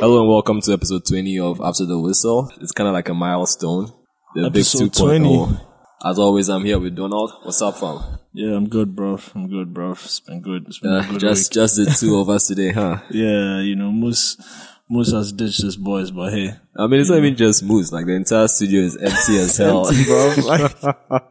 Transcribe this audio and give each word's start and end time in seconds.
Hello 0.00 0.20
and 0.20 0.28
welcome 0.28 0.60
to 0.62 0.72
episode 0.72 1.04
20 1.06 1.38
of 1.40 1.60
After 1.60 1.84
the 1.84 1.98
Whistle. 1.98 2.50
It's 2.60 2.72
kind 2.72 2.88
of 2.88 2.94
like 2.94 3.08
a 3.08 3.14
milestone. 3.14 3.92
The 4.34 4.46
Episode 4.46 4.78
big 4.84 4.92
2.0. 4.92 5.46
20. 5.46 5.60
As 6.04 6.18
always, 6.18 6.48
I'm 6.48 6.64
here 6.64 6.78
with 6.78 6.94
Donald. 6.96 7.32
What's 7.42 7.60
up, 7.62 7.76
fam? 7.78 8.18
Yeah, 8.32 8.54
I'm 8.56 8.68
good, 8.68 8.94
bro. 8.94 9.18
I'm 9.34 9.48
good, 9.48 9.74
bro. 9.74 9.92
It's 9.92 10.20
been 10.20 10.40
good. 10.40 10.66
It's 10.68 10.78
been 10.78 10.92
Uh, 10.92 11.00
a 11.00 11.12
good 11.12 11.20
just, 11.20 11.50
week. 11.50 11.54
just 11.54 11.76
the 11.76 11.86
two 12.00 12.18
of 12.18 12.28
us 12.28 12.46
today, 12.46 12.70
huh? 12.72 12.98
Yeah, 13.10 13.60
you 13.60 13.74
know, 13.76 13.90
Moose, 13.90 14.36
Moose 14.88 15.12
has 15.12 15.32
ditched 15.32 15.62
his 15.62 15.76
boys, 15.76 16.10
but 16.10 16.32
hey. 16.32 16.54
I 16.76 16.86
mean, 16.86 17.00
it's 17.00 17.10
not 17.10 17.18
even 17.18 17.36
just 17.36 17.62
Moose. 17.64 17.90
Like 17.92 18.06
the 18.06 18.12
entire 18.14 18.48
studio 18.48 18.82
is 18.82 18.96
empty 18.96 19.38
as 19.38 19.56
hell. 19.58 19.90
bro. 20.04 20.34
Like, 20.44 20.76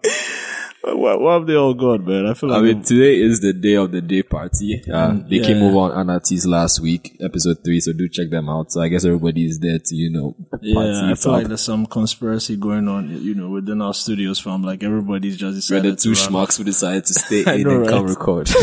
what, 0.83 1.19
what 1.21 1.33
have 1.39 1.47
they 1.47 1.55
all 1.55 1.73
got, 1.73 2.01
man? 2.05 2.25
I 2.27 2.33
feel 2.33 2.49
like 2.49 2.59
I 2.59 2.61
mean, 2.61 2.81
today 2.83 3.19
is 3.21 3.39
the 3.41 3.51
day 3.53 3.73
of 3.75 3.91
the 3.91 4.01
day 4.01 4.23
party. 4.23 4.81
Uh, 4.91 5.13
they 5.27 5.39
came 5.39 5.57
Mm, 5.57 5.69
over 5.75 5.93
on 5.93 6.07
Anatis 6.07 6.45
last 6.47 6.79
week, 6.79 7.17
episode 7.19 7.57
three, 7.63 7.79
so 7.79 7.93
do 7.93 8.07
check 8.07 8.29
them 8.29 8.47
out. 8.49 8.71
So 8.71 8.81
I 8.81 8.87
guess 8.87 9.03
everybody 9.03 9.45
is 9.45 9.59
there 9.59 9.79
to, 9.79 9.95
you 9.95 10.09
know, 10.11 10.35
yeah, 10.61 11.11
I 11.11 11.15
feel 11.15 11.33
up. 11.33 11.39
like 11.39 11.47
there's 11.47 11.61
some 11.61 11.85
conspiracy 11.87 12.55
going 12.57 12.87
on, 12.87 13.09
you 13.21 13.35
know, 13.35 13.49
within 13.49 13.81
our 13.81 13.93
studios 13.93 14.39
from 14.39 14.63
like 14.63 14.83
everybody's 14.83 15.35
just 15.37 15.55
decided 15.55 15.97
the 15.97 16.01
two 16.01 16.11
schmucks 16.11 16.57
who 16.57 16.63
decided 16.63 17.05
to 17.05 17.13
stay 17.13 17.43
in 17.55 17.63
know, 17.63 17.81
and 17.81 17.89
come 17.89 18.07
record. 18.07 18.49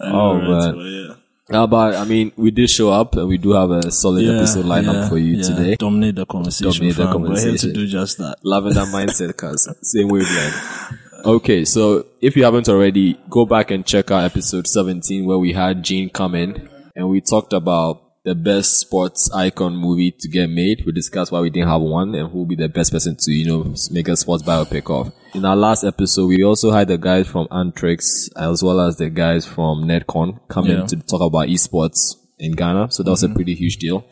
Oh, 0.00 0.34
right? 0.36 0.48
man. 0.48 0.74
But 0.74 0.82
yeah. 0.82 1.66
But 1.66 1.94
I 1.96 2.04
mean, 2.04 2.32
we 2.36 2.50
did 2.50 2.70
show 2.70 2.90
up 2.90 3.14
and 3.14 3.28
we 3.28 3.36
do 3.38 3.52
have 3.52 3.70
a 3.70 3.90
solid 3.90 4.24
Yeah, 4.24 4.34
episode 4.34 4.64
lineup 4.64 4.94
yeah, 4.94 5.08
for 5.08 5.18
you 5.18 5.36
yeah. 5.36 5.42
today. 5.42 5.74
Dominate 5.76 6.14
the 6.16 6.26
conversation. 6.26 6.72
Dominate 6.72 6.96
the 6.96 7.06
fam. 7.06 7.22
We're 7.22 7.40
here 7.40 7.56
to 7.56 7.72
do 7.72 7.86
just 7.86 8.18
that. 8.18 8.36
That 8.42 8.88
mindset, 8.92 9.36
cuz. 9.36 9.68
Same 9.82 10.08
way, 10.08 10.20
wavelength. 10.20 10.98
Okay, 11.24 11.64
so 11.64 12.06
if 12.20 12.36
you 12.36 12.44
haven't 12.44 12.68
already, 12.68 13.18
go 13.30 13.46
back 13.46 13.70
and 13.70 13.86
check 13.86 14.10
out 14.10 14.24
episode 14.24 14.66
17 14.66 15.24
where 15.24 15.38
we 15.38 15.52
had 15.52 15.84
Gene 15.84 16.10
come 16.10 16.34
in 16.34 16.68
and 16.96 17.08
we 17.08 17.20
talked 17.20 17.52
about 17.52 18.00
the 18.24 18.34
best 18.34 18.78
sports 18.78 19.30
icon 19.32 19.76
movie 19.76 20.10
to 20.10 20.28
get 20.28 20.48
made. 20.50 20.82
We 20.84 20.92
discussed 20.92 21.30
why 21.30 21.40
we 21.40 21.50
didn't 21.50 21.68
have 21.68 21.80
one 21.80 22.14
and 22.14 22.30
who 22.30 22.38
will 22.38 22.46
be 22.46 22.56
the 22.56 22.68
best 22.68 22.92
person 22.92 23.16
to, 23.20 23.32
you 23.32 23.46
know, 23.46 23.74
make 23.90 24.08
a 24.08 24.16
sports 24.16 24.42
biopic 24.42 24.90
of. 24.90 25.12
In 25.34 25.44
our 25.44 25.56
last 25.56 25.84
episode, 25.84 26.26
we 26.26 26.42
also 26.44 26.70
had 26.72 26.88
the 26.88 26.98
guys 26.98 27.28
from 27.28 27.46
Antrix 27.48 28.28
as 28.36 28.62
well 28.62 28.80
as 28.80 28.96
the 28.96 29.08
guys 29.08 29.46
from 29.46 29.84
Netcon 29.84 30.40
come 30.48 30.66
Yeah. 30.66 30.80
in 30.82 30.86
to 30.88 30.96
talk 30.96 31.20
about 31.20 31.48
esports 31.48 32.16
in 32.38 32.52
Ghana. 32.52 32.90
So 32.90 33.02
that 33.04 33.10
was 33.10 33.22
a 33.22 33.28
pretty 33.28 33.54
huge 33.54 33.76
deal. 33.78 34.04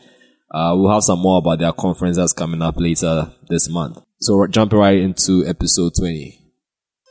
Uh, 0.52 0.74
we'll 0.76 0.92
have 0.92 1.02
some 1.04 1.20
more 1.20 1.38
about 1.38 1.58
their 1.60 1.72
conference 1.72 2.16
that's 2.16 2.32
coming 2.32 2.62
up 2.62 2.74
later 2.78 3.32
this 3.48 3.68
month. 3.68 3.98
So 4.20 4.46
jumping 4.46 4.78
right 4.78 4.98
into 4.98 5.44
episode 5.46 5.92
20. 5.96 6.36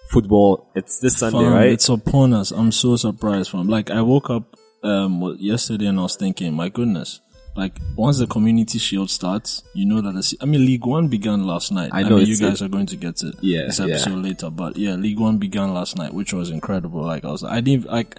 Football, 0.09 0.71
it's 0.75 0.99
this 0.99 1.17
Sunday, 1.17 1.39
Fam, 1.43 1.53
right? 1.53 1.69
It's 1.71 1.88
upon 1.89 2.33
us. 2.33 2.52
I'm 2.52 2.71
so 2.71 2.95
surprised, 2.95 3.52
fam. 3.52 3.67
Like 3.67 3.91
I 3.91 4.02
woke 4.02 4.29
up 4.29 4.55
um 4.83 5.35
yesterday 5.39 5.85
and 5.88 5.99
I 5.99 6.03
was 6.03 6.16
thinking, 6.16 6.53
my 6.53 6.69
goodness. 6.69 7.21
Like 7.55 7.77
once 7.95 8.19
the 8.19 8.27
community 8.27 8.79
shield 8.79 9.09
starts, 9.11 9.63
you 9.73 9.85
know 9.85 10.01
that 10.01 10.13
the 10.13 10.38
I 10.41 10.45
mean 10.45 10.66
Ligue 10.66 10.85
1 10.85 11.09
began 11.09 11.45
last 11.45 11.71
night. 11.71 11.89
I 11.93 12.03
know 12.03 12.17
mean, 12.17 12.27
you 12.27 12.38
guys 12.38 12.61
a- 12.61 12.66
are 12.66 12.69
going 12.69 12.85
to 12.88 12.95
get 12.95 13.21
it 13.21 13.35
Yeah, 13.41 13.66
this 13.66 13.79
yeah. 13.79 13.85
episode 13.85 14.23
later, 14.23 14.49
but 14.49 14.77
yeah, 14.77 14.95
Ligue 14.95 15.19
1 15.19 15.38
began 15.38 15.73
last 15.73 15.97
night, 15.97 16.13
which 16.13 16.31
was 16.33 16.49
incredible. 16.49 17.01
Like 17.01 17.25
I 17.25 17.29
was, 17.31 17.44
I 17.44 17.59
didn't 17.59 17.85
like, 17.88 18.17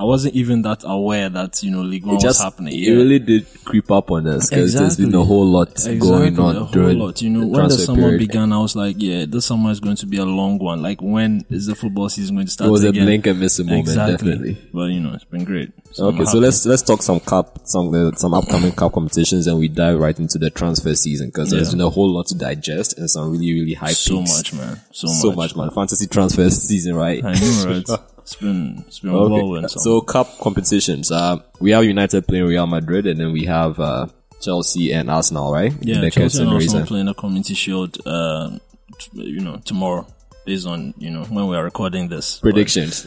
I 0.00 0.04
wasn't 0.04 0.34
even 0.36 0.62
that 0.62 0.82
aware 0.84 1.28
that 1.28 1.60
you 1.62 1.72
know 1.72 1.80
Ligue 1.82 2.04
1 2.06 2.12
It 2.12 2.14
was 2.14 2.22
just, 2.22 2.40
happening. 2.40 2.72
it 2.74 2.78
Yeah. 2.78 2.92
really 2.94 3.18
did 3.18 3.46
creep 3.64 3.90
up 3.90 4.10
on 4.12 4.28
us 4.28 4.48
because 4.48 4.72
there's 4.74 4.96
been 4.96 5.12
a 5.14 5.24
whole 5.24 5.44
lot 5.44 5.74
going 5.74 5.96
Exactly, 5.96 6.38
on 6.44 6.56
a 6.56 6.64
whole 6.64 6.94
lot. 6.94 7.20
You 7.20 7.30
know, 7.30 7.40
the 7.40 7.46
when 7.48 7.68
the 7.68 7.78
summer 7.78 8.02
period. 8.02 8.18
began, 8.18 8.52
I 8.52 8.58
was 8.60 8.76
like, 8.76 8.94
yeah, 8.98 9.24
this 9.28 9.46
summer 9.46 9.70
is 9.72 9.80
going 9.80 9.96
to 9.96 10.06
be 10.06 10.18
a 10.18 10.24
long 10.24 10.58
one. 10.58 10.82
Like, 10.82 11.02
when 11.02 11.44
is 11.50 11.66
the 11.66 11.74
football 11.74 12.08
season 12.08 12.36
going 12.36 12.46
to 12.46 12.52
start 12.52 12.68
It 12.68 12.70
was 12.70 12.84
a 12.84 12.92
blink 12.92 13.26
and 13.26 13.40
miss 13.40 13.58
a 13.58 13.64
moment, 13.64 13.80
exactly. 13.88 14.14
definitely. 14.16 14.68
But 14.72 14.84
you 14.90 15.00
know, 15.00 15.14
it's 15.14 15.24
been 15.24 15.42
great. 15.44 15.72
So 15.90 16.06
Okay, 16.08 16.24
so 16.26 16.38
let's 16.38 16.64
let's 16.64 16.82
talk 16.82 17.02
some 17.02 17.18
cup, 17.18 17.58
some 17.64 17.92
uh, 17.92 18.12
some 18.12 18.34
upcoming 18.34 18.72
cup 18.72 18.92
competitions, 18.92 19.48
and 19.48 19.58
we 19.58 19.66
dive 19.66 19.98
right 19.98 20.16
into 20.18 20.38
the 20.38 20.50
transfer 20.50 20.94
season 20.94 21.28
because 21.28 21.50
there's 21.50 21.72
been 21.72 21.80
a 21.80 21.90
whole 21.90 22.12
lot 22.14 22.26
to 22.28 22.36
digest 22.36 22.98
and 22.98 23.10
some 23.10 23.32
really 23.32 23.52
really 23.52 23.74
high 23.74 23.92
so 23.94 24.18
peaks. 24.18 24.36
much, 24.36 24.54
man. 24.54 24.80
So, 24.92 25.08
so 25.08 25.28
much. 25.30 25.36
much, 25.36 25.56
man. 25.56 25.70
Fantasy 25.70 26.06
transfer 26.06 26.48
season, 26.50 26.94
right? 26.94 27.24
I 27.24 27.32
know, 27.32 27.64
right? 27.66 28.00
It's 28.28 28.36
been 28.36 28.84
it's 28.86 28.98
been 28.98 29.14
Okay. 29.14 29.32
whirlwind. 29.40 29.70
So, 29.70 29.80
So 29.80 30.00
cup 30.02 30.28
competitions. 30.38 31.10
Uh, 31.10 31.38
we 31.60 31.70
have 31.70 31.84
United 31.84 32.26
playing 32.28 32.44
Real 32.44 32.66
Madrid, 32.66 33.06
and 33.06 33.18
then 33.18 33.32
we 33.32 33.46
have 33.46 33.80
uh, 33.80 34.08
Chelsea 34.42 34.92
and 34.92 35.10
Arsenal, 35.10 35.50
right? 35.50 35.72
yeah, 35.80 36.00
the 36.02 36.10
Chelsea 36.10 36.42
and 36.42 36.52
Arsenal 36.52 36.84
playing 36.86 37.08
a 37.08 37.14
community 37.14 37.54
shield. 37.54 37.96
Uh, 38.04 38.58
t- 38.98 39.22
you 39.24 39.40
know, 39.40 39.56
tomorrow, 39.64 40.06
based 40.44 40.66
on 40.66 40.92
you 40.98 41.08
know 41.10 41.24
when 41.24 41.46
we 41.48 41.56
are 41.56 41.64
recording 41.64 42.08
this. 42.08 42.38
predictions. 42.38 43.06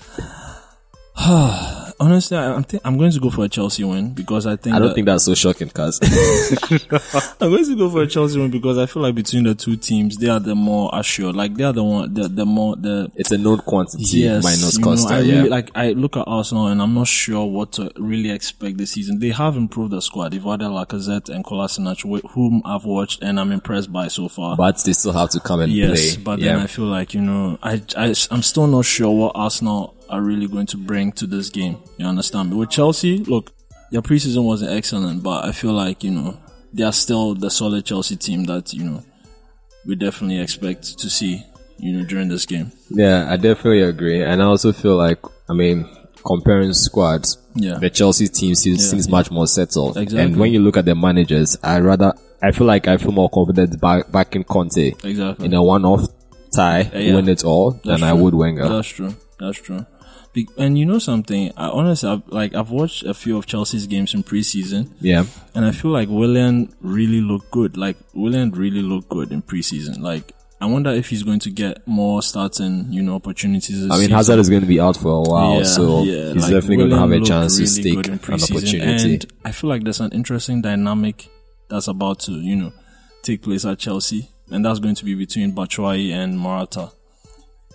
Honestly, 1.99 2.35
I, 2.35 2.53
I'm 2.55 2.63
think 2.63 2.81
I'm 2.83 2.97
going 2.97 3.11
to 3.11 3.19
go 3.19 3.29
for 3.29 3.45
a 3.45 3.49
Chelsea 3.49 3.83
win 3.83 4.13
because 4.13 4.47
I 4.47 4.55
think 4.55 4.75
I 4.75 4.79
don't 4.79 4.88
that- 4.88 4.95
think 4.95 5.05
that's 5.05 5.25
so 5.25 5.35
shocking, 5.35 5.69
cuz. 5.69 5.99
I'm 7.39 7.51
going 7.51 7.63
to 7.66 7.75
go 7.75 7.89
for 7.91 8.01
a 8.01 8.07
Chelsea 8.07 8.39
win 8.39 8.49
because 8.49 8.77
I 8.79 8.88
feel 8.88 9.03
like 9.03 9.13
between 9.13 9.44
the 9.44 9.53
two 9.53 9.75
teams, 9.75 10.17
they 10.17 10.29
are 10.29 10.39
the 10.39 10.55
more 10.55 10.89
assured. 10.94 11.35
Like 11.35 11.53
they 11.55 11.63
are 11.63 11.73
the 11.73 11.83
one, 11.83 12.11
the 12.13 12.27
the 12.27 12.45
more 12.45 12.75
the 12.75 13.11
it's 13.16 13.31
a 13.31 13.38
known 13.38 13.59
quantity 13.59 14.03
Yes, 14.19 14.44
minus 14.44 14.77
you 14.77 14.81
know, 14.83 14.88
Costa. 14.88 15.13
I 15.13 15.19
yeah. 15.19 15.35
really 15.35 15.50
like. 15.50 15.69
I 15.75 15.91
look 15.91 16.17
at 16.17 16.23
Arsenal 16.25 16.67
and 16.67 16.81
I'm 16.81 16.95
not 16.95 17.07
sure 17.07 17.45
what 17.45 17.73
to 17.73 17.91
really 17.97 18.31
expect 18.31 18.77
this 18.77 18.91
season. 18.91 19.19
They 19.19 19.29
have 19.29 19.55
improved 19.55 19.91
the 19.91 20.01
squad. 20.01 20.31
They've 20.31 20.45
added 20.47 20.69
Lacazette 20.69 21.29
and 21.29 21.45
Kolasinac, 21.45 22.01
wh- 22.01 22.27
whom 22.31 22.63
I've 22.66 22.85
watched 22.85 23.21
and 23.21 23.39
I'm 23.39 23.51
impressed 23.51 23.91
by 23.94 24.07
so 24.07 24.27
far. 24.27 24.55
but 24.57 24.81
they 24.83 24.94
still 24.94 25.13
have 25.13 25.29
to 25.31 25.39
come 25.39 25.59
and 25.59 25.71
yes, 25.71 26.16
play. 26.16 26.23
but 26.23 26.39
yeah. 26.39 26.53
then 26.53 26.61
I 26.61 26.67
feel 26.67 26.85
like 26.85 27.13
you 27.13 27.21
know, 27.21 27.59
I, 27.61 27.81
I 27.95 28.16
I'm 28.31 28.41
still 28.41 28.66
not 28.66 28.85
sure 28.85 29.11
what 29.11 29.33
Arsenal 29.35 29.94
are 30.11 30.22
really 30.22 30.47
going 30.47 30.67
to 30.67 30.77
bring 30.77 31.11
to 31.13 31.25
this 31.25 31.49
game. 31.49 31.77
You 31.97 32.05
understand 32.05 32.51
me? 32.51 32.57
With 32.57 32.69
Chelsea, 32.69 33.17
look, 33.19 33.51
their 33.91 34.01
preseason 34.01 34.44
wasn't 34.44 34.72
excellent, 34.72 35.23
but 35.23 35.45
I 35.45 35.51
feel 35.51 35.73
like 35.73 36.03
you 36.03 36.11
know 36.11 36.38
they 36.73 36.83
are 36.83 36.94
still 36.94 37.33
the 37.35 37.49
solid 37.49 37.85
Chelsea 37.85 38.16
team 38.16 38.44
that 38.45 38.73
you 38.73 38.83
know 38.83 39.03
we 39.85 39.95
definitely 39.95 40.39
expect 40.39 41.00
to 41.00 41.09
see. 41.09 41.45
You 41.83 41.97
know, 41.97 42.05
during 42.05 42.27
this 42.27 42.45
game. 42.45 42.71
Yeah, 42.91 43.25
I 43.27 43.38
definitely 43.38 43.81
agree. 43.81 44.21
And 44.21 44.39
I 44.39 44.45
also 44.45 44.71
feel 44.71 44.97
like, 44.97 45.17
I 45.50 45.53
mean, 45.53 45.89
comparing 46.23 46.73
squads, 46.73 47.39
Yeah. 47.55 47.79
the 47.79 47.89
Chelsea 47.89 48.27
team 48.27 48.53
seems, 48.53 48.88
seems 48.88 49.09
much 49.09 49.31
more 49.31 49.47
settled. 49.47 49.97
Exactly. 49.97 50.23
And 50.23 50.38
when 50.38 50.51
you 50.53 50.59
look 50.59 50.77
at 50.77 50.85
the 50.85 50.94
managers, 50.94 51.57
I 51.63 51.79
rather, 51.79 52.13
I 52.39 52.51
feel 52.51 52.67
like 52.67 52.88
I 52.88 52.97
feel 52.97 53.11
more 53.11 53.31
confident 53.31 53.81
back, 53.81 54.11
back 54.11 54.35
in 54.35 54.44
Conte 54.44 54.94
Exactly. 55.03 55.44
in 55.47 55.55
a 55.55 55.63
one-off 55.63 56.05
tie, 56.55 56.81
yeah. 56.94 57.16
win 57.16 57.27
it 57.27 57.44
all, 57.44 57.71
than 57.71 58.01
That's 58.01 58.03
I 58.03 58.13
would 58.13 58.35
Wenger. 58.35 58.69
That's 58.69 58.88
true. 58.89 59.16
That's 59.39 59.59
true. 59.59 59.83
And 60.58 60.78
you 60.78 60.86
know 60.86 61.00
something? 61.00 61.52
I 61.58 61.68
honestly, 61.68 62.09
I've, 62.09 62.28
like, 62.28 62.56
I've 62.56 62.72
watched 62.72 63.03
a 63.03 63.14
few 63.14 63.38
of 63.38 63.46
Chelsea's 63.46 63.86
games 63.86 64.14
in 64.14 64.24
preseason, 64.24 64.90
yeah. 65.02 65.25
and 65.53 65.66
I 65.66 65.72
feel 65.72 65.92
like 65.92 66.08
Willian 66.08 66.74
really 66.80 67.19
looked 67.19 67.52
good. 67.52 67.75
Like, 67.75 67.97
Willian 68.14 68.52
really 68.52 68.81
looked 68.81 69.09
good 69.09 69.31
in 69.31 69.42
preseason. 69.42 70.00
Like, 70.00 70.34
I 70.62 70.68
wonder 70.68 70.92
if 70.92 71.09
he's 71.09 71.24
going 71.24 71.40
to 71.40 71.50
get 71.50 71.86
more 71.88 72.22
starting, 72.22 72.94
you 72.94 73.02
know, 73.02 73.16
opportunities. 73.16 73.84
I 73.84 73.88
mean, 73.88 73.97
season. 73.97 74.12
Hazard 74.12 74.40
is 74.40 74.50
going 74.50 74.62
to 74.62 74.68
be 74.68 74.80
out 74.80 74.96
for 74.96 75.09
a 75.09 75.22
while, 75.22 75.58
Yeah, 75.58 75.64
so 75.64 76.03
yeah, 76.03 76.34
he's 76.34 76.44
like, 76.44 76.52
definitely 76.52 76.78
going 76.78 76.90
to 76.92 77.00
have 77.00 77.12
a 77.12 77.19
chance 77.19 77.56
to 77.56 77.63
really 77.63 77.68
stake 77.68 78.08
in 78.08 78.13
an 78.13 78.19
opportunity. 78.19 79.13
And 79.16 79.25
I 79.44 79.52
feel 79.52 79.69
like 79.69 79.84
there's 79.84 80.00
an 80.00 80.12
interesting 80.12 80.62
dynamic 80.62 81.28
that's 81.68 81.88
about 81.88 82.19
to, 82.22 82.34
you 82.34 82.56
know, 82.56 82.74
take 83.24 83.42
place 83.42 83.66
at 83.66 83.80
Chelsea, 83.80 84.30
and 84.50 84.63
that's 84.63 84.80
going 84.80 84.96
to 84.96 85.03
be 85.03 85.16
between 85.16 85.53
Batshuayi 85.53 86.12
and 86.12 86.40
Morata. 86.40 86.92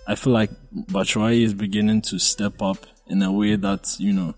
I 0.07 0.15
feel 0.15 0.33
like 0.33 0.51
Batshuayi 0.73 1.43
is 1.43 1.53
beginning 1.53 2.01
to 2.03 2.17
step 2.17 2.61
up 2.61 2.77
in 3.07 3.21
a 3.21 3.31
way 3.31 3.55
that, 3.57 3.95
you 3.99 4.13
know, 4.13 4.35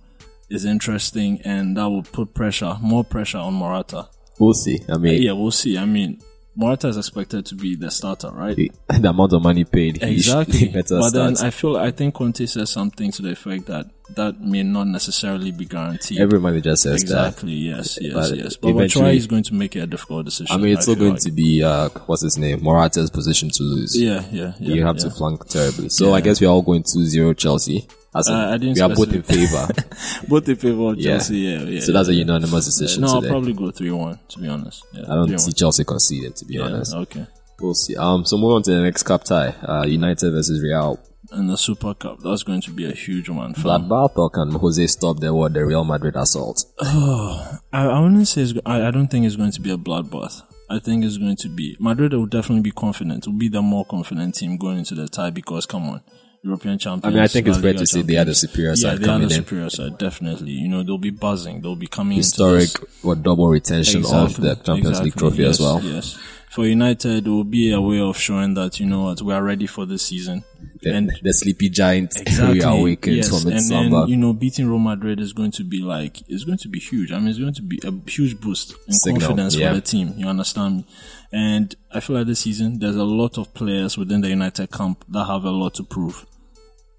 is 0.49 0.65
interesting 0.65 1.41
and 1.45 1.77
that 1.77 1.87
will 1.87 2.03
put 2.03 2.33
pressure, 2.33 2.75
more 2.81 3.03
pressure 3.03 3.37
on 3.37 3.53
Morata. 3.53 4.09
We'll 4.39 4.53
see. 4.53 4.79
I 4.89 4.97
mean, 4.97 5.21
Yeah, 5.21 5.33
we'll 5.33 5.51
see. 5.51 5.77
I 5.77 5.85
mean, 5.85 6.19
Morata 6.59 6.89
is 6.89 6.97
expected 6.97 7.45
to 7.45 7.55
be 7.55 7.77
the 7.77 7.89
starter, 7.89 8.31
right? 8.31 8.53
the 8.53 8.69
amount 9.09 9.31
of 9.31 9.41
money 9.41 9.63
paid, 9.63 10.03
Exactly. 10.03 10.57
he 10.57 10.67
better 10.67 10.99
but 10.99 11.11
then. 11.13 11.37
I 11.37 11.51
feel 11.51 11.77
I 11.77 11.91
think 11.91 12.15
Conte 12.15 12.45
says 12.45 12.69
something 12.69 13.13
to 13.13 13.21
the 13.21 13.31
effect 13.31 13.67
that 13.67 13.85
that 14.15 14.41
may 14.41 14.63
not 14.63 14.87
necessarily 14.87 15.51
be 15.51 15.63
guaranteed. 15.63 16.19
Every 16.19 16.37
manager 16.41 16.75
says 16.75 17.01
that. 17.05 17.27
exactly. 17.27 17.53
Yes. 17.53 17.97
Yes. 18.01 18.13
But 18.13 18.37
yes. 18.37 18.57
But 18.57 18.69
eventually- 18.69 19.05
Batshuayi 19.05 19.15
is 19.15 19.27
going 19.27 19.43
to 19.43 19.53
make 19.53 19.75
it 19.77 19.79
a 19.79 19.87
difficult 19.87 20.25
decision. 20.25 20.53
I 20.53 20.57
mean, 20.57 20.73
it's 20.75 20.85
feel 20.85 20.95
going 20.95 21.13
like. 21.13 21.21
to 21.21 21.31
be, 21.31 21.63
uh, 21.63 21.87
what's 22.07 22.23
his 22.23 22.37
name? 22.37 22.61
Morata's 22.61 23.09
position 23.09 23.49
to 23.51 23.63
lose. 23.63 23.95
Yeah. 23.95 24.25
Yeah. 24.31 24.53
yeah 24.59 24.73
you 24.75 24.85
have 24.85 24.97
yeah. 24.97 25.03
to 25.03 25.11
flunk 25.11 25.47
terribly. 25.47 25.87
So 25.87 26.13
I 26.13 26.19
guess 26.19 26.41
we're 26.41 26.49
all 26.49 26.61
going 26.61 26.83
2-0 26.83 27.37
Chelsea. 27.37 27.87
As 28.15 28.27
Uh, 28.27 28.51
I 28.53 28.57
didn't 28.57 28.75
we 28.75 28.81
are 28.81 28.89
both 28.89 29.13
in 29.13 29.21
favor. 29.23 29.67
both 30.27 30.49
in 30.49 30.55
favor 30.55 30.89
of 30.91 30.97
Yeah. 30.97 31.11
Chelsea. 31.17 31.37
Yeah. 31.37 31.61
Yeah. 31.63 31.79
so 31.81 31.91
that's 31.93 32.09
a 32.09 32.13
unanimous 32.13 32.65
decision 32.65 33.01
No, 33.01 33.07
I'll 33.15 33.21
probably 33.21 33.53
go 33.53 33.69
three 33.71 33.91
one. 33.91 34.19
To 34.29 34.39
be 34.39 34.47
honest. 34.47 34.83
Yeah, 34.93 35.03
I 35.03 35.15
don't 35.15 35.27
3-1. 35.29 35.39
see 35.39 35.51
Chelsea 35.53 35.83
conceding, 35.83 36.33
to 36.33 36.45
be 36.45 36.55
Yeah, 36.55 36.61
honest. 36.63 36.93
Okay. 36.95 37.27
We'll 37.61 37.73
see. 37.75 37.95
Um, 37.95 38.25
so 38.25 38.37
move 38.37 38.53
on 38.53 38.63
to 38.63 38.71
the 38.71 38.81
next 38.81 39.03
cup 39.03 39.23
tie. 39.25 39.49
Uh, 39.61 39.85
United 39.85 40.31
versus 40.31 40.61
Real. 40.61 40.99
And 41.31 41.47
the 41.47 41.57
Super 41.57 41.93
Cup, 41.93 42.19
that's 42.23 42.41
going 42.41 42.61
to 42.61 42.71
be 42.71 42.85
a 42.89 42.91
huge 42.91 43.29
one. 43.29 43.53
fam. 43.53 43.63
Bloodbath 43.87 44.17
or 44.17 44.31
can 44.31 44.49
Jose 44.51 44.87
stop 44.87 45.19
the 45.19 45.31
what 45.31 45.53
the 45.53 45.63
Real 45.63 45.83
Madrid 45.83 46.15
assault? 46.15 46.65
I, 46.81 47.59
I 47.71 47.99
wouldn't 47.99 48.27
say 48.27 48.41
it's, 48.41 48.53
I, 48.65 48.87
I 48.87 48.91
don't 48.91 49.07
think 49.09 49.25
it's 49.27 49.35
going 49.35 49.51
to 49.51 49.61
be 49.61 49.69
a 49.71 49.77
bloodbath. 49.77 50.41
I 50.71 50.79
think 50.79 51.03
it's 51.05 51.17
going 51.17 51.35
to 51.37 51.49
be 51.49 51.75
Madrid 51.79 52.13
will 52.13 52.25
definitely 52.27 52.61
be 52.61 52.71
confident. 52.71 53.25
Will 53.27 53.33
be 53.33 53.49
the 53.49 53.61
more 53.61 53.85
confident 53.85 54.35
team 54.35 54.57
going 54.57 54.79
into 54.79 54.95
the 54.95 55.07
tie 55.07 55.29
because 55.31 55.65
come 55.65 55.87
on, 55.89 56.01
European 56.43 56.77
champions. 56.77 57.05
I 57.05 57.15
mean, 57.15 57.23
I 57.23 57.27
think 57.27 57.47
it's 57.47 57.57
fair 57.57 57.73
to 57.73 57.85
say 57.85 58.01
they 58.01 58.17
are 58.17 58.25
the 58.25 58.35
superior 58.35 58.71
Yeah, 58.71 58.75
side 58.75 58.99
they 58.99 59.03
are 59.03 59.07
coming 59.07 59.27
the 59.27 59.35
in. 59.35 59.43
superior 59.43 59.69
side, 59.69 59.97
definitely. 59.97 60.51
You 60.51 60.69
know, 60.69 60.83
they'll 60.83 60.97
be 60.97 61.09
buzzing. 61.09 61.61
They'll 61.61 61.75
be 61.75 61.87
coming 61.87 62.17
Historic 62.17 62.69
or 63.03 63.15
double 63.15 63.49
retention 63.49 64.05
of 64.05 64.39
the 64.39 64.55
Champions 64.55 65.01
League 65.01 65.15
trophy 65.15 65.43
yes, 65.43 65.55
as 65.55 65.59
well. 65.59 65.81
Yes. 65.81 66.17
For 66.49 66.65
United, 66.65 67.27
it 67.27 67.29
will 67.29 67.43
be 67.43 67.71
a 67.71 67.79
way 67.79 67.99
of 67.99 68.17
showing 68.17 68.55
that, 68.55 68.79
you 68.79 68.87
know 68.87 69.03
what, 69.03 69.21
we 69.21 69.33
are 69.33 69.43
ready 69.43 69.67
for 69.67 69.85
this 69.85 70.07
season. 70.07 70.43
The, 70.81 70.95
and 70.95 71.11
the 71.21 71.31
sleepy 71.31 71.69
giant 71.69 72.15
exactly, 72.19 72.59
reawakens 72.59 73.15
yes. 73.17 73.27
from 73.27 73.51
its 73.51 73.69
and 73.69 73.93
then, 73.93 74.07
you 74.07 74.17
know, 74.17 74.33
beating 74.33 74.67
Real 74.67 74.79
Madrid 74.79 75.19
is 75.19 75.31
going 75.31 75.51
to 75.51 75.63
be 75.63 75.83
like, 75.83 76.23
it's 76.27 76.45
going 76.45 76.57
to 76.57 76.67
be 76.67 76.79
huge. 76.79 77.11
I 77.11 77.19
mean, 77.19 77.27
it's 77.27 77.37
going 77.37 77.53
to 77.53 77.61
be 77.61 77.79
a 77.83 77.91
huge 78.09 78.41
boost 78.41 78.73
in 78.87 78.93
Signal, 78.93 79.27
confidence 79.27 79.55
yeah. 79.55 79.69
for 79.69 79.75
the 79.75 79.81
team. 79.81 80.13
You 80.17 80.27
understand 80.27 80.77
me? 80.77 80.85
And 81.31 81.75
I 81.91 81.99
feel 81.99 82.15
like 82.15 82.25
this 82.25 82.39
season, 82.39 82.79
there's 82.79 82.95
a 82.95 83.03
lot 83.03 83.37
of 83.37 83.53
players 83.53 83.95
within 83.95 84.21
the 84.21 84.29
United 84.29 84.71
camp 84.71 85.05
that 85.09 85.25
have 85.25 85.43
a 85.43 85.51
lot 85.51 85.75
to 85.75 85.83
prove. 85.83 86.25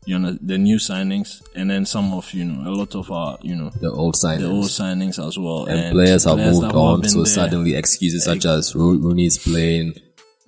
You 0.07 0.19
know, 0.19 0.37
the 0.41 0.57
new 0.57 0.77
signings 0.77 1.43
and 1.55 1.71
then 1.71 1.85
some 1.85 2.15
of, 2.15 2.33
you 2.33 2.45
know, 2.45 2.69
a 2.69 2.73
lot 2.73 2.95
of 2.95 3.11
our, 3.11 3.39
you 3.43 3.55
know, 3.55 3.71
the 3.81 3.91
old 3.91 4.15
signings. 4.15 4.39
the 4.41 4.47
old 4.51 4.67
signings 4.67 5.27
as 5.27 5.39
well. 5.39 5.67
and, 5.67 5.93
players 5.93 6.25
have 6.25 6.39
moved 6.39 6.65
on, 6.75 7.05
so 7.05 7.19
there. 7.19 7.27
suddenly 7.27 7.75
excuses 7.75 8.25
such 8.25 8.47
as 8.47 8.75
Rooney's 8.75 9.37
playing 9.37 9.95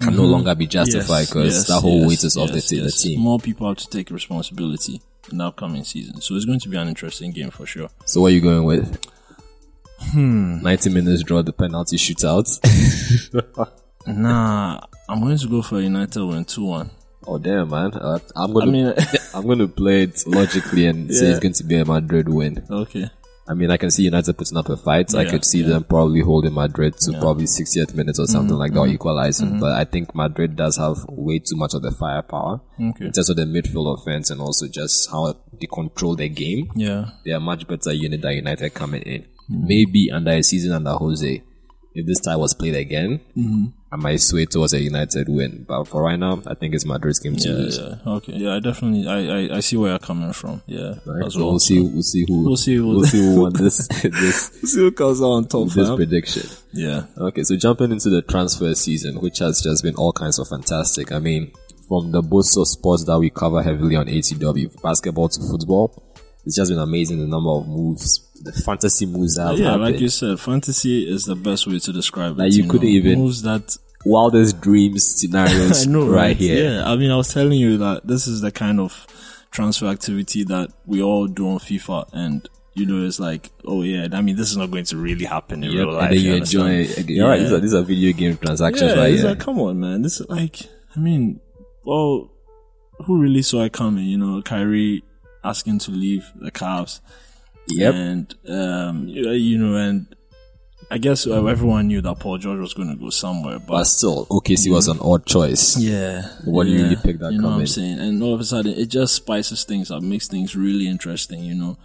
can 0.01 0.17
no 0.17 0.25
longer 0.25 0.55
be 0.55 0.67
justified 0.67 1.27
because 1.29 1.33
Mm-hmm. 1.33 1.45
Yes, 1.45 1.67
that 1.69 1.81
whole 1.81 2.01
yes, 2.01 2.09
weight 2.09 2.25
is 2.25 2.37
off 2.37 2.49
the, 2.49 2.55
yes, 2.55 2.69
t- 2.69 2.81
the 2.81 2.91
team. 2.91 3.21
More 3.21 3.39
people 3.39 3.69
have 3.69 3.77
to 3.77 3.89
take 3.89 4.11
responsibility 4.11 5.01
in 5.31 5.39
the 5.39 5.45
upcoming 5.45 5.85
season. 5.85 6.21
So 6.21 6.35
it's 6.35 6.45
going 6.45 6.61
to 6.61 6.69
be 6.69 6.77
an 6.77 6.89
interesting 6.89 7.31
game 7.31 7.51
for 7.51 7.67
sure. 7.67 7.89
So 8.07 8.23
what 8.23 8.29
are 8.29 8.35
you 8.35 8.41
going 8.41 8.65
with? 8.65 8.99
Hmm. 10.13 10.61
90 10.63 10.91
minutes 10.91 11.23
draw 11.23 11.43
the 11.43 11.53
penalty 11.53 11.97
shootout. 11.97 12.49
Nah, 14.07 14.81
I'm 15.09 15.21
going 15.21 15.39
to 15.39 15.49
go 15.49 15.63
for 15.63 15.81
United 15.81 16.25
win 16.25 16.45
2 16.45 16.65
1. 16.65 16.91
Oh 17.27 17.39
damn 17.39 17.69
man. 17.71 17.93
Uh, 17.95 18.19
I'm 18.37 18.53
gonna 18.53 18.71
mean, 18.73 18.93
I'm 19.35 19.47
gonna 19.47 19.69
play 19.69 20.03
it 20.05 20.23
logically 20.27 20.87
and 20.87 21.13
say 21.15 21.27
it's 21.27 21.41
going 21.41 21.55
to 21.55 21.65
be 21.65 21.77
a 21.77 21.85
Madrid 21.85 22.29
win. 22.29 22.65
okay. 22.71 23.11
I 23.49 23.55
mean, 23.55 23.73
I 23.73 23.77
can 23.77 23.91
see 23.91 24.05
United 24.05 24.39
putting 24.39 24.57
up 24.57 24.69
a 24.69 24.77
fight. 24.77 25.13
I 25.17 25.25
could 25.29 25.45
see 25.45 25.63
yeah. 25.63 25.71
them 25.71 25.85
probably 25.85 26.21
holding 26.21 26.55
Madrid 26.55 26.95
to 27.01 27.13
probably 27.19 27.47
60th 27.47 27.93
minutes 27.93 28.21
or 28.21 28.27
something 28.29 28.55
like 28.57 28.71
that, 28.71 28.79
Mm-hmm. 28.79 28.91
or 28.91 28.95
equalizing. 28.95 29.59
But 29.59 29.73
I 29.73 29.85
think 29.85 30.15
Madrid 30.15 30.55
does 30.55 30.77
have 30.77 30.99
way 31.09 31.41
too 31.41 31.57
much 31.57 31.75
of 31.75 31.83
the 31.83 31.91
firepower 31.91 32.61
Okay. 32.81 33.07
in 33.07 33.13
terms 33.13 33.29
of 33.31 33.37
the 33.37 33.43
midfield 33.45 33.99
offense 34.01 34.31
and 34.31 34.41
also 34.41 34.69
just 34.69 35.11
how 35.11 35.35
they 35.61 35.67
control 35.67 36.15
the 36.15 36.29
game. 36.29 36.71
Yeah. 36.77 37.11
They 37.25 37.33
are 37.33 37.41
much 37.41 37.67
better 37.67 37.93
unit 37.93 38.23
than 38.23 38.35
United 38.35 38.75
coming 38.75 39.03
in. 39.03 39.23
Mm-hmm. 39.23 39.67
Maybe 39.67 40.11
under 40.13 40.31
a 40.31 40.43
season 40.43 40.71
under 40.73 40.93
Jose, 40.93 41.43
if 41.95 42.07
this 42.07 42.21
tie 42.21 42.37
was 42.37 42.55
played 42.55 42.75
again, 42.75 43.21
Mm-hmm. 43.37 43.65
I 43.93 43.97
might 43.97 44.17
sway 44.23 44.47
towards 44.47 44.73
a 44.73 44.81
United 44.81 45.29
win. 45.29 45.67
But 45.69 45.85
for 45.85 46.03
right 46.03 46.19
now, 46.19 46.41
I 46.47 46.55
think 46.55 46.75
it's 46.75 46.87
Madrid's 46.87 47.19
game 47.19 47.37
to 47.37 47.49
Yeah, 47.49 47.55
lose. 47.55 47.79
yeah. 47.79 47.97
Okay. 48.07 48.33
Yeah, 48.33 48.55
I 48.55 48.61
definitely, 48.61 49.07
I, 49.07 49.19
I, 49.53 49.57
I 49.59 49.61
see 49.61 49.77
where 49.77 49.91
you're 49.91 49.99
coming 49.99 50.33
from. 50.33 50.63
Yeah. 50.67 50.95
Right? 51.05 51.27
As 51.27 51.35
So 51.35 51.41
well. 51.41 51.51
we'll 51.51 51.59
see. 51.59 51.79
We'll 51.81 52.03
see 52.03 52.25
who. 52.27 52.43
We'll 52.45 52.57
see 52.57 52.77
who- 52.77 52.87
We'll 52.89 53.05
see 53.05 53.19
who 53.23 53.41
won 53.43 53.53
this. 53.53 53.87
this. 54.03 54.13
we'll 54.63 54.71
see 54.71 54.81
who 54.81 54.93
comes 54.93 55.21
out 55.21 55.27
on 55.27 55.45
top, 55.47 55.69
This 55.69 55.91
prediction. 55.95 56.49
Yeah. 56.73 57.05
Okay, 57.19 57.43
so 57.43 57.55
jumping 57.57 57.93
into 57.93 58.09
the 58.09 58.23
transfer 58.23 58.75
season, 58.75 59.17
which 59.21 59.41
has 59.41 59.61
just 59.61 59.83
been 59.83 59.97
all 59.97 60.15
kinds 60.15 60.39
of 60.39 60.49
fantastic. 60.49 61.13
I 61.13 61.19
mean, 61.19 61.53
from 61.87 62.13
the 62.13 62.23
boosts 62.23 62.57
of 62.57 62.69
sports 62.69 63.05
that 63.05 63.19
we 63.19 63.29
cover 63.29 63.63
heavily 63.63 63.97
on 63.97 64.07
ATW, 64.07 64.81
basketball 64.81 65.29
to 65.29 65.41
football, 65.43 66.03
it's 66.47 66.57
just 66.57 66.71
been 66.71 66.79
amazing 66.81 67.19
the 67.19 67.27
number 67.27 67.51
of 67.51 67.69
moves, 67.69 68.27
the 68.43 68.53
fantasy 68.53 69.07
moves 69.07 69.37
that 69.37 69.57
Yeah, 69.57 69.65
happened. 69.73 69.83
like 69.85 70.01
you 70.01 70.09
said, 70.09 70.39
fantasy 70.41 71.09
is 71.09 71.25
the 71.25 71.37
best 71.37 71.67
way 71.67 71.79
to 71.79 71.93
describe 71.93 72.39
Like 72.39 72.49
it. 72.53 72.57
you 72.57 72.65
couldn't 72.69 72.89
know. 72.89 72.95
even- 72.95 73.19
moves 73.21 73.43
that 73.43 73.77
Wildest 74.05 74.61
dreams 74.61 75.05
scenarios 75.21 75.87
I 75.87 75.91
know, 75.91 76.07
right, 76.07 76.17
right? 76.31 76.37
here. 76.37 76.73
Yeah, 76.75 76.91
I 76.91 76.97
mean, 76.97 77.13
I 77.13 77.17
was 77.17 77.33
telling 77.33 77.59
you 77.61 77.79
that 77.79 78.05
this 78.05 78.27
is 78.27 78.41
the 78.41 78.51
kind 78.51 78.81
of 78.81 79.07
transfer 79.53 79.87
activity 79.87 80.43
that 80.45 80.71
we 80.87 81.01
all 81.01 81.29
do 81.29 81.49
on 81.49 81.59
FIFA, 81.61 82.09
and 82.13 82.49
you 82.75 82.85
know, 82.85 83.07
it's 83.07 83.21
like, 83.21 83.51
oh 83.65 83.83
yeah, 83.83 84.09
I 84.13 84.21
mean, 84.23 84.35
this 84.35 84.51
is 84.51 84.57
not 84.57 84.73
going 84.73 84.87
to 84.87 84.97
really 84.97 85.25
happen 85.27 85.63
in 85.63 85.71
Yep, 85.71 85.79
real 85.87 85.93
life. 85.95 86.09
and 86.11 86.17
then 86.19 86.25
you 86.25 86.35
enjoy. 86.35 86.81
You're 87.07 87.29
right. 87.29 87.37
Yeah. 87.41 87.45
These 87.45 87.53
are, 87.53 87.61
these 87.61 87.75
are 87.75 87.83
video 87.83 88.13
game 88.13 88.37
transactions 88.39 88.91
Yeah, 88.93 88.99
right 88.99 89.13
it's 89.13 89.21
here. 89.23 89.31
like, 89.31 89.39
come 89.41 89.61
on, 89.61 89.79
man. 89.79 90.03
This 90.03 90.21
is 90.21 90.29
like, 90.29 90.57
I 90.97 90.99
mean, 90.99 91.39
well, 91.85 92.29
who 93.07 93.21
really 93.21 93.43
saw 93.43 93.63
it 93.63 93.73
coming? 93.73 94.07
You 94.07 94.19
know, 94.19 94.43
Kyrie 94.43 95.05
asking 95.45 95.79
to 95.81 95.91
leave 95.93 96.25
the 96.41 96.51
Cavs, 96.51 97.01
yep. 97.69 97.95
and 97.95 98.35
um, 98.49 99.09
you 99.09 99.59
know, 99.59 99.77
and 99.77 100.07
I 100.91 100.99
guess 100.99 101.27
uh, 101.27 101.47
everyone 101.47 101.87
knew 101.89 102.03
that 102.03 102.19
Paul 102.19 102.37
George 102.39 102.61
was 102.61 102.75
going 102.75 102.91
to 102.91 102.97
go 102.97 103.09
somewhere, 103.11 103.59
but 103.59 103.69
But 103.69 103.85
still, 103.85 104.27
OKC 104.27 104.71
was 104.71 104.89
an 104.89 104.99
odd 105.01 105.25
choice. 105.25 105.79
yeah. 105.79 106.29
What 106.45 106.65
do 106.65 106.71
you 106.71 106.83
really 106.83 106.97
pick 106.97 107.19
that 107.21 107.33
You 107.33 107.41
know 107.41 107.49
what? 107.49 107.61
I'm 107.61 107.67
saying? 107.67 107.99
And 107.99 108.23
all 108.23 108.35
of 108.35 108.41
a 108.41 108.45
sudden, 108.45 108.73
it 108.73 108.87
just 108.87 109.15
spices 109.15 109.65
things 109.65 109.91
up, 109.91 110.03
makes 110.03 110.29
things 110.29 110.55
really 110.55 110.87
interesting, 110.89 111.43
you 111.45 111.55
know. 111.55 111.79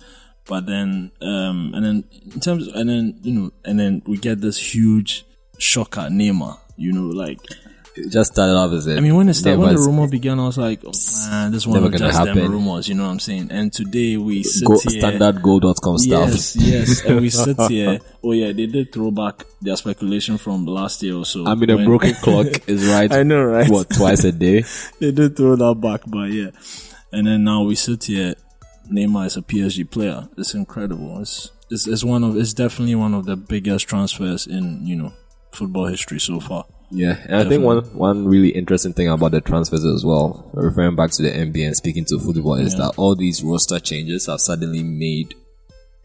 But 0.46 0.66
then, 0.66 1.12
um, 1.22 1.72
and 1.74 1.86
then 1.86 2.04
in 2.34 2.40
terms, 2.40 2.68
and 2.68 2.90
then 2.90 3.20
you 3.22 3.34
know, 3.34 3.52
and 3.66 3.80
then 3.80 4.02
we 4.06 4.18
get 4.18 4.42
this 4.42 4.74
huge 4.74 5.26
shocker, 5.58 6.02
Neymar. 6.10 6.58
You 6.76 6.94
know, 6.94 7.08
like 7.08 7.40
It 7.98 8.12
just 8.12 8.34
started 8.34 8.54
off 8.54 8.72
as 8.74 8.88
a. 8.88 8.98
I 8.98 9.00
mean, 9.00 9.16
when 9.16 9.28
it 9.30 9.34
started, 9.34 9.60
when 9.60 9.74
the 9.76 9.82
rumor 9.82 10.08
began, 10.08 10.40
I 10.40 10.46
was 10.46 10.58
like, 10.58 10.82
oh, 10.86 10.92
man, 11.30 11.52
this 11.52 11.66
one 11.66 11.82
Never 11.82 11.90
gonna 11.90 12.12
just 12.12 12.24
them 12.24 12.38
happen. 12.38 12.52
rumors. 12.52 12.88
You 12.88 12.96
know 12.96 13.04
what 13.06 13.12
I'm 13.12 13.20
saying? 13.20 13.50
And 13.52 13.74
today 13.74 14.18
we 14.18 14.44
sit 14.44 14.66
Go, 14.68 14.80
here. 14.80 15.02
standardgoal.com 15.02 15.98
stuff. 15.98 16.30
Yes, 16.30 16.56
yes, 16.56 17.04
and 17.06 17.22
we 17.22 17.30
sit 17.32 17.60
here. 17.70 18.00
Oh 18.24 18.32
yeah, 18.32 18.52
they 18.54 18.68
did 18.68 18.92
throw 18.94 19.12
back 19.12 19.46
their 19.62 19.76
speculation 19.76 20.38
from 20.38 20.66
last 20.66 21.02
year 21.04 21.16
or 21.16 21.26
so. 21.26 21.46
I 21.46 21.56
mean, 21.56 21.70
a 21.70 21.84
broken 21.84 22.14
clock 22.22 22.48
is 22.68 22.88
right. 22.88 23.12
I 23.12 23.24
know, 23.24 23.44
right? 23.44 23.70
What 23.70 23.90
twice 23.90 24.24
a 24.24 24.32
day? 24.32 24.64
they 25.00 25.12
did 25.12 25.36
throw 25.36 25.56
that 25.56 25.82
back, 25.82 26.02
but 26.08 26.30
yeah. 26.30 26.52
And 27.12 27.26
then 27.28 27.44
now 27.44 27.64
we 27.64 27.76
sit 27.76 28.04
here. 28.06 28.36
Neymar 28.92 29.26
is 29.26 29.36
a 29.38 29.42
PSG 29.42 29.90
player. 29.90 30.30
It's 30.38 30.54
incredible. 30.54 31.20
It's, 31.22 31.52
it's 31.70 31.88
it's 31.88 32.04
one 32.04 32.24
of 32.24 32.38
it's 32.38 32.54
definitely 32.54 32.96
one 32.96 33.14
of 33.14 33.26
the 33.26 33.36
biggest 33.36 33.88
transfers 33.88 34.48
in 34.48 34.86
you 34.86 34.96
know 34.96 35.12
football 35.52 35.88
history 35.88 36.20
so 36.20 36.40
far. 36.40 36.66
Yeah, 36.90 37.18
and 37.26 37.36
I 37.36 37.50
think 37.50 37.64
one 37.64 37.84
one 37.98 38.28
really 38.28 38.50
interesting 38.50 38.94
thing 38.94 39.10
about 39.10 39.32
the 39.32 39.42
transfers 39.42 39.84
as 39.84 40.06
well, 40.06 40.50
referring 40.54 40.96
back 40.96 41.12
to 41.12 41.22
the 41.22 41.30
NBA 41.30 41.66
and 41.68 41.76
speaking 41.76 42.06
to 42.06 42.20
football, 42.20 42.56
is 42.56 42.76
that 42.78 42.94
all 42.98 43.16
these 43.16 43.44
roster 43.44 43.80
changes 43.80 44.28
have 44.28 44.40
suddenly 44.40 44.84
made 44.84 45.36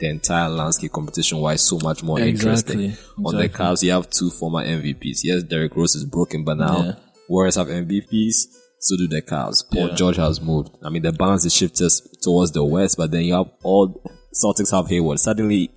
the 0.01 0.09
entire 0.09 0.49
landscape 0.49 0.91
competition 0.91 1.39
wise 1.39 1.63
so 1.63 1.79
much 1.79 2.03
more 2.03 2.19
Exactly, 2.19 2.87
interesting. 2.87 3.25
On 3.25 3.37
the. 3.37 3.49
Cavs, 3.49 3.83
you 3.85 3.93
have 3.93 4.11
two 4.11 4.31
former 4.31 4.65
MVPs. 4.65 5.21
Yes, 5.23 5.45
Derrick 5.45 5.77
Rose 5.77 5.95
is 5.95 6.05
broken, 6.05 6.43
but 6.43 6.59
now 6.59 6.83
Yeah. 6.83 6.95
Warriors 7.29 7.55
have 7.55 7.69
MVPs. 7.69 8.47
So 8.81 8.97
do 8.97 9.07
the 9.07 9.23
Cavs. 9.23 9.63
Paul 9.73 9.91
Yeah. 9.91 9.95
George 9.95 10.17
has 10.17 10.41
moved. 10.41 10.71
I 10.83 10.89
mean, 10.91 11.03
the 11.03 11.13
balance 11.13 11.45
is 11.45 11.55
shifted 11.55 11.93
towards 12.21 12.51
the 12.51 12.65
west, 12.65 12.97
but 12.97 13.13
then 13.13 13.23
you 13.23 13.35
have 13.35 13.47
all 13.63 14.03
Celtics 14.35 14.73
have 14.73 14.89
Hayward. 14.89 15.21
Suddenly, 15.21 15.71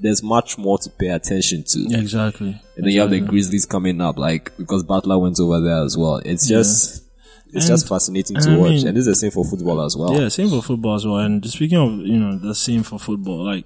there's 0.00 0.22
much 0.22 0.58
more 0.58 0.78
to 0.78 0.90
pay 0.90 1.08
attention 1.08 1.62
to. 1.64 1.86
Exactly. 1.98 2.60
And 2.76 2.86
then 2.86 2.92
you 2.92 3.00
have 3.00 3.10
the 3.10 3.20
Grizzlies 3.20 3.66
coming 3.66 4.00
up, 4.00 4.16
like 4.18 4.56
because 4.56 4.82
Butler 4.82 5.18
went 5.18 5.38
over 5.40 5.60
there 5.60 5.82
as 5.84 5.96
well. 5.96 6.16
It's 6.24 6.48
just 6.48 7.04
it's 7.52 7.66
just 7.66 7.88
fascinating 7.88 8.36
to 8.36 8.48
and 8.48 8.56
I 8.56 8.58
watch, 8.58 8.70
mean- 8.70 8.88
and 8.88 8.96
this 8.96 9.06
is 9.06 9.14
the 9.14 9.14
same 9.16 9.30
for 9.32 9.44
football 9.44 9.82
as 9.82 9.96
well. 9.96 10.20
Yeah, 10.20 10.28
same 10.28 10.48
for 10.48 10.62
football 10.62 10.94
as 10.94 11.04
well. 11.06 11.18
And 11.18 11.44
speaking 11.48 11.78
of, 11.78 11.90
you 12.06 12.18
know, 12.18 12.38
the 12.38 12.54
same 12.54 12.82
for 12.82 12.98
football, 12.98 13.44
like 13.44 13.64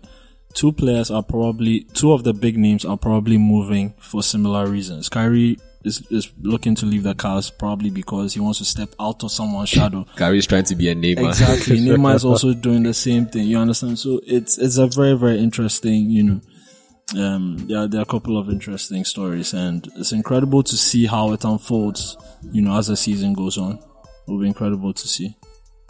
two 0.55 0.73
players 0.73 1.11
are 1.11 1.23
probably 1.23 1.81
two 1.95 2.12
of 2.12 2.25
the 2.25 2.33
big 2.33 2.57
names 2.57 2.85
are 2.85 2.97
probably 2.97 3.37
moving 3.38 3.95
for 3.99 4.23
similar 4.23 4.67
reasons. 4.67 5.09
Kyrie 5.09 5.59
is 5.85 6.07
is 6.11 6.33
looking 6.41 6.75
to 6.76 6.87
leave 6.87 7.03
the 7.03 7.14
Cavs 7.14 7.57
probably 7.57 7.91
because 7.91 8.35
he 8.35 8.41
wants 8.41 8.59
to 8.59 8.64
step 8.64 8.95
out 8.99 9.23
of 9.23 9.31
someone's 9.31 9.69
shadow. 9.69 10.07
Kyrie's 10.17 10.47
trying 10.47 10.64
to 10.64 10.75
be 10.75 10.88
a 10.88 10.95
Neymar. 10.95 11.29
Exactly. 11.29 11.79
Neymar 11.81 12.14
is 12.17 12.25
also 12.25 12.55
doing 12.55 12.83
the 12.83 12.95
same 12.95 13.26
thing. 13.26 13.47
You 13.47 13.59
understand? 13.59 13.99
So 13.99 14.21
it's 14.26 14.59
it's 14.59 14.79
a 14.79 14.87
very 14.87 15.17
very 15.17 15.38
interesting. 15.38 16.11
You 16.11 16.23
know, 16.23 16.41
um, 17.23 17.64
yeah, 17.69 17.87
there 17.88 18.00
are 18.00 18.05
a 18.05 18.07
couple 18.07 18.38
of 18.38 18.49
interesting 18.49 19.05
stories, 19.05 19.53
and 19.53 19.87
it's 19.97 20.12
incredible 20.12 20.62
to 20.62 20.76
see 20.76 21.07
how 21.07 21.33
it 21.33 21.45
unfolds. 21.45 22.17
You 22.50 22.62
know, 22.62 22.76
as 22.76 22.88
the 22.88 22.97
season 22.97 23.35
goes 23.35 23.59
on, 23.59 23.79
it'll 24.26 24.41
be 24.41 24.47
incredible 24.47 24.93
to 24.93 25.09
see. 25.09 25.37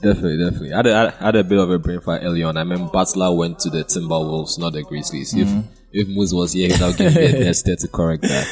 definitely, 0.02 0.38
definitely. 0.38 0.72
I 0.72 0.76
had, 0.76 0.86
a, 0.86 1.16
I 1.20 1.24
had 1.26 1.36
a 1.36 1.44
bit 1.44 1.58
of 1.58 1.70
a 1.70 1.78
brain 1.78 2.00
fart 2.00 2.22
early 2.24 2.42
on. 2.42 2.56
I 2.56 2.64
mean, 2.64 2.88
Butler 2.88 3.32
went 3.32 3.60
to 3.60 3.70
the 3.70 3.84
Timberwolves, 3.84 4.58
not 4.58 4.72
the 4.72 4.82
Grizzlies. 4.82 5.32
Mm-hmm. 5.32 5.60
If 5.60 5.64
if 5.94 6.08
Moose 6.08 6.32
was 6.32 6.52
here, 6.52 6.66
he'd 6.68 6.76
have 6.76 6.96
given 6.96 7.14
me 7.14 7.24
a 7.26 7.32
test 7.44 7.66
to 7.66 7.88
correct 7.88 8.22
that. 8.22 8.46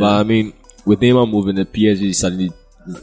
But 0.00 0.20
I 0.20 0.24
mean, 0.24 0.52
with 0.84 1.00
Neymar 1.00 1.28
moving, 1.30 1.56
the 1.56 1.64
PSG 1.64 2.14
suddenly 2.14 2.52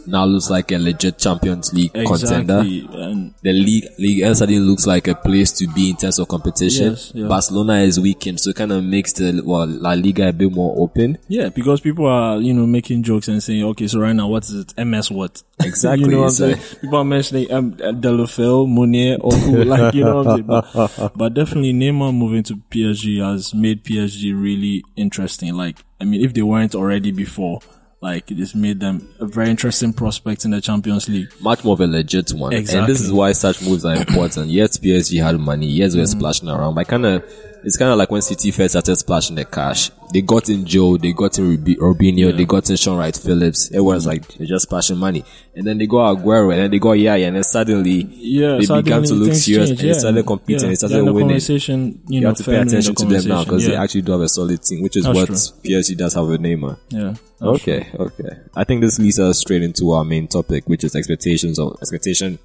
now 0.05 0.25
looks 0.25 0.49
like 0.49 0.71
a 0.71 0.77
legit 0.77 1.17
Champions 1.17 1.73
League 1.73 1.93
contender. 1.93 2.59
And 2.59 3.33
the 3.41 3.53
league 3.53 3.85
league 3.97 4.21
El 4.21 4.33
looks 4.33 4.85
like 4.87 5.07
a 5.07 5.15
place 5.15 5.51
to 5.53 5.67
be 5.67 5.89
in 5.91 5.97
terms 5.97 6.19
of 6.19 6.27
competition. 6.27 6.91
Yes, 6.91 7.11
yeah. 7.13 7.27
Barcelona 7.27 7.79
is 7.79 7.99
weakened, 7.99 8.39
so 8.39 8.51
it 8.51 8.55
kind 8.55 8.71
of 8.71 8.83
makes 8.83 9.13
the 9.13 9.41
well, 9.45 9.65
La 9.67 9.91
Liga 9.91 10.29
a 10.29 10.33
bit 10.33 10.51
more 10.51 10.75
open. 10.77 11.17
yeah, 11.27 11.49
because 11.49 11.81
people 11.81 12.05
are 12.05 12.39
you 12.39 12.53
know 12.53 12.65
making 12.65 13.03
jokes 13.03 13.27
and 13.27 13.41
saying, 13.41 13.63
okay, 13.63 13.87
so 13.87 13.99
right 13.99 14.15
now 14.15 14.27
what 14.27 14.43
is 14.43 14.53
it? 14.53 14.85
MS 14.85 15.11
what? 15.11 15.43
Exactly, 15.59 16.05
you 16.05 16.11
know 16.11 16.19
what 16.19 16.25
I'm 16.25 16.31
saying? 16.31 16.57
People 16.81 16.99
are 16.99 17.03
mentioning 17.03 17.51
um, 17.51 17.73
Deulofeu, 17.73 18.67
Munir, 18.67 19.17
or 19.19 19.31
who, 19.31 19.63
like 19.63 19.95
you 19.95 20.03
know 20.03 20.17
what 20.17 20.27
I'm 20.27 20.35
saying. 20.35 20.95
But, 20.95 21.17
but 21.17 21.33
definitely 21.33 21.73
Neymar 21.73 22.15
moving 22.15 22.43
to 22.43 22.55
PSG 22.55 23.25
has 23.27 23.55
made 23.55 23.83
PSG 23.83 24.39
really 24.39 24.83
interesting. 24.95 25.55
Like 25.55 25.79
I 25.99 26.05
mean, 26.05 26.23
if 26.23 26.33
they 26.33 26.43
weren't 26.43 26.75
already 26.75 27.11
before, 27.11 27.59
Like 27.99 28.29
it 28.29 28.35
just 28.35 28.55
made 28.55 28.79
them 28.79 29.09
a 29.19 29.25
very 29.25 29.49
interesting 29.49 29.91
prospect 29.91 30.45
in 30.45 30.51
the 30.51 30.61
Champions 30.61 31.09
League. 31.09 31.29
Much 31.41 31.63
more 31.63 31.73
of 31.73 31.81
a 31.81 31.87
legit 31.87 32.31
one. 32.31 32.53
Exactly. 32.53 32.79
And 32.81 32.87
this 32.89 33.01
is 33.01 33.11
why 33.11 33.31
such 33.31 33.61
moves 33.63 33.85
are 33.85 33.95
important. 33.95 34.49
yes, 34.49 34.77
PSG 34.77 35.21
had 35.23 35.39
money. 35.39 35.65
Yes, 35.67 35.93
Mm. 35.93 35.97
we're 35.97 36.05
splashing 36.05 36.47
around. 36.49 36.75
But 36.75 36.87
kind 36.87 37.05
of, 37.07 37.23
it's 37.67 37.75
kind 37.77 37.91
of 37.91 37.97
like 37.97 38.09
when 38.09 38.21
City 38.21 38.49
first 38.51 38.71
started 38.71 38.95
splashing 38.95 39.35
the 39.35 39.43
cash. 39.43 39.91
They 40.13 40.21
got 40.21 40.47
in 40.49 40.65
Joe, 40.65 40.95
they 40.97 41.11
got 41.11 41.37
in 41.37 41.49
Rubi- 41.49 41.75
Robinho, 41.75 42.35
they 42.35 42.45
got 42.45 42.69
in 42.69 42.77
Shaun 42.77 42.97
Wright-Phillips. 42.97 43.71
Everyone's 43.71 44.05
Mm. 44.05 44.07
like, 44.07 44.37
they're 44.37 44.47
just 44.47 44.63
splashing 44.63 44.97
money. 44.97 45.25
And 45.53 45.67
then 45.67 45.77
they 45.77 45.85
got 45.85 46.15
Aguero, 46.17 46.53
and 46.53 46.61
then 46.61 46.71
they 46.71 46.79
got 46.79 46.93
Yaya, 46.93 47.27
and 47.27 47.35
then 47.35 47.43
suddenly, 47.43 48.07
Yeah, 48.09 48.53
they 48.53 48.59
began 48.59 48.83
suddenly 49.05 49.07
to 49.07 49.13
look 49.15 49.33
serious, 49.33 49.67
change, 49.67 49.69
and 49.71 49.87
yeah. 49.87 49.93
they 49.93 49.99
started 49.99 50.25
competing, 50.25 50.61
Yeah. 50.63 50.69
they 50.69 50.75
started 50.75 51.05
the 51.05 51.13
winning. 51.13 51.29
Conversation, 51.29 51.79
you, 52.07 52.15
You 52.15 52.21
know, 52.21 52.27
have 52.29 52.37
to 52.37 52.43
pay 52.45 52.55
attention 52.55 52.93
the 52.95 53.03
to 53.03 53.05
them 53.13 53.27
now, 53.27 53.43
because 53.43 53.65
they 53.65 53.75
actually 53.75 54.01
do 54.03 54.11
have 54.13 54.21
a 54.21 54.29
solid 54.29 54.61
team, 54.63 54.81
which 54.81 54.95
is 54.95 55.03
That's 55.03 55.15
what 55.17 55.25
true. 55.27 55.35
PSG 55.35 55.95
does 55.97 56.13
have 56.13 56.25
with 56.27 56.39
Neymar. 56.41 56.77
yeah. 56.89 57.15
Okay, 57.41 57.87
okay. 57.99 58.29
I 58.55 58.63
think 58.63 58.79
this 58.81 58.97
leads 58.97 59.19
us 59.19 59.39
straight 59.39 59.61
into 59.61 59.91
our 59.91 60.05
main 60.05 60.27
topic, 60.27 60.69
which 60.69 60.83
is 60.85 60.95
expectations 60.95 61.59
or 61.59 61.75
expectation 61.81 62.39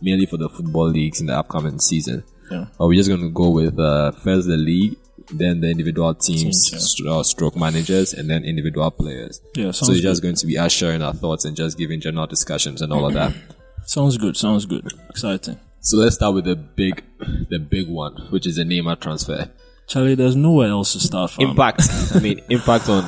mainly 0.00 0.26
for 0.26 0.36
the 0.38 0.48
football 0.48 0.88
leagues 0.88 1.20
in 1.20 1.26
the 1.28 1.36
upcoming 1.36 1.78
season. 1.78 2.24
Yeah. 2.52 2.66
Are 2.78 2.86
we 2.86 2.96
just 2.96 3.08
going 3.08 3.22
to 3.22 3.30
go 3.30 3.50
with 3.50 3.78
uh, 3.78 4.12
first 4.12 4.46
the 4.48 4.56
league, 4.56 4.96
then 5.32 5.60
the 5.60 5.70
individual 5.70 6.14
teams, 6.14 6.42
Teams, 6.42 6.70
yeah. 6.72 6.78
st- 6.78 7.08
uh, 7.08 7.22
stroke 7.22 7.56
managers, 7.56 8.12
and 8.12 8.28
then 8.28 8.44
individual 8.44 8.90
players? 8.90 9.40
Yeah, 9.56 9.70
So 9.70 9.86
sounds 9.86 9.96
it's 9.98 10.02
just 10.02 10.22
going 10.22 10.34
to 10.36 10.46
be 10.46 10.58
us 10.58 10.72
sharing 10.72 11.02
our 11.02 11.14
thoughts 11.14 11.44
and 11.44 11.56
just 11.56 11.78
giving 11.78 12.00
general 12.00 12.26
discussions 12.26 12.82
and 12.82 12.92
all 12.92 13.06
of 13.06 13.14
that. 13.14 13.32
Sounds 13.86 14.16
good. 14.16 14.36
Sounds 14.36 14.64
good. 14.66 14.86
Exciting. 15.10 15.58
So 15.80 15.96
let's 15.96 16.14
start 16.14 16.34
with 16.34 16.44
the 16.44 16.54
big, 16.54 17.02
the 17.50 17.58
big 17.58 17.88
one, 17.88 18.14
which 18.30 18.46
is 18.46 18.54
the 18.56 18.62
Neymar 18.62 19.00
transfer. 19.00 19.50
Charlie, 19.88 20.14
there's 20.14 20.36
nowhere 20.36 20.68
else 20.68 20.92
to 20.92 21.00
start 21.00 21.30
from. 21.32 21.46
Impact. 21.50 21.82
I 22.14 22.20
mean, 22.20 22.40
impact 22.48 22.88
on 22.88 23.02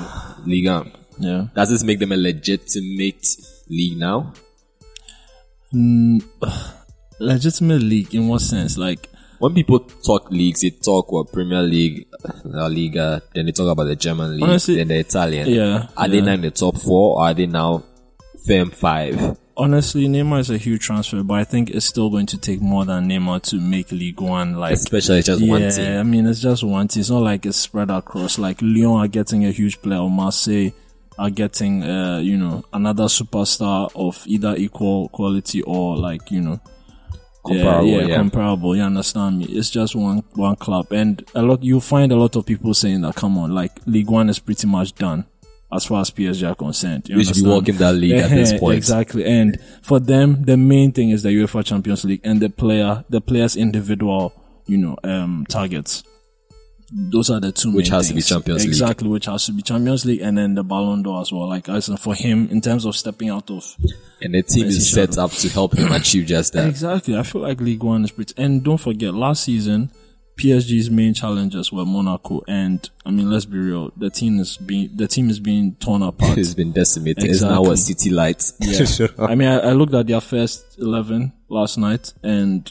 Liga. 0.44 0.90
yeah. 1.18 1.46
Does 1.54 1.70
this 1.70 1.84
make 1.84 2.00
them 2.00 2.10
a 2.12 2.16
legitimate 2.16 3.24
league 3.68 3.96
now? 3.98 4.32
Legitimate 7.20 7.80
league 7.82 8.14
in 8.14 8.26
what 8.28 8.40
sense? 8.40 8.76
Like, 8.76 9.08
when 9.38 9.54
people 9.54 9.80
talk 9.80 10.30
leagues, 10.30 10.60
they 10.62 10.70
talk 10.70 11.10
what 11.12 11.32
Premier 11.32 11.62
League, 11.62 12.06
La 12.44 12.66
Liga, 12.66 13.22
then 13.34 13.46
they 13.46 13.52
talk 13.52 13.70
about 13.70 13.84
the 13.84 13.96
German 13.96 14.34
league, 14.34 14.42
Honestly, 14.44 14.76
then 14.76 14.88
the 14.88 14.98
Italian. 14.98 15.48
yeah, 15.48 15.88
Are 15.96 16.08
they 16.08 16.20
now 16.20 16.32
in 16.34 16.40
the 16.42 16.50
top 16.50 16.76
four 16.78 17.16
or 17.18 17.26
are 17.26 17.34
they 17.34 17.46
now 17.46 17.82
firm 18.46 18.70
five? 18.70 19.36
honestly, 19.56 20.06
Neymar 20.08 20.40
is 20.40 20.50
a 20.50 20.58
huge 20.58 20.82
transfer, 20.82 21.22
but 21.22 21.34
I 21.34 21.44
think 21.44 21.70
it's 21.70 21.86
still 21.86 22.10
going 22.10 22.26
to 22.26 22.38
take 22.38 22.60
more 22.60 22.84
than 22.84 23.08
Neymar 23.08 23.42
to 23.50 23.60
make 23.60 23.92
Ligue 23.92 24.20
1. 24.20 24.54
Like, 24.56 24.74
Especially 24.74 25.22
just 25.22 25.40
yeah, 25.40 25.48
one 25.50 25.70
team. 25.70 25.98
I 25.98 26.02
mean, 26.02 26.26
it's 26.26 26.40
just 26.40 26.64
one 26.64 26.88
team. 26.88 27.00
It's 27.00 27.10
not 27.10 27.22
like 27.22 27.46
it's 27.46 27.58
spread 27.58 27.90
across. 27.90 28.38
Like 28.38 28.60
Lyon 28.60 28.98
are 29.00 29.08
getting 29.08 29.44
a 29.44 29.50
huge 29.50 29.80
player, 29.80 30.00
or 30.00 30.10
Marseille 30.10 30.70
are 31.18 31.30
getting, 31.30 31.84
uh, 31.84 32.18
you 32.18 32.36
know, 32.36 32.64
another 32.72 33.04
superstar 33.04 33.90
of 33.94 34.22
either 34.26 34.56
equal 34.56 35.08
quality 35.10 35.62
or 35.62 35.96
like, 35.96 36.30
you 36.30 36.40
know, 36.40 36.60
Comparable, 37.44 37.86
yeah, 37.88 38.06
yeah. 38.06 38.16
comparable. 38.16 38.76
You 38.76 38.82
understand 38.82 39.38
me? 39.38 39.44
It's 39.46 39.70
just 39.70 39.94
one 39.94 40.24
one 40.34 40.56
club, 40.56 40.92
and 40.92 41.22
a 41.34 41.42
lot. 41.42 41.62
You 41.62 41.80
find 41.80 42.10
a 42.10 42.16
lot 42.16 42.36
of 42.36 42.46
people 42.46 42.72
saying 42.74 43.02
that. 43.02 43.14
Come 43.16 43.36
on, 43.38 43.54
like 43.54 43.72
Ligue 43.86 44.08
1 44.08 44.30
is 44.30 44.38
pretty 44.38 44.66
much 44.66 44.94
done 44.94 45.26
as 45.74 45.84
far 45.84 46.00
as 46.00 46.10
PSG 46.10 46.48
are 46.50 46.54
concerned. 46.54 47.08
You 47.08 47.16
We 47.16 47.24
should 47.24 47.42
be 47.42 47.48
walking 47.48 47.76
that 47.78 47.94
league 47.94 48.12
at 48.12 48.30
this 48.30 48.52
point. 48.60 48.76
Exactly. 48.76 49.24
And 49.24 49.58
for 49.82 49.98
them, 49.98 50.44
the 50.44 50.56
main 50.56 50.92
thing 50.92 51.10
is 51.10 51.22
the 51.22 51.30
UEFA 51.30 51.64
Champions 51.64 52.04
League 52.04 52.20
and 52.24 52.40
the 52.40 52.48
player, 52.48 53.04
the 53.10 53.20
player's 53.20 53.56
individual, 53.56 54.32
you 54.66 54.78
know, 54.78 54.96
um, 55.02 55.44
targets. 55.48 56.04
Those 56.96 57.28
are 57.28 57.40
the 57.40 57.50
two 57.50 57.74
Which 57.74 57.90
main 57.90 57.98
has 57.98 58.08
to 58.08 58.14
be 58.14 58.20
things. 58.20 58.28
Champions 58.28 58.62
League. 58.62 58.68
Exactly, 58.68 59.08
which 59.08 59.26
has 59.26 59.46
to 59.46 59.52
be 59.52 59.62
Champions 59.62 60.04
League 60.04 60.20
and 60.20 60.38
then 60.38 60.54
the 60.54 60.62
Ballon 60.62 61.02
d'Or 61.02 61.22
as 61.22 61.32
well. 61.32 61.48
Like, 61.48 61.68
as 61.68 61.88
in 61.88 61.96
for 61.96 62.14
him, 62.14 62.48
in 62.50 62.60
terms 62.60 62.84
of 62.84 62.94
stepping 62.94 63.30
out 63.30 63.50
of 63.50 63.76
And 64.22 64.32
the 64.34 64.42
team 64.42 64.66
is 64.66 64.76
each 64.76 64.94
set 64.94 65.18
up 65.18 65.32
to 65.32 65.48
help 65.48 65.76
him 65.76 65.90
achieve 65.90 66.26
just 66.26 66.52
that. 66.52 66.68
Exactly. 66.68 67.16
I 67.16 67.24
feel 67.24 67.42
like 67.42 67.60
Ligue 67.60 67.82
1 67.82 68.04
is 68.04 68.12
pretty. 68.12 68.34
And 68.36 68.62
don't 68.62 68.78
forget, 68.78 69.12
last 69.12 69.42
season, 69.42 69.90
PSG's 70.38 70.88
main 70.90 71.14
challengers 71.14 71.72
were 71.72 71.84
Monaco, 71.84 72.42
and 72.48 72.88
I 73.06 73.10
mean, 73.10 73.30
let's 73.30 73.44
be 73.44 73.58
real, 73.58 73.92
the 73.96 74.10
team 74.10 74.40
is 74.40 74.56
being 74.56 74.90
the 74.94 75.06
team 75.06 75.30
is 75.30 75.38
being 75.38 75.76
torn 75.76 76.02
apart. 76.02 76.38
It's 76.38 76.54
been 76.54 76.72
decimated. 76.72 77.24
It's 77.24 77.40
now 77.40 77.64
a 77.70 77.76
city 77.76 78.10
light. 78.10 78.42
Yeah. 78.60 79.06
I 79.18 79.34
mean, 79.36 79.48
I, 79.48 79.58
I 79.58 79.72
looked 79.72 79.94
at 79.94 80.06
their 80.06 80.20
first 80.20 80.78
eleven 80.78 81.32
last 81.48 81.78
night, 81.78 82.12
and 82.22 82.70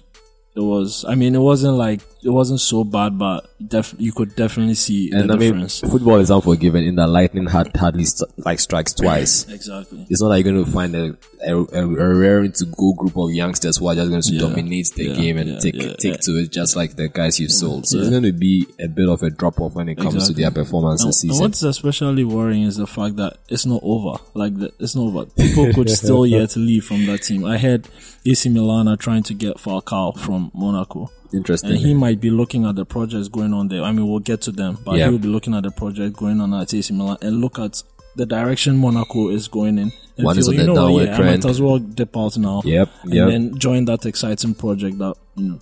it 0.55 0.59
was. 0.59 1.05
I 1.07 1.15
mean, 1.15 1.35
it 1.35 1.39
wasn't 1.39 1.75
like 1.75 2.01
it 2.25 2.29
wasn't 2.29 2.59
so 2.61 2.83
bad, 2.83 3.17
but 3.17 3.45
def- 3.65 3.95
you 3.97 4.11
could 4.11 4.35
definitely 4.35 4.75
see 4.75 5.11
and 5.11 5.29
the 5.29 5.33
I 5.33 5.37
mean, 5.37 5.51
difference. 5.53 5.79
football 5.81 6.19
is 6.19 6.29
unforgiving 6.29 6.85
in 6.85 6.95
that 6.95 7.07
lightning 7.07 7.47
had 7.47 7.75
hardly 7.75 8.05
st- 8.05 8.29
like 8.45 8.59
strikes 8.59 8.93
twice. 8.93 9.47
exactly. 9.49 10.05
It's 10.09 10.21
not 10.21 10.29
like 10.29 10.45
you're 10.45 10.53
going 10.53 10.65
to 10.65 10.71
find 10.71 10.95
a, 10.95 11.17
a, 11.45 11.55
a, 11.57 11.87
a 11.87 12.15
raring 12.15 12.51
to 12.53 12.65
go 12.65 12.93
group 12.93 13.17
of 13.17 13.31
youngsters 13.31 13.77
who 13.77 13.87
are 13.87 13.95
just 13.95 14.09
going 14.09 14.21
to 14.21 14.33
Yeah. 14.33 14.39
dominate 14.41 14.91
the 14.95 15.05
Yeah, 15.05 15.15
game 15.15 15.37
and 15.37 15.49
yeah, 15.49 15.59
take 15.59 15.97
take 15.97 16.19
to 16.21 16.31
it 16.37 16.51
just 16.51 16.75
like 16.75 16.95
the 16.95 17.09
guys 17.09 17.39
you've 17.39 17.51
sold. 17.51 17.87
So 17.87 17.97
it's 17.99 18.09
going 18.09 18.23
to 18.23 18.31
be 18.33 18.67
a 18.79 18.87
bit 18.87 19.09
of 19.09 19.21
a 19.23 19.29
drop 19.29 19.59
off 19.59 19.73
when 19.75 19.89
it 19.89 19.95
comes 19.95 20.15
Exactly. 20.15 20.35
to 20.35 20.41
their 20.41 20.51
performance 20.63 21.01
And, 21.01 21.09
this 21.09 21.23
and 21.23 21.31
season. 21.31 21.43
what's 21.43 21.63
especially 21.63 22.23
worrying 22.23 22.63
is 22.63 22.77
the 22.77 22.87
fact 22.87 23.17
that 23.17 23.37
it's 23.49 23.65
not 23.65 23.81
over. 23.83 24.21
Like 24.33 24.57
the, 24.57 24.71
it's 24.79 24.95
not 24.95 25.03
over. 25.07 25.25
People 25.25 25.73
could 25.73 25.89
still 25.89 26.25
yet 26.37 26.55
leave 26.55 26.85
from 26.85 27.05
that 27.07 27.23
team. 27.23 27.43
I 27.45 27.57
heard 27.57 27.87
AC 28.25 28.47
Milan 28.49 28.87
are 28.87 28.95
trying 28.97 29.23
to 29.23 29.33
get 29.33 29.57
Falcao 29.57 30.17
from 30.17 30.49
Monaco, 30.53 31.11
Interesting. 31.33 31.71
and 31.71 31.79
he 31.79 31.93
might 31.93 32.19
be 32.21 32.29
looking 32.29 32.65
at 32.65 32.75
the 32.75 32.85
projects 32.85 33.27
going 33.27 33.53
on 33.53 33.67
there. 33.67 33.81
I 33.83 33.91
mean, 33.91 34.07
we'll 34.07 34.19
get 34.19 34.41
to 34.41 34.51
them, 34.51 34.77
but 34.85 34.97
Yeah. 34.97 35.05
he 35.05 35.11
will 35.11 35.19
be 35.19 35.27
looking 35.27 35.53
at 35.53 35.63
the 35.63 35.71
project 35.71 36.15
going 36.15 36.39
on 36.39 36.53
at 36.53 36.73
AC 36.73 36.93
Milan 36.93 37.17
and 37.21 37.41
look 37.41 37.59
at 37.59 37.81
the 38.15 38.25
direction 38.25 38.77
Monaco 38.77 39.29
is 39.29 39.47
going 39.47 39.77
in. 39.79 39.91
And 40.17 40.25
One 40.25 40.37
is 40.37 40.47
on 40.47 40.53
you 40.53 40.59
the 40.61 40.67
know 40.67 40.75
downward 40.75 41.05
yeah, 41.07 41.17
I 41.17 41.21
might 41.23 41.45
as 41.45 41.59
well 41.59 41.79
dip 41.79 42.15
out 42.15 42.37
now. 42.37 42.61
Yep, 42.63 42.89
and 43.03 43.13
yep. 43.13 43.29
then 43.29 43.57
join 43.57 43.85
that 43.85 44.05
exciting 44.05 44.53
project 44.53 44.99
that 44.99 45.15
you 45.35 45.43
know 45.49 45.59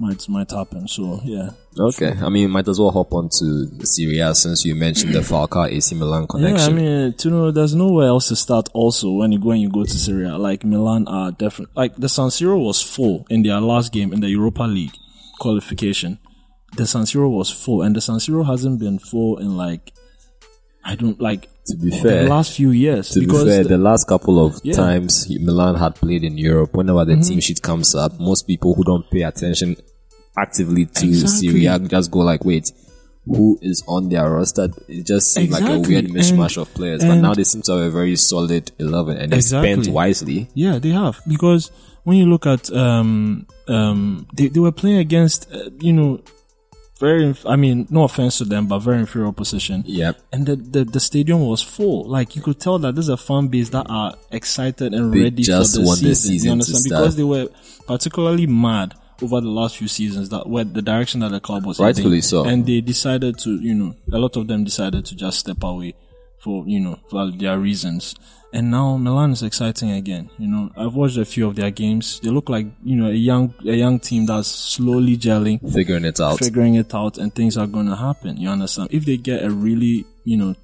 might 0.00 0.28
might 0.28 0.50
happen. 0.50 0.88
So 0.88 1.20
yeah, 1.24 1.50
Okay. 1.78 2.12
I 2.20 2.28
mean, 2.28 2.50
might 2.50 2.66
as 2.66 2.80
well 2.80 2.90
hop 2.90 3.12
on 3.12 3.28
to 3.38 3.68
Serie 3.86 4.18
A 4.18 4.34
since 4.34 4.64
you 4.64 4.74
mentioned 4.74 5.14
the 5.14 5.20
Falcao 5.20 5.70
AC 5.70 5.94
Milan 5.94 6.26
connection. 6.26 6.76
Yeah, 6.76 6.82
I 6.82 6.82
mean, 6.82 7.14
you 7.22 7.30
know, 7.30 7.50
there's 7.52 7.76
nowhere 7.76 8.08
else 8.08 8.28
to 8.28 8.36
start. 8.36 8.68
Also, 8.72 9.12
when 9.12 9.30
you 9.30 9.38
go 9.38 9.52
and 9.52 9.62
you 9.62 9.68
go 9.70 9.84
to 9.84 9.90
Serie 9.96 10.26
A, 10.26 10.36
like 10.36 10.64
Milan 10.64 11.06
are 11.06 11.30
different. 11.30 11.70
Like 11.76 11.94
the 11.94 12.08
San 12.08 12.30
Siro 12.30 12.58
was 12.58 12.82
full 12.82 13.26
in 13.30 13.44
their 13.44 13.60
last 13.60 13.92
game 13.92 14.12
in 14.12 14.18
the 14.20 14.28
Europa 14.28 14.64
League 14.64 14.96
qualification. 15.44 16.18
The 16.76 16.86
San 16.86 17.02
Siro 17.04 17.30
was 17.30 17.50
full, 17.62 17.82
and 17.82 17.94
the 17.94 18.00
San 18.00 18.16
Siro 18.24 18.44
hasn't 18.52 18.80
been 18.80 18.98
full 18.98 19.38
in 19.38 19.56
like 19.56 19.92
I 20.84 20.96
don't 20.96 21.20
like 21.20 21.48
to 21.66 21.76
be 21.76 21.90
fair 22.02 22.24
the 22.24 22.28
last 22.36 22.50
few 22.56 22.70
years 22.70 23.08
to 23.10 23.20
be 23.20 23.26
because 23.26 23.44
fair, 23.44 23.62
the- 23.62 23.70
the 23.76 23.78
last 23.78 24.06
couple 24.06 24.36
of 24.44 24.60
Yeah. 24.62 24.74
times 24.74 25.12
Milan 25.48 25.76
had 25.76 25.94
played 25.94 26.24
in 26.24 26.36
Europe, 26.36 26.74
whenever 26.74 27.04
the 27.06 27.12
mm-hmm. 27.14 27.28
team 27.28 27.40
sheet 27.40 27.62
comes 27.62 27.94
up, 27.94 28.12
most 28.20 28.42
people 28.46 28.74
who 28.74 28.84
don't 28.84 29.08
pay 29.10 29.22
attention 29.22 29.76
actively 30.36 30.84
to 30.86 31.06
Exactly. 31.08 31.48
Serie 31.48 31.66
A 31.66 31.78
just 31.78 32.10
go 32.10 32.18
like, 32.18 32.44
wait, 32.44 32.70
who 33.26 33.58
is 33.62 33.82
on 33.88 34.10
their 34.10 34.28
roster? 34.30 34.68
It 34.88 35.06
just 35.06 35.32
seemed 35.32 35.52
like 35.52 35.62
a 35.64 35.78
weird 35.88 36.06
mishmash 36.16 36.56
And- 36.58 36.66
of 36.66 36.74
players. 36.74 37.02
But 37.02 37.16
now 37.26 37.32
they 37.32 37.44
seem 37.44 37.62
to 37.62 37.72
have 37.72 37.86
a 37.86 37.90
very 37.90 38.16
solid 38.16 38.70
11 38.78 39.16
and 39.16 39.32
they 39.32 39.40
spent 39.40 39.64
Exactly. 39.66 39.92
wisely. 39.92 40.48
Yeah, 40.54 40.78
they 40.78 40.90
have 40.90 41.22
because 41.26 41.70
when 42.04 42.16
you 42.16 42.26
look 42.26 42.46
at 42.46 42.70
um 42.72 43.46
um 43.68 44.26
they 44.34 44.48
they 44.48 44.60
were 44.60 44.72
playing 44.72 44.98
against 44.98 45.50
uh, 45.52 45.70
you 45.80 45.92
know 45.92 46.20
very 47.00 47.24
inf- 47.26 47.44
I 47.46 47.56
mean 47.56 47.86
no 47.90 48.04
offense 48.04 48.38
to 48.38 48.44
them 48.44 48.68
but 48.68 48.78
very 48.78 49.00
inferior 49.00 49.26
opposition. 49.28 49.82
Yep. 49.84 50.20
And 50.32 50.46
the, 50.46 50.56
the 50.56 50.84
the 50.84 51.00
stadium 51.00 51.40
was 51.40 51.60
full. 51.60 52.04
Like 52.08 52.36
you 52.36 52.42
could 52.42 52.60
tell 52.60 52.78
that 52.78 52.94
there's 52.94 53.08
a 53.08 53.16
fan 53.16 53.48
base 53.48 53.70
that 53.70 53.86
are 53.90 54.14
excited 54.30 54.94
and 54.94 55.12
They 55.12 55.22
ready 55.24 55.42
just 55.42 55.74
for 55.74 55.80
the 55.80 55.86
want 55.86 56.00
the 56.00 56.14
season. 56.14 56.30
season 56.30 56.44
you 56.44 56.50
to 56.50 56.52
understand? 56.52 56.84
Because 56.84 57.16
they 57.16 57.24
were 57.24 57.48
particularly 57.86 58.46
mad 58.46 58.94
over 59.22 59.40
the 59.40 59.48
last 59.48 59.76
few 59.76 59.88
seasons 59.88 60.28
that 60.28 60.48
where 60.48 60.64
the 60.64 60.82
direction 60.82 61.20
that 61.20 61.30
the 61.30 61.40
club 61.40 61.66
was 61.66 61.78
heading. 61.78 61.96
Rightfully 61.96 62.20
so. 62.20 62.44
And 62.44 62.64
they 62.64 62.80
decided 62.80 63.38
to, 63.40 63.50
you 63.60 63.74
know, 63.74 63.94
a 64.12 64.18
lot 64.18 64.36
of 64.36 64.46
them 64.46 64.62
decided 64.64 65.04
to 65.06 65.16
just 65.16 65.40
step 65.40 65.62
away 65.64 65.94
for, 66.38 66.64
you 66.66 66.78
know, 66.80 66.98
for 67.10 67.30
their 67.32 67.58
reasons. 67.58 68.14
And 68.54 68.70
now 68.70 68.96
Milan 68.96 69.32
is 69.32 69.42
exciting 69.42 69.90
again. 69.90 70.30
You 70.38 70.46
know, 70.46 70.70
I've 70.76 70.94
watched 70.94 71.16
a 71.16 71.24
few 71.24 71.48
of 71.48 71.56
their 71.56 71.72
games. 71.72 72.20
They 72.20 72.30
look 72.30 72.48
like, 72.48 72.68
you 72.84 72.94
know, 72.94 73.08
a 73.08 73.12
young, 73.12 73.52
a 73.66 73.74
young 73.74 73.98
team 73.98 74.26
that's 74.26 74.46
slowly 74.46 75.16
gelling 75.16 75.60
Figuring 75.72 76.04
it 76.04 76.20
out. 76.20 76.38
figuring 76.38 76.76
it 76.76 76.94
out 76.94 77.18
and 77.18 77.34
things 77.34 77.56
are 77.56 77.66
going 77.66 77.86
to 77.86 77.96
happen. 77.96 78.36
You 78.36 78.50
understand? 78.50 78.90
If 78.92 79.06
they 79.06 79.16
get 79.16 79.42
a 79.42 79.50
really, 79.50 80.06
you 80.22 80.36
know, 80.36 80.54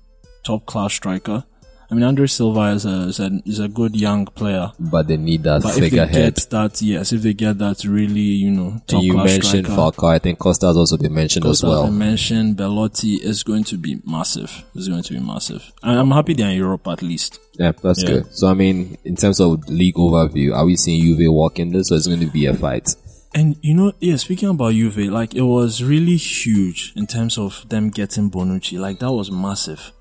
top 0.44 0.66
class 0.66 0.94
striker, 0.94 1.42
I 1.90 1.94
mean, 1.94 2.04
Andre 2.04 2.26
Silva 2.28 2.66
is 2.70 2.86
a, 2.86 3.08
is 3.08 3.18
a, 3.18 3.30
is 3.44 3.58
a 3.58 3.66
good 3.68 3.96
young 3.96 4.24
player. 4.26 4.70
but 4.78 5.08
they 5.08 5.16
need 5.16 5.42
that 5.42 5.62
But 5.62 5.76
if 5.76 5.80
they 5.80 5.90
get 5.90 6.36
that, 6.50 6.80
yes, 6.80 7.12
if 7.12 7.22
they 7.22 7.34
get 7.34 7.58
that 7.58 7.82
really, 7.84 8.20
you 8.20 8.50
know, 8.52 8.80
top 8.86 8.98
And 8.98 9.02
you 9.06 9.12
class 9.14 9.26
mentioned 9.26 9.66
striker, 9.66 9.80
Falcao. 9.92 10.08
I 10.14 10.18
think 10.20 10.38
Costa 10.38 10.66
has 10.68 10.76
also 10.76 10.96
been 10.96 11.12
mentioned 11.14 11.44
as 11.46 11.60
Costa, 11.62 11.66
I 11.66 11.70
well. 11.70 11.90
mentioned 11.90 12.56
Belotti 12.56 13.14
is 13.16 13.42
going 13.42 13.64
to 13.64 13.76
be 13.76 14.00
massive. 14.06 14.64
It's 14.74 14.86
going 14.88 15.02
to 15.02 15.12
be 15.14 15.20
massive. 15.20 15.72
And 15.82 15.98
I'm 15.98 16.10
happy 16.12 16.34
they're 16.34 16.50
in 16.50 16.56
Europe 16.58 16.86
at 16.86 17.02
least. 17.02 17.40
Yeah, 17.58 17.72
that's 17.82 18.02
Yeah. 18.04 18.08
good. 18.10 18.34
So 18.34 18.46
I 18.48 18.54
mean, 18.54 18.96
in 19.04 19.16
terms 19.16 19.40
of 19.40 19.68
league 19.68 19.96
overview, 19.96 20.54
are 20.54 20.64
we 20.64 20.76
seeing 20.76 21.02
Juve 21.02 21.32
walking 21.32 21.72
this, 21.72 21.90
or 21.90 21.96
is 21.96 22.06
it 22.06 22.10
going 22.10 22.20
to 22.26 22.32
be 22.32 22.46
a 22.46 22.54
fight? 22.54 22.94
And 23.34 23.56
you 23.62 23.74
know, 23.74 23.92
yeah, 24.00 24.16
speaking 24.16 24.48
about 24.48 24.74
Juve, 24.74 24.96
like 25.10 25.34
it 25.34 25.42
was 25.42 25.82
really 25.82 26.16
huge 26.16 26.92
in 26.96 27.06
terms 27.08 27.36
of 27.36 27.64
them 27.68 27.90
getting 27.90 28.30
Bonucci. 28.30 28.78
Like 28.78 29.00
that 29.00 29.10
was 29.12 29.30
massive. 29.30 29.92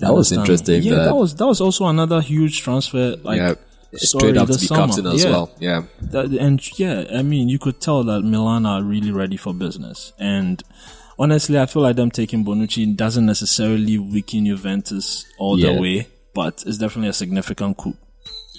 That 0.00 0.12
was 0.14 0.30
interesting. 0.32 0.82
Yeah, 0.82 0.96
that, 0.96 1.04
that 1.06 1.14
was 1.16 1.34
that 1.36 1.46
was 1.46 1.60
also 1.60 1.86
another 1.86 2.20
huge 2.20 2.60
transfer. 2.62 3.16
Like 3.22 3.38
yeah, 3.38 3.54
story 3.94 4.32
straight 4.32 4.36
up 4.36 4.48
to 4.48 4.58
be 4.58 4.66
summer. 4.66 4.86
captain 4.86 5.06
as 5.06 5.24
Yeah. 5.24 5.30
well. 5.30 5.50
Yeah. 5.58 5.82
That, 6.02 6.26
and 6.26 6.78
yeah, 6.78 7.04
I 7.14 7.22
mean, 7.22 7.48
you 7.48 7.58
could 7.58 7.80
tell 7.80 8.04
that 8.04 8.20
Milan 8.22 8.66
are 8.66 8.82
really 8.82 9.10
ready 9.10 9.36
for 9.36 9.54
business. 9.54 10.12
And 10.18 10.62
honestly, 11.18 11.58
I 11.58 11.66
feel 11.66 11.82
like 11.82 11.96
them 11.96 12.10
taking 12.10 12.44
Bonucci 12.44 12.94
doesn't 12.94 13.24
necessarily 13.24 13.96
weaken 13.98 14.44
Juventus 14.46 15.24
all 15.38 15.58
Yeah. 15.58 15.72
the 15.74 15.80
way, 15.80 16.08
but 16.34 16.62
it's 16.66 16.76
definitely 16.78 17.08
a 17.08 17.14
significant 17.14 17.76
coup. 17.78 17.96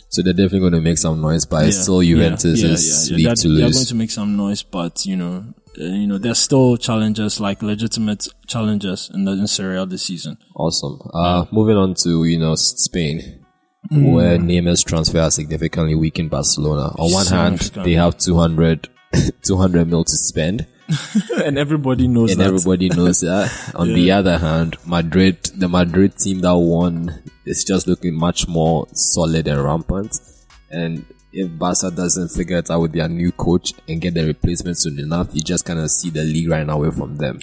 So 0.09 0.21
they're 0.23 0.33
definitely 0.33 0.59
going 0.61 0.73
to 0.73 0.81
make 0.81 0.97
some 0.97 1.21
noise, 1.21 1.45
but 1.45 1.65
it's 1.67 1.81
still 1.83 2.01
Juventus' 2.01 2.61
yeah, 2.61 2.69
yeah, 2.69 2.75
yeah. 2.77 3.15
league 3.17 3.25
They're- 3.25 3.35
to 3.35 3.49
They're 3.57 3.71
going 3.71 3.85
to 3.85 3.95
make 3.95 4.11
some 4.11 4.37
noise, 4.37 4.63
but 4.63 5.05
you 5.05 5.15
know, 5.17 5.53
uh, 5.79 5.83
you 5.83 6.07
know, 6.07 6.17
there's 6.17 6.39
still 6.39 6.77
challenges 6.77 7.39
like 7.39 7.61
legitimate 7.61 8.27
challenges 8.47 9.11
in 9.13 9.25
the 9.25 9.31
in 9.33 9.47
Serie 9.47 9.77
A 9.79 9.85
this 9.85 10.03
season. 10.03 10.37
Awesome. 10.55 10.99
Uh, 11.13 11.45
moving 11.51 11.75
on 11.77 11.93
to, 12.03 12.23
you 12.25 12.39
know, 12.39 12.55
Spain, 12.55 13.43
Mm. 13.91 14.11
where 14.11 14.37
Neymar's 14.37 14.83
transfer 14.83 15.19
has 15.19 15.35
significantly 15.35 15.95
weakened 15.95 16.29
Barcelona. 16.29 16.93
On 16.97 17.11
one 17.13 17.25
hand, 17.27 17.59
they 17.85 17.93
have 17.93 18.17
200, 18.17 18.89
200 19.43 19.87
mil 19.87 20.03
to 20.03 20.11
spend, 20.17 20.65
and 21.45 21.57
everybody 21.57 22.07
knows 22.07 22.31
and 22.31 22.41
that. 22.41 22.47
everybody 22.47 22.89
knows 22.89 23.21
that. 23.21 23.49
On 23.75 23.93
the 23.93 24.11
other 24.11 24.39
hand, 24.39 24.75
Madrid, 24.85 25.37
the 25.55 25.69
Madrid 25.69 26.17
team 26.17 26.39
that 26.41 26.57
won, 26.57 27.23
is 27.47 27.63
just 27.63 27.87
looking 27.87 28.13
much 28.13 28.47
more 28.47 28.87
solid 28.93 29.47
and 29.47 29.63
rampant. 29.63 30.19
And 30.69 31.05
if 31.31 31.57
Barca 31.57 31.91
doesn't 31.91 32.29
figure 32.29 32.57
it 32.57 32.69
out 32.69 32.81
with 32.81 32.93
their 32.93 33.07
new 33.07 33.31
coach 33.31 33.73
and 33.87 34.01
get 34.01 34.13
the 34.13 34.25
replacement 34.25 34.77
soon 34.77 34.99
enough, 34.99 35.29
you 35.33 35.41
just 35.41 35.65
kind 35.65 35.79
of 35.79 35.89
see 35.91 36.09
the 36.09 36.23
league 36.23 36.49
right 36.49 36.65
now 36.65 36.75
away 36.81 36.91
from 36.91 37.17
them. 37.17 37.39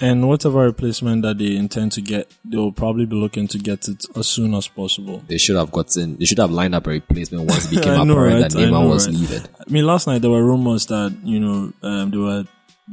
And 0.00 0.28
whatever 0.28 0.60
replacement 0.60 1.22
that 1.22 1.38
they 1.38 1.56
intend 1.56 1.90
to 1.92 2.00
get, 2.00 2.32
they'll 2.44 2.70
probably 2.70 3.04
be 3.04 3.16
looking 3.16 3.48
to 3.48 3.58
get 3.58 3.88
it 3.88 4.04
as 4.16 4.28
soon 4.28 4.54
as 4.54 4.68
possible. 4.68 5.24
They 5.26 5.38
should 5.38 5.56
have 5.56 5.72
gotten, 5.72 6.16
they 6.18 6.24
should 6.24 6.38
have 6.38 6.52
lined 6.52 6.76
up 6.76 6.86
a 6.86 6.90
replacement 6.90 7.50
once 7.50 7.66
it 7.66 7.76
became 7.76 8.08
apparent 8.08 8.42
right? 8.42 8.52
that 8.52 8.58
I 8.58 8.66
Neymar 8.66 8.88
was 8.88 9.08
right? 9.08 9.16
leaving. 9.16 9.42
I 9.58 9.70
mean, 9.70 9.86
last 9.86 10.06
night 10.06 10.22
there 10.22 10.30
were 10.30 10.44
rumors 10.44 10.86
that 10.86 11.16
you 11.24 11.40
know 11.40 11.72
um, 11.82 12.10
there 12.12 12.20
were 12.20 12.44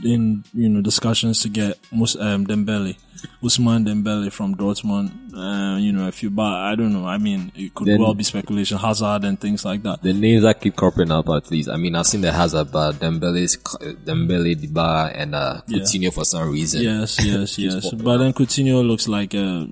in 0.03 0.43
you 0.53 0.67
know 0.67 0.81
discussions 0.81 1.41
to 1.43 1.49
get 1.49 1.77
Mus- 1.91 2.15
um, 2.19 2.47
Dembele, 2.47 2.97
Ousmane 3.41 3.85
Dembele 3.85 4.31
from 4.31 4.55
Dortmund. 4.55 5.11
Uh, 5.35 5.77
you 5.77 5.91
know, 5.91 6.07
if 6.07 6.23
you 6.23 6.29
buy, 6.29 6.71
I 6.71 6.75
don't 6.75 6.93
know. 6.93 7.05
I 7.05 7.17
mean, 7.17 7.51
it 7.55 7.73
could 7.73 7.87
Then- 7.87 7.99
well 7.99 8.13
be 8.13 8.23
speculation, 8.23 8.77
Hazard 8.77 9.23
and 9.25 9.39
things 9.39 9.65
like 9.65 9.83
that. 9.83 10.01
The 10.01 10.13
names 10.13 10.43
that 10.43 10.61
keep 10.61 10.75
cropping 10.75 11.11
up 11.11 11.27
at 11.29 11.51
least. 11.51 11.69
I 11.69 11.77
mean, 11.77 11.95
I've 11.95 12.07
seen 12.07 12.21
the 12.21 12.31
Hazard, 12.31 12.71
but 12.71 12.93
Dembele's, 12.99 13.57
Dembele, 13.57 14.55
Dybala, 14.55 15.11
and 15.15 15.35
uh, 15.35 15.61
Yeah. 15.67 15.79
Coutinho 15.79 16.13
for 16.13 16.25
some 16.25 16.49
reason. 16.51 16.81
Yes, 16.81 17.19
yes, 17.25 17.57
yes. 17.57 17.91
But 17.91 18.17
then 18.17 18.33
Coutinho 18.33 18.85
looks 18.87 19.07
like 19.07 19.33
a, 19.33 19.67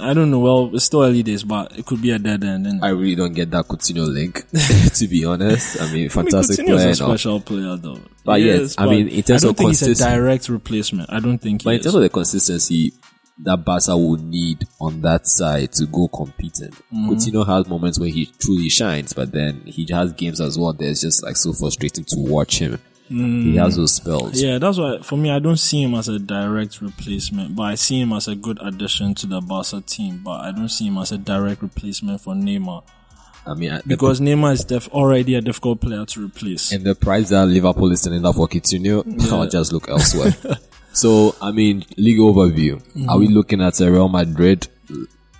I 0.00 0.12
don't 0.12 0.30
know. 0.30 0.40
Well, 0.40 0.70
it's 0.74 0.84
still 0.84 1.02
early 1.02 1.22
days, 1.22 1.42
but 1.44 1.76
it 1.78 1.86
could 1.86 2.02
be 2.02 2.10
a 2.10 2.18
dead 2.18 2.44
end. 2.44 2.66
And 2.66 2.84
I 2.84 2.88
really 2.88 3.14
don't 3.14 3.32
get 3.34 3.50
that 3.52 3.66
Coutinho 3.66 4.06
link, 4.06 4.44
to 4.94 5.08
be 5.08 5.24
honest. 5.24 5.80
I 5.80 5.84
mean, 5.86 5.90
I 5.90 5.94
mean, 5.94 6.08
fantastic 6.10 6.66
player. 6.66 6.88
a 6.90 6.94
special 6.94 7.40
player, 7.40 7.76
though. 7.76 8.00
But 8.24 8.40
yes, 8.40 8.74
I 8.76 8.86
mean, 8.86 9.08
in 9.08 9.22
terms 9.22 9.44
of 9.44 9.56
think 9.56 9.70
he's 9.70 9.82
a 9.82 9.94
direct 9.94 10.48
replacement. 10.48 11.12
I 11.12 11.20
don't 11.20 11.38
think. 11.38 11.62
But 11.62 11.74
in 11.74 11.78
is. 11.78 11.84
terms 11.84 11.94
of 11.94 12.02
the 12.02 12.08
consistency 12.08 12.92
that 13.44 13.64
Barca 13.64 13.96
will 13.96 14.16
need 14.16 14.66
on 14.80 15.02
that 15.02 15.26
side 15.26 15.72
to 15.72 15.86
go 15.86 16.08
competing, 16.08 16.70
Mm-hmm. 16.70 17.10
Coutinho 17.10 17.46
has 17.46 17.66
moments 17.68 17.98
where 17.98 18.08
he 18.08 18.26
truly 18.38 18.68
shines, 18.68 19.12
but 19.12 19.32
then 19.32 19.60
he 19.66 19.86
has 19.92 20.12
games 20.14 20.40
as 20.40 20.58
well 20.58 20.72
that's 20.72 21.00
just 21.02 21.22
like 21.22 21.36
so 21.36 21.52
frustrating 21.52 22.04
to 22.04 22.16
watch 22.18 22.58
him. 22.58 22.78
He 23.08 23.54
has 23.56 23.76
those 23.76 23.94
spells. 23.94 24.32
Mm. 24.32 24.42
Yeah, 24.42 24.58
that's 24.58 24.78
why 24.78 24.98
for 25.00 25.16
me, 25.16 25.30
I 25.30 25.38
don't 25.38 25.58
see 25.58 25.80
him 25.82 25.94
as 25.94 26.08
a 26.08 26.18
direct 26.18 26.80
replacement, 26.80 27.54
but 27.54 27.62
I 27.62 27.74
see 27.76 28.00
him 28.00 28.12
as 28.12 28.26
a 28.26 28.34
good 28.34 28.58
addition 28.60 29.14
to 29.16 29.28
the 29.28 29.40
Barca 29.40 29.80
team. 29.80 30.22
But 30.24 30.40
I 30.40 30.50
don't 30.50 30.68
see 30.68 30.88
him 30.88 30.98
as 30.98 31.12
a 31.12 31.18
direct 31.18 31.62
replacement 31.62 32.20
for 32.20 32.34
Neymar 32.34 32.82
I 33.46 33.54
mean, 33.54 33.70
I- 33.70 33.76
the 33.78 33.82
because 33.86 34.20
Neymar 34.20 34.54
is 34.54 34.64
def- 34.64 34.88
already 34.88 35.36
a 35.36 35.40
difficult 35.40 35.80
player 35.82 36.04
to 36.04 36.24
replace. 36.24 36.72
and 36.72 36.82
the 36.84 36.96
price 36.96 37.28
that 37.28 37.46
Liverpool 37.46 37.92
is 37.92 38.00
sending 38.00 38.26
out 38.26 38.34
for 38.34 38.48
Coutinho, 38.48 39.04
I'll 39.32 39.48
just 39.48 39.72
look 39.72 39.88
elsewhere. 39.88 40.34
so, 40.96 41.34
I 41.42 41.52
mean, 41.52 41.84
league 41.98 42.18
overview. 42.18 42.80
Are 43.08 43.18
we 43.18 43.28
mhm. 43.28 43.34
looking 43.34 43.60
at 43.60 43.78
Real 43.80 44.08
Madrid 44.08 44.66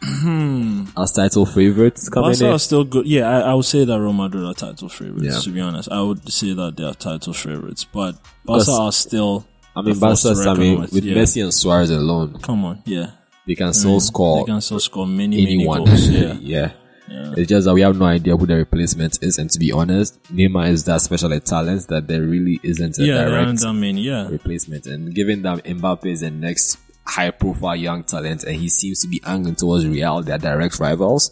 hmm. 0.03 0.85
as 0.97 1.13
title 1.13 1.47
favorites 1.47 2.09
coming 2.11 2.31
Barca 2.31 2.47
in? 2.47 2.53
are 2.53 2.59
still 2.59 2.85
good. 2.85 3.07
Yeah, 3.07 3.29
I, 3.29 3.41
I 3.51 3.55
would 3.55 3.65
say 3.65 3.85
that 3.87 3.99
Real 3.99 4.13
Madrid 4.13 4.45
are 4.45 4.55
title 4.55 4.91
favorites. 4.91 5.35
Yeah. 5.35 5.41
To 5.41 5.51
be 5.51 5.61
honest, 5.61 5.91
I 5.91 6.03
would 6.03 6.31
say 6.31 6.53
that 6.53 6.77
they 6.77 6.85
are 6.85 6.95
title 6.95 7.33
favorites, 7.33 7.85
but 7.85 8.17
Barca 8.45 8.71
are 8.71 8.93
still. 8.93 9.47
I 9.75 9.83
mean, 9.83 9.95
the 9.95 10.01
force 10.01 10.23
to 10.23 10.35
Barca, 10.35 10.51
I 10.51 10.55
mean, 10.55 10.81
with, 10.81 10.93
with 10.93 11.05
yeah. 11.05 11.17
Messi 11.17 11.43
and 11.43 11.53
Suarez 11.53 11.91
alone, 11.91 12.39
Come 12.41 12.65
on, 12.65 12.83
yeah, 12.85 13.13
they 13.47 13.55
can 13.55 13.73
still 13.73 13.95
they 13.95 14.01
score 14.01 14.39
They 14.41 14.53
can 14.53 14.61
still 14.61 14.81
score 14.81 15.07
many, 15.07 15.37
many 15.37 15.55
anyone. 15.55 15.85
goals. 15.85 16.09
Yeah. 16.11 16.37
yeah. 16.41 16.73
It's 17.09 17.49
just 17.49 17.67
that 17.67 17.75
we 17.75 17.83
have 17.83 17.97
no 17.97 18.07
idea 18.07 18.37
who 18.37 18.47
the 18.47 18.57
replacement 18.57 19.23
is, 19.23 19.39
and 19.39 19.51
to 19.51 19.59
be 19.59 19.73
honest, 19.73 20.23
Neymar 20.33 20.69
is 20.71 20.85
that 20.85 21.01
special 21.01 21.33
a 21.33 21.41
talent 21.41 21.87
that 21.89 22.09
there 22.09 22.23
really 22.23 22.61
isn't 22.63 22.99
a 22.99 23.05
Yeah, 23.05 23.25
direct 23.25 23.65
I 23.65 23.73
mean, 23.73 23.97
yeah, 23.99 24.29
replacement. 24.29 24.87
And 24.87 25.15
given 25.15 25.43
that 25.43 25.65
Mbappe 25.65 26.07
is 26.07 26.21
the 26.21 26.31
next 26.31 26.79
high 27.05 27.31
profile 27.31 27.77
young 27.77 28.03
talent 28.03 28.43
and 28.43 28.57
he 28.57 28.69
seems 28.69 29.01
to 29.03 29.09
be 29.09 29.21
angling 29.25 29.55
towards 29.55 29.87
Real, 29.87 30.23
their 30.23 30.39
direct 30.39 30.81
rivals, 30.81 31.31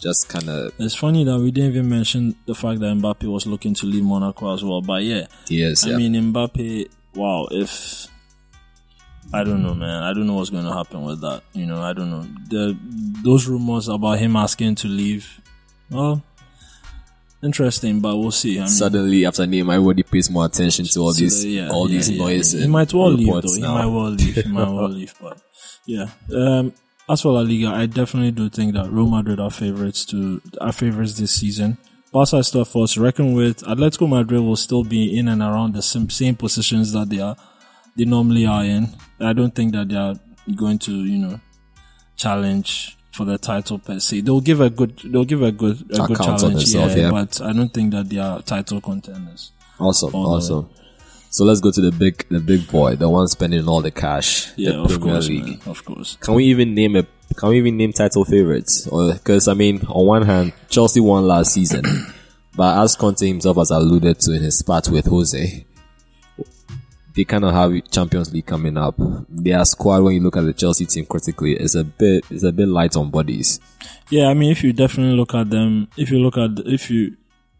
just 0.00 0.28
kind 0.28 0.48
of, 0.48 0.72
It's 0.78 0.94
funny 0.94 1.24
that 1.24 1.38
we 1.38 1.50
didn't 1.50 1.70
even 1.70 1.88
mention 1.88 2.36
the 2.46 2.54
fact 2.54 2.80
that 2.80 2.86
Mbappe 2.96 3.24
was 3.24 3.46
looking 3.46 3.74
to 3.74 3.86
leave 3.86 4.04
Monaco 4.04 4.54
as 4.54 4.64
well. 4.64 4.80
But 4.80 5.02
yeah, 5.02 5.26
yes, 5.48 5.84
I 5.86 5.90
yeah. 5.90 5.96
mean 5.98 6.32
Mbappe. 6.32 6.88
Wow, 7.14 7.46
if 7.50 8.08
I 9.34 9.44
don't 9.44 9.62
know, 9.62 9.74
man, 9.74 10.02
I 10.02 10.12
don't 10.12 10.26
know 10.26 10.34
what's 10.34 10.50
going 10.50 10.64
to 10.64 10.72
happen 10.72 11.02
with 11.02 11.20
that. 11.22 11.42
You 11.52 11.66
know, 11.66 11.82
I 11.82 11.92
don't 11.92 12.10
know. 12.10 12.22
The 12.48 12.76
those 13.22 13.46
rumors 13.48 13.88
about 13.88 14.18
him 14.18 14.36
asking 14.36 14.76
to 14.76 14.88
leave. 14.88 15.40
Well, 15.90 16.22
interesting, 17.42 18.00
but 18.00 18.16
we'll 18.16 18.30
see. 18.30 18.56
I 18.58 18.60
mean, 18.60 18.68
Suddenly, 18.68 19.26
after 19.26 19.44
Neymar, 19.44 19.74
everybody 19.74 20.02
pays 20.02 20.30
more 20.30 20.46
attention 20.46 20.84
to 20.86 21.00
all 21.00 21.12
so 21.12 21.20
these, 21.20 21.42
the- 21.42 21.48
yeah, 21.48 21.70
all 21.70 21.88
yeah, 21.88 21.96
these 21.96 22.10
yeah, 22.10 22.18
noises. 22.24 22.62
He 22.62 22.68
might 22.68 22.92
well 22.92 23.10
leave 23.10 23.26
though. 23.42 23.54
He 23.54 23.60
now. 23.60 23.74
might 23.74 23.86
well 23.86 24.10
leave. 24.10 24.34
He 24.36 24.48
might 24.50 24.68
well 24.70 24.88
leave. 24.88 25.14
But 25.20 25.40
yeah, 25.86 26.08
um, 26.34 26.72
as 27.08 27.20
for 27.22 27.32
La 27.32 27.40
Liga, 27.40 27.68
I 27.68 27.86
definitely 27.86 28.30
do 28.30 28.48
think 28.48 28.74
that 28.74 28.90
Real 28.90 29.08
Madrid 29.08 29.40
are 29.40 29.50
favorites 29.50 30.04
to 30.06 30.40
are 30.60 30.72
favorites 30.72 31.18
this 31.18 31.32
season. 31.32 31.76
Barca 32.12 32.36
is 32.36 32.46
still 32.48 32.64
force 32.64 32.94
to 32.94 33.00
reckon 33.00 33.32
with. 33.34 33.58
Atletico 33.64 34.08
Madrid 34.08 34.40
will 34.40 34.56
still 34.56 34.84
be 34.84 35.18
in 35.18 35.26
and 35.28 35.42
around 35.42 35.74
the 35.74 35.82
same, 35.82 36.08
same 36.08 36.36
positions 36.36 36.92
that 36.92 37.08
they 37.10 37.18
are 37.20 37.36
they 37.96 38.04
normally 38.04 38.46
are 38.46 38.64
in. 38.64 38.88
I 39.20 39.32
don't 39.32 39.54
think 39.54 39.72
that 39.72 39.88
they 39.88 39.96
are 39.96 40.14
going 40.56 40.78
to 40.80 40.92
you 40.92 41.18
know 41.18 41.40
challenge 42.16 42.96
for 43.12 43.24
the 43.24 43.38
title 43.38 43.78
per 43.78 43.98
se. 44.00 44.22
They'll 44.22 44.40
give 44.40 44.60
a 44.60 44.70
good 44.70 45.00
they'll 45.04 45.24
give 45.24 45.42
a 45.42 45.52
good 45.52 45.80
a 45.82 45.84
good 46.06 46.10
Account 46.12 46.20
of 46.20 46.40
challenge, 46.40 46.54
themselves, 46.64 46.96
yeah, 46.96 47.02
yeah. 47.02 47.10
But 47.10 47.40
I 47.40 47.52
don't 47.52 47.72
think 47.72 47.92
that 47.92 48.08
they 48.08 48.18
are 48.18 48.42
title 48.42 48.80
contenders. 48.80 49.52
Awesome, 49.78 50.10
the 50.12 50.18
awesome. 50.18 50.70
So 51.30 51.44
let's 51.44 51.60
go 51.60 51.72
to 51.72 51.80
the 51.80 51.90
big, 51.90 52.28
the 52.28 52.38
big 52.38 52.70
boy, 52.70 52.94
the 52.94 53.08
one 53.08 53.26
spending 53.26 53.66
all 53.66 53.82
the 53.82 53.90
cash, 53.90 54.52
Yeah, 54.56 54.70
the 54.70 54.82
of 54.82 54.88
Premier 54.90 55.14
course, 55.14 55.28
League. 55.28 55.44
man. 55.44 55.60
Of 55.66 55.84
course. 55.84 56.16
Can 56.20 56.34
we 56.34 56.44
even 56.44 56.74
name 56.76 56.94
a? 56.94 57.04
Can 57.36 57.48
we 57.48 57.58
even 57.58 57.76
name 57.76 57.92
title 57.92 58.24
favorites? 58.24 58.86
Or 58.86 59.14
because 59.14 59.48
I 59.48 59.54
mean, 59.54 59.84
on 59.88 60.06
one 60.06 60.22
hand, 60.22 60.52
Chelsea 60.68 61.00
won 61.00 61.26
last 61.26 61.52
season, 61.52 61.84
but 62.56 62.80
as 62.82 62.94
Conte 62.94 63.26
himself 63.26 63.56
has 63.56 63.70
alluded 63.70 64.20
to 64.20 64.32
in 64.32 64.42
his 64.44 64.58
spat 64.60 64.88
with 64.88 65.06
Jose, 65.06 65.66
they 67.14 67.24
kind 67.24 67.44
of 67.44 67.52
have 67.52 67.72
Champions 67.90 68.32
League 68.32 68.46
coming 68.46 68.76
up. 68.76 68.94
Their 69.28 69.64
squad, 69.64 70.02
when 70.02 70.14
you 70.14 70.20
look 70.20 70.36
at 70.36 70.44
the 70.44 70.52
Chelsea 70.52 70.86
team 70.86 71.06
critically, 71.06 71.52
is 71.54 71.74
a 71.74 71.84
bit 71.84 72.24
is 72.30 72.44
a 72.44 72.52
bit 72.52 72.68
light 72.68 72.96
on 72.96 73.10
bodies. 73.10 73.60
Yeah, 74.10 74.26
I 74.26 74.34
mean, 74.34 74.50
if 74.50 74.62
you 74.64 74.72
definitely 74.72 75.16
look 75.16 75.34
at 75.34 75.50
them, 75.50 75.88
if 75.96 76.10
you 76.10 76.18
look 76.18 76.36
at, 76.36 76.50
if 76.66 76.90
you 76.90 77.16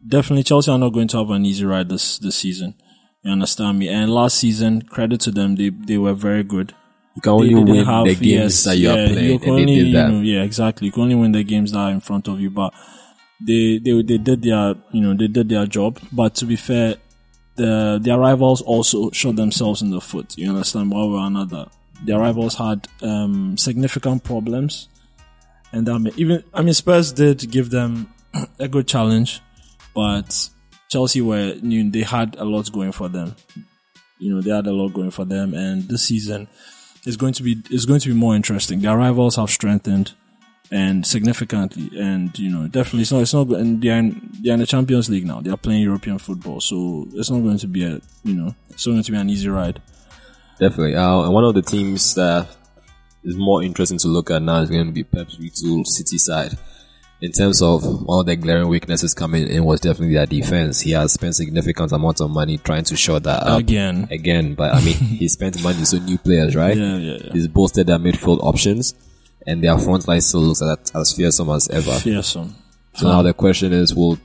definitely 0.06 0.42
Chelsea 0.42 0.70
are 0.70 0.78
not 0.78 0.90
going 0.92 1.08
to 1.08 1.18
have 1.18 1.30
an 1.30 1.46
easy 1.46 1.64
ride 1.64 1.88
this 1.88 2.18
this 2.18 2.36
season. 2.36 2.74
You 3.22 3.32
understand 3.32 3.78
me? 3.78 3.88
And 3.88 4.12
last 4.12 4.36
season, 4.36 4.82
credit 4.82 5.20
to 5.22 5.30
them, 5.30 5.56
they 5.56 5.70
they 5.70 5.98
were 5.98 6.14
very 6.14 6.42
good. 6.42 6.74
You 7.16 7.22
can 7.22 7.32
only 7.32 7.54
win 7.54 7.84
have- 7.84 8.04
the 8.06 8.14
games 8.14 8.24
yes, 8.26 8.64
that 8.64 8.76
you 8.76 8.90
are 8.90 8.94
playing, 8.94 9.24
you 9.30 9.34
and 9.38 9.48
only, 9.48 9.64
they 9.66 9.74
did 9.74 9.86
you 9.86 9.92
that. 9.94 10.10
know, 10.10 10.20
yeah, 10.20 10.42
exactly. 10.42 10.86
You 10.86 10.92
can 10.92 11.02
only 11.04 11.14
win 11.14 11.32
the 11.32 11.44
games 11.44 11.72
that 11.72 11.78
are 11.78 11.90
in 11.90 12.00
front 12.00 12.28
of 12.28 12.40
you, 12.40 12.50
but 12.50 12.74
they 13.40 13.78
they 13.78 14.02
they 14.02 14.18
did 14.18 14.42
their 14.42 14.74
you 14.92 15.00
know 15.00 15.14
they 15.14 15.28
did 15.28 15.48
their 15.48 15.64
job. 15.66 16.00
But 16.12 16.34
to 16.36 16.44
be 16.44 16.56
fair, 16.56 16.96
the 17.56 17.98
their 18.02 18.18
rivals 18.18 18.62
also 18.62 19.10
shot 19.10 19.36
themselves 19.36 19.82
in 19.82 19.90
the 19.90 20.00
foot. 20.00 20.36
You 20.36 20.50
understand? 20.50 20.90
One 20.90 21.12
way 21.12 21.18
or 21.18 21.26
another, 21.26 21.66
their 22.04 22.18
rivals 22.18 22.54
had 22.54 22.88
um, 23.02 23.56
significant 23.56 24.24
problems, 24.24 24.88
and 25.72 25.88
I 25.88 25.98
mean, 25.98 26.14
even 26.16 26.44
I 26.52 26.62
mean 26.62 26.74
Spurs 26.74 27.12
did 27.12 27.50
give 27.50 27.70
them 27.70 28.12
a 28.58 28.68
good 28.68 28.88
challenge, 28.88 29.40
but 29.94 30.48
Chelsea 30.88 31.20
were 31.20 31.54
know, 31.62 31.90
they 31.90 32.02
had 32.02 32.36
a 32.36 32.44
lot 32.44 32.70
going 32.72 32.92
for 32.92 33.08
them. 33.08 33.36
You 34.18 34.34
know 34.34 34.40
they 34.40 34.50
had 34.50 34.66
a 34.66 34.72
lot 34.72 34.94
going 34.94 35.10
for 35.10 35.24
them, 35.24 35.54
and 35.54 35.88
this 35.88 36.04
season 36.04 36.48
is 37.04 37.16
going 37.16 37.34
to 37.34 37.42
be 37.42 37.62
is 37.70 37.86
going 37.86 38.00
to 38.00 38.08
be 38.08 38.14
more 38.14 38.34
interesting. 38.34 38.80
Their 38.80 38.96
rivals 38.96 39.36
have 39.36 39.50
strengthened 39.50 40.14
and 40.74 41.06
significantly, 41.06 41.88
and 41.96 42.36
you 42.36 42.50
know 42.50 42.66
definitely 42.66 43.02
it's 43.02 43.12
not 43.12 43.22
it's 43.22 43.32
not 43.32 43.46
and 43.50 43.80
they're 43.80 43.96
in, 43.96 44.28
they're 44.42 44.54
in 44.54 44.60
the 44.60 44.66
Champions 44.66 45.08
League 45.08 45.24
now. 45.24 45.40
They're 45.40 45.56
playing 45.56 45.82
European 45.82 46.18
football, 46.18 46.60
so 46.60 47.06
it's 47.14 47.30
not 47.30 47.40
going 47.40 47.58
to 47.58 47.68
be 47.68 47.84
a 47.84 48.00
you 48.24 48.34
know 48.34 48.54
it's 48.70 48.84
not 48.84 48.94
going 48.94 49.04
to 49.04 49.12
be 49.12 49.18
an 49.18 49.30
easy 49.30 49.48
ride. 49.48 49.80
Definitely. 50.58 50.96
Uh, 50.96 51.22
and 51.22 51.32
one 51.32 51.44
of 51.44 51.54
the 51.54 51.62
teams 51.62 52.14
that 52.16 52.48
is 53.22 53.36
more 53.36 53.62
interesting 53.62 53.98
to 53.98 54.08
look 54.08 54.32
at 54.32 54.42
now 54.42 54.60
is 54.62 54.70
going 54.70 54.86
to 54.86 54.92
be 54.92 55.04
Pep's 55.04 55.36
retool 55.36 55.86
City 55.86 56.18
side. 56.18 56.58
In 57.20 57.30
terms 57.30 57.62
of 57.62 57.84
one 57.84 58.20
of 58.20 58.26
the 58.26 58.34
glaring 58.36 58.68
weaknesses 58.68 59.14
coming 59.14 59.46
in 59.46 59.64
was 59.64 59.80
definitely 59.80 60.14
their 60.14 60.26
defense. 60.26 60.80
He 60.80 60.90
has 60.90 61.12
spent 61.12 61.36
significant 61.36 61.92
amount 61.92 62.20
of 62.20 62.30
money 62.30 62.58
trying 62.58 62.84
to 62.84 62.96
shore 62.96 63.20
that 63.20 63.44
up 63.44 63.60
Again. 63.60 64.08
again. 64.10 64.54
But 64.54 64.74
I 64.74 64.84
mean, 64.84 64.94
he 65.20 65.28
spent 65.28 65.62
money 65.62 65.84
so 65.84 65.98
new 65.98 66.18
players, 66.18 66.54
right? 66.56 66.76
Yeah, 66.76 66.96
yeah, 66.96 67.18
yeah. 67.24 67.32
He's 67.32 67.46
boosted 67.48 67.86
their 67.86 67.98
midfield 67.98 68.42
options, 68.42 68.94
and 69.46 69.62
their 69.62 69.78
front 69.78 70.06
line 70.08 70.20
still 70.20 70.40
looks 70.40 70.62
at, 70.62 70.94
as 70.94 71.12
fearsome 71.12 71.50
as 71.50 71.68
ever. 71.68 71.92
Fearsome. 71.98 72.54
So 72.94 73.08
now 73.08 73.22
the 73.22 73.34
question 73.34 73.72
is, 73.72 73.94
will 73.94 74.18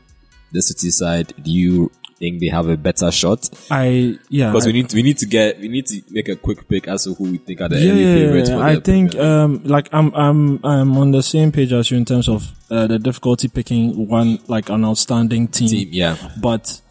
the 0.51 0.61
City 0.61 0.91
side? 0.91 1.33
Do 1.41 1.51
you 1.51 1.91
think 2.19 2.39
they 2.39 2.47
have 2.47 2.67
a 2.67 2.77
better 2.77 3.11
shot? 3.11 3.49
I 3.71 4.19
yeah. 4.29 4.51
Because 4.51 4.67
we 4.67 4.73
need 4.73 4.89
to, 4.89 4.95
we 4.95 5.03
need 5.03 5.17
to 5.19 5.25
get 5.25 5.59
we 5.59 5.67
need 5.69 5.87
to 5.87 6.01
make 6.11 6.29
a 6.29 6.35
quick 6.35 6.67
pick 6.67 6.87
as 6.87 7.05
to 7.05 7.13
who 7.13 7.31
we 7.31 7.37
think 7.37 7.61
are 7.61 7.69
the 7.69 7.79
yeah, 7.79 7.91
early 7.91 8.03
yeah, 8.03 8.13
favorites. 8.15 8.49
yeah. 8.49 8.57
For 8.57 8.63
I 8.63 8.75
the 8.75 8.81
think 8.81 9.11
Premier 9.11 9.31
um 9.31 9.61
like 9.63 9.89
I'm 9.91 10.13
I'm 10.13 10.65
I'm 10.65 10.97
on 10.97 11.11
the 11.11 11.23
same 11.23 11.51
page 11.51 11.73
as 11.73 11.89
you 11.89 11.97
in 11.97 12.05
terms 12.05 12.27
of 12.29 12.51
uh, 12.69 12.87
the 12.87 12.99
difficulty 12.99 13.47
picking 13.47 14.07
one 14.07 14.39
like 14.47 14.69
an 14.69 14.85
outstanding 14.85 15.47
team. 15.47 15.69
team, 15.69 15.89
yeah. 15.91 16.17
But 16.41 16.81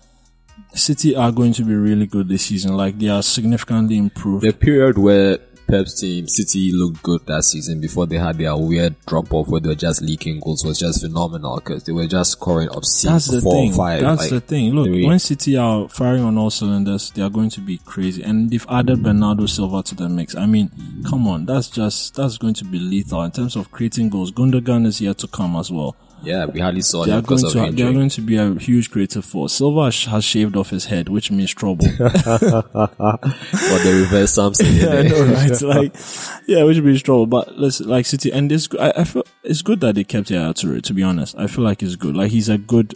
City 0.75 1.15
are 1.17 1.33
going 1.33 1.53
to 1.55 1.63
be 1.63 1.75
really 1.75 2.07
good 2.07 2.29
this 2.29 2.47
season. 2.47 2.77
Like 2.77 2.99
they 2.99 3.09
are 3.09 3.23
significantly 3.23 3.97
improved. 3.97 4.45
The 4.45 4.53
period 4.53 4.99
where 4.99 5.39
Pep's 5.69 6.01
team 6.01 6.27
City 6.27 6.73
looked 6.73 7.03
good 7.03 7.27
that 7.27 7.45
season 7.45 7.81
before 7.81 8.07
they 8.07 8.17
had 8.17 8.39
their 8.39 8.57
weird 8.57 8.97
drop 9.07 9.33
off 9.33 9.49
where 9.49 9.61
they 9.61 9.69
were 9.69 9.75
just 9.75 10.01
leaking 10.01 10.41
goals 10.41 10.65
was 10.65 10.79
just 10.79 11.03
phenomenal 11.03 11.57
because 11.57 11.85
they 11.85 11.93
were 11.93 12.07
just 12.07 12.33
scoring 12.33 12.69
obscene 12.71 13.13
That's 13.13 13.31
the 13.31 13.41
four 13.41 13.53
thing. 13.53 13.73
five. 13.75 14.01
That's 14.01 14.23
like, 14.23 14.31
the 14.31 14.41
thing. 14.41 14.73
Look, 14.73 14.87
three. 14.87 15.07
when 15.07 15.19
City 15.19 15.57
are 15.57 15.89
firing 15.89 16.25
on 16.25 16.39
all 16.39 16.51
cylinders, 16.51 17.11
they 17.11 17.23
are 17.23 17.31
going 17.31 17.51
to 17.51 17.61
be 17.61 17.79
crazy. 17.79 18.23
And 18.23 18.51
they've 18.51 18.67
added 18.69 19.01
mm. 19.01 19.03
Bernardo 19.05 19.47
Silva 19.47 19.83
to 19.83 19.95
the 19.95 20.09
mix. 20.09 20.35
I 20.35 20.47
mean, 20.47 20.71
come 21.09 21.29
on, 21.29 21.45
that's 21.45 21.69
just 21.69 22.15
that's 22.17 22.39
going 22.39 22.55
to 22.55 22.65
be 22.65 22.79
lethal 22.79 23.23
in 23.23 23.31
terms 23.31 23.55
of 23.55 23.71
creating 23.71 24.09
goals. 24.09 24.33
Gundogan 24.33 24.87
is 24.87 24.99
here 24.99 25.15
to 25.15 25.29
come 25.29 25.57
as 25.57 25.71
well. 25.71 25.95
Yeah, 26.23 26.47
we 26.47 26.61
hardly 26.61 26.81
saw 26.83 27.05
They 27.05 27.13
him 27.13 27.21
because 27.21 27.45
of 27.45 27.53
to 27.53 27.71
they 27.73 27.83
are 27.83 27.93
going 27.93 28.09
to 28.09 28.21
be 28.21 28.37
a 28.37 28.55
huge 28.55 28.91
creative 28.91 29.25
force. 29.25 29.53
Silva 29.55 29.85
has 30.11 30.25
shaved 30.25 30.57
off 30.57 30.71
his 30.71 30.87
head, 30.87 31.09
which 31.09 31.31
means 31.31 31.53
trouble. 31.55 31.87
But 31.99 33.83
the 33.83 34.01
reverse 34.03 34.33
Samson. 34.35 34.67
yeah, 34.75 34.89
I 34.89 35.03
know, 35.03 35.25
right? 35.25 35.63
Like, 35.63 35.95
yeah, 36.47 36.65
which 36.65 36.79
means 36.81 37.03
trouble. 37.03 37.27
But 37.27 37.57
listen, 37.57 37.89
like 37.89 38.07
City, 38.07 38.31
and 38.33 38.51
this, 38.51 38.69
I, 38.79 38.93
I 38.97 39.05
feel 39.05 39.25
it's 39.45 39.63
good 39.63 39.81
that 39.81 39.95
they 39.95 40.05
kept 40.05 40.31
Yaya 40.31 40.55
Toure. 40.55 40.83
To 40.83 40.95
be 40.95 41.03
honest, 41.03 41.37
I 41.39 41.47
feel 41.47 41.65
like 41.65 41.83
it's 41.83 41.97
good. 41.97 42.17
Like 42.17 42.31
he's 42.31 42.49
a 42.49 42.59
good 42.59 42.95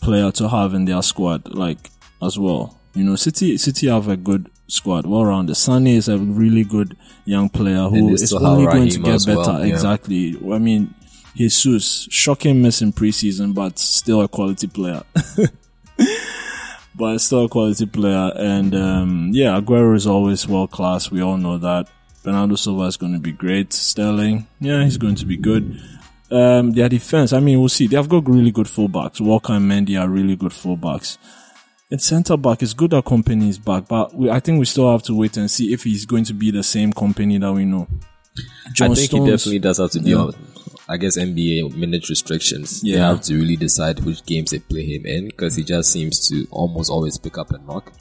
player 0.00 0.30
to 0.32 0.48
have 0.48 0.74
in 0.74 0.84
their 0.84 1.02
squad, 1.02 1.54
like 1.54 1.90
as 2.22 2.38
well. 2.38 2.78
You 2.94 3.04
know, 3.04 3.16
City, 3.16 3.56
City 3.58 3.88
have 3.88 4.08
a 4.08 4.16
good 4.16 4.50
squad, 4.66 5.06
well 5.06 5.24
rounded. 5.24 5.54
Sane 5.54 5.86
is 5.86 6.08
a 6.08 6.18
really 6.18 6.64
good 6.64 6.96
young 7.24 7.48
player 7.48 7.88
who 7.88 8.14
is 8.14 8.32
only 8.32 8.66
going 8.66 8.88
to 8.88 8.98
get 8.98 9.24
better. 9.26 9.36
well, 9.40 9.66
yeah. 9.66 9.72
Exactly. 9.74 10.36
I 10.52 10.58
mean, 10.58 10.94
Jesus, 11.38 12.08
shocking 12.10 12.60
miss 12.60 12.82
in 12.82 12.92
preseason, 12.92 13.54
but 13.54 13.78
still 13.78 14.22
a 14.22 14.28
quality 14.28 14.66
player. 14.66 15.04
but 16.96 17.18
still 17.18 17.44
a 17.44 17.48
quality 17.48 17.86
player. 17.86 18.32
And 18.34 18.74
um, 18.74 19.30
yeah, 19.32 19.60
Aguero 19.60 19.94
is 19.94 20.04
always 20.04 20.48
world 20.48 20.72
class. 20.72 21.12
We 21.12 21.22
all 21.22 21.36
know 21.36 21.56
that. 21.58 21.88
Bernardo 22.24 22.56
Silva 22.56 22.82
is 22.86 22.96
going 22.96 23.12
to 23.12 23.20
be 23.20 23.30
great. 23.30 23.72
Sterling, 23.72 24.48
yeah, 24.58 24.82
he's 24.82 24.96
going 24.96 25.14
to 25.14 25.24
be 25.24 25.36
good. 25.36 25.80
Um, 26.28 26.72
their 26.72 26.88
defense, 26.88 27.32
I 27.32 27.38
mean, 27.38 27.60
we'll 27.60 27.68
see. 27.68 27.86
They 27.86 27.96
have 27.96 28.08
got 28.08 28.28
really 28.28 28.50
good 28.50 28.66
fullbacks. 28.66 29.20
Walker 29.20 29.52
and 29.52 29.70
Mendy 29.70 29.98
are 29.98 30.08
really 30.08 30.34
good 30.34 30.50
fullbacks. 30.50 31.18
And 31.90 32.02
centre 32.02 32.36
back 32.36 32.64
is 32.64 32.74
good 32.74 32.90
that 32.90 33.04
Kompany 33.04 33.48
is 33.48 33.58
back, 33.58 33.86
but 33.86 34.12
we, 34.12 34.28
I 34.28 34.40
think 34.40 34.58
we 34.58 34.66
still 34.66 34.90
have 34.90 35.04
to 35.04 35.14
wait 35.14 35.36
and 35.36 35.48
see 35.48 35.72
if 35.72 35.84
he's 35.84 36.04
going 36.04 36.24
to 36.24 36.34
be 36.34 36.50
the 36.50 36.64
same 36.64 36.92
Kompany 36.92 37.40
that 37.40 37.52
we 37.52 37.64
know. 37.64 37.86
John 38.72 38.90
I 38.90 38.94
think 38.94 39.08
Stones, 39.08 39.24
he 39.24 39.30
definitely 39.30 39.58
does 39.60 39.78
have 39.78 39.90
to 39.92 40.00
be 40.00 40.10
Yeah. 40.10 40.30
I 40.88 40.96
guess 40.96 41.18
NBA 41.18 41.76
minute 41.76 42.08
restrictions. 42.08 42.80
They 42.80 42.92
have 42.92 43.20
to 43.22 43.34
really 43.34 43.56
decide 43.56 44.00
which 44.00 44.24
games 44.24 44.50
they 44.52 44.58
play 44.58 44.86
him 44.86 45.04
in 45.06 45.26
because 45.26 45.54
he 45.56 45.62
just 45.64 45.92
seems 45.92 46.28
to 46.28 46.46
almost 46.50 46.90
always 46.90 47.18
pick 47.18 47.36
up 47.36 47.50
and 47.50 47.66
knock, 47.66 47.92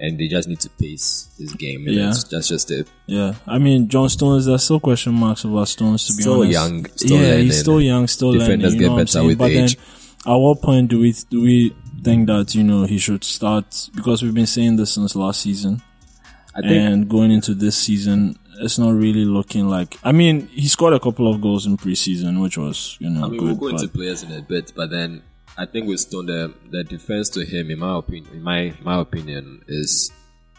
and 0.00 0.18
they 0.18 0.26
just 0.26 0.48
need 0.48 0.58
to 0.60 0.68
pace 0.70 1.28
his 1.38 1.52
game. 1.54 1.86
And 1.86 1.94
Yeah. 1.96 2.12
that's, 2.30 2.48
just 2.48 2.70
it. 2.72 2.88
Yeah, 3.06 3.34
I 3.46 3.58
mean, 3.58 3.88
John 3.88 4.08
Stones. 4.08 4.46
There's 4.46 4.64
still 4.64 4.80
question 4.80 5.14
marks 5.14 5.44
about 5.44 5.68
Stones. 5.68 6.06
To 6.08 6.12
be 6.16 6.22
Still 6.22 6.40
honest, 6.40 6.52
young, 6.52 6.86
still 6.96 7.16
yeah, 7.18 7.22
learning. 7.28 7.44
he's 7.44 7.60
still 7.60 7.80
young, 7.80 8.06
still 8.08 8.32
Defenders 8.32 8.50
learning. 8.50 8.72
You 8.74 8.78
get 8.80 8.86
know 8.86 8.92
what 8.96 9.06
better 9.06 9.24
with 9.24 9.38
but 9.38 9.50
age. 9.52 9.76
then, 9.76 10.34
at 10.34 10.36
what 10.36 10.60
point 10.62 10.90
do 10.90 10.98
we 11.00 11.14
do 11.30 11.40
we 11.42 11.74
think 12.02 12.26
that 12.26 12.54
you 12.56 12.64
know 12.64 12.84
he 12.84 12.98
should 12.98 13.22
start? 13.22 13.90
Because 13.94 14.22
we've 14.24 14.34
been 14.34 14.46
saying 14.46 14.74
this 14.76 14.94
since 14.94 15.14
last 15.14 15.40
season, 15.42 15.82
I 16.54 16.62
think 16.62 16.72
and 16.72 17.08
going 17.08 17.30
into 17.30 17.54
this 17.54 17.76
season, 17.78 18.36
it's 18.60 18.78
not 18.78 18.94
really 18.94 19.24
looking 19.24 19.68
like. 19.68 19.98
I 20.04 20.12
mean, 20.12 20.46
he 20.48 20.68
scored 20.68 20.94
a 20.94 21.00
couple 21.00 21.32
of 21.32 21.40
goals 21.40 21.66
in 21.66 21.76
preseason, 21.76 22.40
which 22.42 22.56
was 22.58 22.96
you 23.00 23.10
know 23.10 23.24
I 23.24 23.28
mean, 23.28 23.40
good. 23.40 23.46
we'll 23.46 23.56
go 23.56 23.70
but- 23.72 23.82
into 23.82 23.88
players 23.92 24.22
in 24.22 24.32
a 24.32 24.42
bit, 24.42 24.72
but 24.74 24.90
then 24.90 25.22
I 25.56 25.66
think 25.66 25.86
with 25.86 26.00
Stone, 26.00 26.26
the, 26.26 26.52
the 26.70 26.82
defense 26.84 27.28
to 27.30 27.44
him, 27.44 27.70
in 27.70 27.78
my 27.78 27.98
opinion, 27.98 28.34
in 28.34 28.42
my 28.42 28.74
my 28.82 29.00
opinion, 29.00 29.62
is 29.68 30.12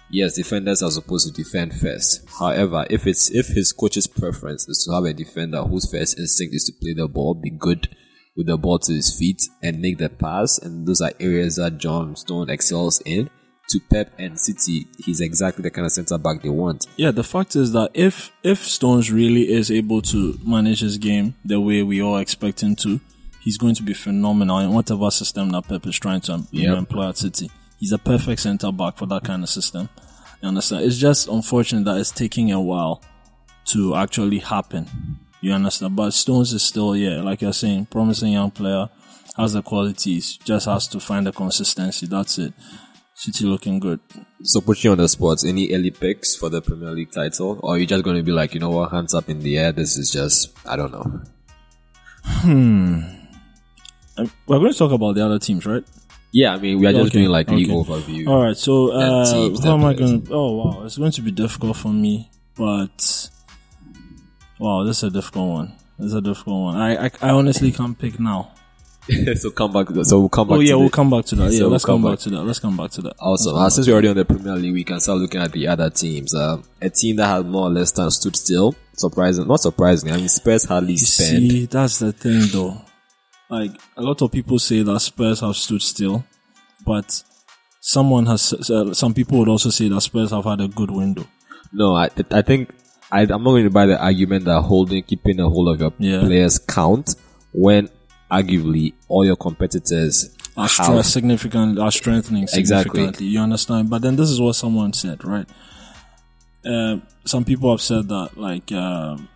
yes, 0.10 0.36
defenders 0.36 0.82
are 0.82 0.92
supposed 0.92 1.28
to 1.28 1.34
defend 1.44 1.74
first. 1.74 2.28
However, 2.40 2.86
if 2.90 3.06
it's 3.06 3.30
if 3.32 3.48
his 3.48 3.74
coach's 3.74 4.08
preference 4.08 4.68
is 4.70 4.86
to 4.86 4.94
have 4.94 5.04
a 5.04 5.14
defender 5.14 5.62
whose 5.64 5.90
first 5.92 6.18
instinct 6.20 6.56
is 6.56 6.64
to 6.66 6.74
play 6.82 6.94
the 6.94 7.08
ball, 7.08 7.34
be 7.34 7.50
good 7.50 7.90
with 8.38 8.48
the 8.48 8.58
ball 8.58 8.80
to 8.80 8.94
his 8.94 9.18
feet, 9.18 9.42
and 9.64 9.80
make 9.82 9.98
the 9.98 10.10
pass, 10.10 10.58
and 10.58 10.88
those 10.88 11.02
are 11.02 11.12
areas 11.20 11.56
that 11.58 11.78
John 11.78 12.16
Stone 12.16 12.50
excels 12.50 13.02
in. 13.06 13.30
To 13.70 13.80
Pep 13.92 14.14
and 14.20 14.40
City, 14.40 14.86
he's 15.04 15.22
exactly 15.22 15.64
the 15.64 15.72
kind 15.72 15.86
of 15.88 15.92
centre 15.92 16.18
back 16.20 16.44
they 16.44 16.50
want. 16.50 16.86
Yeah, 16.98 17.10
the 17.12 17.24
fact 17.24 17.56
is 17.56 17.72
that 17.72 17.90
if 17.96 18.32
if 18.44 18.64
Stones 18.64 19.12
really 19.12 19.52
is 19.52 19.72
able 19.72 20.02
to 20.04 20.38
manage 20.46 20.82
his 20.82 20.98
game 21.00 21.34
the 21.44 21.60
way 21.60 21.82
we 21.82 22.00
all 22.02 22.18
expect 22.18 22.62
him 22.62 22.76
to, 22.78 23.00
he's 23.42 23.58
going 23.58 23.74
to 23.76 23.84
be 23.84 23.94
phenomenal 23.96 24.60
in 24.60 24.72
whatever 24.72 25.10
system 25.10 25.50
that 25.50 25.68
Pep 25.68 25.86
is 25.88 25.98
trying 25.98 26.22
to 26.22 26.44
Yep. 26.52 26.78
employ 26.78 27.10
at 27.10 27.18
City. 27.18 27.50
He's 27.80 27.92
a 27.92 27.98
perfect 27.98 28.42
centre 28.42 28.72
back 28.72 28.98
for 28.98 29.08
that 29.08 29.24
kind 29.24 29.42
of 29.44 29.50
system. 29.50 29.90
You 30.44 30.50
understand? 30.50 30.86
It's 30.86 30.98
just 30.98 31.28
unfortunate 31.28 31.86
that 31.86 31.98
it's 31.98 32.12
taking 32.12 32.52
a 32.52 32.62
while 32.62 33.02
to 33.72 33.96
actually 33.96 34.40
happen. 34.40 34.88
You 35.42 35.54
understand? 35.54 35.96
But 35.96 36.12
Stones 36.12 36.54
is 36.54 36.62
still, 36.62 36.96
yeah, 36.96 37.22
like 37.22 37.42
you're 37.42 37.52
saying, 37.54 37.88
promising 37.88 38.34
young 38.34 38.52
player, 38.52 38.90
has 39.38 39.54
the 39.54 39.62
qualities, 39.64 40.38
just 40.44 40.68
has 40.68 40.88
to 40.90 41.00
find 41.00 41.26
the 41.28 41.32
consistency. 41.32 42.06
That's 42.06 42.38
it. 42.38 42.54
City 43.18 43.46
looking 43.46 43.80
good. 43.80 44.02
So 44.44 44.60
put 44.60 44.84
you 44.84 44.92
on 44.92 44.98
the 44.98 45.08
spot. 45.08 45.44
Any 45.46 45.74
early 45.74 45.90
picks 45.90 46.36
for 46.36 46.50
the 46.50 46.62
Premier 46.62 46.92
League 46.92 47.12
title, 47.12 47.60
or 47.64 47.76
are 47.76 47.78
you 47.78 47.88
just 47.88 48.04
going 48.04 48.18
to 48.18 48.24
be 48.24 48.34
like, 48.34 48.54
you 48.54 48.60
know 48.60 48.70
what, 48.70 48.92
hands 48.92 49.14
up 49.14 49.30
in 49.30 49.40
the 49.40 49.58
air? 49.58 49.72
This 49.72 49.98
is 49.98 50.12
just, 50.12 50.52
I 50.68 50.76
don't 50.76 50.92
know. 50.92 51.22
Hmm. 52.26 53.02
We're 54.48 54.60
going 54.60 54.72
to 54.74 54.78
talk 54.78 54.92
about 54.92 55.16
the 55.16 55.26
other 55.26 55.40
teams, 55.40 55.66
right? 55.66 55.84
Yeah, 56.32 56.54
I 56.54 56.58
mean, 56.58 56.80
we 56.80 56.86
are 56.88 56.92
just 56.92 57.06
Okay, 57.08 57.20
doing 57.20 57.30
like 57.30 57.50
league 57.50 57.70
okay. 57.70 57.90
overview. 57.92 58.28
All 58.28 58.44
right, 58.44 58.58
so 58.58 58.92
uh, 58.92 59.32
teams, 59.32 59.64
how 59.64 59.76
am 59.76 59.86
I 59.86 59.94
going? 59.94 60.24
to 60.26 60.34
Oh 60.34 60.52
wow, 60.58 60.84
it's 60.84 60.98
going 60.98 61.12
to 61.12 61.22
be 61.22 61.32
difficult 61.32 61.78
for 61.78 61.94
me, 61.94 62.30
but 62.58 63.30
wow, 64.60 64.84
this 64.84 64.98
is 64.98 65.04
a 65.04 65.10
difficult 65.12 65.48
one. 65.50 65.74
This 65.98 66.08
is 66.08 66.14
a 66.14 66.20
difficult 66.22 66.62
one. 66.62 66.76
I 66.76 67.06
I, 67.06 67.12
I 67.22 67.30
honestly 67.30 67.72
can't 67.72 67.98
pick 67.98 68.20
now. 68.20 68.52
so 69.36 69.52
come 69.52 69.72
back. 69.72 69.88
So 70.04 70.20
we'll 70.22 70.30
come 70.30 70.48
back. 70.48 70.58
Oh 70.58 70.60
yeah, 70.62 70.72
to 70.74 70.80
we'll 70.80 70.90
come 70.90 71.10
back 71.10 71.26
to 71.26 71.36
that. 71.36 71.50
So 71.52 71.56
Yeah, 71.56 71.62
we'll 71.64 71.70
let's 71.72 71.86
come 71.86 72.02
come 72.02 72.12
back 72.12 72.18
back. 72.20 72.24
to 72.24 72.30
that. 72.32 72.44
Let's 72.44 72.60
come 72.60 72.78
back 72.78 72.92
to 72.92 73.02
that. 73.04 73.16
Awesome. 73.20 73.56
Uh, 73.56 73.70
since 73.70 73.88
we're 73.88 73.94
already 73.94 74.08
on 74.08 74.16
the 74.16 74.26
Premier 74.26 74.56
League, 74.56 74.74
we 74.74 74.84
can 74.84 75.00
start 75.00 75.20
looking 75.20 75.42
at 75.42 75.52
the 75.52 75.68
other 75.68 75.90
teams. 75.90 76.34
Uh, 76.34 76.58
a 76.82 76.90
team 76.90 77.16
that 77.18 77.28
has 77.28 77.44
more 77.46 77.68
or 77.68 77.70
less 77.70 77.92
time 77.92 78.10
stood 78.10 78.36
still. 78.36 78.74
Surprising, 78.98 79.48
not 79.48 79.60
surprising. 79.60 80.12
I 80.12 80.18
mean, 80.18 80.30
Spurs 80.30 80.66
hardly 80.66 80.94
You 80.94 80.98
spend. 81.00 81.52
see, 81.52 81.66
that's 81.66 82.00
the 82.00 82.14
thing 82.14 82.44
though. 82.52 82.82
Like 83.50 83.72
a 83.96 84.02
lot 84.02 84.22
of 84.24 84.32
people 84.32 84.58
say 84.58 84.82
that 84.82 85.00
Spurs 85.02 85.42
have 85.42 85.56
stood 85.56 85.82
still, 85.84 86.24
but 86.86 87.24
someone 87.82 88.26
has. 88.26 88.54
Uh, 88.70 88.94
some 88.94 89.14
people 89.14 89.38
would 89.40 89.50
also 89.50 89.70
say 89.70 89.88
that 89.90 90.02
Spurs 90.02 90.32
have 90.32 90.46
had 90.46 90.62
a 90.62 90.68
good 90.68 90.90
window. 90.92 91.28
No, 91.72 91.94
I, 91.96 92.10
I 92.32 92.42
think 92.42 92.72
I, 93.12 93.22
I'm 93.22 93.28
not 93.28 93.52
going 93.52 93.66
to 93.66 93.70
buy 93.70 93.86
the 93.86 94.02
argument 94.02 94.46
that 94.46 94.62
holding, 94.62 95.04
keeping 95.04 95.40
a 95.40 95.48
hold 95.50 95.68
of 95.76 95.80
your 95.82 95.94
Yeah. 96.00 96.22
players 96.26 96.58
count 96.58 97.16
when 97.52 97.90
arguably 98.32 98.94
all 99.08 99.26
your 99.26 99.36
competitors 99.36 100.30
are 100.58 101.04
significant 101.04 101.78
are 101.80 101.92
strengthening 101.92 102.44
Exactly. 102.44 102.68
significantly. 103.02 103.26
You 103.28 103.40
understand? 103.42 103.90
But 103.90 104.02
then 104.02 104.16
this 104.16 104.30
is 104.30 104.40
what 104.40 104.54
someone 104.56 104.94
said, 104.94 105.24
right? 105.24 105.48
Uh, 106.66 106.98
some 107.26 107.44
people 107.46 107.70
have 107.72 107.82
said 107.82 108.08
that 108.10 108.32
like 108.38 108.72
um 108.72 109.28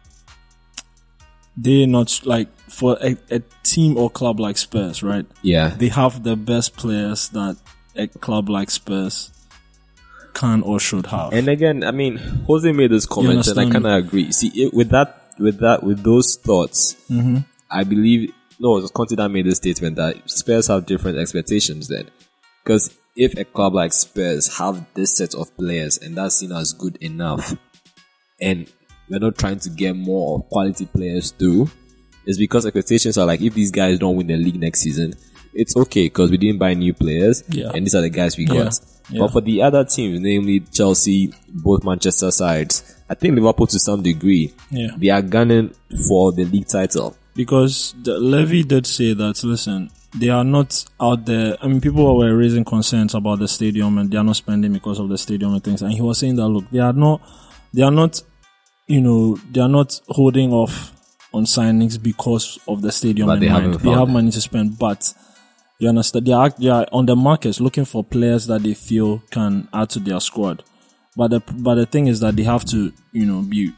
they 1.57 1.85
not 1.85 2.21
like 2.25 2.47
for 2.69 2.97
a, 3.01 3.17
a 3.29 3.39
team 3.63 3.97
or 3.97 4.09
club 4.09 4.39
like 4.39 4.57
Spurs, 4.57 5.03
right? 5.03 5.25
yeah. 5.41 5.69
They 5.69 5.89
have 5.89 6.23
the 6.23 6.35
best 6.35 6.77
players 6.77 7.29
that 7.29 7.57
a 7.95 8.07
club 8.07 8.49
like 8.49 8.69
Spurs 8.69 9.31
can 10.33 10.61
or 10.61 10.79
should 10.79 11.07
have. 11.07 11.33
And 11.33 11.49
again, 11.49 11.83
I 11.83 11.91
mean, 11.91 12.17
Jose 12.47 12.71
made 12.71 12.91
this 12.91 13.05
comment, 13.05 13.45
and 13.45 13.59
I 13.59 13.69
kind 13.69 13.85
of 13.85 13.91
agree. 14.05 14.31
See, 14.31 14.47
it, 14.55 14.73
with 14.73 14.89
that, 14.91 15.33
with 15.37 15.59
that, 15.59 15.83
with 15.83 16.03
those 16.03 16.37
thoughts, 16.37 16.95
Mm-hmm. 17.09 17.39
I 17.69 17.83
believe 17.83 18.33
no, 18.59 18.85
Conte 18.89 19.15
that 19.15 19.29
made 19.29 19.45
the 19.45 19.55
statement 19.55 19.95
that 19.95 20.29
Spurs 20.29 20.67
have 20.67 20.85
different 20.85 21.17
expectations. 21.17 21.87
Then, 21.87 22.09
because 22.63 22.95
if 23.15 23.37
a 23.37 23.45
club 23.45 23.73
like 23.73 23.93
Spurs 23.93 24.57
have 24.57 24.85
this 24.93 25.15
set 25.17 25.33
of 25.35 25.55
players 25.57 25.97
and 25.97 26.15
that's 26.17 26.35
seen 26.37 26.51
as 26.51 26.73
good 26.73 26.97
enough, 26.97 27.55
and 28.41 28.71
we're 29.09 29.19
not 29.19 29.37
trying 29.37 29.59
to 29.59 29.69
get 29.69 29.95
more 29.95 30.43
quality 30.43 30.85
players 30.85 31.31
through 31.31 31.69
it's 32.25 32.37
because 32.37 32.63
expectations 32.65 33.17
are 33.17 33.25
like 33.25 33.41
if 33.41 33.55
these 33.55 33.71
guys 33.71 33.97
don't 33.97 34.15
win 34.15 34.27
the 34.27 34.37
league 34.37 34.59
next 34.59 34.81
season, 34.81 35.13
it's 35.51 35.75
okay 35.75 36.03
because 36.05 36.29
we 36.29 36.37
didn't 36.37 36.59
buy 36.59 36.75
new 36.75 36.93
players, 36.93 37.43
Yeah. 37.49 37.71
and 37.73 37.83
these 37.85 37.95
are 37.95 38.01
the 38.01 38.09
guys 38.11 38.37
we 38.37 38.45
got. 38.45 38.55
Yeah. 38.55 38.69
Yeah. 39.09 39.19
But 39.21 39.31
for 39.31 39.41
the 39.41 39.63
other 39.63 39.83
teams, 39.83 40.19
namely 40.19 40.59
Chelsea, 40.71 41.33
both 41.47 41.83
Manchester 41.83 42.29
sides, 42.29 42.97
I 43.09 43.15
think 43.15 43.33
Liverpool 43.33 43.65
to 43.67 43.79
some 43.79 44.03
degree, 44.03 44.53
Yeah. 44.69 44.89
they 44.95 45.09
are 45.09 45.23
gunning 45.23 45.73
for 46.07 46.31
the 46.33 46.45
league 46.45 46.67
title. 46.67 47.17
Because 47.39 47.95
the 48.03 48.19
Levy 48.19 48.63
did 48.63 48.85
say 48.85 49.13
that 49.13 49.41
listen, 49.45 49.89
they 50.13 50.27
are 50.27 50.43
not 50.43 50.83
out 50.99 51.25
there. 51.25 51.55
I 51.61 51.67
mean, 51.69 51.79
people 51.79 52.17
were 52.17 52.35
raising 52.35 52.65
concerns 52.65 53.15
about 53.15 53.39
the 53.39 53.47
stadium 53.47 53.97
and 53.97 54.11
they 54.11 54.17
are 54.17 54.25
not 54.25 54.35
spending 54.35 54.73
because 54.73 54.99
of 54.99 55.07
the 55.07 55.17
stadium 55.17 55.53
and 55.53 55.63
things. 55.63 55.81
And 55.81 55.93
he 55.93 56.01
was 56.01 56.19
saying 56.19 56.35
that 56.35 56.49
look, 56.49 56.69
they 56.69 56.79
are 56.79 56.91
not, 56.91 57.21
they 57.73 57.81
are 57.81 57.91
not, 57.91 58.21
you 58.87 58.99
know, 58.99 59.37
they 59.49 59.61
are 59.61 59.69
not 59.69 60.01
holding 60.09 60.51
off 60.51 60.91
on 61.31 61.45
signings 61.45 62.01
because 62.03 62.59
of 62.67 62.81
the 62.81 62.91
stadium. 62.91 63.27
But 63.27 63.39
they 63.39 63.47
They 63.47 63.91
have 63.91 64.09
money 64.09 64.31
to 64.31 64.41
spend, 64.41 64.77
but 64.77 65.13
you 65.77 65.87
understand? 65.87 66.27
They 66.27 66.33
are, 66.33 66.49
they 66.49 66.67
are 66.67 66.87
on 66.91 67.05
the 67.05 67.15
markets 67.15 67.61
looking 67.61 67.85
for 67.85 68.03
players 68.03 68.47
that 68.47 68.63
they 68.63 68.73
feel 68.73 69.19
can 69.31 69.69
add 69.71 69.91
to 69.91 70.01
their 70.01 70.19
squad. 70.19 70.61
But 71.15 71.29
the 71.29 71.39
but 71.39 71.75
the 71.75 71.85
thing 71.85 72.07
is 72.07 72.19
that 72.19 72.35
they 72.35 72.43
have 72.43 72.65
to, 72.65 72.91
you 73.13 73.25
know, 73.25 73.43
be 73.43 73.71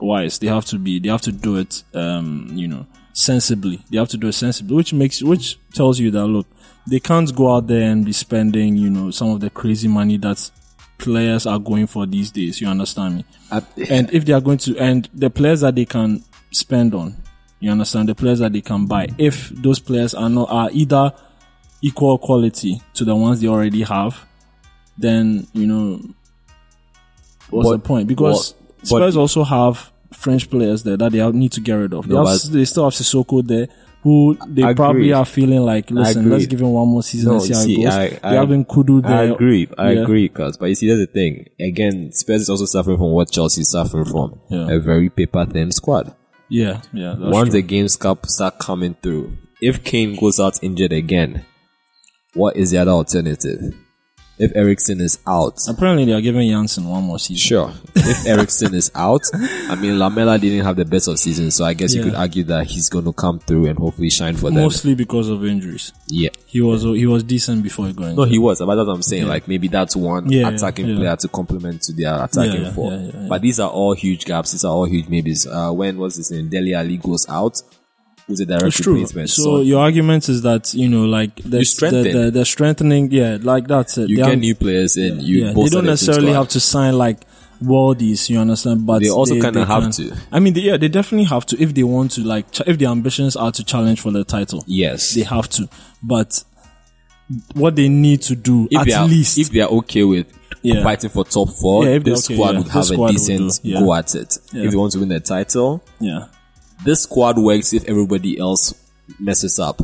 wise. 0.00 0.38
They 0.38 0.46
have 0.48 0.64
to 0.66 0.78
be. 0.78 0.98
They 0.98 1.08
have 1.08 1.22
to 1.22 1.32
do 1.32 1.56
it. 1.56 1.82
Um, 1.94 2.50
you 2.52 2.68
know, 2.68 2.86
sensibly. 3.12 3.82
They 3.90 3.98
have 3.98 4.08
to 4.10 4.16
do 4.16 4.28
it 4.28 4.32
sensibly, 4.34 4.76
which 4.76 4.92
makes 4.92 5.22
which 5.22 5.58
tells 5.72 5.98
you 5.98 6.10
that 6.12 6.26
look, 6.26 6.46
they 6.88 7.00
can't 7.00 7.34
go 7.34 7.54
out 7.56 7.66
there 7.66 7.90
and 7.90 8.04
be 8.04 8.12
spending, 8.12 8.76
you 8.76 8.90
know, 8.90 9.10
some 9.10 9.30
of 9.30 9.40
the 9.40 9.50
crazy 9.50 9.88
money 9.88 10.16
that 10.18 10.50
players 10.98 11.46
are 11.46 11.58
going 11.58 11.86
for 11.86 12.06
these 12.06 12.30
days. 12.30 12.60
You 12.60 12.68
understand 12.68 13.16
me? 13.16 13.24
I- 13.52 13.62
And 13.88 14.12
if 14.12 14.24
they 14.24 14.32
are 14.32 14.40
going 14.40 14.58
to, 14.58 14.76
and 14.78 15.08
the 15.14 15.30
players 15.30 15.60
that 15.60 15.74
they 15.74 15.84
can 15.84 16.24
spend 16.50 16.94
on, 16.94 17.16
you 17.60 17.70
understand, 17.70 18.08
the 18.08 18.14
players 18.14 18.38
that 18.40 18.52
they 18.52 18.60
can 18.60 18.86
buy, 18.86 19.08
if 19.18 19.48
those 19.50 19.78
players 19.78 20.14
are 20.14 20.28
not 20.30 20.48
are 20.50 20.70
either 20.72 21.12
equal 21.82 22.18
quality 22.18 22.80
to 22.94 23.04
the 23.04 23.14
ones 23.14 23.40
they 23.40 23.46
already 23.48 23.82
have, 23.82 24.24
then 24.96 25.46
you 25.52 25.66
know 25.66 26.00
what's 27.50 27.68
But- 27.68 27.72
the 27.76 27.78
point? 27.88 28.08
Because 28.08 28.54
Spurs 28.82 29.16
also 29.16 29.44
have 29.44 29.90
French 30.12 30.48
players 30.50 30.82
there 30.82 30.96
that 30.96 31.12
they 31.12 31.30
need 31.32 31.52
to 31.52 31.60
get 31.60 31.74
rid 31.74 31.92
of. 31.94 32.08
They, 32.08 32.14
No, 32.14 32.24
have, 32.26 32.40
they 32.50 32.64
still 32.64 32.84
have 32.84 32.94
Sissoko 32.94 33.46
there, 33.46 33.68
who 34.02 34.38
they 34.46 34.74
probably 34.74 35.12
are 35.12 35.24
feeling 35.24 35.60
like, 35.60 35.90
listen, 35.90 36.30
let's 36.30 36.46
give 36.46 36.60
him 36.60 36.70
one 36.70 36.88
more 36.88 37.02
season 37.02 37.28
No, 37.30 37.34
and 37.34 37.42
see 37.42 37.52
how 37.52 37.60
see, 37.60 37.72
it 37.82 37.84
goes. 37.84 37.94
I- 37.94 38.08
they 38.08 38.18
I- 38.22 38.34
have 38.34 38.48
Nkoudou 38.48 39.02
there. 39.02 39.12
I 39.18 39.22
agree. 39.24 39.68
I 39.76 39.92
Yeah. 39.92 40.02
agree, 40.02 40.28
cause 40.28 40.56
but 40.56 40.66
you 40.66 40.74
see, 40.76 40.88
that's 40.88 41.00
the 41.00 41.06
thing. 41.06 41.46
Again, 41.60 42.10
Spurs 42.12 42.42
is 42.42 42.48
also 42.50 42.64
suffering 42.64 42.96
from 42.96 43.10
what 43.10 43.30
Chelsea 43.30 43.62
is 43.62 43.70
suffering 43.70 44.04
from. 44.04 44.38
Yeah. 44.50 44.70
A 44.70 44.78
very 44.78 45.10
paper 45.10 45.44
thin 45.44 45.72
squad. 45.72 46.14
Yeah, 46.48 46.80
yeah. 46.94 47.14
Once 47.18 47.50
true. 47.50 47.60
the 47.60 47.62
games 47.62 47.92
start 47.92 48.58
coming 48.58 48.96
through, 49.02 49.36
if 49.60 49.84
Kane 49.84 50.16
goes 50.18 50.40
out 50.40 50.58
injured 50.62 50.92
again, 50.92 51.44
what 52.34 52.56
is 52.56 52.70
the 52.70 52.78
other 52.78 52.92
alternative? 52.92 53.74
If 54.38 54.54
Eriksen 54.54 55.00
is 55.00 55.18
out, 55.26 55.58
Apparently, 55.68 56.04
they 56.04 56.12
are 56.12 56.20
giving 56.20 56.48
Janssen 56.48 56.88
one 56.88 57.02
more 57.04 57.18
season. 57.18 57.36
sure. 57.36 57.72
If 57.96 58.26
Eriksen 58.26 58.72
is 58.74 58.90
out, 58.94 59.22
I 59.34 59.74
mean, 59.74 59.98
Lamela 59.98 60.38
didn't 60.38 60.64
have 60.64 60.76
the 60.76 60.84
best 60.84 61.08
of 61.08 61.18
seasons, 61.18 61.56
so 61.56 61.64
I 61.64 61.74
guess 61.74 61.92
you 61.94 62.02
could 62.04 62.14
argue 62.14 62.44
that 62.44 62.66
he's 62.66 62.88
going 62.88 63.04
to 63.06 63.12
come 63.12 63.40
through 63.40 63.66
and 63.66 63.78
hopefully 63.78 64.10
shine 64.10 64.36
for 64.36 64.50
them. 64.50 64.62
Mostly 64.62 64.94
because 64.94 65.28
of 65.28 65.44
injuries. 65.44 65.92
Yeah. 66.06 66.30
He 66.46 66.60
was 66.60 66.82
he 66.84 67.04
was 67.06 67.24
decent 67.24 67.62
before 67.62 67.88
he 67.88 67.92
got 67.92 68.14
No, 68.14 68.22
he 68.24 68.38
was. 68.38 68.60
But 68.60 68.74
that's 68.76 68.86
what 68.86 68.94
I'm 68.94 69.02
saying. 69.02 69.26
Like 69.26 69.48
maybe 69.48 69.68
that's 69.68 69.94
one 69.96 70.30
Yeah, 70.30 70.48
attacking 70.48 70.86
yeah. 70.88 70.96
player 70.96 71.16
to 71.16 71.28
complement 71.28 71.82
to 71.82 71.92
their 71.92 72.22
attacking 72.24 72.62
Yeah, 72.62 72.72
four. 72.72 72.92
yeah, 72.92 72.98
yeah, 73.00 73.10
yeah. 73.14 73.26
But 73.28 73.42
these 73.42 73.60
are 73.60 73.68
all 73.68 73.92
huge 73.94 74.24
gaps. 74.24 74.52
These 74.52 74.64
are 74.64 74.72
all 74.72 74.84
huge 74.86 75.08
maybes. 75.08 75.46
Uh, 75.46 75.72
when 75.72 75.98
was 75.98 76.16
his 76.16 76.30
name? 76.30 76.48
Dele 76.48 76.72
Alli 76.74 76.96
goes 76.96 77.28
out. 77.28 77.60
Who's 78.28 78.40
a 78.40 78.46
direct 78.46 78.66
It's 78.66 78.76
true. 78.80 78.94
replacement? 78.94 79.30
So 79.30 79.60
your 79.62 79.80
argument 79.80 80.28
is 80.28 80.42
that 80.42 80.72
you 80.74 80.88
know, 80.88 81.04
like 81.06 81.34
the 81.42 81.64
strengthen. 81.64 82.02
the, 82.04 82.12
the, 82.26 82.30
the 82.30 82.44
strengthening, 82.44 83.10
yeah, 83.10 83.38
like 83.40 83.66
that's 83.66 83.98
it. 83.98 84.08
you 84.10 84.16
They 84.16 84.22
get 84.22 84.30
have- 84.30 84.38
new 84.38 84.54
players 84.54 84.96
in. 84.96 85.20
You 85.20 85.46
yeah, 85.46 85.52
they 85.54 85.64
don't 85.70 85.86
necessarily 85.86 86.32
have 86.34 86.48
to 86.48 86.60
sign 86.60 86.96
like 86.96 87.20
worldies, 87.64 88.28
you 88.28 88.38
understand? 88.38 88.86
But 88.86 89.02
They 89.02 89.08
also 89.10 89.34
kinda 89.40 89.64
have 89.64 89.82
can- 89.82 89.92
to. 89.92 90.16
I 90.30 90.38
mean, 90.40 90.52
they, 90.54 90.60
yeah, 90.60 90.76
they 90.76 90.88
definitely 90.88 91.24
have 91.24 91.44
to 91.46 91.60
if 91.60 91.74
they 91.74 91.82
want 91.82 92.12
to. 92.12 92.20
Like, 92.22 92.52
ch- 92.52 92.62
if 92.66 92.78
their 92.78 92.90
ambitions 92.90 93.34
are 93.34 93.50
to 93.50 93.64
challenge 93.64 94.00
for 94.00 94.12
the 94.12 94.22
title, 94.24 94.62
Yes. 94.66 95.14
they 95.14 95.22
have 95.22 95.48
to. 95.50 95.68
But 96.02 96.44
what 97.54 97.76
they 97.76 97.88
need 97.88 98.22
to 98.22 98.36
do 98.36 98.68
if 98.70 98.80
at 98.80 98.92
are, 98.92 99.06
least 99.08 99.38
if 99.38 99.50
they 99.50 99.60
are 99.60 99.68
okay 99.70 100.04
with 100.04 100.26
Yeah. 100.62 100.82
fighting 100.82 101.10
for 101.10 101.24
top 101.24 101.50
four, 101.50 101.84
Yeah, 101.84 101.92
if 101.92 102.04
they're 102.04 102.14
this 102.14 102.26
okay, 102.26 102.34
squad 102.34 102.52
yeah. 102.52 102.58
would 102.58 102.68
have 102.68 102.90
a 102.90 103.08
decent 103.12 103.60
yeah. 103.62 103.80
go 103.80 103.94
at 103.94 104.14
it. 104.14 104.38
Yeah. 104.52 104.62
If 104.64 104.70
they 104.70 104.76
want 104.76 104.92
to 104.92 105.00
win 105.00 105.08
the 105.08 105.20
title, 105.20 105.82
yeah, 106.00 106.26
this 106.84 107.02
squad 107.02 107.38
works 107.38 107.72
if 107.72 107.84
everybody 107.84 108.38
else 108.38 108.74
messes 109.18 109.58
up. 109.58 109.80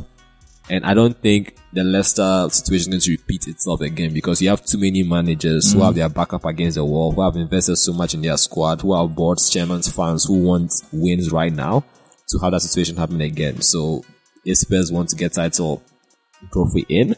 And 0.70 0.84
I 0.86 0.94
don't 0.94 1.20
think 1.20 1.56
the 1.74 1.84
Leicester 1.84 2.48
situation 2.48 2.94
is 2.94 3.06
going 3.06 3.16
to 3.16 3.22
repeat 3.22 3.48
itself 3.48 3.82
again 3.82 4.14
because 4.14 4.40
you 4.40 4.48
have 4.48 4.64
too 4.64 4.78
many 4.78 5.02
managers 5.02 5.72
who 5.72 5.82
have 5.82 5.94
their 5.94 6.08
back 6.08 6.32
up 6.32 6.46
against 6.46 6.76
the 6.76 6.84
wall, 6.84 7.12
who 7.12 7.22
have 7.22 7.36
invested 7.36 7.76
so 7.76 7.92
much 7.92 8.14
in 8.14 8.22
their 8.22 8.38
squad, 8.38 8.80
who 8.80 8.92
are 8.92 9.06
boards, 9.06 9.50
chairmen, 9.50 9.82
fans 9.82 10.24
who 10.24 10.42
want 10.42 10.72
wins 10.90 11.30
right 11.30 11.52
now 11.52 11.84
to 12.28 12.38
have 12.38 12.52
that 12.52 12.60
situation 12.60 12.96
happen 12.96 13.20
again. 13.20 13.60
So 13.60 14.04
if 14.44 14.58
Spurs 14.58 14.90
want 14.90 15.10
to 15.10 15.16
get 15.16 15.34
title 15.34 15.82
trophy 16.50 16.86
in, 16.88 17.14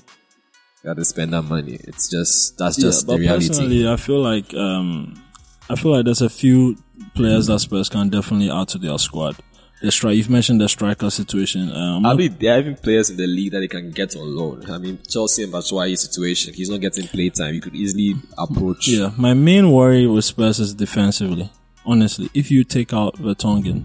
gotta 0.84 1.04
spend 1.04 1.32
that 1.32 1.42
money. 1.42 1.78
It's 1.84 2.08
just, 2.10 2.58
that's 2.58 2.76
just 2.76 3.06
yeah, 3.06 3.14
the 3.14 3.20
reality. 3.20 3.48
personally, 3.48 3.88
I 3.88 3.96
feel 3.96 4.20
like 4.20 4.52
um, 4.54 5.22
I 5.68 5.76
feel 5.76 5.92
like 5.92 6.04
there's 6.04 6.22
a 6.22 6.28
few 6.28 6.76
players 7.14 7.46
that 7.46 7.60
Spurs 7.60 7.88
can 7.88 8.08
definitely 8.08 8.50
add 8.50 8.68
to 8.68 8.78
their 8.78 8.98
squad. 8.98 9.36
The 9.82 9.92
strike, 9.92 10.16
you've 10.16 10.30
mentioned 10.30 10.60
the 10.60 10.68
striker 10.68 11.10
situation. 11.10 11.70
Um, 11.70 12.06
I 12.06 12.14
mean, 12.14 12.36
there 12.40 12.56
are 12.56 12.60
even 12.60 12.76
players 12.76 13.10
in 13.10 13.18
the 13.18 13.26
league 13.26 13.52
that 13.52 13.60
they 13.60 13.68
can 13.68 13.90
get 13.90 14.16
on 14.16 14.34
loan. 14.34 14.70
I 14.70 14.78
mean, 14.78 14.98
Chelsea 15.06 15.42
and 15.42 15.52
Batshuayi 15.52 15.98
situation, 15.98 16.54
he's 16.54 16.70
not 16.70 16.80
getting 16.80 17.06
playtime. 17.08 17.54
You 17.54 17.60
could 17.60 17.74
easily 17.74 18.14
approach. 18.38 18.88
yeah, 18.88 19.10
my 19.18 19.34
main 19.34 19.70
worry 19.70 20.06
with 20.06 20.24
Spurs 20.24 20.58
is 20.60 20.72
defensively. 20.72 21.50
Honestly, 21.84 22.30
if 22.32 22.50
you 22.50 22.64
take 22.64 22.92
out 22.94 23.16
Vertonghen 23.16 23.84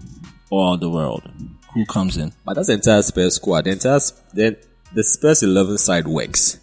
Alderweireld, 0.50 1.30
who 1.74 1.84
comes 1.86 2.16
in? 2.16 2.32
But 2.44 2.54
that's 2.54 2.68
the 2.68 2.74
entire 2.74 3.02
Spurs 3.02 3.36
squad. 3.36 3.64
The 3.64 3.72
entire, 3.72 4.00
then 4.32 4.56
the 4.94 5.04
Spurs 5.04 5.42
11 5.42 5.78
side 5.78 6.08
works. 6.08 6.58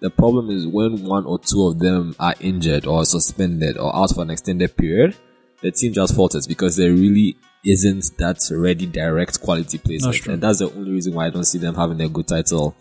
The 0.00 0.10
problem 0.10 0.50
is 0.50 0.66
when 0.66 1.04
one 1.04 1.26
or 1.26 1.38
two 1.38 1.66
of 1.66 1.78
them 1.78 2.16
are 2.18 2.34
injured 2.40 2.86
or 2.86 3.04
suspended 3.04 3.76
or 3.76 3.94
out 3.94 4.14
for 4.14 4.22
an 4.22 4.30
extended 4.30 4.74
period, 4.76 5.14
the 5.60 5.70
team 5.70 5.92
just 5.92 6.16
falters 6.16 6.46
because 6.46 6.76
there 6.76 6.90
really 6.90 7.36
isn't 7.64 8.16
that 8.18 8.38
ready 8.52 8.86
direct 8.86 9.40
quality 9.40 9.78
placement. 9.78 10.26
and 10.26 10.42
that's 10.42 10.60
the 10.60 10.70
only 10.72 10.92
reason 10.92 11.14
why 11.14 11.26
I 11.26 11.30
don't 11.30 11.44
see 11.44 11.58
them 11.58 11.74
having 11.74 12.00
a 12.00 12.08
good 12.08 12.26
title 12.28 12.74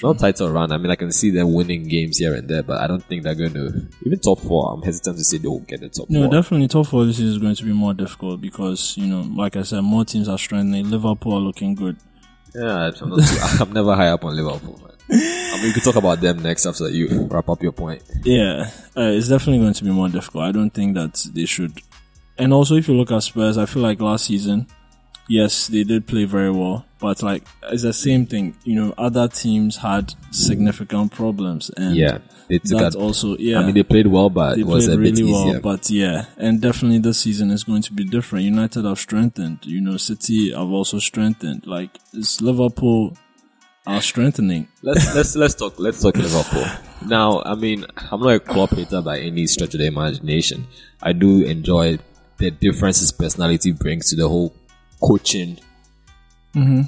not 0.00 0.18
title 0.18 0.50
run. 0.50 0.72
I 0.72 0.78
mean, 0.78 0.90
I 0.90 0.96
can 0.96 1.12
see 1.12 1.30
them 1.30 1.52
winning 1.54 1.88
games 1.88 2.18
here 2.18 2.34
and 2.34 2.48
there, 2.48 2.62
but 2.62 2.80
I 2.80 2.86
don't 2.86 3.02
think 3.02 3.22
they're 3.22 3.34
going 3.34 3.54
to 3.54 3.86
even 4.04 4.18
top 4.18 4.40
four. 4.40 4.72
I'm 4.72 4.82
hesitant 4.82 5.16
to 5.18 5.24
say 5.24 5.38
they 5.38 5.48
will 5.48 5.60
get 5.60 5.80
the 5.80 5.88
top 5.88 6.10
No, 6.10 6.22
four. 6.24 6.32
definitely 6.32 6.68
top 6.68 6.86
four 6.88 7.04
this 7.04 7.20
is 7.20 7.38
going 7.38 7.54
to 7.54 7.64
be 7.64 7.72
more 7.72 7.94
difficult 7.94 8.40
because, 8.40 8.96
you 8.96 9.06
know, 9.06 9.20
like 9.20 9.56
I 9.56 9.62
said, 9.62 9.82
more 9.82 10.04
teams 10.04 10.28
are 10.28 10.38
strengthening. 10.38 10.90
Liverpool 10.90 11.34
are 11.34 11.40
looking 11.40 11.74
good. 11.74 11.96
Yeah, 12.54 12.90
I'm 13.00 13.08
not. 13.08 13.18
Too, 13.28 13.38
I'm 13.64 13.72
never 13.72 13.94
high 13.94 14.08
up 14.08 14.24
on 14.24 14.36
Liverpool. 14.36 14.78
Man. 14.82 14.90
I 15.10 15.56
mean, 15.56 15.64
we 15.64 15.72
could 15.72 15.84
talk 15.84 15.96
about 15.96 16.20
them 16.20 16.42
next 16.42 16.66
after 16.66 16.88
you 16.88 17.26
wrap 17.30 17.48
up 17.48 17.62
your 17.62 17.72
point. 17.72 18.02
Yeah, 18.24 18.70
uh, 18.96 19.02
it's 19.02 19.28
definitely 19.28 19.60
going 19.60 19.74
to 19.74 19.84
be 19.84 19.90
more 19.90 20.08
difficult. 20.08 20.44
I 20.44 20.52
don't 20.52 20.70
think 20.70 20.94
that 20.94 21.26
they 21.34 21.46
should. 21.46 21.80
And 22.38 22.52
also, 22.52 22.74
if 22.76 22.88
you 22.88 22.94
look 22.94 23.12
at 23.12 23.22
Spurs, 23.22 23.56
I 23.58 23.66
feel 23.66 23.82
like 23.82 24.00
last 24.00 24.26
season, 24.26 24.66
yes, 25.28 25.68
they 25.68 25.84
did 25.84 26.06
play 26.06 26.24
very 26.24 26.50
well, 26.50 26.84
but 26.98 27.22
like 27.22 27.44
it's 27.70 27.82
the 27.82 27.92
same 27.92 28.26
thing. 28.26 28.56
You 28.64 28.74
know, 28.74 28.94
other 28.98 29.28
teams 29.28 29.76
had 29.76 30.14
significant 30.32 31.12
problems, 31.12 31.70
and 31.76 31.94
Yeah, 31.96 32.18
they 32.48 32.58
took 32.58 32.78
that 32.80 32.92
that. 32.92 32.98
also 32.98 33.36
yeah. 33.38 33.60
I 33.60 33.64
mean, 33.66 33.74
they 33.74 33.84
played 33.84 34.08
well, 34.08 34.30
but 34.30 34.56
they 34.56 34.62
it 34.62 34.66
was 34.66 34.86
played 34.86 34.98
a 34.98 35.02
bit 35.02 35.16
really 35.18 35.30
easier. 35.30 35.52
well, 35.52 35.60
but 35.60 35.88
yeah, 35.90 36.24
and 36.36 36.60
definitely 36.60 36.98
this 36.98 37.20
season 37.20 37.50
is 37.50 37.62
going 37.62 37.82
to 37.82 37.92
be 37.92 38.04
different. 38.04 38.44
United 38.46 38.84
have 38.84 38.98
strengthened. 38.98 39.58
You 39.64 39.80
know, 39.80 39.96
City 39.96 40.50
have 40.52 40.70
also 40.70 40.98
strengthened. 40.98 41.66
Like 41.66 41.98
it's 42.12 42.40
Liverpool 42.40 43.16
are 43.86 44.00
strengthening. 44.02 44.66
let's 44.82 45.14
let's 45.14 45.36
let's 45.36 45.54
talk 45.54 45.78
let's 45.78 46.02
talk 46.02 46.16
Liverpool. 46.16 46.64
Now, 47.06 47.42
I 47.44 47.54
mean, 47.54 47.84
I'm 48.10 48.20
not 48.20 48.30
a 48.34 48.40
Klopp 48.40 48.70
hater 48.70 49.02
by 49.02 49.20
any 49.20 49.46
stretch 49.46 49.74
of 49.74 49.80
the 49.80 49.86
imagination. 49.86 50.66
I 51.02 51.12
do 51.12 51.42
enjoy 51.42 51.98
the 52.38 52.50
difference 52.50 53.00
his 53.00 53.12
personality 53.12 53.72
brings 53.72 54.10
to 54.10 54.16
the 54.16 54.28
whole 54.28 54.54
coaching. 55.02 55.58
Mm-hmm. 56.54 56.82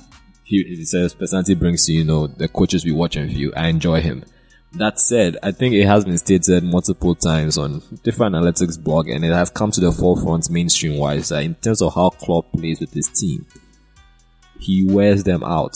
He, 0.44 0.62
he 0.62 0.85
says 0.85 1.14
personality 1.14 1.54
brings 1.54 1.87
to 1.87 1.92
you 1.92 2.04
know 2.04 2.26
the 2.26 2.48
coaches 2.48 2.85
we 2.85 2.92
watch 2.92 3.16
and 3.16 3.30
view. 3.30 3.52
I 3.56 3.68
enjoy 3.68 4.00
him. 4.00 4.24
That 4.72 5.00
said, 5.00 5.38
I 5.42 5.52
think 5.52 5.74
it 5.74 5.87
has 5.87 6.04
been 6.04 6.18
stated 6.18 6.62
multiple 6.62 7.14
times 7.14 7.56
on 7.56 7.82
different 8.02 8.35
analytics 8.35 8.78
blog, 8.82 9.09
and 9.09 9.24
it 9.24 9.32
has 9.32 9.48
come 9.48 9.70
to 9.70 9.80
the 9.80 9.90
forefront 9.90 10.50
mainstream 10.50 10.98
wise 10.98 11.30
that 11.30 11.44
in 11.44 11.54
terms 11.54 11.80
of 11.80 11.94
how 11.94 12.11
Klopp 12.11 12.52
plays 12.52 12.80
with 12.80 12.92
his 12.92 13.09
team, 13.09 13.46
he 14.59 14.85
wears 14.87 15.24
them 15.24 15.42
out. 15.42 15.74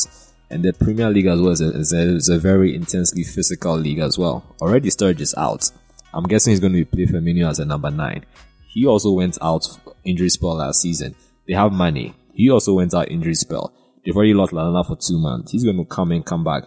And 0.50 0.62
the 0.64 0.72
Premier 0.72 1.08
League 1.08 1.26
as 1.26 1.40
well 1.40 1.52
is 1.52 1.60
a, 1.60 1.70
is 1.70 1.92
a, 1.92 2.16
is 2.16 2.28
a 2.28 2.38
very 2.38 2.74
intensely 2.74 3.22
physical 3.24 3.76
league 3.76 4.00
as 4.00 4.18
well. 4.18 4.44
Already 4.60 4.90
Sturridge 4.90 5.20
is 5.20 5.34
out. 5.36 5.70
I'm 6.12 6.24
guessing 6.24 6.50
he's 6.50 6.60
going 6.60 6.72
to 6.72 6.84
be 6.84 6.84
play 6.84 7.06
Firmino 7.06 7.48
as 7.48 7.60
a 7.60 7.64
number 7.64 7.90
nine. 7.90 8.26
He 8.72 8.86
also 8.86 9.10
went 9.10 9.36
out 9.42 9.66
injury 10.04 10.28
spell 10.28 10.54
last 10.56 10.80
season. 10.80 11.16
They 11.46 11.54
have 11.54 11.72
money. 11.72 12.14
He 12.32 12.50
also 12.50 12.74
went 12.74 12.94
out 12.94 13.10
injury 13.10 13.34
spell. 13.34 13.74
They've 14.04 14.16
already 14.16 14.32
lost 14.32 14.52
Lallana 14.52 14.86
for 14.86 14.96
two 14.96 15.18
months. 15.18 15.50
He's 15.50 15.64
going 15.64 15.76
to 15.76 15.84
come 15.84 16.12
in, 16.12 16.22
come 16.22 16.44
back, 16.44 16.64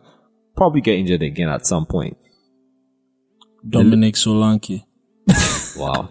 probably 0.56 0.82
get 0.82 1.00
injured 1.00 1.22
again 1.22 1.50
at 1.50 1.66
some 1.66 1.86
point. 1.86 2.18
Dominic 3.68 4.16
Solanke. 4.16 4.84
Wow. 5.78 6.10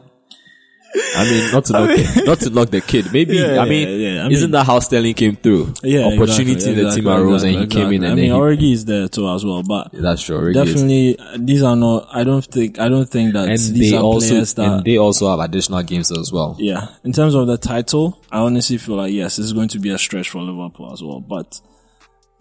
I 1.17 1.25
mean, 1.25 1.53
not 1.53 1.65
to 1.67 1.73
knock, 1.73 1.89
the, 1.89 2.23
not 2.27 2.41
to 2.41 2.51
knock 2.51 2.71
the 2.71 2.81
kid. 2.81 3.13
Maybe 3.13 3.37
Yeah, 3.37 3.61
I 3.61 3.69
mean, 3.69 3.89
yeah, 3.89 4.09
yeah. 4.15 4.27
I 4.27 4.29
isn't 4.29 4.51
that 4.51 4.65
how 4.65 4.79
Sterling 4.81 5.15
came 5.15 5.37
through? 5.37 5.75
Yeah, 5.83 6.07
opportunity 6.07 6.53
exactly, 6.53 6.75
the 6.75 6.91
team 6.91 6.99
exactly, 6.99 7.13
arose, 7.13 7.43
and 7.43 7.53
he 7.53 7.57
exactly, 7.63 7.81
came 7.83 7.93
in, 7.93 8.03
exactly. 8.03 8.25
and 8.27 8.33
I 8.35 8.37
mean, 8.37 8.59
Origi 8.59 8.73
is 8.73 8.85
there 8.85 9.09
too 9.09 9.29
as 9.29 9.45
well, 9.45 9.63
but 9.63 9.91
that's 9.93 10.23
true. 10.23 10.39
Origi 10.39 10.55
definitely 10.55 11.19
uh, 11.19 11.39
these 11.39 11.63
are 11.63 11.77
not. 11.77 12.09
I 12.13 12.25
don't 12.25 12.45
think. 12.45 12.79
I 12.79 12.89
don't 12.89 13.09
think 13.09 13.33
that 13.33 13.49
and 13.49 13.59
these 13.59 13.91
they 13.91 13.97
are 13.97 14.03
also 14.03 14.29
players 14.29 14.55
that. 14.55 14.67
and 14.67 14.85
they 14.85 14.99
also 14.99 15.31
have 15.31 15.41
additional 15.41 15.83
games 15.83 16.13
as 16.13 16.33
well. 16.33 16.57
yeah, 16.59 16.89
in 17.05 17.13
terms 17.13 17.35
of 17.35 17.47
the 17.47 17.57
title, 17.57 18.21
I 18.31 18.39
honestly 18.39 18.79
feel 18.79 18.97
like 18.97 19.13
yes, 19.13 19.39
it's 19.39 19.53
going 19.53 19.69
to 19.69 19.79
be 19.79 19.91
a 19.91 19.99
stretch 19.99 20.31
for 20.31 20.41
Liverpool 20.41 20.93
as 20.93 21.03
well, 21.03 21.21
but. 21.21 21.61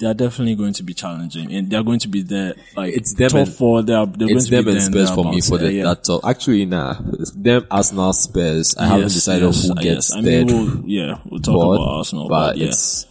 They 0.01 0.07
are 0.07 0.15
definitely 0.15 0.55
going 0.55 0.73
to 0.73 0.83
be 0.83 0.95
challenging, 0.95 1.53
and 1.53 1.69
they 1.69 1.77
are 1.77 1.83
going 1.83 1.99
to 1.99 2.07
be 2.07 2.23
there. 2.23 2.55
Like 2.75 2.95
It's 2.95 3.13
them 3.13 3.29
top 3.29 3.39
and- 3.45 3.53
four. 3.53 3.83
They 3.83 3.93
are. 3.93 4.07
They're 4.07 4.31
It's 4.35 4.49
going 4.49 4.65
them 4.65 4.73
to 4.75 4.91
be 4.91 4.99
and 4.99 5.07
Spurs 5.07 5.11
for 5.11 5.25
me 5.31 5.41
for 5.41 5.57
the 5.59 5.65
yeah, 5.71 5.77
yeah. 5.77 5.83
that 5.93 6.03
top. 6.03 6.25
Actually, 6.25 6.65
nah, 6.65 6.95
it's 7.19 7.29
them 7.33 7.67
Arsenal 7.69 8.11
Spurs. 8.13 8.75
I 8.77 8.87
haven't 8.87 9.09
decided 9.09 9.43
yes, 9.45 9.67
who 9.67 9.75
gets 9.75 9.85
yes. 9.85 10.11
I 10.13 10.21
mean, 10.21 10.47
we'll, 10.47 10.83
yeah, 10.87 11.19
we'll 11.25 11.39
talk 11.39 11.53
board, 11.53 11.77
about 11.79 11.87
Arsenal, 11.97 12.27
but, 12.27 12.47
but, 12.53 12.57
yeah, 12.57 12.67
it's 12.69 13.05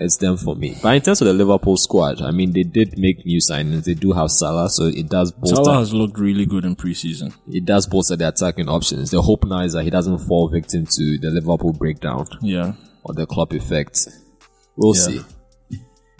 it's 0.00 0.16
them 0.18 0.36
for 0.36 0.54
me. 0.54 0.78
But 0.80 0.94
in 0.94 1.02
terms 1.02 1.20
of 1.22 1.26
the 1.26 1.32
Liverpool 1.34 1.76
squad, 1.76 2.22
I 2.22 2.30
mean, 2.30 2.52
they 2.52 2.62
did 2.62 2.96
make 2.96 3.26
new 3.26 3.40
signings. 3.40 3.82
They 3.82 3.94
do 3.94 4.12
have 4.12 4.30
Salah, 4.30 4.70
so 4.70 4.84
it 4.84 5.08
does 5.08 5.32
bolster. 5.32 5.56
Salah 5.56 5.78
has 5.80 5.92
looked 5.92 6.20
really 6.20 6.46
good 6.46 6.64
in 6.64 6.76
preseason. 6.76 7.34
It 7.48 7.64
does 7.64 7.88
bolster 7.88 8.14
the 8.14 8.28
attacking 8.28 8.68
options. 8.68 9.10
The 9.10 9.20
hope 9.22 9.44
now 9.44 9.62
is 9.62 9.72
that 9.72 9.82
he 9.82 9.90
doesn't 9.90 10.18
fall 10.20 10.48
victim 10.48 10.86
to 10.86 11.18
the 11.18 11.30
Liverpool 11.30 11.72
breakdown 11.72 12.26
Yeah, 12.42 12.74
or 13.02 13.12
the 13.14 13.26
club 13.26 13.52
effect. 13.54 14.06
We'll 14.76 14.94
Yeah. 14.94 15.02
see. 15.02 15.20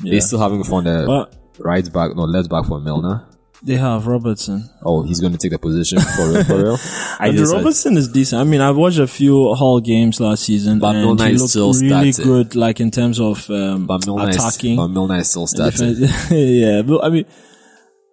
Yeah. 0.02 0.12
They're 0.12 0.20
still 0.20 0.38
having 0.38 0.62
fun. 0.64 0.84
The 0.84 1.04
But 1.06 1.34
right 1.64 1.92
back, 1.92 2.14
no 2.14 2.22
left 2.24 2.48
back 2.48 2.66
for 2.66 2.78
Milner. 2.80 3.26
they 3.62 3.74
have 3.74 4.06
Robertson. 4.06 4.70
Oh, 4.84 5.02
he's 5.02 5.18
going 5.20 5.32
to 5.32 5.38
take 5.38 5.50
the 5.50 5.58
position 5.58 5.98
for 6.00 6.28
real. 6.32 6.44
For 6.44 6.56
real. 6.62 6.76
I 7.18 7.32
just, 7.32 7.52
Robertson 7.52 7.96
is 7.96 8.06
decent. 8.08 8.40
I 8.40 8.44
mean, 8.44 8.60
I've 8.60 8.76
watched 8.76 8.98
a 9.00 9.08
few 9.08 9.52
Hull 9.54 9.80
games 9.80 10.20
last 10.20 10.44
season, 10.44 10.78
But 10.78 10.94
and 10.94 11.04
Milner 11.04 11.26
he 11.26 11.32
is 11.32 11.40
looked 11.42 11.50
still 11.50 11.72
really 11.72 12.12
starting. 12.12 12.32
good. 12.32 12.54
Like 12.54 12.78
in 12.78 12.90
terms 12.92 13.18
of 13.20 13.50
um, 13.50 13.86
but 13.86 14.06
Milner, 14.06 14.28
is, 14.30 14.36
attacking. 14.36 14.76
but 14.76 14.88
Milner 14.88 15.16
is 15.16 15.30
still 15.30 15.48
starting. 15.48 15.94
yeah, 16.30 16.82
but 16.82 17.02
I 17.04 17.08
mean, 17.10 17.24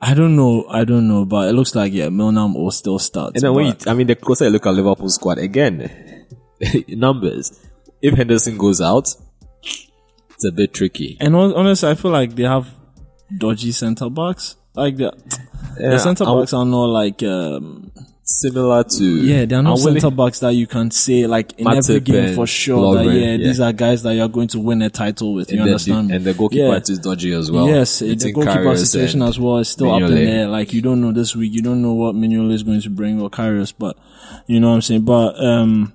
I 0.01 0.15
don't 0.15 0.35
know. 0.35 0.65
I 0.67 0.83
don't 0.85 1.07
know, 1.07 1.25
but 1.25 1.49
it 1.49 1.53
looks 1.53 1.75
like 1.75 1.93
yeah, 1.93 2.09
Milner 2.09 2.47
will 2.47 2.71
still 2.71 2.97
start. 2.97 3.35
And 3.35 3.43
then 3.43 3.53
when 3.53 3.65
you, 3.67 3.73
I 3.85 3.93
mean, 3.93 4.07
the 4.07 4.15
closer 4.15 4.45
you 4.45 4.49
look 4.49 4.65
at 4.65 4.73
Liverpool 4.73 5.09
squad 5.09 5.37
again, 5.37 6.25
numbers. 6.87 7.59
If 8.01 8.13
Henderson 8.15 8.57
goes 8.57 8.81
out, 8.81 9.13
it's 10.35 10.45
a 10.45 10.51
bit 10.51 10.73
tricky. 10.73 11.17
and 11.19 11.35
honestly, 11.35 11.89
I 11.89 11.95
feel 11.95 12.11
like 12.11 12.35
they 12.35 12.43
have 12.43 12.67
dodgy 13.35 13.71
centre 13.71 14.09
backs. 14.09 14.55
Like 14.75 14.97
the, 14.97 15.11
Yeah, 15.79 15.91
the 15.91 15.99
centre 15.99 16.25
I'm- 16.25 16.39
backs 16.39 16.53
are 16.53 16.65
not 16.65 16.85
like 16.85 17.23
um, 17.23 17.91
Similar 18.27 18.83
to 18.83 19.03
Yeah, 19.03 19.45
they're 19.45 19.61
not 19.61 19.77
centre 19.77 20.09
backs 20.09 20.39
that 20.39 20.49
you 20.53 20.65
can 20.65 20.89
say 20.89 21.27
like 21.27 21.53
in 21.59 21.65
Matip 21.67 21.77
every 21.89 21.99
game 21.99 22.33
for 22.35 22.47
sure 22.47 22.95
that 22.95 23.05
yeah, 23.05 23.11
yeah. 23.35 23.37
these 23.37 23.59
are 23.59 23.71
guys 23.71 24.01
that 24.01 24.15
you're 24.15 24.27
going 24.27 24.47
to 24.47 24.59
win 24.59 24.81
a 24.81 24.89
title 24.89 25.35
with. 25.35 25.51
You 25.51 25.59
and, 25.59 25.67
the, 25.67 25.71
understand? 25.73 26.11
and 26.11 26.25
the 26.25 26.33
goalkeeper 26.33 26.63
Yeah. 26.65 26.77
is 26.79 26.97
dodgy 26.99 27.33
as 27.33 27.51
well. 27.51 27.67
yes, 27.67 27.99
the 27.99 28.15
Between 28.15 28.33
goalkeeper 28.33 28.75
situation 28.77 29.21
as 29.21 29.39
well 29.39 29.57
is 29.59 29.69
still 29.69 29.93
up 29.93 30.01
in 30.01 30.07
Mignolet. 30.07 30.25
there. 30.25 30.47
Like 30.47 30.73
you 30.73 30.81
don't 30.81 31.01
know 31.01 31.11
this 31.11 31.35
week, 31.35 31.53
you 31.53 31.61
don't 31.61 31.83
know 31.83 31.93
what 31.93 32.15
Mignolet 32.15 32.53
is 32.53 32.63
going 32.63 32.81
to 32.81 32.89
bring 32.89 33.21
or 33.21 33.29
Karius, 33.29 33.71
but 33.77 33.95
you 34.47 34.59
know 34.59 34.69
what 34.69 34.75
I'm 34.75 34.81
saying. 34.81 35.01
But 35.05 35.39
um, 35.45 35.93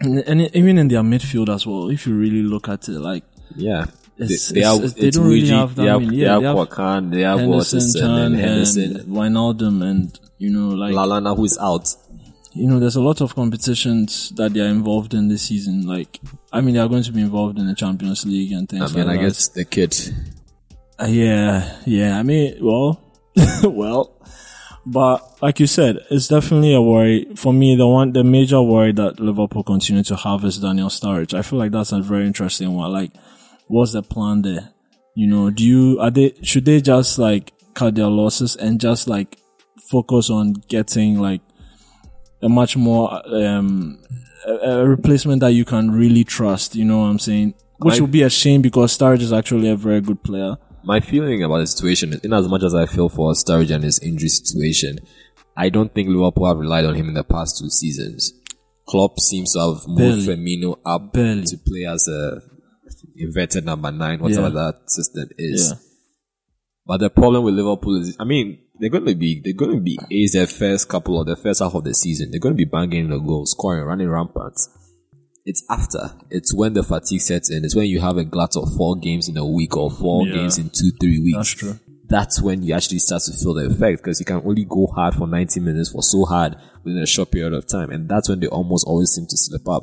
and, 0.00 0.18
and 0.26 0.40
even 0.56 0.76
in 0.76 0.88
their 0.88 1.02
midfield 1.02 1.54
as 1.54 1.64
well, 1.68 1.88
if 1.88 2.04
you 2.04 2.16
really 2.16 2.42
look 2.42 2.68
at 2.68 2.88
it, 2.88 2.98
like 2.98 3.22
Yeah. 3.56 3.86
It's- 4.16 4.48
they, 4.48 4.54
they 4.54 4.60
it's- 4.60 4.72
have, 4.74 4.84
it's- 4.84 4.92
they 4.94 5.06
it's 5.08 5.16
don't 5.16 5.26
really 5.26 5.48
have 5.48 5.74
that 5.74 5.82
they 5.82 5.88
have, 5.88 6.02
Yeah, 6.02 6.32
have 6.34 6.40
they 6.42 6.46
have 6.46 6.56
Kwakan, 6.56 7.10
they 7.12 7.20
have 7.22 7.40
Henderson, 7.40 8.02
and 8.04 8.34
and 8.34 8.36
Henderson. 8.36 8.94
Wijnaldum, 9.08 9.82
and 9.82 10.18
you 10.38 10.50
know, 10.50 10.68
like 10.68 10.94
Lallana 10.94 11.36
who 11.36 11.44
is 11.44 11.58
out. 11.58 11.88
you 12.52 12.68
know, 12.68 12.78
there's 12.78 12.94
a 12.94 13.00
lot 13.02 13.20
of 13.20 13.34
competitions 13.34 14.30
that 14.36 14.52
they 14.54 14.60
are 14.60 14.68
involved 14.68 15.12
in 15.14 15.26
this 15.28 15.42
season. 15.42 15.84
Like, 15.88 16.20
I 16.52 16.60
mean, 16.60 16.74
they 16.74 16.80
are 16.80 16.88
going 16.88 17.02
to 17.02 17.10
be 17.12 17.20
involved 17.22 17.58
in 17.58 17.66
the 17.66 17.74
Champions 17.74 18.24
League 18.24 18.52
and 18.52 18.68
things 18.68 18.82
like 18.82 18.92
that. 18.92 18.98
I 19.00 19.02
mean, 19.02 19.08
like 19.08 19.18
I 19.18 19.22
that. 19.22 19.28
guess 19.28 19.48
the 19.48 19.64
kid. 19.64 19.96
Uh, 21.00 21.06
yeah, 21.06 21.76
yeah. 21.84 22.16
I 22.16 22.22
mean, 22.22 22.58
well, 22.60 23.00
well, 23.64 24.12
but 24.86 25.42
like 25.42 25.58
you 25.58 25.66
said, 25.66 25.98
it's 26.10 26.28
definitely 26.28 26.74
a 26.74 26.80
worry 26.82 27.26
for 27.34 27.52
me. 27.52 27.74
The 27.74 27.88
one, 27.88 28.12
the 28.12 28.22
major 28.22 28.62
worry 28.62 28.92
that 28.92 29.18
Liverpool 29.18 29.64
continue 29.64 30.04
to 30.04 30.14
have 30.16 30.44
is 30.44 30.58
Daniel 30.58 30.88
Sturridge. 30.88 31.34
I 31.34 31.42
feel 31.42 31.58
like 31.58 31.72
that's 31.72 31.90
a 31.90 32.00
very 32.00 32.26
interesting 32.26 32.72
one. 32.74 32.92
Like, 32.92 33.10
what's 33.68 33.92
the 33.92 34.02
plan 34.02 34.42
there? 34.42 34.70
You 35.14 35.26
know, 35.28 35.50
do 35.50 35.64
you 35.64 35.98
are 36.00 36.10
they 36.10 36.34
should 36.42 36.64
they 36.64 36.80
just 36.80 37.18
like 37.18 37.52
cut 37.74 37.94
their 37.94 38.06
losses 38.08 38.56
and 38.56 38.80
just 38.80 39.08
like 39.08 39.38
focus 39.90 40.30
on 40.30 40.54
getting 40.68 41.20
like 41.20 41.40
a 42.42 42.48
much 42.48 42.76
more 42.76 43.22
um 43.26 44.02
a, 44.46 44.52
a 44.52 44.86
replacement 44.88 45.40
that 45.40 45.52
you 45.52 45.64
can 45.64 45.90
really 45.90 46.24
trust? 46.24 46.74
You 46.74 46.84
know 46.84 46.98
what 47.00 47.06
I'm 47.06 47.18
saying? 47.18 47.54
Which 47.78 47.98
I- 47.98 48.00
would 48.00 48.10
be 48.12 48.22
a 48.22 48.30
shame 48.30 48.62
because 48.62 48.96
Sturridge 48.96 49.20
is 49.22 49.32
actually 49.32 49.68
a 49.68 49.76
very 49.76 50.00
good 50.00 50.22
player. 50.22 50.56
My 50.86 51.00
feeling 51.00 51.42
about 51.42 51.58
the 51.58 51.66
situation, 51.66 52.12
is 52.12 52.20
in 52.20 52.34
as 52.34 52.46
much 52.46 52.62
as 52.62 52.74
I 52.74 52.84
feel 52.84 53.08
for 53.08 53.32
Sturridge 53.32 53.70
and 53.74 53.82
his 53.82 53.98
injury 54.00 54.28
situation, 54.28 54.98
I 55.56 55.70
don't 55.70 55.94
think 55.94 56.10
Liverpool 56.10 56.46
have 56.46 56.58
relied 56.58 56.84
on 56.84 56.94
him 56.94 57.08
in 57.08 57.14
the 57.14 57.24
past 57.24 57.58
two 57.58 57.70
seasons. 57.70 58.34
Klopp 58.86 59.18
seems 59.18 59.54
to 59.54 59.60
have 59.60 59.88
moved 59.88 60.26
Barely. 60.26 60.26
Firmino 60.26 60.78
up 60.84 61.14
Barely. 61.14 61.44
to 61.44 61.56
play 61.56 61.86
as 61.86 62.06
a 62.06 62.42
inverted 63.16 63.64
number 63.64 63.90
nine, 63.92 64.20
whatever 64.20 64.48
Yeah. 64.48 64.70
that 64.72 64.90
system 64.90 65.28
is. 65.38 65.70
Yeah. 65.70 65.76
But 66.86 67.00
the 67.00 67.10
problem 67.10 67.44
with 67.44 67.54
Liverpool 67.54 68.00
is, 68.00 68.16
I 68.20 68.24
mean, 68.24 68.58
they're 68.78 68.90
going 68.90 69.06
to 69.06 69.14
be, 69.14 69.40
they're 69.42 69.54
going 69.54 69.76
to 69.76 69.80
be 69.80 69.98
is 70.10 70.32
their 70.32 70.46
first 70.46 70.88
couple 70.88 71.20
of 71.20 71.26
the 71.26 71.36
first 71.36 71.60
half 71.60 71.74
of 71.74 71.84
the 71.84 71.94
season. 71.94 72.30
They're 72.30 72.40
going 72.40 72.54
to 72.54 72.58
be 72.58 72.64
banging 72.70 73.08
the 73.08 73.18
goals, 73.18 73.52
scoring, 73.52 73.84
running 73.84 74.08
rampant. 74.10 74.54
It's 75.46 75.64
after. 75.70 76.10
It's 76.30 76.54
when 76.54 76.72
the 76.72 76.82
fatigue 76.82 77.20
sets 77.20 77.50
in. 77.50 77.64
It's 77.64 77.74
when 77.76 77.86
you 77.86 78.00
have 78.00 78.16
a 78.16 78.24
glut 78.24 78.56
of 78.56 78.74
four 78.76 78.96
games 78.96 79.28
in 79.28 79.36
a 79.36 79.46
week 79.46 79.76
or 79.76 79.90
four 79.90 80.26
Yeah. 80.26 80.34
games 80.36 80.58
in 80.58 80.70
two, 80.70 80.90
three 81.00 81.20
weeks. 81.20 81.36
That's 81.36 81.50
true. 81.50 81.78
That's 82.06 82.42
when 82.42 82.62
you 82.62 82.74
actually 82.74 82.98
start 82.98 83.22
to 83.24 83.32
feel 83.32 83.54
the 83.54 83.66
effect 83.66 84.02
because 84.02 84.20
you 84.20 84.26
can 84.26 84.42
only 84.44 84.64
go 84.64 84.86
hard 84.88 85.14
for 85.14 85.26
90 85.26 85.60
minutes 85.60 85.90
for 85.90 86.02
so 86.02 86.24
hard 86.24 86.54
within 86.84 87.02
a 87.02 87.06
short 87.06 87.30
period 87.30 87.54
of 87.54 87.66
time. 87.66 87.90
And 87.90 88.08
that's 88.08 88.28
when 88.28 88.40
they 88.40 88.46
almost 88.46 88.86
always 88.86 89.10
seem 89.10 89.26
to 89.26 89.36
slip 89.36 89.66
up. 89.68 89.82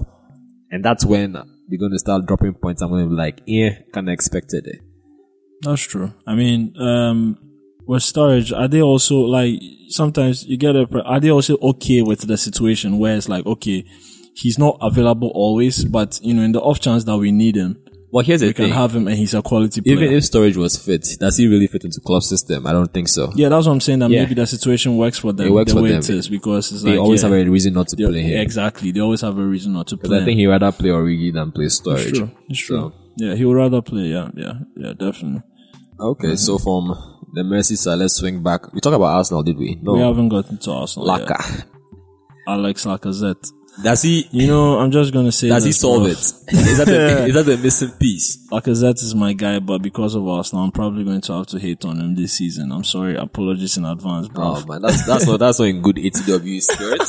And 0.70 0.84
that's 0.86 1.04
when 1.06 1.36
they're 1.72 1.80
going 1.80 1.94
to 1.94 2.00
start 2.00 2.26
dropping 2.26 2.54
points. 2.54 2.82
I'm 2.82 2.90
going 2.90 3.06
to 3.06 3.10
be 3.10 3.16
like, 3.16 3.42
yeah, 3.46 3.80
kind 3.94 4.10
of 4.10 4.14
expected 4.14 4.68
it. 4.68 4.82
That's 5.62 5.82
true. 5.82 6.14
I 6.28 6.36
mean, 6.36 6.76
um, 6.78 7.38
with 7.88 8.04
Sturridge, 8.04 8.56
are 8.56 8.68
they 8.68 8.82
also 8.82 9.20
like 9.20 9.60
sometimes 9.88 10.46
you 10.46 10.58
get 10.58 10.76
a? 10.76 10.88
Are 11.06 11.20
they 11.20 11.32
also 11.32 11.58
okay 11.58 12.02
with 12.02 12.28
the 12.28 12.38
situation 12.38 13.00
where 13.00 13.16
it's 13.16 13.30
like, 13.30 13.46
okay, 13.46 13.86
he's 14.36 14.60
not 14.60 14.78
available 14.82 15.32
always, 15.34 15.86
but 15.86 16.20
you 16.22 16.34
know, 16.34 16.42
in 16.42 16.52
the 16.52 16.62
off 16.62 16.80
chance 16.80 17.06
that 17.06 17.18
we 17.18 17.32
need 17.32 17.56
him, 17.56 17.82
Well, 18.12 18.26
here's 18.26 18.42
the 18.42 18.48
we 18.48 18.54
can 18.54 18.70
have 18.72 18.94
him 18.94 19.08
and 19.08 19.18
he's 19.18 19.34
a 19.34 19.42
quality 19.42 19.80
player. 19.82 19.96
Even 19.96 20.14
if 20.14 20.24
Sturridge 20.24 20.58
was 20.58 20.76
fit, 20.78 21.08
does 21.20 21.38
he 21.38 21.48
really 21.48 21.68
fit 21.68 21.86
into 21.86 22.02
club 22.02 22.24
system? 22.24 22.68
I 22.68 22.74
don't 22.74 22.94
think 22.94 23.08
so. 23.08 23.32
yeah, 23.36 23.48
that's 23.50 23.66
what 23.66 23.72
I'm 23.72 23.80
saying. 23.80 24.00
That 24.00 24.10
Yeah. 24.12 24.24
maybe 24.24 24.36
the 24.36 24.46
situation 24.46 24.98
works 24.98 25.18
for 25.20 25.32
them. 25.32 25.48
It 25.48 25.52
works 25.52 25.72
the 25.72 25.78
for 25.78 25.84
way 25.84 25.92
them. 25.92 26.00
it 26.00 26.10
is 26.10 26.28
because 26.28 26.72
it's 26.74 26.84
They 26.84 26.92
like 26.92 27.00
always 27.00 27.24
yeah, 27.24 27.30
have 27.30 27.48
a 27.48 27.50
reason 27.50 27.74
not 27.74 27.88
to 27.90 27.96
play 27.96 28.22
him. 28.22 28.42
Exactly, 28.42 28.92
they 28.92 29.00
always 29.00 29.22
have 29.22 29.38
a 29.38 29.46
reason 29.46 29.74
not 29.74 29.88
to 29.88 29.98
play. 29.98 30.20
I 30.22 30.26
think 30.26 30.38
he'd 30.40 30.48
rather 30.48 30.72
play 30.74 30.90
Origi 30.90 31.34
than 31.34 31.52
play 31.54 31.66
it's 31.66 31.80
Sturridge. 31.80 32.16
true. 32.16 32.32
It's 32.50 32.60
true. 32.60 32.78
So- 32.78 32.94
Yeah, 33.18 33.36
he 33.36 33.46
would 33.46 33.56
rather 33.58 33.82
play. 33.82 34.08
Yeah, 34.08 34.30
yeah, 34.36 34.54
yeah, 34.78 34.94
definitely. 34.94 35.44
Okay, 36.00 36.36
so 36.36 36.56
mm-hmm. 36.58 36.64
from 36.64 36.84
the 37.34 37.42
Merseyside, 37.44 37.98
let's 37.98 38.16
swing 38.16 38.42
back. 38.44 38.74
We 38.74 38.82
talked 38.82 38.96
about 38.96 39.16
Arsenal, 39.18 39.44
did 39.44 39.58
we? 39.58 39.76
No. 39.82 39.94
We 39.94 40.00
haven't 40.02 40.30
gotten 40.30 40.58
to 40.60 40.72
Arsenal 40.72 41.08
yet. 41.18 41.28
Laka. 41.28 41.66
Alex 42.48 42.86
Lacazette. 42.86 43.52
Does 43.84 44.02
he? 44.02 44.28
You 44.32 44.48
know, 44.48 44.80
I'm 44.80 44.92
just 44.92 45.14
gonna 45.14 45.32
say. 45.32 45.48
Does 45.50 45.64
he 45.64 45.72
solve 45.72 46.06
it? 46.08 46.18
Is 46.18 46.78
that 46.78 46.86
the 46.88 47.26
is 47.28 47.34
that 47.36 47.46
the 47.46 47.58
missing 47.58 47.92
piece? 47.92 48.38
Lacazette 48.52 49.02
is 49.02 49.16
my 49.16 49.34
guy, 49.34 49.60
but 49.60 49.82
because 49.82 50.14
of 50.16 50.28
Arsenal, 50.28 50.66
I'm 50.66 50.72
probably 50.72 51.04
going 51.04 51.22
to 51.22 51.34
have 51.34 51.48
to 51.48 51.60
hate 51.60 51.86
on 51.86 52.00
him 52.00 52.14
this 52.16 52.34
season. 52.34 52.72
I'm 52.72 52.84
sorry. 52.84 53.16
Apologies 53.16 53.78
in 53.78 53.86
advance, 53.86 54.28
bro. 54.28 54.56
Oh 54.58 54.66
man, 54.68 54.82
that's 54.82 55.06
that's 55.08 55.26
not 55.26 55.40
that's 55.40 55.60
not 55.60 55.66
in 55.70 55.82
good 55.82 55.96
ATW 55.96 56.62
spirit. 56.62 57.02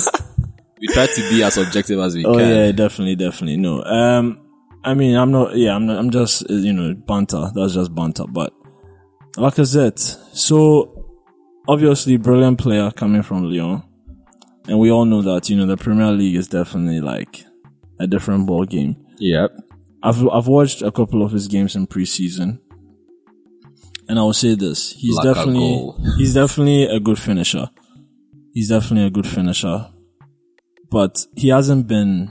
we 0.80 0.86
try 0.88 1.06
to 1.06 1.20
be 1.30 1.42
as 1.42 1.56
objective 1.58 1.98
as 1.98 2.14
we 2.14 2.24
Oh 2.24 2.36
can. 2.36 2.48
yeah, 2.48 2.72
definitely, 2.72 3.16
definitely. 3.16 3.56
No, 3.56 3.82
um, 3.82 4.40
I 4.84 4.94
mean, 4.94 5.16
I'm 5.16 5.30
not. 5.32 5.56
Yeah, 5.56 5.74
I'm. 5.74 5.86
Not, 5.86 5.98
I'm 5.98 6.10
just 6.10 6.48
uh, 6.48 6.54
you 6.54 6.72
know 6.72 6.94
banter. 6.94 7.50
That's 7.54 7.74
just 7.74 7.92
banter. 7.94 8.24
But 8.28 8.52
Lacazette. 9.36 9.98
So 10.36 11.06
obviously, 11.68 12.16
brilliant 12.18 12.58
player 12.58 12.90
coming 12.92 13.22
from 13.22 13.50
Lyon, 13.50 13.82
and 14.68 14.78
we 14.78 14.90
all 14.90 15.04
know 15.04 15.22
that 15.22 15.48
you 15.48 15.56
know 15.56 15.66
the 15.66 15.76
Premier 15.76 16.12
League 16.12 16.36
is 16.36 16.48
definitely 16.48 17.00
like 17.00 17.44
a 17.98 18.06
different 18.06 18.46
ball 18.46 18.64
game. 18.64 18.96
Yep. 19.18 19.52
I've 20.02 20.26
I've 20.28 20.48
watched 20.48 20.82
a 20.82 20.90
couple 20.90 21.22
of 21.22 21.32
his 21.32 21.46
games 21.48 21.76
in 21.76 21.86
preseason, 21.86 22.58
and 24.08 24.18
I 24.18 24.22
will 24.22 24.32
say 24.32 24.54
this: 24.54 24.92
he's 24.92 25.16
Like 25.16 25.34
definitely 25.34 25.92
he's 26.18 26.34
definitely 26.34 26.84
a 26.84 27.00
good 27.00 27.18
finisher. 27.18 27.70
He's 28.52 28.68
definitely 28.68 29.06
a 29.06 29.10
good 29.10 29.26
finisher, 29.26 29.88
but 30.90 31.24
he 31.36 31.48
hasn't 31.48 31.86
been, 31.86 32.30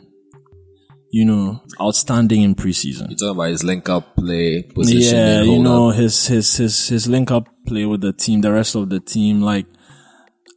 you 1.12 1.26
know, 1.26 1.62
outstanding 1.82 2.44
in 2.44 2.54
preseason. 2.56 3.10
You're 3.10 3.18
talking 3.18 3.30
about 3.32 3.50
his 3.50 3.64
link 3.64 3.90
up 3.90 4.16
play, 4.18 4.62
position, 4.64 5.18
Yeah, 5.18 5.42
you 5.42 5.60
know 5.64 5.90
up. 5.90 5.96
his 5.96 6.28
his 6.28 6.58
his 6.58 6.90
his 6.90 7.08
link 7.08 7.32
up 7.32 7.48
play 7.66 7.86
with 7.86 8.02
the 8.02 8.14
team, 8.14 8.42
the 8.42 8.52
rest 8.52 8.76
of 8.76 8.90
the 8.90 9.00
team. 9.00 9.42
Like, 9.42 9.66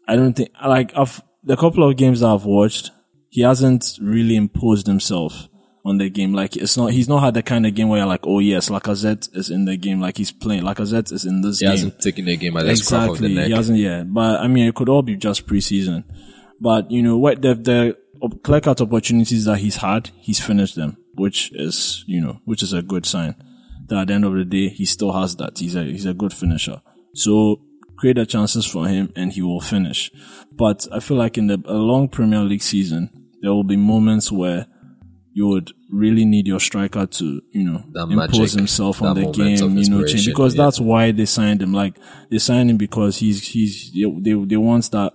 I 0.06 0.16
don't 0.16 0.34
think 0.34 0.50
like 0.66 0.92
I've 0.96 1.22
the 1.44 1.56
couple 1.56 1.88
of 1.88 1.96
games 1.96 2.20
that 2.20 2.28
I've 2.28 2.44
watched, 2.44 2.90
he 3.30 3.42
hasn't 3.42 3.98
really 4.00 4.36
imposed 4.36 4.86
himself 4.86 5.48
on 5.84 5.98
the 5.98 6.08
game. 6.08 6.32
Like, 6.32 6.56
it's 6.56 6.76
not 6.76 6.92
he's 6.92 7.08
not 7.08 7.22
had 7.22 7.34
the 7.34 7.42
kind 7.42 7.66
of 7.66 7.74
game 7.74 7.88
where 7.88 7.98
you're 7.98 8.06
like, 8.08 8.24
oh 8.26 8.38
yes, 8.38 8.68
Lacazette 8.70 9.28
is 9.36 9.50
in 9.50 9.64
the 9.64 9.76
game, 9.76 10.00
like 10.00 10.16
he's 10.16 10.32
playing. 10.32 10.62
Lacazette 10.62 11.12
is 11.12 11.24
in 11.24 11.42
this 11.42 11.58
He 11.60 11.66
game. 11.66 11.70
hasn't 11.72 12.00
taken 12.00 12.24
the 12.24 12.36
game 12.36 12.56
at 12.56 12.64
the 12.66 12.76
scruff 12.76 13.10
of 13.10 13.18
the 13.18 13.26
Exactly. 13.26 13.44
He 13.46 13.52
hasn't 13.52 13.78
yet. 13.78 14.12
But 14.12 14.40
I 14.40 14.48
mean, 14.48 14.66
it 14.68 14.74
could 14.74 14.88
all 14.88 15.02
be 15.02 15.16
just 15.16 15.46
preseason. 15.46 16.04
But 16.60 16.90
you 16.90 17.02
know 17.02 17.18
what? 17.18 17.42
The 17.42 17.54
the 17.54 17.98
clear 18.42 18.60
cut 18.60 18.80
opportunities 18.80 19.44
that 19.44 19.58
he's 19.58 19.76
had, 19.76 20.10
he's 20.16 20.40
finished 20.40 20.76
them, 20.76 20.96
which 21.14 21.50
is 21.52 22.04
you 22.06 22.20
know 22.20 22.40
which 22.44 22.62
is 22.62 22.72
a 22.72 22.80
good 22.82 23.04
sign. 23.04 23.34
That 23.88 23.98
at 23.98 24.06
the 24.06 24.14
end 24.14 24.24
of 24.24 24.32
the 24.32 24.46
day, 24.46 24.68
he 24.68 24.86
still 24.86 25.12
has 25.12 25.36
that. 25.36 25.58
He's 25.58 25.74
a 25.76 25.82
he's 25.82 26.06
a 26.06 26.14
good 26.14 26.32
finisher. 26.32 26.80
So 27.14 27.60
create 27.96 28.16
the 28.16 28.26
chances 28.26 28.66
for 28.66 28.86
him, 28.86 29.12
and 29.16 29.32
he 29.32 29.42
will 29.42 29.60
finish. 29.60 30.10
But 30.52 30.86
I 30.92 31.00
feel 31.00 31.16
like 31.16 31.38
in 31.38 31.46
the 31.46 31.62
a 31.66 31.74
long 31.74 32.08
Premier 32.08 32.40
League 32.40 32.62
season, 32.62 33.10
there 33.40 33.52
will 33.52 33.64
be 33.64 33.76
moments 33.76 34.30
where 34.30 34.66
you 35.32 35.48
would 35.48 35.72
really 35.90 36.24
need 36.24 36.46
your 36.46 36.60
striker 36.60 37.06
to, 37.06 37.42
you 37.50 37.64
know, 37.64 37.82
That 37.92 38.08
impose 38.08 38.38
magic, 38.38 38.56
himself 38.56 39.02
on 39.02 39.16
the 39.16 39.30
game, 39.32 39.76
you 39.76 39.90
know, 39.90 40.04
change 40.06 40.26
because 40.26 40.54
yeah. 40.54 40.64
that's 40.64 40.80
why 40.80 41.10
they 41.10 41.26
signed 41.26 41.60
him. 41.60 41.72
Like 41.72 41.96
they 42.30 42.38
signed 42.38 42.70
him 42.70 42.76
because 42.76 43.18
he's 43.18 43.46
he's 43.46 43.92
they 43.92 44.04
they, 44.04 44.44
they 44.44 44.56
want 44.56 44.90
that 44.92 45.12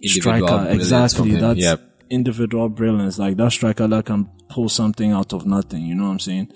Individual 0.00 0.38
striker 0.38 0.70
exactly 0.70 1.34
that's 1.34 1.58
yep. 1.58 1.80
individual 2.08 2.68
brilliance 2.68 3.18
like 3.18 3.36
that 3.36 3.50
striker 3.50 3.88
that 3.88 4.06
can 4.06 4.30
pull 4.48 4.68
something 4.68 5.10
out 5.10 5.32
of 5.32 5.44
nothing. 5.44 5.82
You 5.82 5.96
know 5.96 6.04
what 6.04 6.10
I'm 6.10 6.18
saying? 6.20 6.52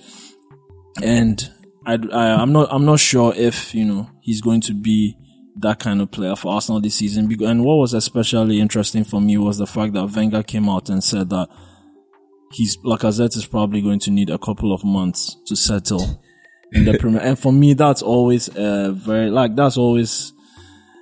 And 1.02 1.50
I, 1.84 1.94
I 2.12 2.40
I'm 2.40 2.52
not 2.52 2.68
I'm 2.70 2.84
not 2.84 3.00
sure 3.00 3.34
if 3.34 3.74
you 3.74 3.84
know 3.84 4.08
he's 4.20 4.40
going 4.40 4.60
to 4.62 4.74
be 4.74 5.16
that 5.56 5.78
kind 5.78 6.00
of 6.00 6.10
player 6.10 6.34
for 6.36 6.52
Arsenal 6.54 6.80
this 6.80 6.94
season. 6.96 7.30
And 7.42 7.64
what 7.64 7.76
was 7.76 7.92
especially 7.94 8.58
interesting 8.60 9.04
for 9.04 9.20
me 9.20 9.36
was 9.38 9.58
the 9.58 9.66
fact 9.66 9.92
that 9.94 10.06
Wenger 10.14 10.42
came 10.42 10.68
out 10.68 10.88
and 10.88 11.02
said 11.04 11.28
that 11.30 11.48
he's 12.52 12.76
Lacazette 12.78 13.36
is 13.36 13.46
probably 13.46 13.80
going 13.80 13.98
to 14.00 14.10
need 14.10 14.30
a 14.30 14.38
couple 14.38 14.72
of 14.72 14.84
months 14.84 15.36
to 15.46 15.56
settle 15.56 16.20
in 16.72 16.84
the 16.84 16.98
Premier. 17.00 17.20
And 17.20 17.38
for 17.38 17.52
me, 17.52 17.74
that's 17.74 18.02
always 18.02 18.48
uh, 18.48 18.92
very 18.94 19.30
like 19.30 19.54
that's 19.56 19.76
always 19.76 20.32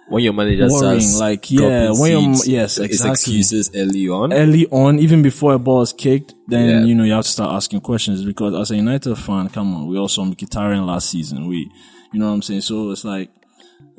When 0.09 0.25
your 0.25 0.33
manager 0.33 0.67
Worrying, 0.69 1.01
starts 1.01 1.21
like, 1.21 1.51
yeah, 1.53 1.93
when 1.93 2.11
your- 2.35 2.45
yes, 2.45 2.79
exactly. 2.79 3.11
excuses 3.13 3.71
early 3.77 4.09
on. 4.09 4.33
early 4.33 4.67
on, 4.71 4.99
even 4.99 5.23
before 5.23 5.55
a 5.55 5.59
ball 5.61 5.83
is 5.83 5.93
kicked, 5.93 6.35
then 6.49 6.69
Yeah. 6.69 6.85
you 6.87 6.95
know 6.97 7.05
you 7.05 7.13
have 7.13 7.25
to 7.25 7.31
start 7.31 7.53
asking 7.55 7.81
questions 7.83 8.25
because 8.25 8.53
as 8.55 8.73
a 8.73 8.77
United 8.77 9.15
fan, 9.17 9.49
come 9.49 9.73
on, 9.75 9.87
we 9.87 9.97
also 9.97 10.25
Mkhitaryan 10.25 10.85
last 10.87 11.11
season. 11.11 11.47
We, 11.47 11.71
you 12.13 12.19
know 12.19 12.27
what 12.27 12.33
I'm 12.35 12.43
saying. 12.43 12.63
So 12.63 12.91
it's 12.91 13.05
like, 13.05 13.31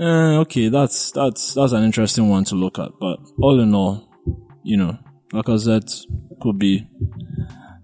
eh, 0.02 0.38
okay, 0.39 0.70
that's 0.70 1.12
that's 1.12 1.54
that's 1.54 1.74
an 1.74 1.84
interesting 1.84 2.30
one 2.30 2.43
to 2.45 2.56
look 2.56 2.80
at. 2.80 2.91
But 2.99 3.20
all 3.39 3.60
in 3.60 3.74
all, 3.74 4.10
you 4.64 4.78
know, 4.78 4.97
Lacazette 5.32 6.06
could 6.41 6.58
be 6.58 6.88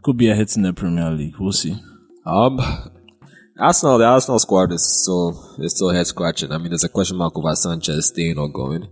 could 0.03 0.18
be 0.18 0.30
a 0.30 0.36
hit 0.36 0.55
in 0.57 0.63
the 0.63 0.74
Premier 0.74 1.11
League. 1.11 1.36
We'll 1.39 1.51
see. 1.51 1.76
Um, 2.26 2.59
Arsenal, 3.59 3.97
the 3.97 4.05
Arsenal 4.05 4.39
squad 4.39 4.72
is 4.72 5.01
still 5.01 5.55
is 5.59 5.76
still 5.76 5.89
head 5.89 6.07
scratching. 6.07 6.51
I 6.51 6.57
mean, 6.57 6.70
there's 6.70 6.84
a 6.84 6.89
question 6.89 7.18
mark 7.18 7.38
over 7.38 7.55
Sanchez 7.55 8.07
staying 8.07 8.38
or 8.38 8.49
going. 8.49 8.88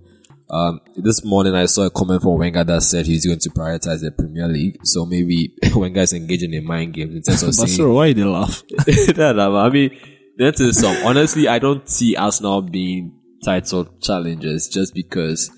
Um, 0.47 0.79
this 0.95 1.25
morning 1.25 1.55
I 1.55 1.65
saw 1.65 1.87
a 1.87 1.89
comment 1.89 2.21
from 2.21 2.37
Wenger 2.37 2.63
that 2.63 2.83
said 2.83 3.07
he's 3.07 3.25
going 3.25 3.39
to 3.39 3.49
prioritize 3.49 4.01
the 4.01 4.11
Premier 4.11 4.47
League. 4.47 4.77
So 4.83 5.05
maybe 5.05 5.55
Wenger 5.75 6.01
is 6.01 6.13
engaging 6.13 6.53
in 6.53 6.65
mind 6.65 6.93
games 6.93 7.15
in 7.15 7.21
terms 7.23 7.41
of 7.41 7.47
But 7.47 7.53
saying, 7.55 7.69
sir, 7.69 7.89
why 7.89 8.07
did 8.07 8.17
they 8.17 8.23
laugh? 8.23 8.61
no, 9.17 9.33
no, 9.33 9.57
I 9.57 9.69
mean, 9.69 9.97
that 10.37 10.59
is 10.59 10.79
some. 10.79 10.95
Honestly, 11.05 11.47
I 11.47 11.59
don't 11.59 11.87
see 11.89 12.15
Arsenal 12.15 12.61
being 12.61 13.19
title 13.43 13.85
challengers 14.01 14.67
just 14.67 14.93
because 14.93 15.51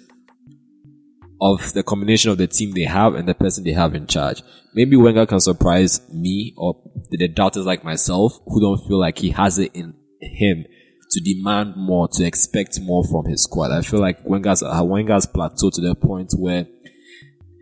of 1.41 1.73
the 1.73 1.83
combination 1.83 2.31
of 2.31 2.37
the 2.37 2.47
team 2.47 2.73
they 2.73 2.83
have 2.83 3.13
and 3.13 3.27
the 3.27 3.33
person 3.33 3.63
they 3.63 3.71
have 3.71 3.95
in 3.95 4.07
charge. 4.07 4.41
Maybe 4.73 4.95
Wenger 4.95 5.25
can 5.25 5.39
surprise 5.39 6.01
me 6.11 6.53
or 6.57 6.81
the, 7.09 7.27
doubters 7.27 7.65
like 7.65 7.83
myself 7.83 8.39
who 8.45 8.61
don't 8.61 8.87
feel 8.87 8.99
like 8.99 9.19
he 9.19 9.29
has 9.31 9.59
it 9.59 9.71
in 9.75 9.93
him 10.21 10.65
to 11.11 11.19
demand 11.21 11.75
more, 11.77 12.07
to 12.09 12.25
expect 12.25 12.79
more 12.81 13.03
from 13.03 13.25
his 13.25 13.43
squad. 13.43 13.71
I 13.71 13.81
feel 13.81 14.01
like 14.01 14.19
Wenger's, 14.25 14.61
uh, 14.61 14.81
Wenger's 14.83 15.25
plateau 15.25 15.69
to 15.69 15.81
the 15.81 15.95
point 15.95 16.33
where 16.37 16.67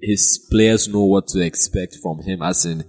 his 0.01 0.45
players 0.49 0.87
know 0.87 1.05
what 1.05 1.27
to 1.27 1.41
expect 1.41 1.97
from 2.01 2.21
him, 2.23 2.41
as 2.41 2.65
in 2.65 2.79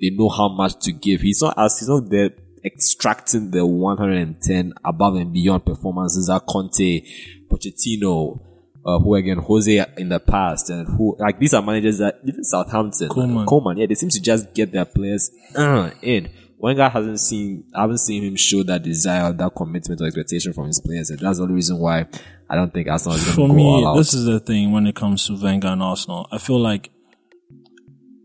they 0.00 0.10
know 0.10 0.28
how 0.28 0.48
much 0.48 0.78
to 0.80 0.92
give. 0.92 1.20
He's 1.20 1.40
not 1.42 1.54
as 1.56 1.78
he's 1.78 1.88
not 1.88 2.10
there 2.10 2.30
extracting 2.64 3.50
the 3.50 3.66
110 3.66 4.72
above 4.84 5.16
and 5.16 5.32
beyond 5.32 5.64
performances 5.66 6.26
that 6.28 6.42
Conte, 6.48 7.02
Pochettino, 7.48 8.40
uh, 8.86 8.98
who 8.98 9.14
again 9.14 9.38
Jose 9.38 9.84
in 9.96 10.08
the 10.08 10.20
past, 10.20 10.70
and 10.70 10.86
who 10.86 11.16
like 11.18 11.38
these 11.38 11.54
are 11.54 11.62
managers 11.62 11.98
that 11.98 12.20
even 12.26 12.44
Southampton, 12.44 13.08
Koeman. 13.08 13.46
Coleman, 13.46 13.78
yeah, 13.78 13.86
they 13.86 13.94
seem 13.94 14.10
to 14.10 14.20
just 14.20 14.52
get 14.54 14.72
their 14.72 14.84
players 14.84 15.30
uh, 15.56 15.90
in. 16.02 16.28
Wenger 16.58 16.88
hasn't 16.88 17.20
seen, 17.20 17.64
I 17.74 17.82
haven't 17.82 17.98
seen 17.98 18.22
him 18.22 18.36
show 18.36 18.62
that 18.62 18.82
desire, 18.82 19.32
that 19.32 19.54
commitment 19.54 20.00
or 20.00 20.06
expectation 20.06 20.52
from 20.54 20.68
his 20.68 20.80
players, 20.80 21.10
and 21.10 21.18
that's 21.18 21.36
the 21.36 21.42
only 21.42 21.54
reason 21.56 21.78
why 21.78 22.06
I 22.48 22.54
don't 22.56 22.72
think 22.72 22.88
Arsenal 22.88 23.16
is 23.18 23.24
going 23.24 23.34
For 23.34 23.42
to 23.42 23.48
go 23.48 23.54
me, 23.54 23.62
all 23.64 23.88
out. 23.88 23.96
this 23.96 24.14
is 24.14 24.24
the 24.24 24.40
thing 24.40 24.72
when 24.72 24.86
it 24.86 24.94
comes 24.94 25.26
to 25.26 25.38
Wenger 25.38 25.68
and 25.68 25.82
Arsenal. 25.82 26.26
I 26.32 26.38
feel 26.38 26.58
like 26.58 26.90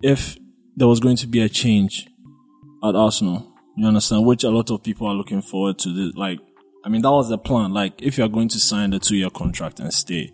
if 0.01 0.37
there 0.77 0.87
was 0.87 0.99
going 1.01 1.17
to 1.17 1.27
be 1.27 1.41
a 1.41 1.49
change 1.49 2.07
at 2.83 2.95
Arsenal, 2.95 3.48
you 3.79 3.87
understand, 3.87 4.25
which 4.25 4.43
a 4.43 4.49
lot 4.49 4.69
of 4.71 4.83
people 4.83 5.07
are 5.07 5.13
looking 5.15 5.41
forward 5.41 5.79
to. 5.79 5.93
This, 5.93 6.15
like, 6.15 6.39
I 6.83 6.89
mean, 6.89 7.01
that 7.01 7.11
was 7.11 7.29
the 7.29 7.37
plan. 7.37 7.73
Like, 7.73 8.01
if 8.01 8.17
you're 8.17 8.27
going 8.27 8.49
to 8.49 8.59
sign 8.59 8.91
the 8.91 8.99
two-year 8.99 9.29
contract 9.29 9.79
and 9.79 9.93
stay, 9.93 10.33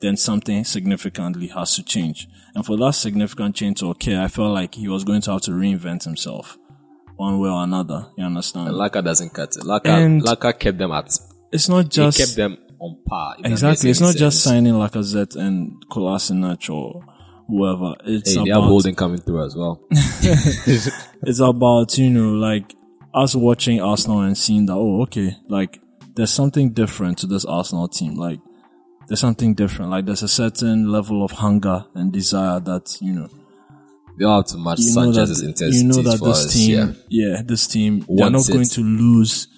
then 0.00 0.16
something 0.16 0.64
significantly 0.64 1.48
has 1.48 1.74
to 1.76 1.82
change. 1.82 2.28
And 2.54 2.64
for 2.64 2.76
that 2.78 2.92
significant 2.92 3.56
change 3.56 3.80
to 3.80 3.90
occur, 3.90 4.20
I 4.20 4.28
felt 4.28 4.52
like 4.52 4.74
he 4.74 4.88
was 4.88 5.04
going 5.04 5.20
to 5.22 5.32
have 5.32 5.42
to 5.42 5.52
reinvent 5.52 6.04
himself 6.04 6.58
one 7.16 7.38
way 7.40 7.48
or 7.48 7.62
another. 7.62 8.06
You 8.16 8.24
understand? 8.24 8.68
Laka 8.70 9.02
doesn't 9.02 9.32
cut 9.32 9.56
it. 9.56 9.62
Laka, 9.62 9.86
And- 9.86 10.22
Laka 10.22 10.58
kept 10.58 10.78
them 10.78 10.92
at, 10.92 11.10
it's 11.52 11.68
not 11.68 11.84
he 11.84 11.88
just 11.88 12.18
kept 12.18 12.36
them 12.36 12.58
on 12.78 12.98
par. 13.08 13.36
Exactly. 13.44 13.90
It's 13.90 14.00
not 14.00 14.10
any 14.10 14.18
just 14.18 14.42
sense. 14.42 14.54
signing 14.54 14.74
Lacazette 14.74 15.34
and 15.36 15.82
Kolasinac 15.88 16.68
or 16.68 17.02
whoever. 17.48 17.94
It's 18.04 18.34
Hey, 18.34 18.44
they 18.44 18.50
have 18.50 18.58
about 18.58 18.68
holding 18.68 18.94
coming 18.94 19.18
through 19.20 19.44
as 19.44 19.56
well. 19.56 19.82
it's 19.90 21.40
about 21.40 21.96
you 21.98 22.10
know 22.10 22.32
like 22.32 22.74
us 23.14 23.34
watching 23.34 23.80
Arsenal 23.80 24.20
and 24.20 24.36
seeing 24.36 24.66
that 24.66 24.74
oh 24.74 25.02
okay 25.02 25.36
like 25.48 25.80
there's 26.14 26.30
something 26.30 26.70
different 26.72 27.18
to 27.18 27.26
this 27.26 27.44
Arsenal 27.44 27.88
team 27.88 28.14
like 28.14 28.40
there's 29.08 29.20
something 29.20 29.54
different 29.54 29.90
like 29.90 30.04
there's 30.04 30.22
a 30.22 30.28
certain 30.28 30.90
level 30.90 31.24
of 31.24 31.30
hunger 31.30 31.84
and 31.94 32.12
desire 32.12 32.60
that 32.60 32.98
you 33.00 33.12
know 33.12 33.28
They 34.18 34.24
all 34.24 34.38
have 34.38 34.46
to 34.46 34.58
match 34.58 34.80
you 34.80 34.94
know 34.94 35.12
Sanchez's 35.12 35.40
that 35.40 35.46
intensity 35.46 35.78
you 35.78 35.84
know 35.84 36.02
that 36.10 36.18
for 36.18 36.28
this 36.28 36.46
us. 36.46 36.52
team 36.52 36.76
yeah. 36.76 36.92
yeah. 37.08 37.42
this 37.44 37.66
team 37.66 38.04
they're 38.08 38.30
not 38.30 38.48
it. 38.48 38.52
going 38.52 38.68
to 38.68 38.80
lose 38.82 39.48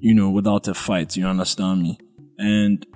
you 0.00 0.14
know 0.14 0.30
without 0.30 0.68
a 0.68 0.74
fight 0.74 1.16
you 1.16 1.26
understand 1.26 1.82
me 1.82 1.98
and 2.38 2.86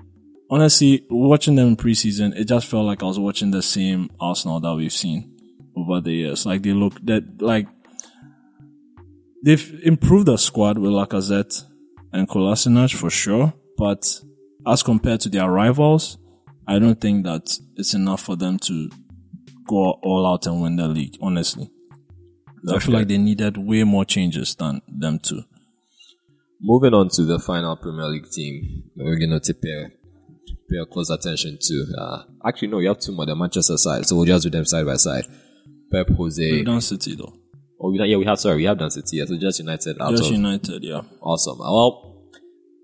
honestly 0.51 1.05
watching 1.11 1.57
them 1.57 1.69
in 1.69 1.77
preseason 1.77 2.37
it 2.37 2.45
just 2.45 2.67
felt 2.67 2.87
like 2.87 3.03
I 3.03 3.07
was 3.07 3.19
watching 3.19 3.51
the 3.51 3.63
same 3.63 4.11
Arsenal 4.21 4.61
that 4.61 4.75
we've 4.75 4.93
seen 4.93 5.33
over 5.77 6.01
the 6.01 6.13
years 6.13 6.47
like 6.47 6.63
they 6.63 6.73
look 6.73 6.95
that 7.05 7.41
like 7.41 7.67
they've 9.45 9.81
improved 9.83 10.27
the 10.27 10.37
squad 10.37 10.79
with 10.79 10.93
Lacazette 10.93 11.65
and 12.13 12.29
Kolasinac 12.29 12.95
for 12.95 13.11
sure 13.11 13.53
but 13.77 14.21
as 14.67 14.83
compared 14.83 15.21
to 15.21 15.29
their 15.29 15.51
rivals 15.51 16.19
I 16.69 16.79
don't 16.79 17.01
think 17.01 17.25
that 17.25 17.59
it's 17.77 17.95
enough 17.95 18.23
for 18.23 18.37
them 18.37 18.59
to 18.61 18.91
go 19.67 19.93
all 20.03 20.27
out 20.27 20.47
and 20.47 20.63
win 20.63 20.77
the 20.77 20.89
league, 20.89 21.17
honestly. 21.21 21.71
I 22.69 22.81
feel 22.81 22.95
like 22.95 23.07
they 23.07 23.19
needed 23.19 23.57
way 23.57 23.85
more 23.85 24.05
changes 24.05 24.57
than 24.57 24.83
them 24.89 25.21
two. 25.21 25.43
Moving 26.61 26.95
on 26.95 27.11
to 27.11 27.23
the 27.25 27.39
final 27.39 27.77
Premier 27.77 28.07
League 28.07 28.29
team, 28.31 28.85
we're 28.97 29.19
going 29.19 29.39
to 29.39 29.55
pay, 29.55 29.93
pay 30.69 30.77
close 30.91 31.11
attention 31.11 31.59
to. 31.61 31.87
Uh, 31.99 32.23
actually, 32.45 32.69
no, 32.69 32.79
you 32.79 32.89
have 32.89 32.99
two 32.99 33.13
more, 33.13 33.27
the 33.27 33.35
Manchester 33.37 33.77
side, 33.77 34.07
so 34.07 34.17
we'll 34.17 34.25
just 34.25 34.45
do 34.45 34.51
them 34.51 34.65
side 34.65 34.87
by 34.87 34.97
side. 34.97 35.25
Pep, 35.91 36.09
Jose. 36.17 36.53
We've 36.53 36.67
done 36.67 36.81
City 36.81 37.15
though. 37.15 37.33
Oh, 37.81 37.93
yeah, 37.93 38.17
we 38.17 38.25
have, 38.25 38.41
sorry, 38.41 38.57
we 38.57 38.65
have 38.65 38.79
done 38.79 38.91
City, 38.91 39.19
yeah, 39.19 39.27
so 39.27 39.37
just 39.37 39.59
United 39.59 40.01
out 40.01 40.11
Just 40.11 40.25
of. 40.25 40.33
United, 40.33 40.83
yeah. 40.83 41.03
Awesome. 41.21 41.59
Well, 41.59 42.31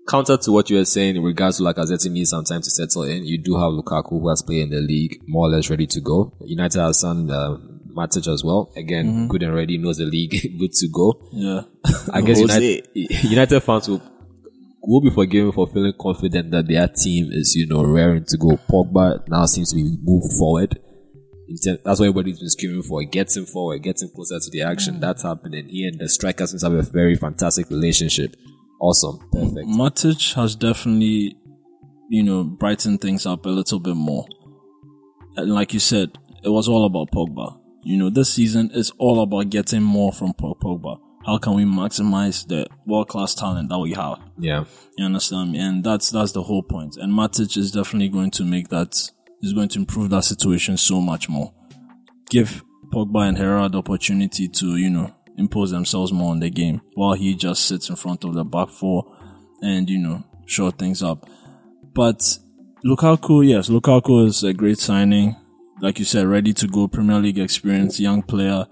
counter 0.07 0.37
to 0.37 0.51
what 0.51 0.69
you 0.69 0.77
were 0.77 0.85
saying 0.85 1.15
in 1.15 1.23
regards 1.23 1.57
to 1.57 1.63
Lacazette 1.63 2.09
needs 2.11 2.29
some 2.29 2.45
time 2.45 2.61
to 2.61 2.69
settle 2.69 3.03
in, 3.03 3.25
you 3.25 3.37
do 3.37 3.55
have 3.55 3.71
Lukaku 3.71 4.21
who 4.21 4.29
has 4.29 4.41
played 4.43 4.63
in 4.63 4.69
the 4.69 4.81
league 4.81 5.21
more 5.27 5.47
or 5.47 5.49
less 5.49 5.69
ready 5.69 5.87
to 5.87 5.99
go. 6.01 6.33
United 6.41 6.79
has 6.79 6.99
signed 6.99 7.31
uh, 7.31 7.57
Matic 7.87 8.31
as 8.31 8.43
well. 8.43 8.71
Again, 8.75 9.27
good 9.27 9.43
and 9.43 9.55
ready, 9.55 9.77
knows 9.77 9.97
the 9.97 10.05
league, 10.05 10.31
good 10.59 10.73
to 10.73 10.87
go. 10.89 11.29
Yeah. 11.31 11.61
I 12.13 12.21
guess 12.21 12.39
United, 12.39 12.87
United 12.93 13.59
fans 13.61 13.87
will, 13.89 14.01
will 14.83 15.01
be 15.01 15.09
forgiven 15.09 15.51
for 15.51 15.67
feeling 15.67 15.93
confident 15.99 16.51
that 16.51 16.67
their 16.67 16.87
team 16.87 17.29
is, 17.31 17.55
you 17.55 17.65
know, 17.67 17.83
raring 17.83 18.25
to 18.25 18.37
go. 18.37 18.59
Pogba 18.69 19.27
now 19.27 19.45
seems 19.45 19.69
to 19.69 19.75
be 19.75 19.97
moved 20.01 20.33
forward. 20.37 20.79
That's 21.65 21.99
what 21.99 22.01
everybody's 22.01 22.39
been 22.39 22.49
screaming 22.49 22.83
for. 22.83 23.01
It 23.01 23.11
gets 23.11 23.37
him 23.37 23.45
forward, 23.45 23.83
gets 23.83 24.01
him 24.01 24.09
closer 24.15 24.39
to 24.39 24.49
the 24.49 24.61
action. 24.61 24.95
Mm. 24.95 25.01
That's 25.01 25.23
happening. 25.23 25.69
He 25.69 25.85
and 25.85 25.99
the 25.99 26.09
striker 26.09 26.47
seems 26.47 26.63
to 26.63 26.69
have 26.69 26.79
a 26.79 26.81
very 26.81 27.15
fantastic 27.15 27.69
relationship. 27.69 28.35
Awesome. 28.81 29.19
Perfect. 29.31 29.67
Matic 29.67 30.33
has 30.33 30.55
definitely, 30.55 31.37
you 32.09 32.23
know, 32.23 32.43
brightened 32.43 33.01
things 33.01 33.25
up 33.25 33.45
a 33.45 33.49
little 33.49 33.79
bit 33.79 33.95
more. 33.95 34.25
And 35.35 35.53
like 35.53 35.73
you 35.73 35.79
said, 35.79 36.17
it 36.43 36.49
was 36.49 36.67
all 36.67 36.85
about 36.85 37.11
Pogba. 37.11 37.59
You 37.83 37.97
know, 37.97 38.09
this 38.09 38.33
season 38.33 38.71
is 38.73 38.91
all 38.97 39.21
about 39.21 39.49
getting 39.49 39.83
more 39.83 40.11
from 40.11 40.33
Pogba. 40.33 40.99
How 41.25 41.37
can 41.37 41.53
we 41.55 41.63
maximize 41.63 42.47
the 42.47 42.67
world 42.85 43.07
class 43.07 43.33
talent 43.33 43.69
that 43.69 43.79
we 43.79 43.93
have? 43.93 44.19
Yeah. 44.37 44.65
You 44.97 45.05
understand 45.05 45.53
me? 45.53 45.59
And 45.59 45.83
that's, 45.83 46.09
that's 46.09 46.33
the 46.33 46.43
whole 46.43 46.63
point. 46.63 46.97
And 46.97 47.13
Matic 47.13 47.55
is 47.57 47.71
definitely 47.71 48.09
going 48.09 48.31
to 48.31 48.43
make 48.43 48.69
that, 48.69 48.93
is 49.41 49.53
going 49.53 49.69
to 49.69 49.79
improve 49.79 50.09
that 50.09 50.25
situation 50.25 50.75
so 50.77 50.99
much 50.99 51.29
more. 51.29 51.53
Give 52.29 52.63
Pogba 52.93 53.27
and 53.29 53.37
Herrera 53.37 53.69
the 53.69 53.77
opportunity 53.77 54.47
to, 54.49 54.75
you 54.75 54.89
know, 54.89 55.13
impose 55.37 55.71
themselves 55.71 56.11
more 56.11 56.31
on 56.31 56.39
the 56.39 56.49
game 56.49 56.81
while 56.95 57.13
he 57.13 57.35
just 57.35 57.65
sits 57.65 57.89
in 57.89 57.95
front 57.95 58.23
of 58.23 58.33
the 58.33 58.43
back 58.43 58.69
four 58.69 59.15
and, 59.61 59.89
you 59.89 59.99
know, 59.99 60.23
short 60.45 60.77
things 60.77 61.01
up. 61.01 61.27
But 61.93 62.37
Lukaku, 62.85 63.47
yes, 63.47 63.69
Lukaku 63.69 64.27
is 64.27 64.43
a 64.43 64.53
great 64.53 64.77
signing. 64.77 65.37
Like 65.79 65.99
you 65.99 66.05
said, 66.05 66.27
ready 66.27 66.53
to 66.53 66.67
go, 66.67 66.87
Premier 66.87 67.19
League 67.19 67.39
experience, 67.39 67.99
young 67.99 68.21
player. 68.23 68.67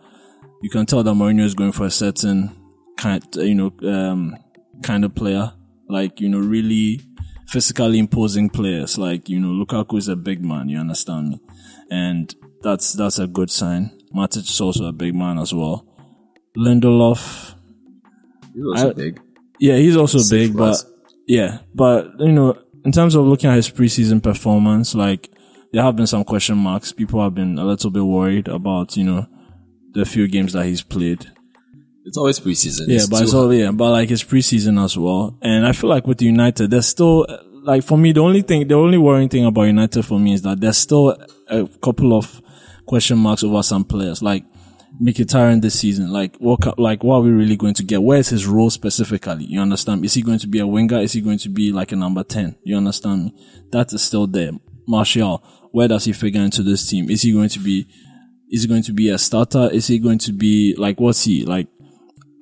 You 0.62 0.70
can 0.70 0.86
tell 0.86 1.04
that 1.04 1.14
Mourinho 1.14 1.44
is 1.44 1.56
going 1.56 1.72
for 1.72 1.86
a 1.86 1.92
certain 1.92 2.56
kind, 2.98 3.24
you 3.36 3.56
know, 3.56 3.74
um, 3.90 4.38
kind 4.84 5.04
of 5.04 5.16
player. 5.16 5.54
Like, 5.90 6.22
you 6.22 6.30
know, 6.30 6.40
really 6.40 7.02
physically 7.48 8.00
imposing 8.00 8.50
players. 8.50 8.98
Like, 8.98 9.28
you 9.28 9.40
know, 9.40 9.50
Lukaku 9.50 9.98
is 9.98 10.08
a 10.08 10.16
big 10.16 10.44
man, 10.44 10.70
you 10.70 10.78
understand 10.78 11.30
me? 11.30 11.42
And 11.90 12.34
that's, 12.62 12.94
that's 12.94 13.20
a 13.20 13.28
good 13.28 13.50
sign. 13.50 13.92
Matic 14.16 14.50
is 14.50 14.62
also 14.62 14.86
a 14.86 14.92
big 14.92 15.16
man 15.16 15.38
as 15.38 15.54
well. 15.54 15.86
Lindelof. 16.58 17.56
He's 18.54 18.66
also 18.66 18.90
I, 18.90 18.94
big. 18.94 19.22
Yeah, 19.60 19.78
he's 19.78 19.96
also 19.96 20.18
Six 20.18 20.30
big, 20.30 20.56
plus. 20.56 20.84
but 20.84 20.92
yeah, 21.28 21.60
but 21.74 22.20
you 22.20 22.32
know, 22.32 22.58
in 22.84 22.92
terms 22.92 23.16
of 23.16 23.26
looking 23.26 23.50
at 23.50 23.56
his 23.56 23.70
preseason 23.70 24.22
performance, 24.22 24.96
like 24.96 25.30
there 25.72 25.84
have 25.84 25.96
been 25.96 26.08
some 26.08 26.24
question 26.24 26.58
marks. 26.58 26.92
People 26.92 27.24
have 27.24 27.36
been 27.36 27.58
a 27.58 27.66
little 27.66 27.90
bit 27.90 28.04
worried 28.04 28.48
about, 28.48 28.98
you 28.98 29.04
know, 29.04 29.28
the 29.94 30.06
few 30.06 30.28
games 30.28 30.54
that 30.54 30.66
he's 30.66 30.82
played. 30.82 31.26
It's 32.06 32.18
always 32.18 32.40
preseason. 32.40 32.88
Yeah, 32.88 32.96
it's 32.98 33.08
but 33.08 33.22
it's 33.22 33.34
all, 33.34 33.54
yeah, 33.54 33.72
but 33.72 33.92
like 33.92 34.10
it's 34.10 34.24
preseason 34.24 34.84
as 34.84 34.98
well. 34.98 35.38
And 35.42 35.66
I 35.68 35.72
feel 35.72 35.90
like 35.90 36.08
with 36.08 36.22
United, 36.22 36.72
there's 36.72 36.88
still, 36.88 37.28
like 37.64 37.84
for 37.84 37.98
me, 37.98 38.12
the 38.12 38.22
only 38.22 38.42
thing, 38.42 38.68
the 38.68 38.76
only 38.76 38.98
worrying 38.98 39.30
thing 39.30 39.46
about 39.46 39.64
United 39.64 40.04
for 40.04 40.20
me 40.20 40.34
is 40.34 40.42
that 40.42 40.60
there's 40.60 40.78
still 40.78 41.16
a 41.48 41.68
couple 41.82 42.18
of 42.18 42.42
question 42.86 43.18
marks 43.18 43.44
over 43.44 43.62
some 43.62 43.84
players. 43.84 44.22
Like, 44.22 44.46
Mkhitaryan 45.02 45.62
this 45.62 45.80
season? 45.80 46.12
Like, 46.12 46.36
what, 46.38 46.78
like, 46.78 47.04
what 47.04 47.18
are 47.18 47.22
we 47.22 47.32
really 47.32 47.56
going 47.56 47.74
to 47.76 47.84
get? 47.84 48.04
Where 48.04 48.20
is 48.20 48.30
his 48.30 48.46
role 48.46 48.70
specifically? 48.70 49.46
You 49.46 49.62
understand? 49.62 50.04
Is 50.04 50.14
he 50.14 50.22
going 50.22 50.40
to 50.40 50.48
be 50.48 50.60
a 50.60 50.68
winger? 50.68 51.00
Is 51.00 51.14
he 51.14 51.22
going 51.22 51.40
to 51.40 51.50
be 51.50 51.72
like 51.72 51.92
a 51.92 51.96
number 51.96 52.24
10? 52.24 52.58
You 52.64 52.78
understand 52.78 53.26
me? 53.26 53.34
That 53.72 53.94
is 53.94 54.02
still 54.02 54.28
there. 54.28 54.52
Martial, 54.88 55.44
where 55.72 55.88
does 55.88 56.06
he 56.06 56.14
figure 56.14 56.42
into 56.42 56.62
this 56.62 56.88
team? 56.88 57.10
Is 57.10 57.22
he 57.22 57.32
going 57.32 57.50
to 57.50 57.60
be, 57.60 57.88
is 58.52 58.64
he 58.64 58.68
going 58.68 58.84
to 58.84 58.94
be 58.94 59.10
a 59.10 59.18
starter? 59.18 59.70
Is 59.72 59.88
he 59.88 60.00
going 60.00 60.20
to 60.20 60.34
be, 60.34 60.76
like, 60.78 61.00
what's 61.00 61.24
he? 61.24 61.46
Like, 61.46 61.68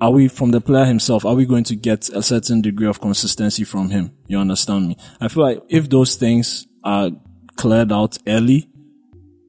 are 0.02 0.12
we, 0.12 0.28
from 0.28 0.52
the 0.52 0.62
player 0.62 0.86
himself, 0.86 1.26
are 1.26 1.36
we 1.36 1.46
going 1.46 1.64
to 1.66 1.76
get 1.76 2.10
a 2.10 2.24
certain 2.24 2.62
degree 2.62 2.88
of 2.88 3.00
consistency 3.00 3.64
from 3.64 3.90
him? 3.90 4.12
You 4.28 4.40
understand 4.40 4.88
me? 4.88 4.98
I 5.20 5.28
feel 5.28 5.44
like 5.44 5.62
if 5.70 5.90
those 5.90 6.16
things 6.16 6.68
are 6.84 7.12
cleared 7.58 7.92
out 7.92 8.18
early, 8.28 8.70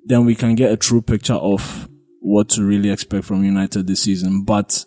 then 0.05 0.25
we 0.25 0.35
can 0.35 0.55
get 0.55 0.73
a 0.73 0.77
true 0.77 1.01
picture 1.01 1.35
of 1.35 1.89
what 2.21 2.49
to 2.51 2.65
really 2.65 2.91
expect 2.91 3.25
from 3.25 3.45
United 3.45 3.87
this 3.87 4.03
season. 4.03 4.45
But 4.45 4.85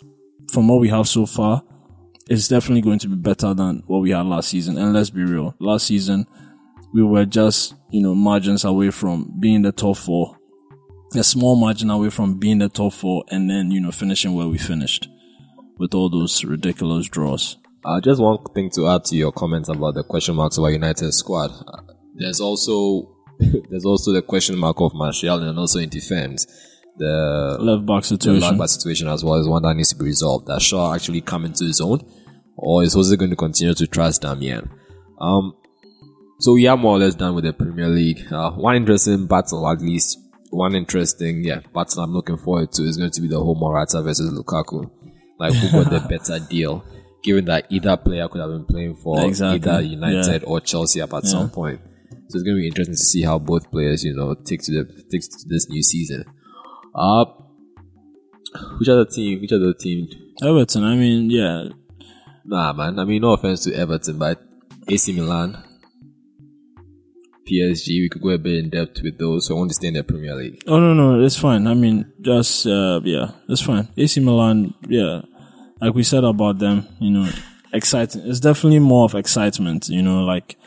from 0.52 0.68
what 0.68 0.80
we 0.80 0.90
have 0.90 1.08
so 1.08 1.26
far, 1.26 1.64
it's 2.30 2.48
definitely 2.48 2.82
going 2.82 3.00
to 3.00 3.08
be 3.08 3.16
better 3.16 3.54
than 3.54 3.84
what 3.88 4.00
we 4.00 4.12
had 4.12 4.26
last 4.26 4.50
season. 4.50 4.78
And 4.78 4.94
let's 4.94 5.10
be 5.10 5.24
real, 5.24 5.56
last 5.60 5.88
season 5.88 6.28
we 6.94 7.04
were 7.04 7.26
just 7.26 7.76
you 7.90 8.02
know 8.02 8.16
margins 8.16 8.64
away 8.64 8.92
from 8.92 9.34
being 9.40 9.64
the 9.64 9.72
top 9.72 9.98
four, 9.98 10.38
a 11.16 11.24
small 11.24 11.56
margin 11.56 11.90
away 11.90 12.10
from 12.10 12.40
being 12.40 12.60
the 12.60 12.70
top 12.70 12.94
four, 12.94 13.24
and 13.30 13.50
then 13.50 13.72
you 13.72 13.80
know 13.80 13.92
finishing 13.92 14.34
where 14.34 14.48
we 14.48 14.58
finished 14.58 15.08
with 15.78 15.94
all 15.94 16.10
those 16.10 16.44
ridiculous 16.44 17.08
draws. 17.08 17.58
Uh, 17.86 18.00
just 18.00 18.22
one 18.22 18.38
thing 18.54 18.70
to 18.70 18.88
add 18.88 19.04
to 19.06 19.16
your 19.16 19.32
comments 19.32 19.70
about 19.70 19.94
the 19.96 20.04
question 20.04 20.36
marks 20.36 20.58
about 20.58 20.68
United 20.68 21.12
squad. 21.12 21.52
Uh, 21.52 21.94
there's 22.16 22.40
also 22.40 23.16
there's 23.70 23.86
also 23.86 24.14
the 24.14 24.22
question 24.22 24.58
mark 24.58 24.80
of 24.80 24.94
Martial 24.94 25.42
and 25.42 25.58
also 25.58 25.80
in 25.80 25.90
defense 25.90 26.46
the 26.98 27.58
left 27.60 27.86
back 27.86 28.06
situation. 28.06 28.42
left 28.42 28.58
back 28.58 28.70
situation 28.70 29.08
as 29.08 29.24
well 29.24 29.36
is 29.36 29.48
one 29.48 29.64
that 29.64 29.74
needs 29.76 29.90
to 29.90 29.96
be 29.96 30.06
resolved. 30.06 30.48
That 30.48 30.62
Shaw 30.62 30.94
actually 30.94 31.22
come 31.22 31.46
into 31.46 31.66
his 31.66 31.82
own, 31.82 32.00
or 32.56 32.84
is 32.84 32.94
Jose 32.94 33.16
going 33.16 33.32
to 33.32 33.36
continue 33.36 33.74
to 33.74 33.88
trust 33.88 34.22
Darmian? 34.22 34.70
Um, 35.20 35.56
so 36.40 36.54
we 36.54 36.68
are 36.68 36.78
more 36.78 36.98
or 36.98 37.00
less 37.00 37.16
done 37.16 37.36
with 37.36 37.46
the 37.46 37.54
Premier 37.54 37.88
League. 37.88 38.22
Uh, 38.32 38.52
one 38.52 38.76
interesting 38.76 39.28
battle, 39.28 39.68
at 39.68 39.82
least 39.82 40.20
one 40.54 40.76
interesting, 40.76 41.44
yeah, 41.44 41.62
battle 41.74 42.04
I'm 42.04 42.14
looking 42.14 42.38
forward 42.38 42.72
to 42.74 42.84
is 42.84 42.98
going 42.98 43.12
to 43.12 43.22
be 43.22 43.28
the 43.28 43.40
whole 43.40 43.56
Morata 43.56 44.02
versus 44.02 44.32
Lukaku. 44.32 44.90
Like 45.40 45.54
who 45.54 45.84
got 45.84 45.92
the 45.92 46.00
better 46.10 46.44
deal? 46.46 46.86
Given 47.24 47.46
that 47.46 47.68
either 47.70 47.98
player 47.98 48.28
could 48.28 48.42
have 48.42 48.50
been 48.50 48.66
playing 48.66 48.96
for 48.98 49.26
exactly. 49.26 49.72
either 49.72 49.82
United 49.82 50.42
yeah. 50.42 50.48
or 50.48 50.60
Chelsea 50.60 51.02
up 51.02 51.14
at 51.14 51.24
yeah. 51.24 51.30
some 51.30 51.50
point. 51.50 51.80
So 52.30 52.38
it's 52.38 52.44
going 52.44 52.56
to 52.56 52.62
be 52.62 52.68
interesting 52.68 52.96
to 52.96 52.98
see 52.98 53.24
how 53.24 53.40
both 53.40 53.72
players, 53.72 54.04
you 54.04 54.14
know, 54.14 54.36
take 54.36 54.62
to 54.64 54.72
the 54.72 55.04
take 55.10 55.22
to 55.22 55.46
this 55.48 55.70
new 55.70 55.82
season. 55.82 56.26
Uh, 56.94 57.26
which 58.78 58.90
other 58.90 59.06
team? 59.06 59.42
Which 59.42 59.52
other 59.52 59.74
team? 59.74 60.08
Everton. 60.44 60.84
I 60.84 60.96
mean, 60.96 61.30
yeah. 61.30 61.70
Nah, 62.46 62.74
man. 62.74 63.00
I 63.00 63.06
mean, 63.06 63.22
no 63.22 63.32
offense 63.32 63.64
to 63.64 63.74
Everton, 63.74 64.18
but 64.18 64.42
AC 64.88 65.14
Milan, 65.14 65.64
PSG, 67.46 67.88
we 67.88 68.10
could 68.10 68.22
go 68.22 68.30
a 68.30 68.38
bit 68.38 68.56
in 68.56 68.70
depth 68.70 69.02
with 69.04 69.18
those. 69.18 69.48
So 69.48 69.56
I 69.56 69.58
want 69.60 69.72
to 69.72 69.76
stay 69.76 69.88
in 69.88 69.96
the 69.96 70.04
Premier 70.04 70.36
League. 70.36 70.62
Oh 70.68 70.80
no, 70.80 70.94
no, 70.94 71.24
it's 71.24 71.38
fine. 71.38 71.68
I 71.68 71.74
mean, 71.74 72.12
just 72.22 72.66
uh, 72.66 73.02
yeah, 73.04 73.32
it's 73.50 73.62
fine. 73.62 73.88
AC 73.98 74.20
Milan, 74.22 74.74
yeah, 74.88 75.22
like 75.82 75.94
we 75.94 76.04
said 76.04 76.24
about 76.24 76.60
them, 76.60 76.88
you 77.00 77.12
know, 77.12 77.30
exciting. 77.74 78.22
It's 78.26 78.40
definitely 78.40 78.80
more 78.80 79.06
of 79.06 79.16
excitement, 79.16 79.90
you 79.90 80.02
know, 80.02 80.24
like 80.24 80.58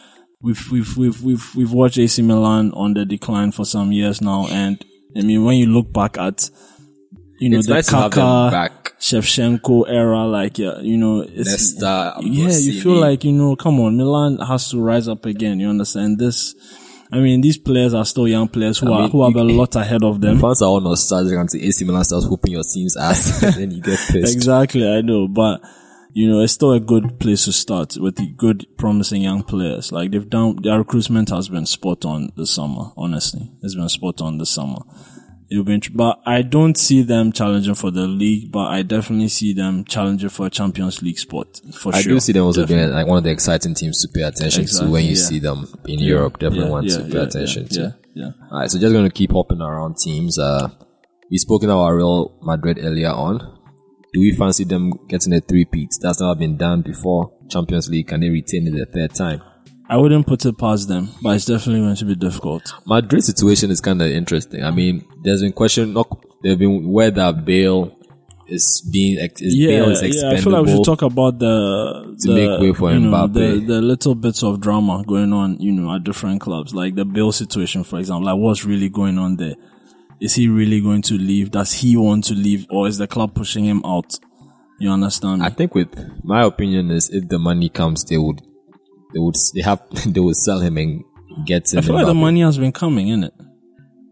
we've 0.43 0.71
we've 0.71 0.97
we've 0.97 1.23
we've 1.23 1.55
we've 1.55 1.73
watched 1.73 1.99
AC 1.99 2.21
Milan 2.23 2.73
on 2.73 2.95
the 2.95 3.05
decline 3.05 3.53
for 3.53 3.65
some 3.65 3.93
years 3.93 4.21
now, 4.21 4.47
and 4.49 4.85
I 5.17 5.23
mean, 5.23 5.45
when 5.45 5.57
you 5.57 5.67
look 5.67 5.93
back 5.93 6.19
at, 6.19 6.51
you 7.39 7.51
know, 7.51 7.59
it's 7.59 7.67
the 7.67 7.75
nice 7.75 7.91
Kaká, 7.91 8.71
Shevchenko 8.99 9.89
era, 9.89 10.25
like, 10.27 10.59
yeah, 10.59 10.79
you 10.81 10.97
know, 10.97 11.21
it's, 11.21 11.75
Nesta, 11.75 12.17
yeah, 12.23 12.57
you 12.57 12.81
feel 12.81 12.95
like, 12.95 13.25
you 13.25 13.33
know, 13.33 13.57
come 13.57 13.81
on, 13.81 13.97
Milan 13.97 14.39
has 14.39 14.71
to 14.71 14.81
rise 14.81 15.09
up 15.09 15.27
again. 15.27 15.61
You 15.61 15.69
understand 15.69 16.19
this? 16.19 16.55
I 17.13 17.21
mean, 17.21 17.41
these 17.41 17.57
players 17.59 17.95
are 17.95 18.05
still 18.05 18.27
young 18.27 18.49
players 18.49 18.79
who 18.79 18.93
I 18.93 18.97
are 18.97 19.03
mean, 19.03 19.11
who 19.11 19.25
have 19.25 19.37
a 19.37 19.45
lot 19.45 19.77
ahead 19.77 20.03
of 20.03 20.21
them. 20.21 20.41
Fans 20.41 20.61
are 20.63 20.67
all 20.69 20.81
nostalgic 20.81 21.39
until 21.39 21.63
AC 21.63 21.85
Milan 21.85 22.05
starts 22.05 22.27
whooping 22.27 22.53
your 22.53 22.65
team's 22.65 22.97
ass, 22.97 23.43
and 23.45 23.55
then 23.55 23.71
you 23.71 23.81
get 23.81 23.99
pissed. 23.99 24.35
exactly, 24.35 24.89
I 24.89 25.03
know, 25.03 25.29
but 25.29 25.61
you 26.13 26.27
know, 26.29 26.41
it's 26.41 26.55
still 26.55 26.73
a 26.73 26.81
good 26.81 27.21
place 27.21 27.45
to 27.45 27.53
start 27.53 27.97
with 28.01 28.17
the 28.17 28.27
good, 28.27 28.67
promising 28.79 29.21
young 29.21 29.43
players. 29.43 29.93
Like 29.93 30.11
they've 30.11 30.29
done, 30.29 30.57
their 30.63 30.79
recruitment 30.79 31.29
has 31.29 31.51
been 31.51 31.67
spot 31.67 32.07
on 32.07 32.31
this 32.37 32.53
summer. 32.53 32.91
Honestly, 32.97 33.53
it's 33.63 33.75
been 33.75 33.89
spot 33.91 34.23
on 34.23 34.39
this 34.39 34.51
summer. 34.51 34.79
It'll 35.51 35.65
be, 35.65 35.81
but 35.95 36.21
I 36.27 36.43
don't 36.43 36.77
see 36.77 37.03
them 37.03 37.31
challenging 37.31 37.75
for 37.75 37.91
the 37.91 38.07
league, 38.07 38.51
but 38.51 38.67
I 38.67 38.83
definitely 38.83 39.29
see 39.29 39.53
them 39.53 39.85
challenging 39.85 40.29
for 40.29 40.47
a 40.47 40.51
Champions 40.51 41.03
League 41.03 41.19
spot 41.19 41.61
for 41.73 41.95
I 41.95 42.01
sure. 42.01 42.13
I 42.13 42.15
do 42.15 42.21
see 42.21 42.33
them 42.33 42.45
also 42.45 42.63
definitely. 42.63 42.87
being 42.87 42.95
like 42.95 43.07
one 43.07 43.19
of 43.19 43.25
the 43.25 43.31
exciting 43.31 43.75
teams 43.75 44.03
to 44.03 44.09
pay 44.09 44.23
attention 44.23 44.63
exactly, 44.63 44.89
to 44.89 44.93
when 44.93 45.05
you 45.05 45.11
yeah. 45.11 45.17
see 45.17 45.39
them 45.39 45.69
in 45.87 46.01
yeah, 46.01 46.07
Europe. 46.07 46.39
Definitely 46.39 46.67
yeah, 46.67 46.71
one 46.71 46.89
to 46.89 47.05
pay 47.05 47.19
attention 47.19 47.69
to. 47.69 47.81
Yeah, 47.81 47.91
Yeah. 48.15 48.31
All 48.51 48.59
right, 48.59 48.71
so 48.71 48.79
just 48.79 48.93
going 48.93 49.09
to 49.09 49.15
keep 49.15 49.31
hopping 49.31 49.61
around 49.61 49.99
teams. 49.99 50.39
Uh, 50.39 50.69
we 51.31 51.39
spoke 51.39 51.63
about 51.63 51.91
Real 51.91 52.37
Madrid 52.43 52.79
earlier 52.81 53.11
on 53.11 53.57
do 54.17 54.21
we 54.21 54.33
fancy 54.33 54.65
them 54.65 54.93
getting 55.09 55.35
a 55.35 55.41
three-peat? 55.43 55.99
That's 56.01 56.23
never 56.23 56.35
been 56.35 56.57
done 56.57 56.81
before. 56.81 57.33
Champions 57.51 57.91
League, 57.91 58.09
can 58.09 58.21
they 58.21 58.31
retain 58.31 58.67
it 58.67 58.71
the 58.71 58.87
third 58.87 59.15
time? 59.15 59.43
I 59.89 59.97
wouldn't 59.97 60.27
put 60.27 60.45
it 60.45 60.59
past 60.59 60.89
them, 60.89 61.11
but 61.23 61.37
it's 61.37 61.45
definitely 61.45 61.81
going 61.81 61.97
to 61.97 62.05
be 62.05 62.15
difficult. 62.15 62.73
Madrid 62.87 63.23
situation 63.23 63.71
is 63.71 63.81
kind 63.81 64.03
of 64.03 64.09
interesting. 64.11 64.65
I 64.65 64.71
mean, 64.71 65.07
there's 65.23 65.43
been 65.43 65.53
question, 65.53 65.93
not, 65.93 66.09
there 66.43 66.53
have 66.53 66.59
been 66.59 66.89
whether 66.89 67.33
Bale 67.33 67.97
is 68.49 68.89
being 68.93 69.19
is 69.19 69.55
yeah, 69.55 69.69
Bale 69.69 69.91
is 69.91 70.03
expendable. 70.03 70.33
Yeah, 70.33 70.39
I 70.39 70.43
feel 70.43 70.53
like 70.53 70.65
we 70.67 70.73
should 70.73 70.85
talk 70.85 71.03
about 71.03 71.39
the 71.39 72.17
to 72.21 72.29
the, 72.29 72.35
make 72.35 72.61
way 72.61 72.73
for 72.73 72.93
you 72.93 73.01
know, 73.01 73.11
Mbappe. 73.11 73.35
The, 73.35 73.61
the 73.61 73.81
little 73.81 74.15
bits 74.15 74.43
of 74.43 74.61
drama 74.61 75.05
going 75.07 75.33
on, 75.33 75.61
you 75.61 75.73
know, 75.73 75.95
at 75.95 76.05
different 76.05 76.41
clubs, 76.41 76.75
like 76.75 76.95
the 76.95 77.05
Bale 77.05 77.33
situation, 77.33 77.85
for 77.85 77.99
example. 77.99 78.27
Like, 78.27 78.37
what's 78.37 78.65
really 78.65 78.89
going 78.89 79.19
on 79.19 79.37
there? 79.37 79.55
is 80.21 80.35
he 80.35 80.49
really 80.49 80.81
going 80.81 81.03
to 81.03 81.15
leave? 81.15 81.51
Does 81.51 81.73
he 81.73 81.97
want 81.97 82.25
to 82.25 82.35
leave 82.35 82.67
or 82.71 82.89
is 82.89 82.99
the 82.99 83.07
club 83.07 83.35
pushing 83.35 83.65
him 83.65 83.83
out? 83.85 84.19
You 84.79 84.91
understand? 84.91 85.43
I 85.43 85.49
think 85.49 85.75
with 85.75 85.95
my 86.23 86.45
opinion 86.45 86.91
is 86.91 87.09
if 87.11 87.29
the 87.29 87.39
money 87.39 87.69
comes, 87.69 88.05
they 88.05 88.19
would, 88.19 88.43
they 89.13 89.21
would, 89.21 89.35
they 89.55 89.63
have, 89.63 89.83
they 90.07 90.21
would 90.21 90.37
sell 90.37 90.61
him 90.61 90.77
and 90.77 91.05
get 91.45 91.73
him. 91.73 91.79
I 91.79 91.83
feel 91.83 91.95
like 91.95 92.07
the 92.07 92.15
money 92.15 92.41
has 92.41 92.59
been 92.59 92.73
coming, 92.73 93.09
in 93.09 93.25
it. 93.25 93.35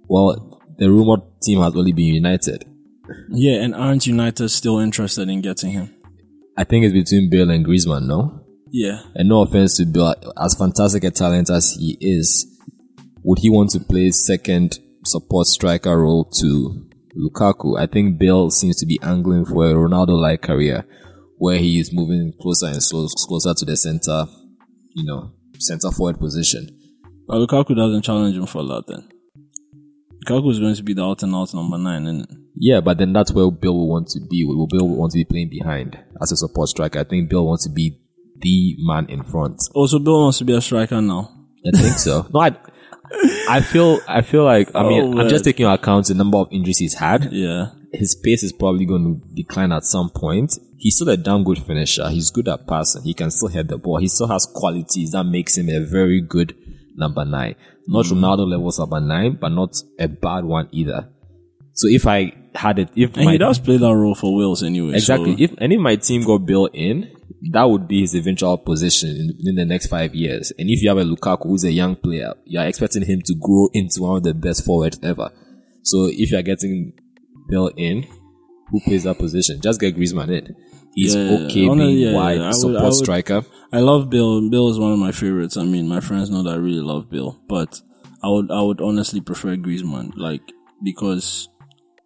Well, 0.08 0.60
the 0.78 0.90
rumored 0.90 1.22
team 1.42 1.60
has 1.60 1.74
only 1.74 1.92
been 1.92 2.06
United. 2.06 2.64
Yeah, 3.30 3.62
and 3.62 3.74
aren't 3.74 4.06
United 4.06 4.48
still 4.48 4.78
interested 4.78 5.28
in 5.28 5.40
getting 5.40 5.72
him? 5.72 5.94
I 6.56 6.64
think 6.64 6.84
it's 6.84 6.92
between 6.92 7.30
Bale 7.30 7.50
and 7.50 7.64
Griezmann, 7.64 8.06
no? 8.06 8.44
Yeah. 8.70 9.02
And 9.14 9.28
no 9.28 9.42
offense 9.42 9.76
to 9.76 9.86
Bale, 9.86 10.14
as 10.42 10.54
fantastic 10.54 11.04
a 11.04 11.10
talent 11.10 11.50
as 11.50 11.72
he 11.72 11.96
is, 12.00 12.46
would 13.22 13.38
he 13.38 13.50
want 13.50 13.70
to 13.70 13.80
play 13.80 14.10
second 14.10 14.78
support 15.04 15.46
striker 15.46 16.00
role 16.00 16.24
to 16.40 16.86
Lukaku? 17.16 17.78
I 17.78 17.86
think 17.86 18.18
Bale 18.18 18.50
seems 18.50 18.76
to 18.76 18.86
be 18.86 18.98
angling 19.02 19.46
for 19.46 19.70
a 19.70 19.74
Ronaldo-like 19.74 20.42
career 20.42 20.84
where 21.38 21.58
he 21.58 21.78
is 21.78 21.92
moving 21.92 22.32
closer 22.40 22.66
and 22.66 22.80
closer 22.80 23.54
to 23.54 23.64
the 23.64 23.76
center, 23.76 24.26
you 24.94 25.04
know, 25.04 25.32
center 25.58 25.90
forward 25.90 26.18
position. 26.18 26.68
But 27.26 27.36
Lukaku 27.36 27.74
doesn't 27.76 28.02
challenge 28.02 28.36
him 28.36 28.46
for 28.46 28.62
that 28.64 28.84
then. 28.86 29.08
Lukaku 30.24 30.50
is 30.50 30.58
going 30.58 30.74
to 30.74 30.82
be 30.82 30.94
the 30.94 31.02
out 31.04 31.22
and 31.22 31.34
out 31.34 31.52
number 31.54 31.78
nine, 31.78 32.04
isn't 32.04 32.30
it? 32.30 32.36
Yeah, 32.56 32.80
but 32.80 32.98
then 32.98 33.12
that's 33.12 33.32
where 33.32 33.50
Bale 33.50 33.74
will 33.74 33.88
want 33.88 34.08
to 34.08 34.20
be. 34.20 34.44
Will 34.44 34.66
Bale 34.66 34.88
will 34.88 34.96
want 34.96 35.12
to 35.12 35.18
be 35.18 35.24
playing 35.24 35.50
behind 35.50 35.98
as 36.22 36.32
a 36.32 36.36
support 36.36 36.68
striker. 36.68 37.00
I 37.00 37.04
think 37.04 37.28
Bale 37.28 37.44
wants 37.44 37.64
to 37.64 37.70
be 37.72 37.98
the 38.38 38.76
man 38.78 39.06
in 39.08 39.24
front. 39.24 39.60
Oh, 39.74 39.80
also, 39.80 39.98
Bale 39.98 40.22
wants 40.22 40.38
to 40.38 40.44
be 40.44 40.54
a 40.54 40.60
striker 40.60 41.00
now. 41.00 41.30
I 41.66 41.76
think 41.76 41.98
so. 41.98 42.26
no, 42.34 42.40
I, 42.40 42.56
I 43.48 43.60
feel, 43.60 44.00
I 44.06 44.22
feel 44.22 44.44
like, 44.44 44.70
I 44.74 44.82
mean, 44.82 45.18
Oh, 45.18 45.20
I'm 45.20 45.28
just 45.28 45.44
taking 45.44 45.66
into 45.66 45.74
account 45.74 46.06
the 46.06 46.14
number 46.14 46.38
of 46.38 46.48
injuries 46.52 46.78
he's 46.78 46.94
had. 46.94 47.32
Yeah. 47.32 47.70
His 47.94 48.14
pace 48.14 48.42
is 48.42 48.52
probably 48.52 48.84
going 48.86 49.04
to 49.20 49.34
decline 49.34 49.72
at 49.72 49.84
some 49.84 50.10
point. 50.10 50.58
He's 50.78 50.96
still 50.96 51.08
a 51.10 51.16
damn 51.16 51.44
good 51.44 51.58
finisher. 51.58 52.08
He's 52.10 52.30
good 52.30 52.48
at 52.48 52.66
passing. 52.66 53.02
He 53.02 53.14
can 53.14 53.30
still 53.30 53.48
hit 53.48 53.68
the 53.68 53.78
ball. 53.78 53.98
He 53.98 54.08
still 54.08 54.28
has 54.28 54.46
qualities 54.46 55.12
that 55.12 55.24
makes 55.24 55.56
him 55.56 55.68
a 55.68 55.80
very 55.80 56.20
good 56.20 56.54
number 56.96 57.24
nine. 57.24 57.54
Not 57.86 58.06
Mm. 58.06 58.12
Ronaldo 58.18 58.48
levels 58.48 58.78
number 58.78 59.00
nine, 59.00 59.38
but 59.40 59.48
not 59.50 59.74
a 59.98 60.08
bad 60.08 60.44
one 60.44 60.68
either. 60.72 61.08
So 61.72 61.88
if 61.88 62.06
I 62.06 62.32
had 62.54 62.78
it, 62.78 62.90
if 62.94 63.16
And 63.16 63.24
my 63.26 63.32
he 63.32 63.38
does 63.38 63.58
play 63.58 63.76
that 63.78 63.94
role 63.94 64.14
for 64.14 64.34
Wales 64.36 64.62
anyway. 64.62 64.94
Exactly. 64.94 65.36
so- 65.36 65.42
If 65.42 65.54
any 65.58 65.74
of 65.76 65.80
my 65.82 65.96
team 65.96 66.22
got 66.22 66.38
built 66.46 66.70
in, 66.74 67.10
that 67.52 67.64
would 67.64 67.88
be 67.88 68.00
his 68.02 68.14
eventual 68.14 68.56
position 68.58 69.10
in, 69.10 69.36
in 69.48 69.54
the 69.56 69.64
next 69.64 69.88
five 69.88 70.14
years. 70.14 70.52
And 70.58 70.70
if 70.70 70.82
you 70.82 70.88
have 70.88 70.98
a 70.98 71.04
Lukaku 71.04 71.44
who's 71.48 71.64
a 71.64 71.72
young 71.72 71.96
player, 71.96 72.32
you're 72.44 72.62
expecting 72.64 73.04
him 73.04 73.22
to 73.22 73.34
grow 73.34 73.68
into 73.72 74.02
one 74.02 74.18
of 74.18 74.22
the 74.22 74.34
best 74.34 74.64
forwards 74.64 74.98
ever. 75.02 75.30
So 75.82 76.06
if 76.10 76.30
you're 76.30 76.42
getting 76.42 76.92
Bale 77.48 77.70
in, 77.76 78.06
who 78.70 78.80
plays 78.80 79.04
that 79.04 79.18
position? 79.18 79.60
Just 79.60 79.80
get 79.80 79.96
Griezmann 79.96 80.30
in. 80.30 80.56
He's 80.94 81.14
Yeah, 81.14 81.22
okay 81.46 81.68
being 81.68 81.78
yeah, 81.98 82.10
yeah. 82.10 82.14
wide 82.14 82.38
would- 82.40 82.54
support 82.54 82.76
I 82.82 82.84
would- 82.84 82.94
striker. 82.94 83.44
I 83.72 83.80
love 83.80 84.08
Bale. 84.10 84.48
Bale 84.48 84.68
is 84.68 84.78
one 84.78 84.92
of 84.92 84.98
my 84.98 85.10
favorites. 85.12 85.56
I 85.56 85.64
mean, 85.64 85.88
my 85.88 86.00
friends 86.00 86.30
know 86.30 86.42
that 86.44 86.50
I 86.54 86.56
really 86.56 86.80
love 86.80 87.10
Bale, 87.10 87.38
but 87.48 87.80
I 88.22 88.28
would, 88.28 88.50
I 88.50 88.60
would 88.62 88.80
honestly 88.80 89.20
prefer 89.20 89.56
Griezmann, 89.56 90.12
like, 90.16 90.42
because, 90.82 91.48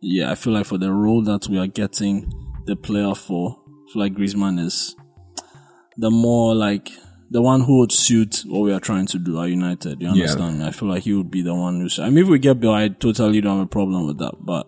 yeah, 0.00 0.30
I 0.30 0.34
feel 0.34 0.52
like 0.54 0.66
for 0.66 0.78
the 0.78 0.92
role 0.92 1.22
that 1.22 1.48
we 1.48 1.58
are 1.58 1.66
getting 1.66 2.32
the 2.66 2.76
player 2.76 3.14
for, 3.14 3.58
I 3.88 3.92
feel 3.92 4.02
like 4.02 4.14
Griezmann 4.14 4.58
is 4.58 4.96
the 5.96 6.10
more 6.10 6.54
like, 6.54 6.90
the 7.30 7.42
one 7.42 7.60
who 7.60 7.80
would 7.80 7.92
suit 7.92 8.42
what 8.46 8.60
we 8.60 8.72
are 8.72 8.80
trying 8.80 9.06
to 9.06 9.18
do 9.18 9.38
at 9.42 9.50
United. 9.50 10.00
You 10.00 10.08
understand? 10.08 10.60
me? 10.60 10.66
I 10.66 10.70
feel 10.70 10.88
like 10.88 11.02
he 11.02 11.12
would 11.12 11.30
be 11.30 11.42
the 11.42 11.54
one 11.54 11.80
who. 11.80 12.02
I 12.02 12.08
mean, 12.08 12.24
if 12.24 12.28
we 12.30 12.38
get 12.38 12.58
Bale, 12.58 12.70
I 12.72 12.88
totally 12.88 13.40
don't 13.42 13.58
have 13.58 13.66
a 13.66 13.68
problem 13.68 14.06
with 14.06 14.16
that. 14.18 14.34
But 14.40 14.66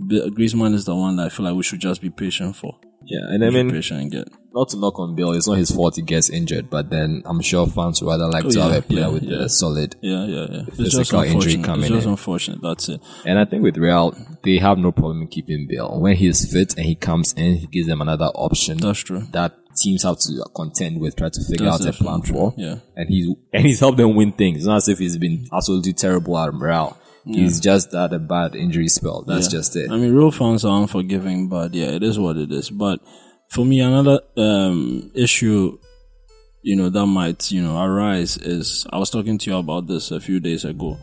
Griezmann 0.00 0.74
is 0.74 0.84
the 0.84 0.94
one 0.96 1.16
that 1.16 1.26
I 1.26 1.28
feel 1.28 1.46
like 1.46 1.54
we 1.54 1.62
should 1.62 1.80
just 1.80 2.00
be 2.00 2.10
patient 2.10 2.56
for. 2.56 2.76
Yeah. 3.04 3.20
And 3.28 3.44
I 3.44 3.50
mean, 3.50 3.70
patient 3.70 4.00
and 4.02 4.10
get. 4.10 4.28
not 4.54 4.68
to 4.70 4.76
knock 4.78 4.98
on 4.98 5.14
Bale, 5.16 5.32
it's 5.32 5.48
not 5.48 5.56
his 5.58 5.70
fault 5.70 5.96
he 5.96 6.02
gets 6.02 6.28
injured, 6.30 6.68
but 6.70 6.90
then 6.90 7.22
I'm 7.24 7.40
sure 7.40 7.66
fans 7.66 8.00
would 8.02 8.08
rather 8.10 8.26
like 8.28 8.44
oh, 8.44 8.50
to 8.50 8.60
Oh, 8.60 8.66
yeah, 8.68 8.74
have 8.74 8.84
a 8.84 8.86
player 8.86 9.00
yeah, 9.00 9.08
with 9.08 9.22
yeah. 9.24 9.38
a 9.38 9.48
solid 9.48 9.96
Yeah, 10.00 10.26
yeah, 10.26 10.46
yeah. 10.50 10.64
Physical 10.66 11.22
injury 11.22 11.62
coming 11.62 11.84
It's 11.86 11.94
just 11.94 12.04
in. 12.06 12.10
unfortunate. 12.12 12.60
That's 12.62 12.88
it. 12.88 13.00
And 13.24 13.38
I 13.38 13.46
think 13.46 13.62
with 13.62 13.76
Real, 13.78 14.14
they 14.44 14.58
have 14.58 14.78
no 14.78 14.92
problem 14.92 15.22
in 15.22 15.28
keeping 15.28 15.66
Bale. 15.68 15.98
When 16.00 16.14
he's 16.16 16.50
fit 16.52 16.76
and 16.76 16.84
he 16.86 16.94
comes 16.94 17.32
in, 17.32 17.56
he 17.56 17.66
gives 17.66 17.88
them 17.88 18.00
another 18.02 18.26
option 18.26 18.76
That's 18.78 19.00
true. 19.00 19.22
that 19.32 19.54
teams 19.76 20.02
have 20.02 20.18
to 20.18 20.44
contend 20.54 21.00
with, 21.00 21.16
try 21.16 21.30
to 21.30 21.40
figure 21.48 21.66
That's 21.66 21.86
out 21.86 21.94
a 21.94 21.96
plan 21.96 22.20
definitely 22.20 22.40
for. 22.40 22.52
true, 22.52 22.64
yeah. 22.64 22.74
And 22.96 23.08
he's, 23.08 23.34
and 23.52 23.64
he's 23.64 23.80
helped 23.80 23.96
them 23.98 24.14
win 24.14 24.32
things. 24.32 24.58
It's 24.58 24.66
not 24.66 24.76
as 24.76 24.88
if 24.88 24.98
he's 24.98 25.16
been 25.16 25.46
absolutely 25.52 25.94
terrible 25.94 26.36
at 26.38 26.52
Real. 26.52 26.98
He's 27.24 27.60
just 27.60 27.92
had 27.92 28.12
a 28.12 28.18
bad 28.18 28.54
injury 28.54 28.88
spell. 28.88 29.22
That's 29.22 29.46
Yeah. 29.46 29.58
just 29.58 29.76
it. 29.76 29.90
I 29.90 29.96
mean, 29.96 30.12
real 30.12 30.30
fans 30.30 30.64
are 30.64 30.80
unforgiving, 30.80 31.48
but 31.48 31.74
yeah, 31.74 31.86
it 31.88 32.02
is 32.02 32.18
what 32.18 32.36
it 32.36 32.50
is. 32.50 32.70
But 32.70 33.00
for 33.50 33.64
me, 33.64 33.80
another 33.80 34.20
um, 34.36 35.10
issue, 35.14 35.78
you 36.62 36.76
know, 36.76 36.88
that 36.88 37.06
might 37.06 37.50
you 37.52 37.62
know 37.62 37.80
arise 37.82 38.36
is 38.38 38.86
I 38.90 38.98
was 38.98 39.10
talking 39.10 39.38
to 39.38 39.50
you 39.50 39.56
about 39.56 39.86
this 39.86 40.10
a 40.10 40.20
few 40.20 40.40
days 40.40 40.64
ago. 40.64 40.98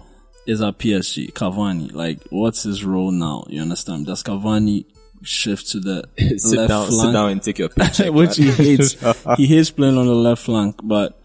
Is 0.47 0.61
at 0.61 0.77
PSG 0.79 1.33
Cavani 1.33 1.91
like 1.93 2.19
what's 2.29 2.63
his 2.63 2.83
role 2.85 3.11
now? 3.11 3.43
You 3.49 3.61
understand? 3.61 4.05
Does 4.05 4.23
Cavani 4.23 4.85
shift 5.23 5.67
to 5.71 5.79
the 5.79 6.03
sit 6.37 6.57
left 6.57 6.69
down, 6.69 6.87
flank? 6.87 7.01
sit 7.01 7.11
down 7.13 7.29
and 7.31 7.43
take 7.43 7.59
your 7.59 7.69
picture. 7.81 8.11
which 8.11 8.37
he 8.37 8.49
hates. 8.51 8.95
he 9.37 9.45
hates 9.47 9.71
playing 9.71 9.97
on 9.97 10.07
the 10.07 10.15
left 10.15 10.43
flank, 10.43 10.77
but 10.83 11.19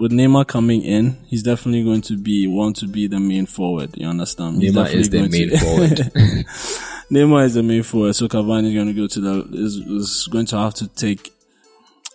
with 0.00 0.12
Neymar 0.12 0.46
coming 0.46 0.80
in, 0.80 1.18
he's 1.26 1.42
definitely 1.42 1.84
going 1.84 2.00
to 2.02 2.16
be 2.16 2.46
want 2.46 2.76
to 2.76 2.88
be 2.88 3.06
the 3.06 3.20
main 3.20 3.44
forward. 3.44 3.90
You 3.96 4.08
understand? 4.08 4.62
He's 4.62 4.74
Neymar 4.74 4.92
is 4.94 5.10
the 5.10 5.28
main 5.28 5.50
to- 5.50 5.58
forward. 5.64 5.90
Neymar 7.12 7.44
is 7.44 7.54
the 7.54 7.62
main 7.62 7.82
forward, 7.82 8.14
so 8.14 8.26
Cavani 8.26 8.68
is 8.68 8.74
going 8.74 8.86
to 8.86 8.94
go 8.94 9.06
to 9.06 9.20
the 9.20 9.48
is, 9.52 9.76
is 9.76 10.28
going 10.30 10.46
to 10.46 10.56
have 10.56 10.74
to 10.74 10.88
take 10.88 11.32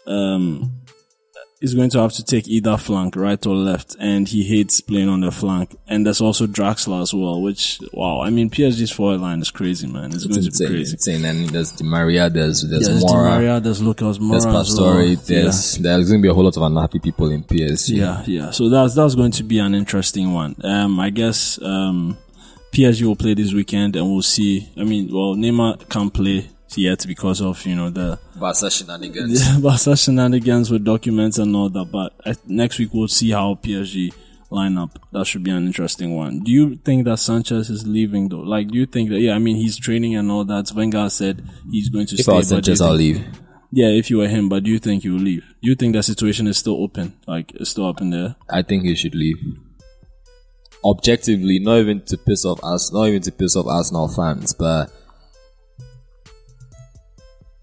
um 0.07 0.71
is 1.61 1.73
going 1.73 1.89
to 1.89 1.99
have 1.99 2.11
to 2.11 2.23
take 2.23 2.47
either 2.47 2.75
flank, 2.77 3.15
right 3.15 3.43
or 3.45 3.55
left, 3.55 3.95
and 3.99 4.27
he 4.27 4.43
hates 4.43 4.81
playing 4.81 5.07
on 5.09 5.21
the 5.21 5.31
flank. 5.31 5.75
And 5.87 6.05
there's 6.05 6.19
also 6.21 6.45
Draxler 6.47 7.01
as 7.01 7.13
well, 7.13 7.41
which 7.41 7.79
wow, 7.93 8.21
I 8.21 8.29
mean 8.29 8.49
PSG's 8.49 8.91
forward 8.91 9.21
line 9.21 9.39
is 9.41 9.51
crazy, 9.51 9.87
man. 9.87 10.11
It's, 10.13 10.25
going 10.25 10.45
It's 10.45 10.57
to 10.59 10.63
be 10.65 10.69
crazy. 10.69 10.93
It's 10.95 11.07
insane. 11.07 11.23
And 11.25 11.49
there's 11.49 11.71
Di 11.71 11.85
Maria, 11.85 12.29
there's, 12.29 12.67
there's 12.69 12.87
there's 12.87 13.03
Di 13.03 13.13
Mora, 13.13 13.29
Maria, 13.31 13.59
there's 13.61 13.81
Lucas 13.81 14.17
Moura 14.17 14.31
there's 14.31 14.45
as 14.45 14.53
well. 14.53 14.63
Pastore, 14.63 15.03
Yeah. 15.03 15.15
there's, 15.43 15.77
there's 15.77 16.09
going 16.09 16.21
to 16.21 16.25
be 16.25 16.29
a 16.29 16.33
whole 16.33 16.43
lot 16.43 16.57
of 16.57 16.63
unhappy 16.63 16.99
people 16.99 17.31
in 17.31 17.43
PSG. 17.43 17.97
Yeah, 17.97 18.23
yeah. 18.27 18.51
So 18.51 18.67
that's 18.69 18.93
that's 18.93 19.15
going 19.15 19.31
to 19.31 19.43
be 19.43 19.59
an 19.59 19.73
interesting 19.75 20.33
one. 20.33 20.55
Um, 20.63 20.99
I 20.99 21.09
guess 21.09 21.57
um, 21.61 22.17
PSG 22.73 23.03
will 23.03 23.15
play 23.15 23.33
this 23.33 23.53
weekend, 23.53 23.95
and 23.95 24.05
we'll 24.11 24.21
see. 24.21 24.69
I 24.77 24.83
mean, 24.83 25.07
well, 25.11 25.35
Neymar 25.35 25.87
can't 25.89 26.13
play 26.13 26.49
yet 26.77 27.05
because 27.07 27.41
of 27.41 27.65
you 27.65 27.75
know 27.75 27.89
the 27.89 28.19
Barca 28.35 28.69
shenanigans. 28.69 29.45
yeah, 29.47 29.59
Barca 29.61 29.95
shenanigans 29.95 30.69
with 30.71 30.83
documents 30.83 31.37
and 31.37 31.55
all 31.55 31.69
that. 31.69 31.85
But 31.91 32.13
I, 32.25 32.35
next 32.45 32.79
week 32.79 32.93
we'll 32.93 33.07
see 33.07 33.31
how 33.31 33.55
PSG 33.55 34.13
line 34.49 34.77
up. 34.77 34.99
That 35.11 35.25
should 35.27 35.43
be 35.43 35.51
an 35.51 35.65
interesting 35.65 36.15
one. 36.15 36.39
Do 36.41 36.51
you 36.51 36.75
think 36.75 37.05
that 37.05 37.17
Sanchez 37.17 37.69
is 37.69 37.85
leaving 37.87 38.29
though? 38.29 38.39
Like, 38.39 38.69
do 38.69 38.77
you 38.77 38.85
think 38.85 39.09
that? 39.09 39.19
Yeah, 39.19 39.33
I 39.33 39.39
mean, 39.39 39.55
he's 39.57 39.77
training 39.77 40.15
and 40.15 40.29
all 40.31 40.45
that. 40.45 40.71
Wenger 40.73 41.09
said 41.09 41.43
he's 41.71 41.89
going 41.89 42.07
to 42.07 42.15
If 42.15 42.21
stay. 42.21 42.31
I 42.31 42.35
was 42.35 42.51
but 42.51 42.63
do 42.63 42.71
you 42.71 42.75
Sanchez, 42.75 42.81
I'll 42.81 42.93
leave. 42.95 43.25
Yeah, 43.71 43.87
if 43.87 44.09
you 44.09 44.19
were 44.19 44.27
him, 44.27 44.47
but 44.47 44.63
do 44.63 44.71
you 44.71 44.79
think 44.79 45.03
he 45.03 45.09
will 45.09 45.19
leave? 45.19 45.41
Do 45.61 45.69
you 45.69 45.75
think 45.75 45.93
that 45.95 46.03
situation 46.03 46.47
is 46.47 46.57
still 46.57 46.81
open? 46.81 47.13
Like, 47.27 47.51
it's 47.55 47.71
still 47.71 47.87
up 47.87 47.99
in 47.99 48.09
there? 48.11 48.35
I 48.49 48.61
think 48.61 48.83
he 48.83 48.95
should 48.95 49.15
leave. 49.15 49.35
Objectively, 50.85 51.59
not 51.59 51.77
even 51.79 52.01
to 52.05 52.17
piss 52.17 52.45
off 52.45 52.63
us, 52.63 52.93
not 52.93 53.05
even 53.07 53.21
to 53.23 53.31
piss 53.31 53.55
off 53.55 53.65
Arsenal 53.65 54.07
fans, 54.07 54.53
but 54.53 54.91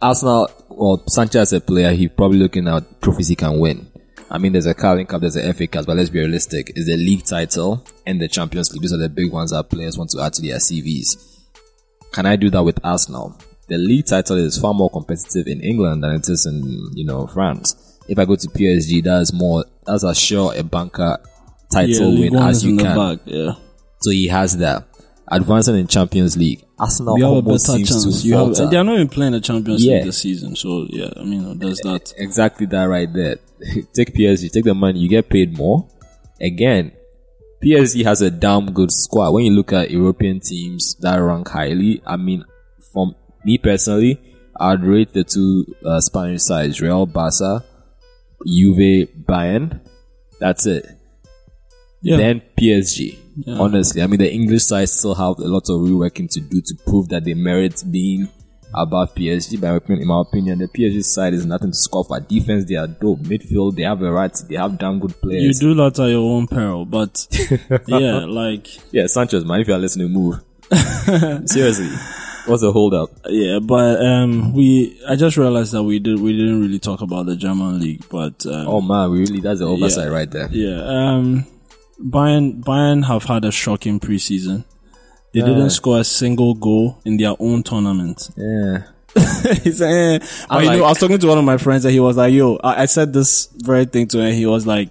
Arsenal, 0.03 0.51
well, 0.69 1.03
Sanchez 1.07 1.53
a 1.53 1.61
player, 1.61 1.93
he's 1.93 2.11
probably 2.11 2.39
looking 2.39 2.67
at 2.69 3.01
trophies 3.01 3.29
he 3.29 3.37
can 3.37 3.61
win. 3.61 3.89
I 4.31 4.39
mean, 4.39 4.53
there's 4.53 4.67
a 4.67 4.75
Carling 4.75 5.07
Cup, 5.07 5.21
there's 5.21 5.37
a 5.37 5.53
FA 5.53 5.67
Cup, 5.67 5.87
but 5.87 5.97
let's 5.97 6.11
be 6.11 6.19
realistic. 6.19 6.71
It's 6.71 6.87
the 6.87 6.97
league 6.97 7.25
title 7.25 7.87
and 8.07 8.21
the 8.21 8.29
Champions 8.29 8.73
League. 8.73 8.83
These 8.83 8.95
are 8.95 8.99
the 8.99 9.09
big 9.09 9.31
ones 9.31 9.51
that 9.51 9.69
players 9.71 9.97
want 9.97 10.11
to 10.11 10.23
add 10.23 10.33
to 10.35 10.43
their 10.43 10.57
CVs. 10.57 11.51
Can 12.13 12.27
I 12.27 12.37
do 12.37 12.51
that 12.51 12.63
with 12.63 12.79
Arsenal? 12.83 13.39
The 13.69 13.79
league 13.79 14.07
title 14.07 14.37
is 14.37 14.59
far 14.59 14.75
more 14.75 14.91
competitive 14.91 15.47
in 15.47 15.61
England 15.61 16.03
than 16.03 16.15
it 16.15 16.29
is 16.29 16.47
in, 16.47 16.91
you 16.95 17.05
know, 17.05 17.27
France. 17.27 18.01
If 18.09 18.19
I 18.19 18.25
go 18.25 18.37
to 18.37 18.49
PSG, 18.49 19.05
that's 19.05 19.33
more, 19.33 19.65
that's 19.87 20.05
as 20.05 20.19
sure 20.19 20.53
a 20.57 20.63
banker 20.65 21.19
title 21.71 22.09
League 22.09 22.33
win 22.33 22.43
as 22.43 22.57
is 22.59 22.65
you 22.65 22.77
can. 22.77 22.97
bag. 22.97 23.21
Yeah. 23.27 23.53
So 24.01 24.11
he 24.11 24.29
has 24.29 24.57
that. 24.59 24.89
Advancing 25.29 25.77
in 25.77 25.87
Champions 25.87 26.37
League. 26.37 26.65
Arsenal 26.83 27.17
you 27.19 27.25
have 27.25 27.33
a 27.33 27.37
almost 27.37 27.67
better 27.67 27.77
seems 27.79 27.89
chance. 28.05 28.23
to 28.23 28.29
You 28.29 28.35
have, 28.35 28.71
they 28.71 28.77
are 28.77 28.85
not 28.85 28.95
even 28.95 29.09
playing 29.09 29.33
the 29.33 29.41
Champions 29.41 29.85
Yeah. 29.85 29.97
League 29.97 30.07
this 30.07 30.19
season, 30.19 30.57
so 30.57 30.87
yeah, 30.89 31.11
I 31.17 31.23
mean, 31.23 31.59
there's 31.59 31.79
that. 31.81 32.13
Exactly 32.17 32.67
that 32.67 32.85
right 32.85 33.13
there. 33.13 33.37
take 33.93 34.15
PSG, 34.15 34.51
take 34.51 34.65
the 34.65 34.75
money, 34.75 34.99
you 34.99 35.09
get 35.09 35.29
paid 35.29 35.57
more. 35.57 35.87
Again, 36.41 36.93
PSG 37.63 38.05
has 38.05 38.21
a 38.23 38.31
damn 38.31 38.73
good 38.73 38.91
squad. 38.91 39.31
When 39.33 39.45
you 39.45 39.53
look 39.53 39.73
at 39.73 39.91
European 39.91 40.41
teams 40.41 40.97
that 41.01 41.17
rank 41.19 41.49
highly, 41.49 42.03
I 42.05 42.17
mean, 42.17 42.45
from 42.93 43.15
me 43.45 43.59
personally, 43.59 44.21
I'd 44.59 44.83
rate 44.83 45.13
the 45.13 45.25
two 45.25 45.65
uh, 45.85 46.01
Spanish 46.01 46.43
sides, 46.43 46.81
Real 46.81 47.07
Barca, 47.07 47.65
Juve, 48.47 49.09
Bayern. 49.25 49.81
That's 50.41 50.67
it. 50.67 50.87
Yeah. 52.03 52.17
Then 52.19 52.43
PSG. 52.59 53.19
Honestly, 53.49 54.03
I 54.03 54.07
mean, 54.09 54.19
the 54.19 54.31
English 54.31 54.65
side 54.65 54.89
still 54.91 55.15
have 55.15 55.39
a 55.39 55.49
lot 55.49 55.69
of 55.71 55.81
reworking 55.81 56.29
to 56.33 56.41
do 56.41 56.61
to 56.61 56.75
prove 56.87 57.09
that 57.09 57.25
they 57.25 57.33
merit 57.35 57.83
being 57.91 58.29
above 58.75 59.15
PSG. 59.15 59.57
Opinion, 59.77 60.03
in 60.03 60.09
my 60.09 60.21
opinion, 60.21 60.59
the 60.59 60.67
PSG 60.69 61.03
side 61.03 61.33
is 61.33 61.47
nothing 61.47 61.71
to 61.71 61.77
scoff 61.77 62.11
at. 62.13 62.29
Defense, 62.29 62.65
they 62.67 62.75
are 62.77 62.87
dope. 62.89 63.21
Midfield, 63.21 63.77
they 63.77 63.83
have 63.85 64.01
variety. 64.01 64.45
They 64.49 64.57
have 64.57 64.77
damn 64.79 64.99
good 64.99 65.19
players. 65.21 65.63
you 65.63 65.69
do 65.69 65.75
that 65.77 65.99
at 65.99 66.09
your 66.11 66.21
own 66.31 66.47
peril, 66.47 66.85
but 66.85 67.27
yeah, 67.89 68.25
like 68.27 68.67
Yeah, 68.93 69.07
Sanchez, 69.07 69.45
man, 69.47 69.61
if 69.61 69.69
you 69.69 69.75
are 69.75 69.79
listening, 69.79 70.11
move. 70.13 70.41
Seriously, 71.47 71.89
what's 72.47 72.63
the 72.63 72.71
hold 72.73 72.95
up? 72.95 73.11
Yeah, 73.29 73.59
but 73.61 74.05
um, 74.05 74.53
we 74.53 74.99
I 75.09 75.17
just 75.17 75.37
realized 75.37 75.73
that 75.73 75.83
we 75.83 75.99
did 75.99 76.21
we 76.21 76.33
didn't 76.37 76.61
really 76.61 76.79
talk 76.79 77.01
about 77.01 77.27
the 77.27 77.37
German 77.37 77.81
league, 77.81 78.05
but 78.11 78.45
um, 78.47 78.69
Oh 78.69 78.81
man, 78.81 79.11
we 79.11 79.21
really 79.21 79.41
that's 79.41 79.61
the 79.61 79.67
oversight 79.67 80.07
Yeah. 80.09 80.13
right 80.13 80.31
there. 80.31 80.49
yeah, 80.51 80.83
um, 80.85 81.47
Bayern 82.03 82.63
Bayern 82.63 83.05
have 83.07 83.25
had 83.25 83.45
a 83.45 83.53
shocking 83.53 84.01
preseason. 84.01 84.65
They 85.33 85.41
Yeah. 85.41 85.47
didn't 85.47 85.71
score 85.71 85.99
a 86.01 86.05
single 86.05 86.55
goal 86.55 86.99
in 87.05 87.17
their 87.17 87.35
own 87.39 87.63
tournament. 87.63 88.29
Yeah. 88.37 88.83
He's 89.63 89.81
like, 89.81 89.91
eh. 89.91 90.19
But 90.49 90.65
you 90.65 90.71
know, 90.71 90.85
I 90.85 90.89
was 90.89 90.99
talking 90.99 91.19
to 91.19 91.27
one 91.27 91.39
of 91.39 91.45
my 91.45 91.57
friends 91.59 91.85
and 91.85 91.93
he 91.93 92.01
was 92.01 92.17
like, 92.17 92.33
yo, 92.35 92.57
I, 92.57 92.83
I 92.83 92.87
said 92.87 93.13
this 93.13 93.49
very 93.57 93.85
thing 93.85 94.09
to 94.09 94.19
him. 94.21 94.35
He 94.35 94.47
was 94.47 94.67
like, 94.67 94.89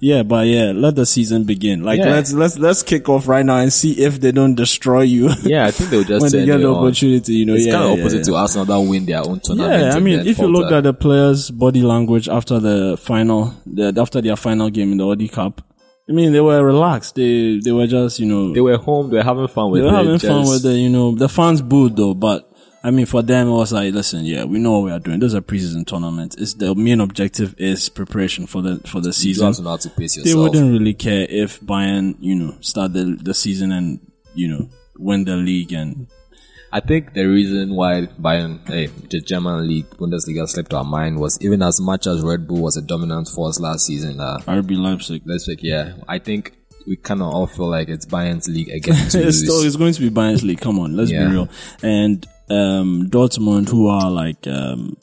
yeah, 0.00 0.24
but 0.24 0.48
yeah, 0.48 0.72
let 0.74 0.96
the 0.96 1.06
season 1.06 1.44
begin. 1.44 1.84
Like, 1.84 1.98
Yeah. 2.00 2.10
let's, 2.10 2.32
let's, 2.32 2.58
let's 2.58 2.82
kick 2.82 3.08
off 3.08 3.28
right 3.28 3.46
now 3.46 3.58
and 3.58 3.72
see 3.72 3.92
if 4.04 4.20
they 4.20 4.32
don't 4.32 4.56
destroy 4.56 5.02
you. 5.02 5.30
Yeah, 5.44 5.66
I 5.66 5.70
think 5.70 5.90
they'll 5.90 6.02
just 6.02 6.22
when 6.22 6.32
they 6.32 6.44
get 6.44 6.58
the 6.58 6.72
opportunity, 6.74 7.34
you 7.34 7.46
know, 7.46 7.54
It's 7.54 7.66
yeah. 7.66 7.72
kind 7.72 7.84
of 7.92 7.98
yeah, 7.98 8.04
opposite 8.04 8.24
to 8.24 8.34
Arsenal 8.34 8.64
that 8.66 8.80
win 8.80 9.06
their 9.06 9.20
own 9.24 9.38
tournament. 9.38 9.80
Yeah, 9.80 9.94
I 9.94 10.00
mean, 10.00 10.26
if 10.26 10.38
you 10.38 10.48
look 10.48 10.72
at 10.72 10.82
the 10.82 10.92
players' 10.92 11.50
body 11.52 11.82
language 11.82 12.28
after 12.28 12.58
the 12.58 12.96
final, 12.96 13.54
the, 13.64 13.94
after 13.96 14.20
their 14.20 14.34
final 14.36 14.70
game 14.70 14.90
in 14.90 14.98
the 14.98 15.06
Audi 15.06 15.28
Cup, 15.28 15.62
I 16.08 16.12
mean, 16.12 16.32
they 16.32 16.40
were 16.40 16.64
relaxed. 16.64 17.14
They, 17.14 17.60
they 17.60 17.72
were 17.72 17.86
just, 17.86 18.18
you 18.18 18.26
know, 18.26 18.52
they 18.52 18.60
were 18.60 18.76
home, 18.76 19.10
they 19.10 19.16
were 19.18 19.22
having 19.22 19.48
fun 19.48 19.70
with 19.70 19.82
they 19.82 19.86
were 19.86 19.96
having 19.96 20.18
fun 20.18 20.42
with 20.48 20.64
it, 20.66 20.74
you 20.74 20.90
know. 20.90 21.14
The 21.14 21.28
fans 21.28 21.62
booed 21.62 21.96
though, 21.96 22.14
but 22.14 22.52
I 22.84 22.90
mean, 22.90 23.06
for 23.06 23.22
them, 23.22 23.48
it 23.48 23.52
was 23.52 23.72
like, 23.72 23.94
listen, 23.94 24.24
yeah, 24.24 24.44
we 24.44 24.58
know 24.58 24.72
what 24.72 24.84
we 24.84 24.90
are 24.90 24.98
doing. 24.98 25.20
This 25.20 25.28
is 25.28 25.34
a 25.34 25.40
preseason 25.40 25.86
tournament. 25.86 26.34
It's 26.38 26.54
the 26.54 26.74
main 26.74 27.00
objective 27.00 27.54
is 27.56 27.88
preparation 27.88 28.48
for 28.48 28.60
the 28.60 28.80
for 28.88 29.00
the 29.00 29.12
season. 29.12 29.42
You 29.42 29.46
have 29.46 29.56
to 29.56 29.62
know 29.62 29.70
how 29.70 29.76
to 29.76 29.90
pace 29.90 30.20
They 30.22 30.34
wouldn't 30.34 30.72
really 30.72 30.94
care 30.94 31.26
if 31.28 31.60
Bayern, 31.60 32.16
you 32.18 32.34
know, 32.34 32.56
start 32.60 32.92
the 32.92 33.16
the 33.22 33.34
season 33.34 33.70
and 33.70 34.00
you 34.34 34.48
know 34.48 34.68
win 34.98 35.24
the 35.24 35.36
league 35.36 35.72
and 35.72 36.08
I 36.74 36.80
think 36.80 37.12
the 37.12 37.26
reason 37.26 37.74
why 37.74 38.06
Bayern, 38.20 38.66
hey, 38.66 38.86
the 38.86 39.20
German 39.20 39.66
league, 39.68 39.90
Bundesliga 39.90 40.48
slipped 40.48 40.72
our 40.72 40.84
mind 40.84 41.18
was 41.20 41.38
even 41.42 41.62
as 41.62 41.80
much 41.80 42.06
as 42.06 42.22
Red 42.22 42.48
Bull 42.48 42.62
was 42.62 42.76
a 42.78 42.82
dominant 42.82 43.28
force 43.28 43.60
last 43.60 43.84
season, 43.86 44.20
uh, 44.20 44.38
RB 44.46 44.78
Leipzig. 44.78 45.22
let's 45.26 45.46
yeah, 45.60 45.92
I 46.08 46.18
think 46.18 46.56
we 46.86 46.96
kind 46.96 47.20
of 47.20 47.28
all 47.28 47.46
feel 47.46 47.68
like 47.68 47.88
it's 47.88 48.06
Bayern's 48.06 48.48
league 48.48 48.68
again 48.70 48.94
it's 48.98 49.38
still 49.38 49.60
it's 49.62 49.76
going 49.76 49.92
to 49.92 50.00
be 50.00 50.10
Bayern's 50.10 50.42
league. 50.42 50.60
Come 50.60 50.78
on, 50.80 50.96
let's 50.96 51.10
Yeah. 51.10 51.26
be 51.28 51.32
real. 51.32 51.48
And 51.82 52.26
um 52.50 53.08
Dortmund, 53.10 53.68
who 53.68 53.88
are 53.88 54.10
like 54.10 54.46
um 54.48 54.96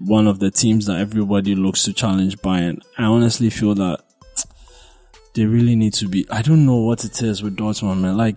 one 0.00 0.26
of 0.26 0.38
the 0.38 0.50
teams 0.50 0.86
that 0.86 0.98
everybody 1.00 1.54
looks 1.54 1.84
to 1.84 1.92
challenge 1.94 2.36
Bayern, 2.38 2.80
I 2.98 3.04
honestly 3.04 3.48
feel 3.50 3.74
that 3.76 4.00
they 5.34 5.46
really 5.46 5.74
need 5.76 5.94
to 5.94 6.08
be. 6.08 6.26
I 6.30 6.42
don't 6.42 6.64
know 6.66 6.76
what 6.76 7.04
it 7.04 7.20
is 7.22 7.42
with 7.42 7.56
Dortmund, 7.56 8.00
man. 8.02 8.16
Like 8.16 8.36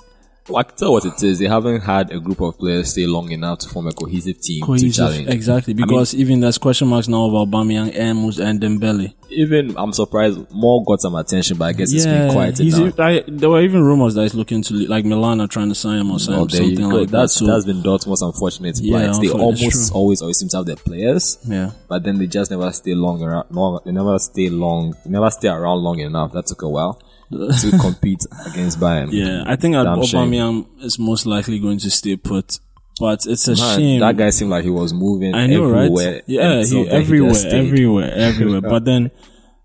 I 0.55 0.63
can 0.63 0.75
tell 0.75 0.91
what 0.93 1.05
it 1.05 1.21
is. 1.23 1.39
They 1.39 1.47
haven't 1.47 1.81
had 1.81 2.11
a 2.11 2.19
group 2.19 2.39
of 2.41 2.57
players 2.57 2.91
stay 2.91 3.05
long 3.05 3.31
enough 3.31 3.59
to 3.59 3.69
form 3.69 3.87
a 3.87 3.91
cohesive 3.91 4.39
team 4.41 4.65
to 4.65 4.91
challenge. 4.91 5.27
exactly. 5.27 5.73
Because 5.73 6.15
even 6.15 6.39
there's 6.39 6.57
question 6.57 6.87
marks 6.87 7.07
now 7.07 7.25
about 7.25 7.49
Aubameyang, 7.49 7.93
Emus, 7.93 8.39
and 8.39 8.61
Dembele. 8.61 9.13
Even 9.29 9.77
I'm 9.77 9.91
surprised 9.91 10.49
more 10.51 10.83
got 10.85 11.01
some 11.01 11.15
attention, 11.15 11.57
but 11.57 11.65
I 11.65 11.73
guess 11.73 11.91
it's 11.93 12.05
been 12.05 12.31
quieted 12.31 12.63
he's, 12.63 12.77
down. 12.79 12.93
I, 12.97 13.23
there 13.27 13.49
were 13.49 13.61
even 13.61 13.83
rumors 13.83 14.13
that 14.15 14.23
he's 14.23 14.33
looking 14.33 14.61
to 14.63 14.73
like 14.87 15.03
Milan 15.03 15.41
are 15.41 15.47
trying 15.47 15.69
to 15.69 15.75
sign 15.75 15.99
him 15.99 16.11
or 16.11 16.15
oh, 16.15 16.17
sign 16.17 16.35
Oh, 16.35 16.43
him, 16.43 16.49
something 16.49 16.89
like 16.89 17.09
that's 17.09 17.33
that. 17.33 17.45
So 17.45 17.45
that's 17.45 17.65
been 17.65 17.81
Dortmund's 17.81 18.21
unfortunate 18.21 18.79
Yeah, 18.79 19.09
plight. 19.09 19.21
They 19.21 19.29
almost 19.29 19.91
always 19.93 20.21
always 20.21 20.37
seem 20.37 20.49
to 20.49 20.57
have 20.57 20.65
their 20.65 20.77
players, 20.77 21.37
yeah, 21.45 21.71
but 21.89 22.03
then 22.03 22.19
they 22.19 22.27
just 22.27 22.51
never 22.51 22.71
stay 22.71 22.95
long 22.95 23.21
around. 23.21 23.47
Long, 23.51 23.81
they 23.83 23.91
never 23.91 24.17
stay 24.19 24.49
long. 24.49 24.95
They 25.03 25.11
never 25.11 25.29
stay 25.29 25.49
around 25.49 25.83
long 25.83 25.99
enough. 25.99 26.31
That 26.31 26.47
took 26.47 26.61
a 26.61 26.69
while 26.69 27.01
to 27.31 27.77
compete 27.81 28.25
against 28.45 28.79
Bayern. 28.79 29.09
yeah. 29.11 29.43
I 29.45 29.55
think 29.55 29.73
Damn 29.75 30.03
shame. 30.03 30.31
Aubameyang 30.31 30.83
is 30.83 30.97
most 30.99 31.25
likely 31.25 31.59
going 31.59 31.77
to 31.79 31.89
stay 31.89 32.15
put, 32.15 32.59
but 32.99 33.25
it's 33.25 33.47
a 33.47 33.55
Man, 33.55 33.77
shame. 33.79 33.99
that 33.99 34.17
guy 34.17 34.29
seemed 34.29 34.51
like 34.51 34.63
he 34.63 34.69
was 34.69 34.93
moving 34.93 35.35
I 35.35 35.47
know, 35.47 35.65
everywhere. 35.73 36.13
right? 36.13 36.23
Yeah, 36.27 36.63
he, 36.63 36.87
everywhere, 36.89 37.33
stayed. 37.33 37.53
everywhere, 37.67 38.11
everywhere. 38.13 38.61
but 38.73 38.85
then, 38.85 39.11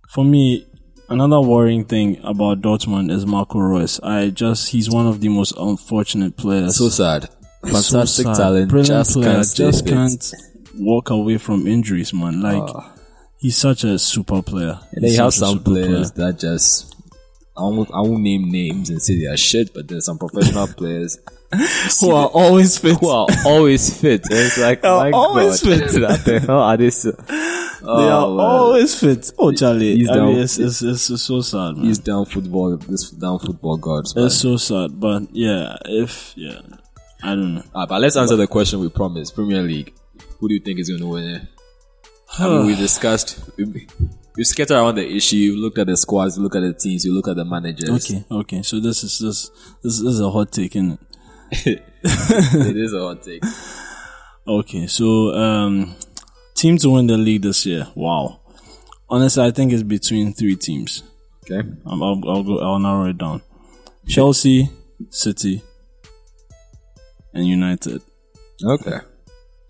for 0.09 0.25
me, 0.25 0.67
another 1.09 1.41
worrying 1.41 1.85
thing 1.85 2.19
about 2.25 2.61
Dortmund 2.63 3.11
is 3.11 3.25
Marco 3.27 3.59
Reus. 3.59 4.01
I 4.03 4.31
just 4.31 4.71
he's 4.71 4.91
one 4.91 5.07
of 5.07 5.21
the 5.21 5.29
most 5.29 5.53
unfortunate 5.59 6.37
players. 6.37 6.77
So 6.77 6.89
sad. 6.89 7.29
So 7.65 7.71
Fantastic 7.71 8.25
sad. 8.27 8.35
talent. 8.37 8.69
brilliant 8.71 8.89
just 9.07 9.13
player, 9.13 9.35
can't 9.35 9.55
just 9.55 9.87
can't 9.87 10.35
walk 10.79 11.11
away 11.11 11.39
from 11.39 11.67
injuries, 11.69 12.13
man. 12.13 12.41
Like 12.43 12.61
Ah. 12.75 12.93
he's 13.39 13.57
such 13.57 13.85
a 13.85 13.99
super 14.01 14.43
player. 14.43 14.81
And 14.93 15.05
He's 15.05 15.17
you 15.17 15.23
have 15.23 15.33
some 15.33 15.63
players 15.63 16.11
player. 16.11 16.27
that 16.33 16.39
just 16.41 16.93
I 17.57 17.63
won't, 17.63 17.91
I 17.93 18.01
won't 18.01 18.23
name 18.23 18.51
names 18.51 18.89
and 18.89 19.03
say 19.03 19.19
they 19.21 19.27
are 19.27 19.37
shit, 19.37 19.75
but 19.75 19.87
there's 19.89 20.07
some 20.07 20.19
professional 20.19 20.67
players 20.77 21.19
who 22.01 22.11
are 22.13 22.29
always 22.29 22.79
fit. 22.79 22.99
who 22.99 23.09
are 23.11 23.27
always 23.45 24.01
fit. 24.01 24.23
And 24.31 24.39
it's 24.39 24.57
like, 24.59 24.83
Are 24.85 25.05
my 25.05 25.11
always 25.11 25.63
God, 25.63 25.91
fit. 25.91 26.01
what 26.03 26.25
the 26.25 26.41
hell 26.41 26.59
are 26.61 26.77
they? 26.79 26.89
So, 26.89 27.11
they 27.13 27.25
oh, 27.83 28.09
are 28.09 28.37
man. 28.37 28.47
always 28.47 28.99
fit. 28.99 29.31
Oh, 29.39 29.53
Charlie, 29.53 29.97
He's 29.99 30.09
I 30.09 30.15
mean, 30.15 30.25
down. 30.35 30.43
it's, 30.43 30.59
it's, 30.59 30.81
it's, 30.81 31.11
it's 31.11 31.23
so 31.25 31.43
sad, 31.43 31.77
man. 31.77 31.85
He's 31.85 31.99
down 31.99 32.25
football. 32.25 32.77
This 32.79 33.11
down 33.11 33.39
football 33.39 33.77
gods. 33.77 34.17
man. 34.17 34.27
It's 34.27 34.37
so 34.37 34.57
sad, 34.57 34.99
but 34.99 35.25
yeah, 35.33 35.77
if 35.85 36.33
yeah, 36.37 36.61
I 37.23 37.31
don't 37.35 37.57
know. 37.57 37.63
Ah, 37.75 37.85
but 37.85 38.01
let's 38.01 38.17
answer 38.17 38.37
the 38.37 38.47
question 38.47 38.81
we 38.81 38.89
promised. 38.89 39.35
Premier 39.35 39.61
League. 39.63 39.93
Who 40.39 40.49
do 40.49 40.55
you 40.55 40.61
think 40.61 40.81
is 40.81 40.89
going 40.89 41.03
to 41.03 41.07
win 41.07 41.25
it? 41.29 41.43
I 42.39 42.49
mean, 42.49 42.67
we 42.67 42.75
discussed. 42.89 43.39
We 44.37 44.45
scattered 44.45 44.77
around 44.77 44.95
the 44.95 45.07
issue. 45.07 45.37
You 45.37 45.57
look 45.57 45.79
at 45.79 45.87
the 45.87 45.97
squads. 45.97 46.37
You 46.37 46.43
look 46.43 46.57
at 46.57 46.61
the 46.61 46.73
teams. 46.73 47.05
You 47.05 47.13
look 47.13 47.29
at 47.29 47.37
the 47.37 47.45
managers. 47.45 47.91
Okay, 47.91 48.25
okay. 48.31 48.63
So 48.63 48.81
this 48.81 49.05
is 49.05 49.19
this 49.19 49.51
this, 49.83 49.99
this 50.01 50.15
is 50.15 50.21
a 50.21 50.31
hot 50.31 50.53
take, 50.53 50.75
isn't 50.77 50.99
it? 51.51 51.83
it 52.03 52.77
is 52.77 52.95
a 52.95 53.01
hot 53.01 53.23
take. 53.23 53.43
Okay, 54.45 54.89
so 54.89 55.33
um, 55.35 55.95
team 56.55 56.77
to 56.79 56.91
win 56.91 57.07
the 57.07 57.17
league 57.17 57.43
this 57.43 57.65
year. 57.65 57.87
Wow. 57.95 58.41
Honestly, 59.09 59.45
I 59.45 59.53
think 59.53 59.73
it's 59.73 59.85
between 59.85 60.33
three 60.33 60.57
teams. 60.57 61.05
Okay. 61.45 61.69
Um, 61.87 62.03
I'll, 62.03 62.21
I'll 62.29 62.43
go. 62.43 62.59
I'll 62.59 62.79
narrow 62.81 63.09
it 63.09 63.19
down. 63.19 63.41
Chelsea, 64.09 64.69
City, 65.11 65.63
and 67.33 67.47
United. 67.47 68.03
Okay. 68.65 68.99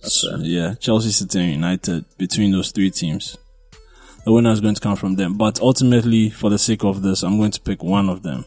So, 0.00 0.38
yeah, 0.38 0.74
Chelsea, 0.74 1.10
City, 1.10 1.40
and 1.40 1.52
United. 1.52 2.04
Between 2.16 2.52
those 2.52 2.70
three 2.70 2.90
teams, 2.90 3.36
the 4.24 4.32
winner 4.32 4.50
is 4.50 4.60
going 4.60 4.74
to 4.74 4.80
come 4.80 4.96
from 4.96 5.16
them. 5.16 5.36
But 5.36 5.60
ultimately, 5.60 6.30
for 6.30 6.50
the 6.50 6.58
sake 6.58 6.84
of 6.84 7.02
this, 7.02 7.22
I'm 7.22 7.38
going 7.38 7.50
to 7.52 7.60
pick 7.60 7.82
one 7.82 8.08
of 8.08 8.22
them. 8.22 8.44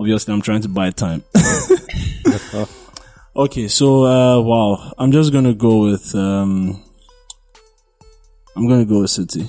Obviously, 0.00 0.34
I'm 0.34 0.42
trying 0.42 0.62
to 0.62 0.68
buy 0.68 0.90
time. 0.90 1.22
okay, 3.36 3.68
so 3.68 4.04
uh, 4.04 4.40
wow, 4.40 4.92
I'm 4.98 5.12
just 5.12 5.32
going 5.32 5.44
to 5.44 5.54
go 5.54 5.82
with. 5.84 6.14
Um, 6.14 6.82
I'm 8.56 8.66
going 8.68 8.80
to 8.80 8.86
go 8.88 9.00
with 9.02 9.10
City. 9.10 9.48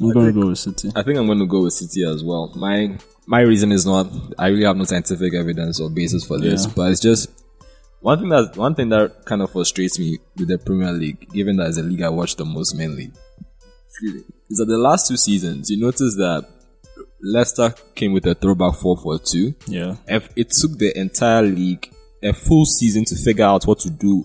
I'm 0.00 0.12
going 0.12 0.26
to 0.26 0.32
go 0.40 0.46
with 0.48 0.58
City. 0.58 0.90
I 0.94 1.02
think 1.02 1.18
I'm 1.18 1.26
going 1.26 1.40
to 1.40 1.46
go 1.46 1.62
with 1.62 1.72
City 1.72 2.04
as 2.04 2.22
well. 2.22 2.52
My 2.56 2.96
my 3.26 3.40
reason 3.40 3.72
is 3.72 3.84
not. 3.84 4.06
I 4.38 4.48
really 4.48 4.64
have 4.64 4.76
no 4.76 4.84
scientific 4.84 5.34
evidence 5.34 5.80
or 5.80 5.90
basis 5.90 6.24
for 6.24 6.38
this, 6.38 6.66
Yeah. 6.66 6.72
but 6.76 6.92
it's 6.92 7.00
just 7.00 7.28
one 8.00 8.18
thing 8.20 8.28
that 8.28 8.56
one 8.56 8.74
thing 8.74 8.88
that 8.90 9.24
kind 9.24 9.42
of 9.42 9.50
frustrates 9.50 9.98
me 9.98 10.18
with 10.36 10.48
the 10.48 10.58
Premier 10.58 10.92
League, 10.92 11.30
given 11.32 11.56
that 11.56 11.68
it's 11.68 11.78
a 11.78 11.82
league 11.82 12.02
I 12.02 12.08
watch 12.08 12.36
the 12.36 12.44
most 12.44 12.74
mainly, 12.74 13.10
is 14.48 14.58
that 14.58 14.66
the 14.66 14.78
last 14.78 15.08
two 15.08 15.16
seasons 15.16 15.70
you 15.70 15.80
notice 15.80 16.14
that 16.16 16.48
Leicester 17.20 17.74
came 17.94 18.12
with 18.12 18.26
a 18.26 18.34
throwback 18.34 18.74
four 18.76 18.96
four 18.96 19.18
two. 19.18 19.54
Yeah. 19.66 19.96
If 20.06 20.30
it 20.36 20.50
took 20.50 20.78
the 20.78 20.96
entire 20.96 21.42
league 21.42 21.92
a 22.22 22.32
full 22.32 22.64
season 22.64 23.04
to 23.06 23.16
figure 23.16 23.44
out 23.44 23.64
what 23.64 23.78
to 23.80 23.90
do 23.90 24.24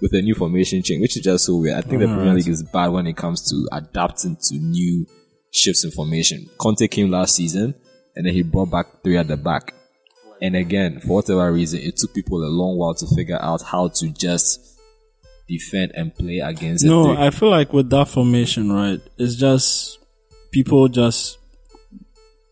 with 0.00 0.12
a 0.14 0.22
new 0.22 0.34
formation 0.34 0.82
change, 0.82 1.00
which 1.00 1.16
is 1.16 1.22
just 1.22 1.46
so 1.46 1.56
weird. 1.56 1.76
I 1.76 1.80
think 1.80 2.00
the 2.00 2.06
Premier 2.06 2.34
League 2.34 2.48
is 2.48 2.62
bad 2.62 2.88
when 2.88 3.06
it 3.06 3.16
comes 3.16 3.48
to 3.50 3.68
adapting 3.76 4.36
to 4.48 4.54
new 4.56 5.06
shifts 5.52 5.84
in 5.84 5.90
formation. 5.90 6.48
Conte 6.58 6.86
came 6.88 7.10
last 7.10 7.34
season 7.36 7.74
and 8.14 8.26
then 8.26 8.32
he 8.32 8.42
brought 8.42 8.70
back 8.70 8.86
three 9.02 9.16
at 9.16 9.28
the 9.28 9.36
back. 9.36 9.74
And 10.40 10.54
again, 10.56 11.00
for 11.00 11.14
whatever 11.16 11.52
reason, 11.52 11.80
it 11.80 11.96
took 11.96 12.14
people 12.14 12.44
a 12.44 12.46
long 12.48 12.76
while 12.76 12.94
to 12.94 13.06
figure 13.16 13.38
out 13.40 13.62
how 13.62 13.88
to 13.88 14.08
just 14.10 14.78
defend 15.48 15.92
and 15.94 16.14
play 16.14 16.38
against 16.38 16.84
it. 16.84 16.88
No, 16.88 17.16
I 17.16 17.30
feel 17.30 17.50
like 17.50 17.72
with 17.72 17.90
that 17.90 18.08
formation, 18.08 18.70
right, 18.70 19.00
it's 19.16 19.34
just 19.36 19.98
people 20.52 20.88
just 20.88 21.38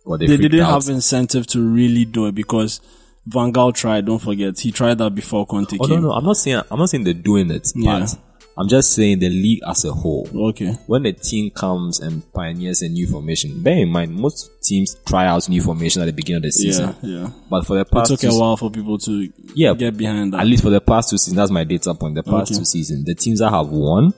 Or 0.05 0.19
they, 0.19 0.27
they 0.27 0.37
didn't 0.37 0.61
out. 0.61 0.83
have 0.83 0.89
incentive 0.95 1.47
to 1.49 1.61
really 1.61 2.05
do 2.05 2.27
it 2.27 2.35
because 2.35 2.81
Van 3.27 3.53
Gaal 3.53 3.75
tried. 3.75 4.07
Don't 4.07 4.21
forget, 4.21 4.59
he 4.59 4.73
tried 4.73 4.99
that 4.99 5.15
before 5.15 5.47
Conte 5.47 5.77
Oh 5.81 5.87
no, 5.87 5.97
no, 5.99 6.13
I'm 6.13 6.25
not 6.25 6.37
saying 6.37 6.63
I'm 6.71 6.79
not 6.79 6.91
saying 6.91 7.05
they're 7.05 7.13
doing 7.15 7.51
it, 7.51 7.69
Yeah. 7.75 8.01
but 8.01 8.19
I'm 8.59 8.69
just 8.69 8.93
saying 8.95 9.19
the 9.19 9.29
league 9.29 9.61
as 9.69 9.85
a 9.85 9.93
whole. 9.93 10.27
Okay, 10.35 10.73
when 10.87 11.05
a 11.05 11.13
team 11.13 11.51
comes 11.51 12.01
and 12.01 12.23
pioneers 12.33 12.81
a 12.83 12.89
new 12.89 13.07
formation, 13.07 13.63
bear 13.63 13.77
in 13.77 13.91
mind 13.91 14.15
most 14.15 14.51
teams 14.63 14.97
try 15.07 15.27
out 15.27 15.47
new 15.49 15.61
formation 15.61 16.01
at 16.01 16.07
the 16.07 16.13
beginning 16.13 16.39
of 16.39 16.43
the 16.45 16.53
season. 16.53 16.97
yeah, 17.03 17.21
yeah. 17.21 17.31
But 17.51 17.67
for 17.67 17.77
the 17.77 17.85
past, 17.85 18.11
It 18.13 18.21
took 18.21 18.33
a 18.33 18.35
while 18.39 18.57
for 18.57 18.71
people 18.71 18.97
to 18.99 19.31
Yeah, 19.55 19.75
get 19.75 19.97
behind 19.99 20.33
that. 20.33 20.41
at 20.41 20.47
least 20.47 20.63
for 20.63 20.71
the 20.71 20.81
past 20.81 21.11
two 21.11 21.19
seasons, 21.19 21.37
that's 21.37 21.51
my 21.51 21.65
data 21.65 21.93
point. 21.95 22.15
The 22.15 22.23
past 22.23 22.51
Okay. 22.51 22.59
two 22.59 22.65
seasons, 22.65 23.05
the 23.05 23.15
teams 23.15 23.41
that 23.41 23.51
have 23.51 23.69
won 23.69 24.15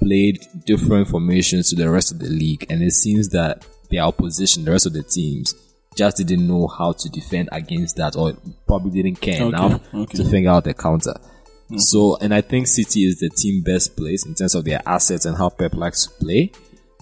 played 0.00 0.38
different 0.66 1.08
formations 1.08 1.70
to 1.70 1.76
the 1.76 1.88
rest 1.90 2.12
of 2.12 2.18
the 2.18 2.28
league, 2.28 2.66
and 2.68 2.82
it 2.82 2.92
seems 2.92 3.28
that 3.30 3.64
their 3.90 4.02
opposition, 4.02 4.64
the 4.64 4.70
rest 4.72 4.86
of 4.86 4.92
the 4.92 5.02
teams, 5.02 5.54
just 5.96 6.16
didn't 6.18 6.46
know 6.46 6.66
how 6.66 6.92
to 6.92 7.08
defend 7.08 7.48
against 7.52 7.96
that, 7.96 8.16
or 8.16 8.34
probably 8.66 8.90
didn't 9.02 9.20
care 9.20 9.36
Okay, 9.44 9.46
enough 9.48 9.80
okay. 9.94 10.16
to 10.18 10.24
figure 10.28 10.50
out 10.50 10.64
the 10.64 10.74
counter. 10.74 11.14
Hmm. 11.68 11.78
So, 11.78 12.16
and 12.20 12.32
I 12.32 12.40
think 12.40 12.66
City 12.66 13.04
is 13.04 13.18
the 13.18 13.28
team 13.28 13.62
best 13.62 13.96
placed 13.96 14.26
in 14.26 14.34
terms 14.34 14.54
of 14.54 14.64
their 14.64 14.80
assets 14.86 15.24
and 15.24 15.36
how 15.36 15.48
Pep 15.48 15.74
likes 15.74 16.06
to 16.06 16.12
play. 16.24 16.52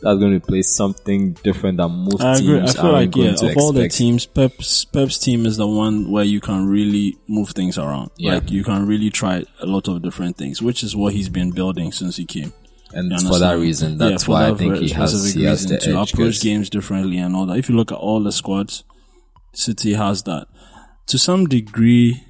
That's 0.01 0.19
going 0.19 0.39
to 0.39 0.47
play 0.47 0.61
something 0.61 1.33
different 1.43 1.79
than 1.79 1.91
most 1.91 2.21
I 2.21 2.37
agree. 2.37 2.57
I 2.57 2.61
teams 2.61 2.75
feel 2.75 2.87
are 2.87 2.93
like 2.93 3.17
yeah, 3.17 3.31
of 3.31 3.57
all 3.57 3.73
the 3.73 3.89
teams, 3.89 4.27
Pep's 4.27 4.85
Pep's 4.85 5.17
team 5.17 5.47
is 5.47 5.57
the 5.57 5.67
one 5.67 6.11
where 6.11 6.25
you 6.25 6.41
can 6.43 6.67
really 6.69 7.17
move 7.27 7.51
things 7.51 7.79
around. 7.79 8.11
Yeah. 8.19 8.35
Like 8.35 8.51
you 8.51 8.65
can 8.65 8.87
really 8.87 9.09
try 9.09 9.45
a 9.61 9.67
lot 9.67 9.89
of 9.89 10.03
different 10.03 10.37
things, 10.37 10.61
which 10.61 10.83
is 10.83 10.95
what 10.95 11.15
he's 11.15 11.31
been 11.31 11.53
building 11.53 11.91
since 11.91 12.17
he 12.17 12.27
came. 12.27 12.53
and 12.93 13.11
You 13.11 13.29
for 13.29 13.39
that 13.39 13.55
reason, 13.59 13.97
that's 13.97 14.25
for 14.25 14.33
why 14.33 14.47
I 14.47 14.51
that 14.51 14.59
think 14.59 14.75
very 14.75 14.87
he 14.89 14.93
has, 14.93 15.35
he 15.35 15.45
has 15.45 15.63
reason 15.63 15.79
the 15.79 15.85
to 15.85 15.99
edge. 16.01 16.13
approach 16.13 16.41
games 16.43 16.69
differently 16.69 17.17
and 17.17 17.35
all 17.35 17.47
that. 17.47 17.57
If 17.57 17.71
you 17.71 17.77
look 17.77 17.91
at 17.91 17.99
all 17.99 18.23
the 18.23 18.33
squads, 18.33 18.85
City 19.55 19.95
has 19.95 20.23
that. 20.25 20.49
To 21.07 21.19
some 21.19 21.47
degree, 21.47 22.25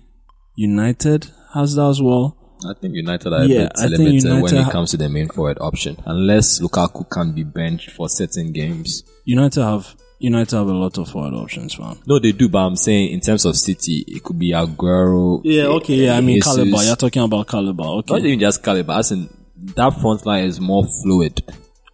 United 0.54 1.32
has 1.54 1.74
that 1.76 1.88
as 1.88 2.02
well. 2.02 2.36
I 2.66 2.72
think 2.80 2.94
United 2.94 3.32
are 3.32 3.44
Yeah, 3.44 3.62
a 3.62 3.62
bit 3.64 3.72
I 3.76 3.88
think 3.88 3.98
limited 4.24 4.42
when 4.42 4.56
it 4.56 4.70
comes 4.70 4.90
to 4.92 4.96
the 4.96 5.08
main 5.08 5.28
forward 5.28 5.58
option, 5.60 5.96
unless 6.06 6.60
Lukaku 6.60 7.08
can 7.10 7.32
be 7.32 7.42
benched 7.44 7.90
for 7.90 8.08
certain 8.08 8.52
games. 8.52 9.02
United 9.24 9.62
have 9.62 9.94
United 10.18 10.56
have 10.56 10.68
a 10.68 10.72
lot 10.72 10.96
of 10.96 11.10
forward 11.10 11.34
options, 11.34 11.78
man. 11.78 11.98
No, 12.06 12.18
they 12.18 12.32
do, 12.32 12.48
but 12.48 12.58
I'm 12.60 12.76
saying 12.76 13.12
in 13.12 13.20
terms 13.20 13.44
of 13.44 13.56
City, 13.56 14.04
it 14.06 14.22
could 14.22 14.38
be 14.38 14.52
Aguero. 14.52 15.40
Yeah, 15.44 15.64
okay, 15.64 15.94
yeah. 15.96 16.16
I 16.16 16.20
mean, 16.22 16.36
Jesus. 16.36 16.54
caliber. 16.54 16.82
You're 16.84 16.96
talking 16.96 17.22
about 17.22 17.48
caliber. 17.48 17.82
Okay. 17.84 18.14
Not 18.14 18.24
even 18.24 18.40
just 18.40 18.62
caliber, 18.62 18.92
as 18.92 19.12
in 19.12 19.28
that 19.76 19.90
front 20.00 20.24
line 20.24 20.44
is 20.44 20.60
more 20.60 20.84
fluid. 21.02 21.42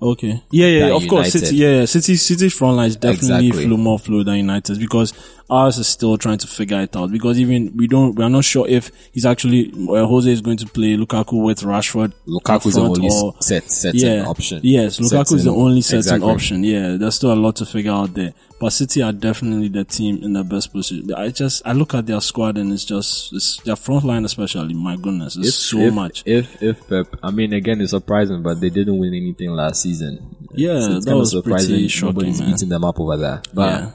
Okay. 0.02 0.42
Yeah, 0.50 0.66
yeah, 0.66 0.94
of 0.94 1.06
course. 1.08 1.32
City, 1.32 1.56
yeah, 1.56 1.80
yeah. 1.80 1.84
City, 1.84 2.16
City's 2.16 2.54
front 2.54 2.76
line 2.76 2.88
is 2.88 2.96
definitely 2.96 3.48
Exactly. 3.48 3.76
more 3.76 3.98
fluid 3.98 4.26
than 4.28 4.36
United's 4.36 4.78
because 4.78 5.12
ours 5.50 5.78
is 5.78 5.88
still 5.88 6.16
trying 6.16 6.38
to 6.38 6.46
figure 6.46 6.80
it 6.80 6.94
out. 6.96 7.10
Because 7.10 7.38
even 7.38 7.76
we 7.76 7.86
don't, 7.86 8.14
we 8.14 8.24
are 8.24 8.30
not 8.30 8.44
sure 8.44 8.66
if 8.68 8.90
he's 9.12 9.26
actually 9.26 9.72
uh, 9.88 10.06
Jose 10.06 10.30
is 10.30 10.40
going 10.40 10.56
to 10.58 10.66
play 10.66 10.96
Lukaku 10.96 11.42
with 11.44 11.60
Rashford. 11.60 12.12
Lukaku 12.26 12.66
is 12.66 12.74
the 12.74 12.80
only 12.82 13.08
or- 13.10 13.34
set 13.40 13.70
certain 13.70 14.00
yeah, 14.00 14.24
option. 14.26 14.60
Yes, 14.62 14.98
Lukaku 14.98 15.34
is 15.34 15.44
the 15.44 15.54
only 15.54 15.80
certain 15.80 15.98
exactly. 15.98 16.30
option. 16.30 16.64
Yeah, 16.64 16.96
there's 16.96 17.16
still 17.16 17.32
a 17.32 17.34
lot 17.34 17.56
to 17.56 17.66
figure 17.66 17.92
out 17.92 18.14
there. 18.14 18.32
But 18.60 18.70
City 18.70 19.02
are 19.02 19.12
definitely 19.12 19.68
the 19.68 19.84
team 19.84 20.22
in 20.22 20.34
the 20.34 20.44
best 20.44 20.70
position. 20.72 21.14
I 21.14 21.30
just 21.30 21.66
I 21.66 21.72
look 21.72 21.94
at 21.94 22.04
their 22.06 22.20
squad 22.20 22.58
and 22.58 22.70
it's 22.72 22.84
just 22.84 23.32
it's 23.32 23.56
their 23.62 23.74
front 23.76 24.04
line 24.04 24.26
especially. 24.26 24.74
My 24.74 24.96
goodness, 24.96 25.36
it's 25.36 25.54
so 25.54 25.78
if, 25.78 25.94
much. 25.94 26.22
If 26.26 26.62
if 26.62 26.86
Pep, 26.86 27.06
I 27.22 27.30
mean, 27.30 27.54
again, 27.54 27.80
it's 27.80 27.92
surprising, 27.92 28.42
but 28.42 28.60
they 28.60 28.68
didn't 28.68 28.98
win 28.98 29.14
anything 29.14 29.50
last 29.50 29.80
season. 29.82 30.36
Yeah, 30.52 30.80
So 30.80 30.96
it's 30.96 31.04
that 31.06 31.10
kind 31.12 31.18
was 31.20 31.32
of 31.32 31.44
surprising. 31.44 31.68
pretty 31.70 31.88
shocking, 31.88 32.14
Nobody's 32.14 32.40
man. 32.40 32.50
beating 32.50 32.68
them 32.68 32.84
up 32.84 33.00
over 33.00 33.16
there, 33.16 33.42
but 33.54 33.70
yeah. 33.82 33.90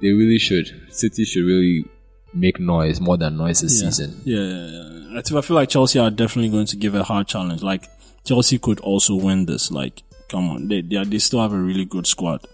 They 0.00 0.10
really 0.10 0.38
should. 0.38 0.66
City 0.90 1.24
should 1.24 1.44
really 1.44 1.84
make 2.32 2.60
noise 2.60 3.00
more 3.00 3.16
than 3.16 3.36
noise 3.36 3.60
this 3.60 3.82
Yeah. 3.82 3.90
season. 3.90 4.20
Yeah, 4.24 4.38
yeah, 4.40 4.66
yeah. 4.66 5.18
I 5.34 5.38
I 5.38 5.40
feel 5.42 5.56
like 5.56 5.68
Chelsea 5.68 5.98
are 5.98 6.10
definitely 6.10 6.50
going 6.50 6.66
to 6.66 6.76
give 6.76 6.94
a 6.94 7.02
hard 7.02 7.26
challenge. 7.26 7.62
Like 7.62 7.84
Chelsea 8.24 8.58
could 8.58 8.80
also 8.80 9.14
win 9.16 9.46
this. 9.46 9.70
Like, 9.70 10.02
come 10.28 10.48
on, 10.50 10.68
they 10.68 10.80
they, 10.82 10.96
are, 10.96 11.04
they 11.04 11.18
still 11.18 11.40
have 11.42 11.52
a 11.52 11.58
really 11.58 11.84
good 11.84 12.06
squad, 12.06 12.46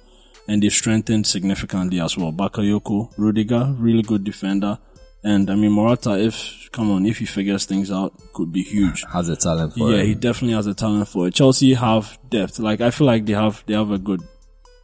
and 0.49 0.63
they've 0.63 0.73
strengthened 0.73 1.27
significantly 1.27 2.01
as 2.01 2.17
well. 2.17 2.33
Bakayoko, 2.33 3.13
Rudiger, 3.19 3.75
really 3.79 4.03
good 4.03 4.25
defender, 4.25 4.79
and 5.23 5.51
I 5.51 5.55
mean 5.57 5.73
Morata. 5.73 6.19
If 6.19 6.71
come 6.73 6.91
on, 6.91 7.05
if 7.05 7.19
he 7.19 7.27
figures 7.27 7.67
things 7.67 7.91
out, 7.93 8.15
could 8.33 8.53
be 8.53 8.63
huge. 8.63 9.05
Has 9.13 9.27
the 9.27 9.37
talent 9.37 9.75
for 9.75 9.91
Yeah, 9.93 9.99
it. 9.99 10.07
he 10.07 10.15
definitely 10.15 10.55
has 10.55 10.67
a 10.67 10.75
talent 10.75 11.09
for 11.09 11.29
it. 11.29 11.35
Chelsea 11.35 11.75
have 11.75 12.19
depth. 12.31 12.59
Like 12.59 12.81
I 12.81 12.91
feel 12.91 13.07
like 13.07 13.27
they 13.27 13.35
have 13.35 13.63
they 13.67 13.75
have 13.75 13.91
a 13.91 13.99
good 13.99 14.23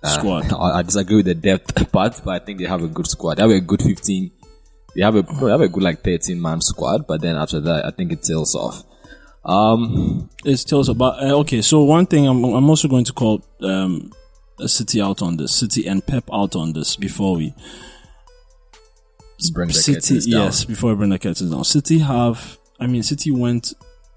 squad. 0.08 0.52
I, 0.52 0.78
I 0.78 0.82
disagree 0.82 1.16
with 1.16 1.26
the 1.26 1.34
depth 1.34 1.92
part, 1.92 2.20
but 2.24 2.42
I 2.42 2.44
think 2.44 2.58
they 2.58 2.66
have 2.66 2.82
a 2.82 2.88
good 2.88 3.06
squad. 3.06 3.36
They 3.36 3.42
have 3.42 3.50
a 3.50 3.60
good 3.60 3.82
15. 3.82 4.30
They 4.94 5.02
have 5.02 5.16
a 5.16 5.22
they 5.22 5.50
have 5.50 5.60
a 5.60 5.68
good 5.68 5.82
like 5.82 6.02
13 6.02 6.40
man 6.40 6.60
squad, 6.60 7.06
but 7.06 7.20
then 7.22 7.36
after 7.36 7.60
that, 7.60 7.86
I 7.86 7.90
think 7.90 8.12
it 8.12 8.22
tails 8.22 8.54
off. 8.54 8.84
Um, 9.44 10.28
It's 10.44 10.62
still 10.62 10.84
so, 10.84 10.94
but 10.94 11.22
uh, 11.22 11.38
okay. 11.40 11.62
So 11.62 11.82
one 11.82 12.06
thing 12.06 12.26
I'm 12.26 12.44
I'm 12.44 12.68
also 12.68 12.88
going 12.88 13.04
to 13.04 13.12
call 13.12 13.42
um 13.62 14.12
City 14.66 15.00
out 15.00 15.22
on 15.22 15.36
this, 15.36 15.54
City 15.54 15.86
and 15.86 16.06
Pep 16.06 16.24
out 16.32 16.54
on 16.54 16.72
this 16.72 16.96
before 16.96 17.36
we 17.36 17.54
bring 19.52 19.68
the 19.68 19.74
City. 19.74 20.30
down. 20.30 20.42
Yes, 20.44 20.64
before 20.64 20.90
we 20.90 20.96
bring 20.96 21.10
the 21.10 21.18
curtains 21.18 21.50
down. 21.50 21.64
City 21.64 21.98
have, 21.98 22.58
I 22.78 22.86
mean, 22.86 23.02
City 23.02 23.30
went 23.30 23.72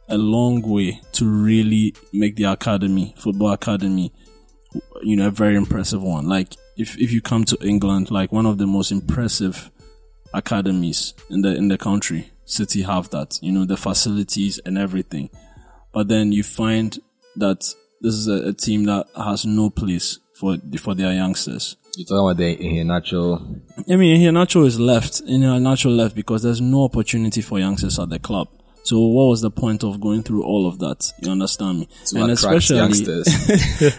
a 0.07 0.17
long 0.17 0.61
way 0.61 1.01
to 1.13 1.25
really 1.25 1.95
make 2.13 2.35
the 2.35 2.43
academy, 2.43 3.15
football 3.17 3.51
academy, 3.51 4.13
you 5.03 5.15
know, 5.15 5.27
a 5.27 5.31
very 5.31 5.55
impressive 5.55 6.01
one. 6.01 6.27
Like 6.27 6.55
if 6.77 6.99
if 6.99 7.11
you 7.11 7.21
come 7.21 7.43
to 7.45 7.57
England, 7.61 8.11
like 8.11 8.31
one 8.31 8.45
of 8.45 8.57
the 8.57 8.67
most 8.67 8.91
impressive 8.91 9.71
academies 10.33 11.13
in 11.29 11.41
the 11.41 11.55
in 11.55 11.67
the 11.67 11.77
country, 11.77 12.31
City 12.45 12.83
have 12.83 13.09
that. 13.09 13.39
You 13.41 13.51
know, 13.51 13.65
the 13.65 13.77
facilities 13.77 14.59
and 14.65 14.77
everything. 14.77 15.29
But 15.91 16.07
then 16.07 16.31
you 16.31 16.43
find 16.43 16.97
that 17.37 17.73
this 18.01 18.13
is 18.13 18.27
a, 18.27 18.49
a 18.49 18.53
team 18.53 18.85
that 18.85 19.07
has 19.15 19.45
no 19.45 19.69
place 19.69 20.19
for 20.33 20.57
for 20.79 20.93
their 20.93 21.13
youngsters. 21.13 21.77
You're 21.95 22.05
talking 22.05 22.19
about 22.19 22.37
the 22.37 22.83
natural. 22.83 23.61
I 23.89 23.95
mean, 23.95 24.19
here 24.19 24.31
Nacho 24.31 24.65
is 24.65 24.79
left. 24.79 25.21
You 25.25 25.39
know, 25.39 25.57
Nacho 25.57 25.95
left 25.95 26.15
because 26.15 26.43
there's 26.43 26.61
no 26.61 26.83
opportunity 26.83 27.41
for 27.41 27.57
youngsters 27.57 27.97
at 27.97 28.09
the 28.09 28.19
club. 28.19 28.49
So 28.85 28.99
what 28.99 29.25
was 29.29 29.41
the 29.41 29.49
point 29.49 29.83
of 29.83 29.99
going 29.99 30.21
through 30.21 30.43
all 30.43 30.67
of 30.67 30.77
that? 30.79 31.11
You 31.21 31.31
understand 31.31 31.79
me? 31.79 31.89
To 32.05 32.23
attract 32.25 32.69
youngsters. 32.69 33.27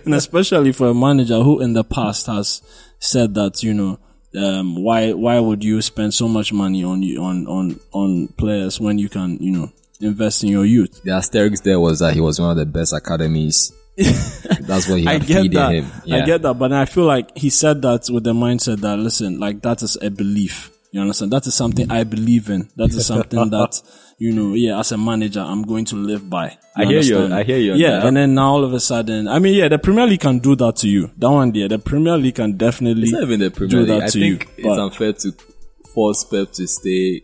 and 0.06 0.14
especially 0.14 0.70
for 0.72 0.86
a 0.88 0.94
manager 0.94 1.42
who 1.42 1.60
in 1.60 1.72
the 1.72 1.82
past 1.82 2.26
has 2.28 2.62
said 3.00 3.34
that, 3.34 3.64
you 3.64 3.74
know, 3.74 3.98
um, 4.38 4.76
why, 4.82 5.12
why 5.12 5.40
would 5.40 5.64
you 5.64 5.82
spend 5.82 6.14
so 6.14 6.28
much 6.28 6.52
money 6.52 6.84
on, 6.84 7.02
you- 7.02 7.20
on, 7.20 7.46
on, 7.48 7.80
on 7.92 8.28
players 8.38 8.78
when 8.80 8.96
you 8.98 9.08
can, 9.08 9.38
you 9.38 9.50
know, 9.50 9.72
invest 10.00 10.44
in 10.44 10.50
your 10.50 10.64
youth? 10.64 11.02
The 11.02 11.10
asterisk 11.12 11.64
there 11.64 11.80
was 11.80 11.98
that 11.98 12.14
he 12.14 12.20
was 12.20 12.38
one 12.40 12.50
of 12.52 12.56
the 12.56 12.66
best 12.66 12.92
academies. 12.92 13.72
That's 13.96 14.88
what 14.88 15.00
he 15.00 15.06
I 15.08 15.18
get 15.18 15.50
that. 15.52 15.72
him. 15.72 15.90
Yeah. 16.04 16.16
I 16.22 16.26
get 16.26 16.42
that, 16.42 16.54
but 16.54 16.72
I 16.72 16.84
feel 16.84 17.06
like 17.06 17.36
he 17.36 17.50
said 17.50 17.82
that 17.82 18.08
with 18.12 18.22
the 18.24 18.34
mindset 18.34 18.80
that 18.82 18.98
listen, 18.98 19.40
like 19.40 19.62
that 19.62 19.82
is 19.82 19.96
a 20.00 20.10
belief. 20.10 20.70
You 20.96 21.02
understand? 21.02 21.30
That 21.32 21.46
is 21.46 21.54
something 21.54 21.90
I 21.90 22.04
believe 22.04 22.48
in. 22.48 22.70
That 22.76 22.88
is 22.94 23.04
something 23.06 23.50
that 23.56 23.82
you 24.18 24.32
know. 24.32 24.54
Yeah, 24.54 24.78
as 24.80 24.92
a 24.92 24.96
manager, 24.98 25.40
I'm 25.40 25.62
going 25.62 25.84
to 25.86 25.96
live 25.96 26.28
by. 26.30 26.56
I 26.74 26.86
hear 26.86 27.00
you. 27.02 27.34
I 27.34 27.42
hear 27.44 27.58
you 27.58 27.74
Yeah, 27.74 27.98
that. 27.98 28.06
and 28.06 28.16
then 28.16 28.34
now 28.34 28.52
all 28.54 28.64
of 28.64 28.72
a 28.72 28.80
sudden, 28.80 29.28
I 29.28 29.38
mean, 29.38 29.54
yeah, 29.54 29.68
the 29.68 29.78
Premier 29.78 30.06
League 30.06 30.20
can 30.20 30.38
do 30.38 30.56
that 30.56 30.76
to 30.76 30.88
you. 30.88 31.10
That 31.18 31.30
one 31.30 31.52
there, 31.52 31.68
the 31.68 31.78
Premier 31.78 32.16
League 32.16 32.36
can 32.36 32.56
definitely 32.56 33.02
It's 33.04 33.12
not 33.12 33.22
even 33.24 33.40
the 33.40 33.50
do 33.50 33.84
that 33.84 34.02
I 34.04 34.06
to 34.06 34.12
think 34.20 34.48
you. 34.56 34.70
it's 34.70 34.78
unfair 34.78 35.12
to 35.12 35.32
force 35.94 36.24
Pep 36.24 36.50
to 36.52 36.66
stay, 36.66 37.20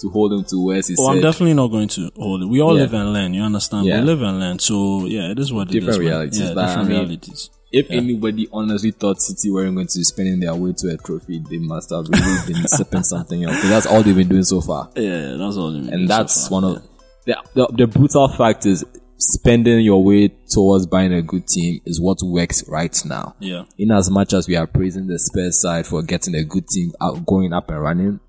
to 0.00 0.10
hold 0.10 0.32
him 0.32 0.44
to 0.44 0.64
where 0.64 0.80
he 0.80 0.94
Oh, 0.98 1.08
I'm 1.10 1.20
definitely 1.20 1.54
not 1.54 1.68
going 1.68 1.88
to 1.88 2.10
hold 2.16 2.42
it. 2.42 2.46
We 2.46 2.60
all 2.60 2.74
Yeah. 2.76 2.82
live 2.82 2.94
and 2.94 3.12
learn. 3.12 3.34
You 3.34 3.42
understand? 3.42 3.86
Yeah. 3.86 4.00
We 4.00 4.06
live 4.06 4.22
and 4.22 4.38
learn. 4.40 4.58
So 4.60 5.06
yeah, 5.06 5.30
it 5.32 5.38
is 5.40 5.52
what 5.52 5.68
Different 5.68 5.88
it 5.88 5.90
is. 5.90 5.98
realities, 5.98 6.40
Yeah, 6.40 6.54
but 6.54 6.64
I 6.64 6.66
different 6.68 6.88
mean- 6.88 6.98
realities. 7.00 7.50
If 7.70 7.90
anybody 7.90 8.48
honestly 8.52 8.92
thought 8.92 9.20
City 9.20 9.50
weren't 9.50 9.74
going 9.74 9.86
to 9.88 9.98
be 9.98 10.04
spending 10.04 10.40
their 10.40 10.54
way 10.54 10.72
to 10.78 10.88
a 10.88 10.96
trophy, 10.96 11.42
they 11.50 11.58
must 11.58 11.90
have 11.90 12.06
really 12.08 12.38
been 12.46 12.66
sipping 12.66 13.02
something 13.02 13.44
else. 13.44 13.60
that's 13.62 13.86
all 13.86 14.02
they've 14.02 14.16
been 14.16 14.28
doing 14.28 14.44
so 14.44 14.60
far. 14.60 14.90
Yeah, 14.96 15.36
that's 15.36 15.56
all. 15.56 15.68
And 15.74 16.08
so 16.08 16.16
that's 16.16 16.48
far. 16.48 16.62
one 16.62 16.64
of 16.76 16.82
the, 17.26 17.36
the 17.54 17.66
the 17.76 17.86
brutal 17.86 18.28
fact 18.28 18.64
is 18.64 18.84
spending 19.18 19.80
your 19.80 20.02
way 20.02 20.28
towards 20.48 20.86
buying 20.86 21.12
a 21.12 21.20
good 21.20 21.46
team 21.46 21.80
is 21.84 22.00
what 22.00 22.18
works 22.22 22.66
right 22.68 22.96
now. 23.04 23.34
Yeah. 23.40 23.64
In 23.76 23.90
as 23.90 24.08
much 24.10 24.32
as 24.32 24.48
we 24.48 24.56
are 24.56 24.66
praising 24.66 25.06
the 25.08 25.18
Spurs 25.18 25.60
side 25.60 25.86
for 25.86 26.02
getting 26.02 26.34
a 26.36 26.44
good 26.44 26.66
team 26.68 26.92
out, 27.00 27.26
going 27.26 27.52
up 27.52 27.68
and 27.70 27.82
running, 27.82 28.20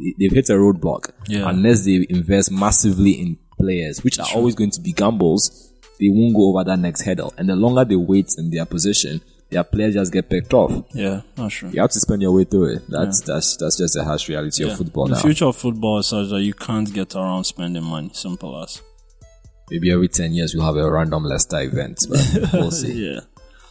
they- 0.00 0.14
they've 0.18 0.32
hit 0.32 0.48
a 0.48 0.54
roadblock. 0.54 1.10
Yeah. 1.28 1.48
Unless 1.48 1.84
they 1.84 2.04
invest 2.08 2.50
massively 2.50 3.12
in 3.12 3.36
players, 3.60 4.02
which 4.02 4.18
are 4.18 4.26
always 4.34 4.54
going 4.54 4.70
to 4.70 4.80
be 4.80 4.92
gambles, 4.92 5.72
they 5.98 6.08
won't 6.08 6.34
go 6.34 6.50
over 6.50 6.64
that 6.64 6.78
next 6.78 7.02
hurdle. 7.02 7.32
And 7.36 7.48
the 7.48 7.56
longer 7.56 7.84
they 7.84 7.96
wait 7.96 8.34
in 8.38 8.50
their 8.50 8.64
position, 8.66 9.20
their 9.50 9.64
players 9.64 9.94
just 9.94 10.12
get 10.12 10.28
picked 10.28 10.52
off. 10.54 10.84
Yeah, 10.92 11.22
not 11.36 11.50
sure. 11.52 11.70
You 11.70 11.80
have 11.80 11.90
to 11.90 12.00
spend 12.00 12.22
your 12.22 12.32
way 12.32 12.44
through 12.44 12.76
it. 12.76 12.82
That's 12.88 13.20
that's 13.22 13.56
that's 13.56 13.76
just 13.78 13.94
the 13.94 14.04
harsh 14.04 14.28
reality 14.28 14.64
of 14.64 14.76
football 14.76 15.06
the 15.06 15.14
now. 15.14 15.20
future 15.22 15.46
of 15.46 15.56
football 15.56 15.98
is 15.98 16.06
such 16.06 16.28
that 16.28 16.42
you 16.42 16.54
can't 16.54 16.92
get 16.92 17.14
around 17.14 17.44
spending 17.44 17.82
money. 17.84 18.10
Simple 18.12 18.62
as. 18.62 18.82
Maybe 19.70 19.92
every 19.92 20.08
ten 20.08 20.32
years 20.32 20.54
we'll 20.54 20.64
have 20.64 20.76
a 20.76 20.90
random 20.90 21.24
Leicester 21.24 21.60
event, 21.60 22.06
but 22.08 22.20
we'll 22.52 22.70
see. 22.70 23.10
Yeah. 23.10 23.20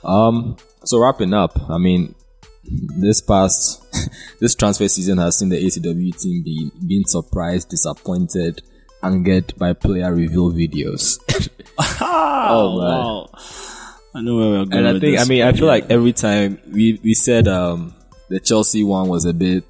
Um, 0.03 0.57
so 0.83 0.99
wrapping 0.99 1.33
up, 1.33 1.69
I 1.69 1.77
mean, 1.77 2.15
this 2.63 3.21
past 3.21 3.83
this 4.39 4.55
transfer 4.55 4.87
season 4.87 5.17
has 5.19 5.39
seen 5.39 5.49
the 5.49 5.63
ACW 5.63 6.19
team 6.19 6.43
be 6.43 6.71
being 6.87 7.05
surprised, 7.05 7.69
disappointed, 7.69 8.61
angered 9.03 9.53
by 9.57 9.73
player 9.73 10.13
reveal 10.13 10.51
videos. 10.51 11.19
Oh, 11.99 12.79
man. 12.79 12.87
wow. 12.89 13.29
I 14.15 14.21
know 14.21 14.35
where 14.37 14.49
we're 14.49 14.65
going. 14.65 14.85
and 14.85 14.97
I 14.97 14.99
think, 14.99 15.19
I 15.19 15.25
mean, 15.25 15.43
I 15.43 15.51
feel 15.53 15.67
like 15.67 15.91
every 15.91 16.13
time 16.13 16.59
we 16.73 16.99
we 17.03 17.13
said 17.13 17.47
um 17.47 17.93
the 18.29 18.39
Chelsea 18.39 18.83
one 18.83 19.07
was 19.09 19.25
a 19.25 19.33
bit 19.33 19.63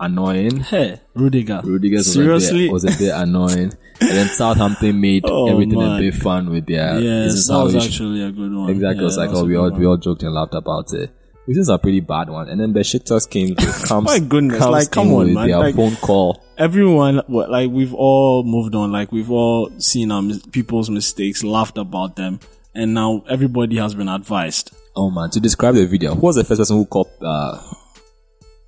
annoying. 0.00 0.60
hey, 0.60 1.00
Rudiger. 1.14 1.60
Rudiger's 1.64 2.06
was 2.06 2.08
a, 2.08 2.12
Seriously? 2.24 2.66
bit, 2.66 2.72
was 2.72 2.84
a 2.84 2.98
bit 2.98 3.12
annoying. 3.14 3.72
and 4.00 4.10
then 4.10 4.26
Southampton 4.40 5.00
made 5.00 5.24
Oh, 5.26 5.48
everything 5.50 5.78
man. 5.78 5.98
a 5.98 6.00
bit 6.10 6.14
fun 6.14 6.50
with 6.50 6.66
their. 6.66 6.94
this 6.94 7.34
yes, 7.36 7.48
that 7.48 7.62
was 7.62 7.76
actually 7.76 8.22
a 8.22 8.32
good 8.32 8.52
one. 8.54 8.70
Exactly. 8.70 9.02
Yeah, 9.02 9.08
it's 9.08 9.16
like, 9.16 9.30
was 9.30 9.40
oh, 9.42 9.44
we 9.44 9.56
all, 9.56 9.70
one. 9.70 9.80
we 9.80 9.86
all 9.86 9.96
joked 9.96 10.22
and 10.24 10.34
laughed 10.34 10.54
about 10.54 10.92
it. 10.92 11.10
which 11.44 11.56
is 11.58 11.68
a 11.68 11.78
pretty 11.78 12.00
bad 12.00 12.28
one. 12.30 12.48
And 12.48 12.60
then 12.60 12.72
Besiktas 12.74 13.28
came, 13.30 13.54
comes, 13.86 14.04
My 14.06 14.18
goodness, 14.18 14.58
comes 14.58 14.70
like, 14.72 14.90
come 14.90 15.12
on, 15.12 15.26
with 15.26 15.34
man, 15.34 15.46
their 15.48 15.58
like- 15.58 15.74
phone 15.76 15.96
call. 15.96 16.43
Everyone 16.56 17.22
like 17.28 17.70
we've 17.70 17.94
all 17.94 18.44
moved 18.44 18.74
on 18.74 18.92
like 18.92 19.10
we've 19.10 19.30
all 19.30 19.70
seen 19.78 20.12
our 20.12 20.22
mis- 20.22 20.44
people's 20.52 20.88
mistakes 20.88 21.42
laughed 21.42 21.78
about 21.78 22.14
them 22.16 22.38
and 22.74 22.94
now 22.94 23.24
everybody 23.28 23.76
has 23.76 23.94
been 23.94 24.08
advised 24.08 24.70
Oh 24.96 25.10
man, 25.10 25.28
to 25.30 25.40
describe 25.40 25.74
the 25.74 25.86
video, 25.86 26.14
who 26.14 26.20
was 26.20 26.36
the 26.36 26.44
first 26.44 26.60
person 26.60 26.76
who 26.76 26.86
called 26.86 27.10
uh, 27.20 27.60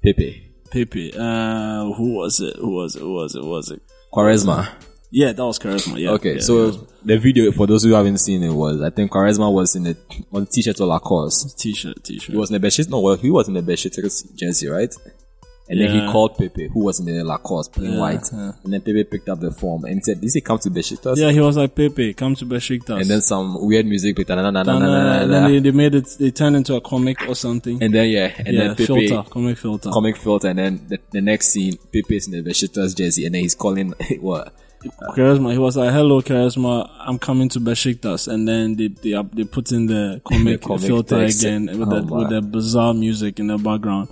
Pepe? 0.02 0.52
Pepe, 0.70 1.12
uh 1.16 1.84
who 1.94 2.14
was 2.16 2.40
it 2.40 2.56
who 2.56 2.70
was 2.74 2.96
it 2.96 3.00
who 3.02 3.12
was 3.14 3.34
it 3.36 3.42
who 3.42 3.48
was 3.50 3.70
it 3.70 3.80
Quaresma. 4.12 4.68
yeah 5.12 5.32
that 5.32 5.44
was 5.46 5.58
Quaresma 5.60 6.00
yeah 6.00 6.10
Okay, 6.10 6.34
yeah, 6.34 6.40
so 6.40 6.70
the 7.04 7.16
video 7.18 7.52
for 7.52 7.68
those 7.68 7.84
who 7.84 7.92
haven't 7.92 8.18
seen 8.18 8.42
it 8.42 8.52
was 8.52 8.82
I 8.82 8.90
think 8.90 9.12
Quaresma 9.12 9.52
was 9.52 9.76
in 9.76 9.86
a 9.86 9.96
on 10.32 10.44
the 10.44 10.50
t-shirt 10.50 10.80
or 10.80 10.86
Lacoste. 10.88 11.56
t-shirt 11.56 12.02
t-shirt 12.02 12.32
He 12.32 12.36
was 12.36 12.50
in 12.50 12.60
the 12.60 12.66
Besiktas. 12.66 12.88
No, 12.88 12.98
well, 13.00 13.16
he 13.16 13.30
was 13.30 13.46
in 13.46 13.54
the 13.54 13.62
Besiktas 13.62 14.34
jersey, 14.34 14.66
right? 14.66 14.92
And 15.68 15.80
then 15.80 15.90
he 16.06 16.12
called 16.12 16.36
Pepe, 16.38 16.68
who 16.68 16.84
was 16.84 17.00
in 17.00 17.06
the 17.06 17.24
Lacoste, 17.24 17.72
plain 17.72 17.92
Yeah, 17.94 17.98
white. 17.98 18.28
yeah. 18.32 18.52
And 18.62 18.72
then 18.72 18.80
Pepe 18.82 19.02
picked 19.04 19.28
up 19.28 19.40
the 19.40 19.50
form 19.50 19.84
and 19.84 19.94
he 19.96 20.00
said, 20.00 20.20
"This 20.20 20.34
he 20.34 20.40
come 20.40 20.58
to 20.60 20.70
Besiktas." 20.70 21.16
yeah 21.16 21.32
he 21.32 21.40
was 21.40 21.56
like 21.56 21.74
Pepe 21.74 22.14
come 22.14 22.36
to 22.36 22.46
Besiktas 22.46 23.00
And 23.00 23.10
then 23.10 23.20
some 23.20 23.56
weird 23.66 23.84
music 23.84 24.14
played. 24.14 24.28
na- 24.28 24.36
na- 24.36 24.50
na- 24.50 24.62
na- 24.62 24.72
and, 24.76 24.80
na- 24.84 24.86
na- 24.86 25.22
and 25.22 25.32
then 25.32 25.50
they, 25.50 25.58
they 25.58 25.70
made 25.72 25.94
it 25.96 26.06
they 26.20 26.30
turned 26.30 26.54
into 26.54 26.74
a 26.76 26.80
comic 26.80 27.28
or 27.28 27.34
something 27.34 27.82
And 27.82 27.92
then 27.92 28.08
yeah, 28.10 28.32
and 28.38 28.46
yeah 28.54 28.60
then 28.68 28.76
Pepe 28.76 28.86
filter 29.08 29.28
comic 29.28 29.58
filter 29.58 29.90
comic 29.90 30.16
filter, 30.16 30.48
and 30.48 30.58
then 30.58 30.86
the, 30.88 30.98
the 31.10 31.20
next 31.20 31.48
scene, 31.48 31.76
Pepe's 31.92 32.28
in 32.28 32.32
the 32.32 32.48
Besiktas 32.48 32.96
jersey, 32.96 33.26
and 33.26 33.34
then 33.34 33.42
he's 33.42 33.54
calling 33.56 33.92
what? 34.20 34.52
Quaresma, 35.16 35.50
he 35.52 35.58
was 35.58 35.76
like, 35.76 35.90
"Hello, 35.92 36.20
Quaresma, 36.22 36.88
I'm 37.00 37.18
coming 37.18 37.48
to 37.48 37.60
Besiktas," 37.60 38.28
and 38.32 38.46
then 38.46 38.76
they 38.76 38.86
they, 38.88 39.20
they 39.32 39.42
put 39.44 39.72
in 39.72 39.86
the 39.94 40.20
comic, 40.24 40.60
comic 40.62 40.82
filter 40.86 41.18
text. 41.22 41.42
again 41.42 41.66
with 41.66 41.88
Oh, 41.88 42.00
the 42.00 42.14
with 42.14 42.28
the 42.30 42.40
bizarre 42.40 42.94
music 42.94 43.40
in 43.40 43.48
the 43.48 43.58
background, 43.58 44.08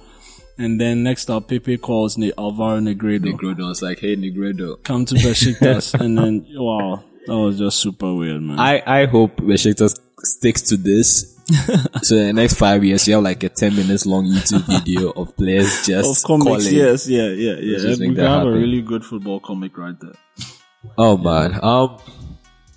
and 0.59 0.80
then 0.80 1.02
next 1.02 1.30
up, 1.30 1.48
Pepe 1.48 1.78
calls 1.78 2.16
ne- 2.16 2.32
Alvaro 2.38 2.80
Negredo, 2.80 3.32
Negredo 3.32 3.68
was 3.68 3.82
like, 3.82 4.00
"Hey, 4.00 4.16
Negredo." 4.16 4.82
"Come 4.84 5.05
to 5.07 5.14
Besiktas," 5.14 5.94
and 6.00 6.16
then 6.16 6.46
wow, 6.55 7.02
that 7.26 7.36
was 7.36 7.59
just 7.59 7.78
super 7.78 8.14
weird, 8.14 8.42
man. 8.42 8.59
I 8.59 8.82
I 8.86 9.07
hope 9.07 9.36
Besiktas 9.36 9.98
sticks 10.20 10.62
to 10.62 10.76
this. 10.76 11.32
so 12.02 12.16
in 12.16 12.26
the 12.28 12.32
next 12.32 12.55
five 12.55 12.82
years, 12.84 13.07
you 13.07 13.14
have 13.14 13.22
like 13.22 13.42
a 13.42 13.48
ten 13.48 13.74
minutes 13.76 14.07
long 14.07 14.24
YouTube 14.24 14.62
video 14.66 15.11
of 15.11 15.36
players 15.36 15.86
just 15.86 16.24
of 16.24 16.26
comics, 16.26 16.64
calling. 16.64 16.74
yes, 16.74 17.09
yeah, 17.09 17.28
yeah, 17.28 17.57
yeah. 17.61 17.78
just 17.78 18.00
We 18.00 18.07
have 18.09 18.16
that 18.16 18.46
a 18.46 18.50
really 18.50 18.80
good 18.80 19.05
football 19.05 19.40
comic 19.40 19.76
right 19.76 19.98
there. 20.00 20.14
Oh 20.96 21.16
man. 21.16 21.59
Um. 21.62 21.98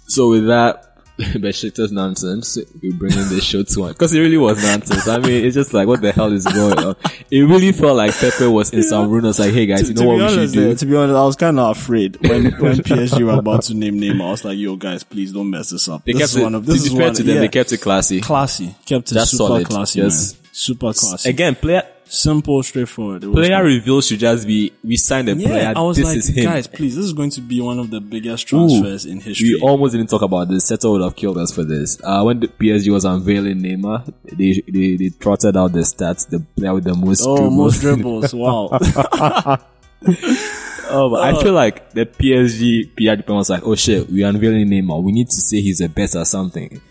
So 0.07 0.30
with 0.30 0.47
that 0.47 0.87
Besiktas 1.41 1.91
nonsense, 1.91 2.59
we 2.82 2.93
bring 2.93 3.11
in 3.13 3.28
the 3.30 3.41
show 3.41 3.63
to 3.63 3.80
one 3.80 3.91
because 3.93 4.13
it 4.13 4.20
really 4.20 4.38
was 4.38 4.61
nonsense. 4.61 5.07
I 5.07 5.18
mean, 5.18 5.45
it's 5.45 5.55
just 5.55 5.74
like 5.74 5.88
what 5.88 6.01
the 6.01 6.11
hell 6.11 6.32
is 6.32 6.45
going 6.45 6.78
on? 6.78 6.95
It 7.32 7.41
really 7.41 7.72
felt 7.72 7.97
like 7.97 8.13
Pepe 8.15 8.45
was 8.45 8.72
in 8.72 8.84
some 8.84 9.09
room. 9.09 9.24
was 9.24 9.39
like, 9.39 9.51
hey 9.53 9.65
guys, 9.65 9.89
you 9.89 9.95
know 9.95 10.05
what 10.05 10.18
we 10.20 10.30
should 10.30 10.51
do? 10.53 10.68
yeah, 10.70 10.76
to 10.76 10.86
be 10.86 10.95
honest, 10.95 11.15
I 11.18 11.26
was 11.26 11.36
kind 11.36 11.59
of 11.59 11.76
afraid 11.76 12.18
when 12.22 12.43
when 12.59 12.76
PSG 12.78 13.24
were 13.26 13.39
about 13.39 13.63
to 13.63 13.74
name 13.74 13.99
name. 13.99 14.22
I 14.22 14.30
was 14.30 14.45
like, 14.45 14.57
"Yo, 14.57 14.76
guys, 14.76 15.03
please 15.03 15.34
don't 15.34 15.49
mess 15.49 15.72
this 15.72 15.88
up." 15.89 16.05
They 16.05 16.13
this 16.13 16.22
kept 16.22 16.30
is 16.32 16.36
it, 16.38 16.43
one 16.43 16.53
of 16.55 16.65
to 16.65 16.72
this 16.72 16.84
be 16.84 16.88
is 16.89 16.93
one, 16.93 17.13
to 17.15 17.24
them, 17.24 17.36
yeah. 17.36 17.41
they 17.41 17.47
kept 17.49 17.72
it 17.72 17.82
classy. 17.82 18.22
classy, 18.22 18.76
kept 18.86 19.11
it 19.11 19.15
That's 19.15 19.32
super 19.32 19.38
solid. 19.47 19.65
classy, 19.68 19.99
Yes. 20.01 20.34
man. 20.36 20.41
Super 20.51 20.93
classy. 20.93 21.30
Again, 21.30 21.55
player 21.55 21.84
Simple, 22.10 22.64
straightforward. 22.64 23.22
Player 23.22 23.64
reveal 23.64 24.01
should 24.01 24.20
just 24.20 24.47
be 24.47 24.72
we 24.84 24.97
signed 24.97 25.30
a 25.30 25.36
player. 25.36 25.74
I 25.76 25.82
was 25.82 25.97
this 25.97 26.05
like, 26.05 26.18
is 26.18 26.28
him. 26.28 26.43
guys, 26.45 26.68
please, 26.68 26.95
this 26.95 27.05
is 27.05 27.14
going 27.14 27.32
to 27.32 27.41
be 27.41 27.60
one 27.62 27.80
of 27.80 27.89
the 27.89 27.99
biggest 27.99 28.47
Ooh, 28.47 28.68
transfers 28.68 29.05
in 29.05 29.20
history. 29.20 29.55
We 29.55 29.62
almost 29.62 29.93
didn't 29.93 30.10
talk 30.10 30.22
about 30.22 30.47
this. 30.47 30.70
Seto 30.70 30.93
would 30.93 31.01
have 31.01 31.16
killed 31.16 31.38
us 31.38 31.53
for 31.53 31.64
this. 31.64 31.99
Uh, 32.03 32.24
when 32.24 32.39
the 32.39 32.47
PSG 32.47 32.91
was 32.91 33.05
unveiling 33.05 33.60
Neymar, 33.60 34.14
they, 34.24 34.64
they, 34.72 34.95
they 34.95 35.10
trotted 35.10 35.58
out 35.58 35.74
the 35.74 35.80
stats, 35.80 36.28
the 36.30 36.39
player 36.55 36.74
with 36.74 36.86
the 36.86 36.95
most 36.95 37.24
oh, 37.26 37.38
dribbles. 37.38 37.58
most 37.58 37.82
dribbles! 38.32 38.34
Wow. 38.34 39.60
Oh, 40.89 41.10
but 41.10 41.22
I 41.22 41.41
feel 41.41 41.53
like 41.53 41.91
the 41.91 42.05
PSG 42.05 42.95
PR 42.95 43.18
department 43.18 43.38
was 43.39 43.49
like, 43.49 43.64
oh 43.64 43.76
shit, 43.76 44.10
we're 44.10 44.28
unveiling 44.28 44.68
Neymar. 44.70 45.03
We 45.03 45.12
need 45.12 45.30
to 45.30 45.41
say 45.41 45.62
he's 45.62 45.80
the 45.80 45.89
best 45.89 46.16
at 46.16 46.28
something. 46.28 46.82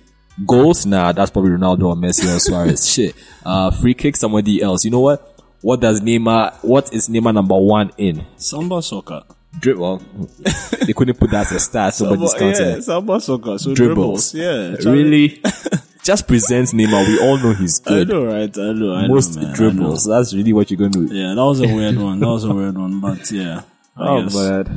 Goals? 0.44 0.84
Nah, 0.84 1.12
that's 1.12 1.30
probably 1.30 1.52
Ronaldo 1.52 1.84
or 1.84 1.94
Messi 1.94 2.24
or 2.34 2.38
Suarez. 2.38 2.88
shit. 2.92 3.14
Uh, 3.44 3.70
free 3.70 3.94
kick, 3.94 4.16
somebody 4.16 4.60
else. 4.60 4.84
You 4.84 4.90
know 4.90 5.00
what? 5.00 5.32
What 5.62 5.80
does 5.80 6.00
Neymar, 6.00 6.56
what 6.62 6.92
is 6.92 7.08
Neymar 7.08 7.32
number 7.34 7.56
one 7.56 7.90
in? 7.96 8.24
Samba 8.36 8.82
soccer. 8.82 9.22
Dribble. 9.58 9.98
they 10.86 10.92
couldn't 10.92 11.18
put 11.18 11.30
that 11.30 11.46
as 11.46 11.52
a 11.52 11.60
stat, 11.60 11.94
so 11.94 12.04
nobody's 12.04 12.32
Samba, 12.32 12.44
counting 12.52 12.66
yeah, 12.68 12.76
it. 12.76 12.82
Samba 12.82 13.20
soccer. 13.20 13.58
So 13.58 13.74
Dribbles. 13.74 14.32
dribbles. 14.32 14.34
Yeah. 14.34 14.76
Charlie- 14.82 15.02
Really? 15.04 15.42
Just 16.04 16.28
presents 16.28 16.72
Neymar. 16.72 17.04
We 17.08 17.18
all 17.20 17.36
know 17.38 17.52
he's 17.54 17.80
I 17.84 17.88
good. 17.90 18.08
know, 18.10 18.26
right? 18.26 18.56
I 18.58 18.72
know. 18.72 18.94
I 18.94 19.08
Most 19.08 19.34
know, 19.34 19.42
man, 19.42 19.44
I 19.46 19.48
know. 19.50 19.56
dribbles. 19.56 20.04
That's 20.06 20.34
really 20.34 20.52
what 20.52 20.70
you're 20.70 20.78
going 20.78 20.92
to 20.92 21.06
do. 21.06 21.12
Yeah, 21.12 21.34
that 21.34 21.44
was 21.44 21.60
a 21.60 21.66
weird 21.66 21.96
one. 21.96 22.20
That 22.20 22.28
was 22.28 22.44
a 22.44 22.54
weird 22.54 22.78
one, 22.78 23.00
but 23.00 23.28
yeah. 23.32 23.62
I 23.96 24.08
Oh, 24.08 24.22
guess. 24.22 24.34
but 24.34 24.68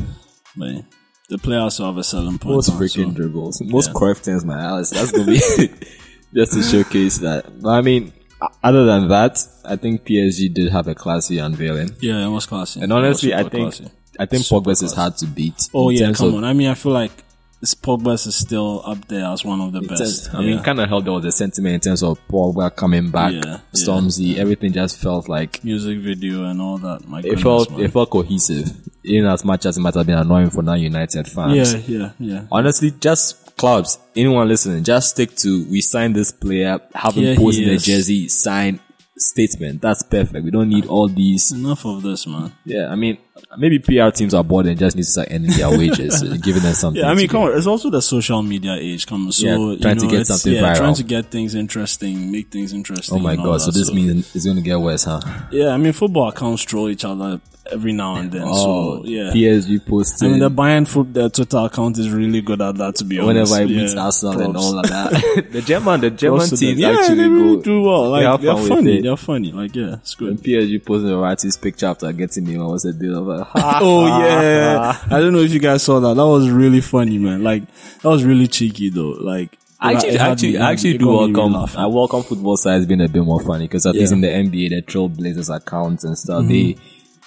But 0.58 0.86
the 1.30 1.38
player 1.38 1.60
also 1.60 1.86
have 1.86 1.98
a 1.98 2.04
selling 2.04 2.38
point. 2.40 2.56
most 2.56 2.72
freaking 2.72 3.10
so- 3.10 3.12
dribbles. 3.12 3.62
Most 3.62 3.88
yeah. 3.88 3.94
correct 3.96 4.20
things, 4.22 4.44
man. 4.46 4.60
Alice, 4.60 4.90
that's 4.90 5.12
gonna 5.12 5.26
be 5.26 5.40
just 6.36 6.54
to 6.54 6.64
showcase 6.64 7.20
that. 7.20 7.62
But 7.62 7.70
I 7.70 7.82
mean, 7.82 8.12
other 8.64 8.86
than 8.86 9.08
that, 9.10 9.38
I 9.66 9.76
think 9.76 10.06
PSG 10.06 10.54
did 10.54 10.72
have 10.72 10.88
a 10.88 10.96
classy 10.96 11.38
unveiling. 11.40 11.92
Yeah, 12.02 12.26
it 12.26 12.30
was 12.30 12.46
classy. 12.46 12.82
And 12.82 12.92
honestly, 12.94 13.34
I 13.34 13.44
think 13.44 13.74
classy. 13.76 13.92
I 14.20 14.26
think 14.26 14.44
Super 14.44 14.70
Pogba's 14.72 14.82
is 14.82 14.94
hard 14.94 15.18
to 15.18 15.26
beat. 15.28 15.70
Oh 15.74 15.90
yeah, 15.90 16.12
come 16.14 16.30
of- 16.30 16.36
on. 16.36 16.44
I 16.44 16.54
mean, 16.54 16.68
I 16.68 16.74
feel 16.74 16.92
like 16.92 17.12
this 17.62 17.76
Pogba's 17.76 18.26
is 18.26 18.36
still 18.36 18.82
up 18.86 19.06
there 19.10 19.26
as 19.26 19.44
one 19.46 19.60
of 19.62 19.74
the 19.74 19.82
best. 19.82 20.26
terms- 20.26 20.30
I 20.36 20.40
mean, 20.40 20.58
Yeah. 20.58 20.64
kind 20.64 20.80
of 20.80 20.88
held 20.90 21.08
all 21.10 21.20
the 21.20 21.32
sentiment 21.32 21.76
in 21.76 21.80
terms 21.82 22.04
of 22.04 22.18
Pogba 22.30 22.74
coming 22.76 23.12
back, 23.12 23.34
Yeah, 23.34 23.42
yeah. 23.46 23.60
Stormzy, 23.76 24.38
everything 24.38 24.72
just 24.74 24.98
felt 25.00 25.28
like 25.30 25.62
music 25.64 26.00
video 26.00 26.46
and 26.46 26.62
all 26.62 26.78
that. 26.78 27.06
My 27.08 27.20
it 27.20 27.24
goodness, 27.24 27.42
felt 27.44 27.72
man. 27.72 27.82
it 27.82 27.92
felt 27.92 28.10
cohesive, 28.10 28.72
in 29.04 29.26
as 29.26 29.46
much 29.46 29.66
as 29.66 29.78
it 29.78 29.82
might 29.82 29.94
have 29.94 30.06
been 30.06 30.18
annoying 30.18 30.50
for 30.50 30.62
non-United 30.62 31.28
fans. 31.28 31.74
yeah, 31.74 31.98
yeah, 32.00 32.12
yeah. 32.20 32.46
Honestly, 32.52 32.92
just 32.92 33.56
clubs, 33.58 34.00
anyone 34.16 34.48
listening, 34.48 34.84
just 34.84 35.12
stick 35.12 35.36
to 35.38 35.66
we 35.70 35.82
signed 35.82 36.16
this 36.16 36.32
player, 36.32 36.80
have 36.94 37.16
him 37.16 37.24
Here 37.24 37.36
post 37.36 37.58
the 37.58 37.78
jersey, 37.78 38.28
sign 38.28 38.80
statement. 39.20 39.82
That's 39.82 40.04
perfect. 40.04 40.44
We 40.44 40.52
don't 40.52 40.70
need 40.70 40.86
all 40.86 41.08
these. 41.08 41.52
Enough 41.52 41.86
of 41.86 42.02
this, 42.02 42.26
man. 42.26 42.54
Yeah, 42.66 42.88
I 42.90 42.96
mean, 42.96 43.18
maybe 43.58 43.80
PR 43.80 44.10
teams 44.10 44.34
are 44.34 44.44
bored 44.44 44.66
and 44.68 44.78
just 44.80 44.96
need 44.96 45.04
to 45.04 45.10
start 45.10 45.28
ending 45.30 45.52
their 45.52 45.70
wages, 45.70 46.22
giving 46.42 46.64
them 46.64 46.74
something. 46.74 47.02
Yeah, 47.02 47.10
I 47.10 47.14
mean, 47.14 47.28
come 47.28 47.44
on. 47.44 47.58
It's 47.58 47.68
also 47.68 47.90
the 47.90 48.02
social 48.02 48.42
media 48.42 48.76
age. 48.76 49.06
Come 49.06 49.28
on, 49.28 49.32
so 49.32 49.46
Yeah, 49.46 49.58
you 49.58 49.80
trying 49.80 49.98
to 49.98 50.08
get 50.08 50.28
something 50.28 50.54
yeah, 50.54 50.62
viral. 50.62 50.78
trying 50.78 50.96
to 50.96 51.04
get 51.04 51.26
things 51.26 51.56
interesting, 51.56 52.32
make 52.32 52.50
things 52.52 52.74
interesting. 52.74 53.18
Oh 53.18 53.22
my 53.22 53.36
god! 53.36 53.62
So 53.62 53.72
this 53.72 53.94
means 53.94 54.34
it's 54.36 54.46
going 54.46 54.58
to 54.58 54.64
get 54.64 54.80
worse, 54.80 55.04
huh? 55.04 55.20
yeah, 55.52 55.70
I 55.70 55.78
mean, 55.78 55.94
football 55.94 56.30
accounts 56.30 56.64
troll 56.64 56.90
each 56.90 57.06
other 57.06 57.42
every 57.72 57.94
now 57.94 58.16
and 58.16 58.32
then. 58.32 58.44
Oh, 58.46 59.04
so 59.04 59.06
yeah, 59.06 59.32
PSG 59.32 59.86
posted. 59.86 60.28
I 60.28 60.32
mean, 60.32 60.40
the 60.40 60.50
Bayern 60.52 60.88
foot, 60.88 61.14
the 61.14 61.30
Twitter 61.30 61.58
account 61.58 61.98
is 61.98 62.10
really 62.10 62.42
good 62.42 62.62
at 62.62 62.76
that. 62.76 62.96
To 62.96 63.04
be 63.04 63.20
honest, 63.20 63.52
Whenever 63.52 63.72
I 63.72 63.74
yeah, 63.74 63.86
meet 63.86 63.98
Arsenal 63.98 64.42
and 64.42 64.58
all 64.58 64.80
of 64.80 64.90
that, 64.90 65.48
the 65.52 65.62
German, 65.62 66.02
the 66.02 66.10
German 66.12 66.40
Props 66.40 66.60
to 66.60 66.66
yeah, 66.66 66.90
actually 66.90 67.16
they 67.16 67.28
really 67.28 67.56
go. 67.58 67.62
do 67.62 67.82
well. 67.82 68.10
Like 68.10 68.24
have 68.24 68.42
they're 68.42 68.58
funny. 68.58 69.02
They're 69.02 69.18
funny. 69.18 69.52
Like 69.52 69.76
yeah, 69.76 69.96
it's 69.96 70.20
When 70.20 70.36
good. 70.36 70.44
PSG 70.44 70.86
posted 70.86 71.12
Verratti's 71.12 71.58
picture 71.58 71.88
after 71.88 72.12
getting 72.14 72.46
him, 72.46 72.62
I 72.62 72.66
was 72.66 72.86
a 72.86 72.94
bit 72.94 73.14
of 73.14 73.28
a. 73.30 73.44
Ha, 73.44 73.80
Oh 73.82 74.06
yeah, 74.06 75.00
I 75.06 75.20
don't 75.20 75.34
know 75.34 75.40
if 75.40 75.52
you 75.52 75.60
guys 75.60 75.84
saw 75.84 76.00
that. 76.00 76.16
That 76.16 76.28
was 76.28 76.50
really 76.50 76.82
funny, 76.82 77.18
man. 77.18 77.44
Like 77.44 77.64
that 78.02 78.10
was 78.10 78.24
really 78.24 78.48
cheeky 78.48 78.90
though. 78.90 79.16
Like 79.20 79.58
I 79.82 79.94
actually, 79.94 80.18
had 80.18 80.32
actually, 80.32 80.52
me- 80.54 80.58
I 80.58 80.72
actually 80.72 80.96
it 80.96 80.98
do 80.98 81.06
got 81.06 81.28
me 81.28 81.34
welcome. 81.34 81.54
laughing. 81.54 81.80
I 81.80 81.86
welcome 81.86 82.24
football 82.24 82.58
sides 82.58 82.86
being 82.86 83.02
a 83.02 83.08
bit 83.08 83.24
more 83.24 83.42
funny 83.42 83.66
because 83.66 83.86
at 83.86 83.96
least 83.96 84.12
in 84.12 84.20
the 84.22 84.28
NBA, 84.28 84.70
the 84.70 84.82
Trailblazers 84.82 85.56
accounts 85.56 86.04
and 86.04 86.18
stuff, 86.18 86.44
mm-hmm. 86.44 86.50
they 86.50 86.78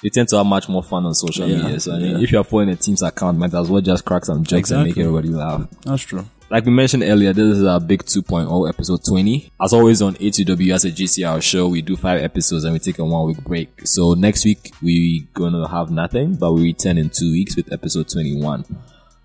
they 0.03 0.09
tend 0.09 0.29
to 0.31 0.37
have 0.37 0.47
much 0.47 0.69
more 0.69 0.83
fun 0.83 1.07
on 1.07 1.15
social 1.15 1.49
Yeah, 1.49 1.63
media. 1.63 1.81
So 1.81 1.95
I 1.95 1.99
mean, 1.99 2.17
yeah. 2.19 2.23
if 2.23 2.33
you're 2.33 2.45
following 2.45 2.71
a 2.71 2.77
team's 2.77 3.03
account, 3.03 3.39
might 3.39 3.55
as 3.55 3.69
well 3.71 3.81
just 3.81 4.05
crack 4.05 4.25
some 4.25 4.45
jokes 4.45 4.71
and 4.71 4.85
make 4.85 4.99
everybody 4.99 5.29
laugh. 5.29 5.67
That's 5.85 6.03
true. 6.03 6.25
Like 6.51 6.67
we 6.67 6.71
mentioned 6.73 7.03
earlier, 7.05 7.33
this 7.33 7.57
is 7.57 7.65
our 7.65 7.81
big 7.81 8.03
2.0 8.05 8.69
episode 8.69 9.03
20. 9.09 9.53
As 9.59 9.73
always 9.73 10.03
on 10.03 10.17
ATW 10.17 10.75
as 10.75 10.85
a 10.85 10.91
GCR 10.91 11.41
show, 11.41 11.67
we 11.69 11.81
do 11.81 11.97
five 11.97 12.21
episodes 12.21 12.65
and 12.65 12.75
we 12.75 12.79
take 12.79 12.99
a 12.99 13.05
one 13.07 13.27
week 13.29 13.43
break. 13.43 13.87
So 13.87 14.13
next 14.13 14.45
week 14.45 14.71
we're 14.83 15.23
gonna 15.33 15.67
have 15.67 15.91
nothing, 15.91 16.35
but 16.35 16.53
we 16.53 16.65
return 16.65 16.99
in 16.99 17.09
two 17.09 17.33
weeks 17.33 17.57
with 17.57 17.73
episode 17.73 18.09
21. 18.11 18.65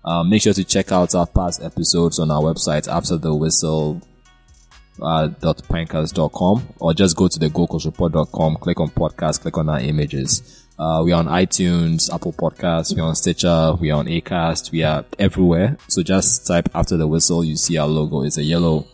Um, 0.06 0.30
make 0.30 0.40
sure 0.40 0.54
to 0.54 0.64
check 0.64 0.90
out 0.90 1.14
our 1.14 1.26
past 1.26 1.62
episodes 1.62 2.18
on 2.18 2.30
our 2.30 2.40
website 2.40 2.88
after 2.90 3.18
the 3.18 3.34
whistle 3.34 4.00
uh, 5.02 5.26
dot 5.26 5.58
pancast.com 5.68 6.66
or 6.80 6.94
just 6.94 7.14
go 7.14 7.28
to 7.28 7.38
the 7.38 7.48
goldcoastreport.com, 7.48 8.56
click 8.56 8.80
on 8.80 8.88
podcast, 8.88 9.42
click 9.42 9.58
on 9.58 9.68
our 9.68 9.80
images. 9.80 10.66
Uh, 10.78 11.02
we 11.04 11.10
are 11.10 11.18
on 11.18 11.26
iTunes, 11.26 12.12
Apple 12.14 12.32
Podcasts, 12.32 12.94
we're 12.94 13.02
on 13.02 13.16
Stitcher, 13.16 13.74
we 13.80 13.90
are 13.90 13.98
on 13.98 14.06
Acast, 14.06 14.70
we 14.70 14.84
are 14.84 15.04
everywhere. 15.18 15.76
So 15.88 16.04
just 16.04 16.46
type 16.46 16.68
after 16.72 16.96
the 16.96 17.08
whistle, 17.08 17.44
you 17.44 17.56
see 17.56 17.76
our 17.76 17.88
logo. 17.88 18.22
It's 18.22 18.38
a 18.38 18.44
yellow, 18.44 18.86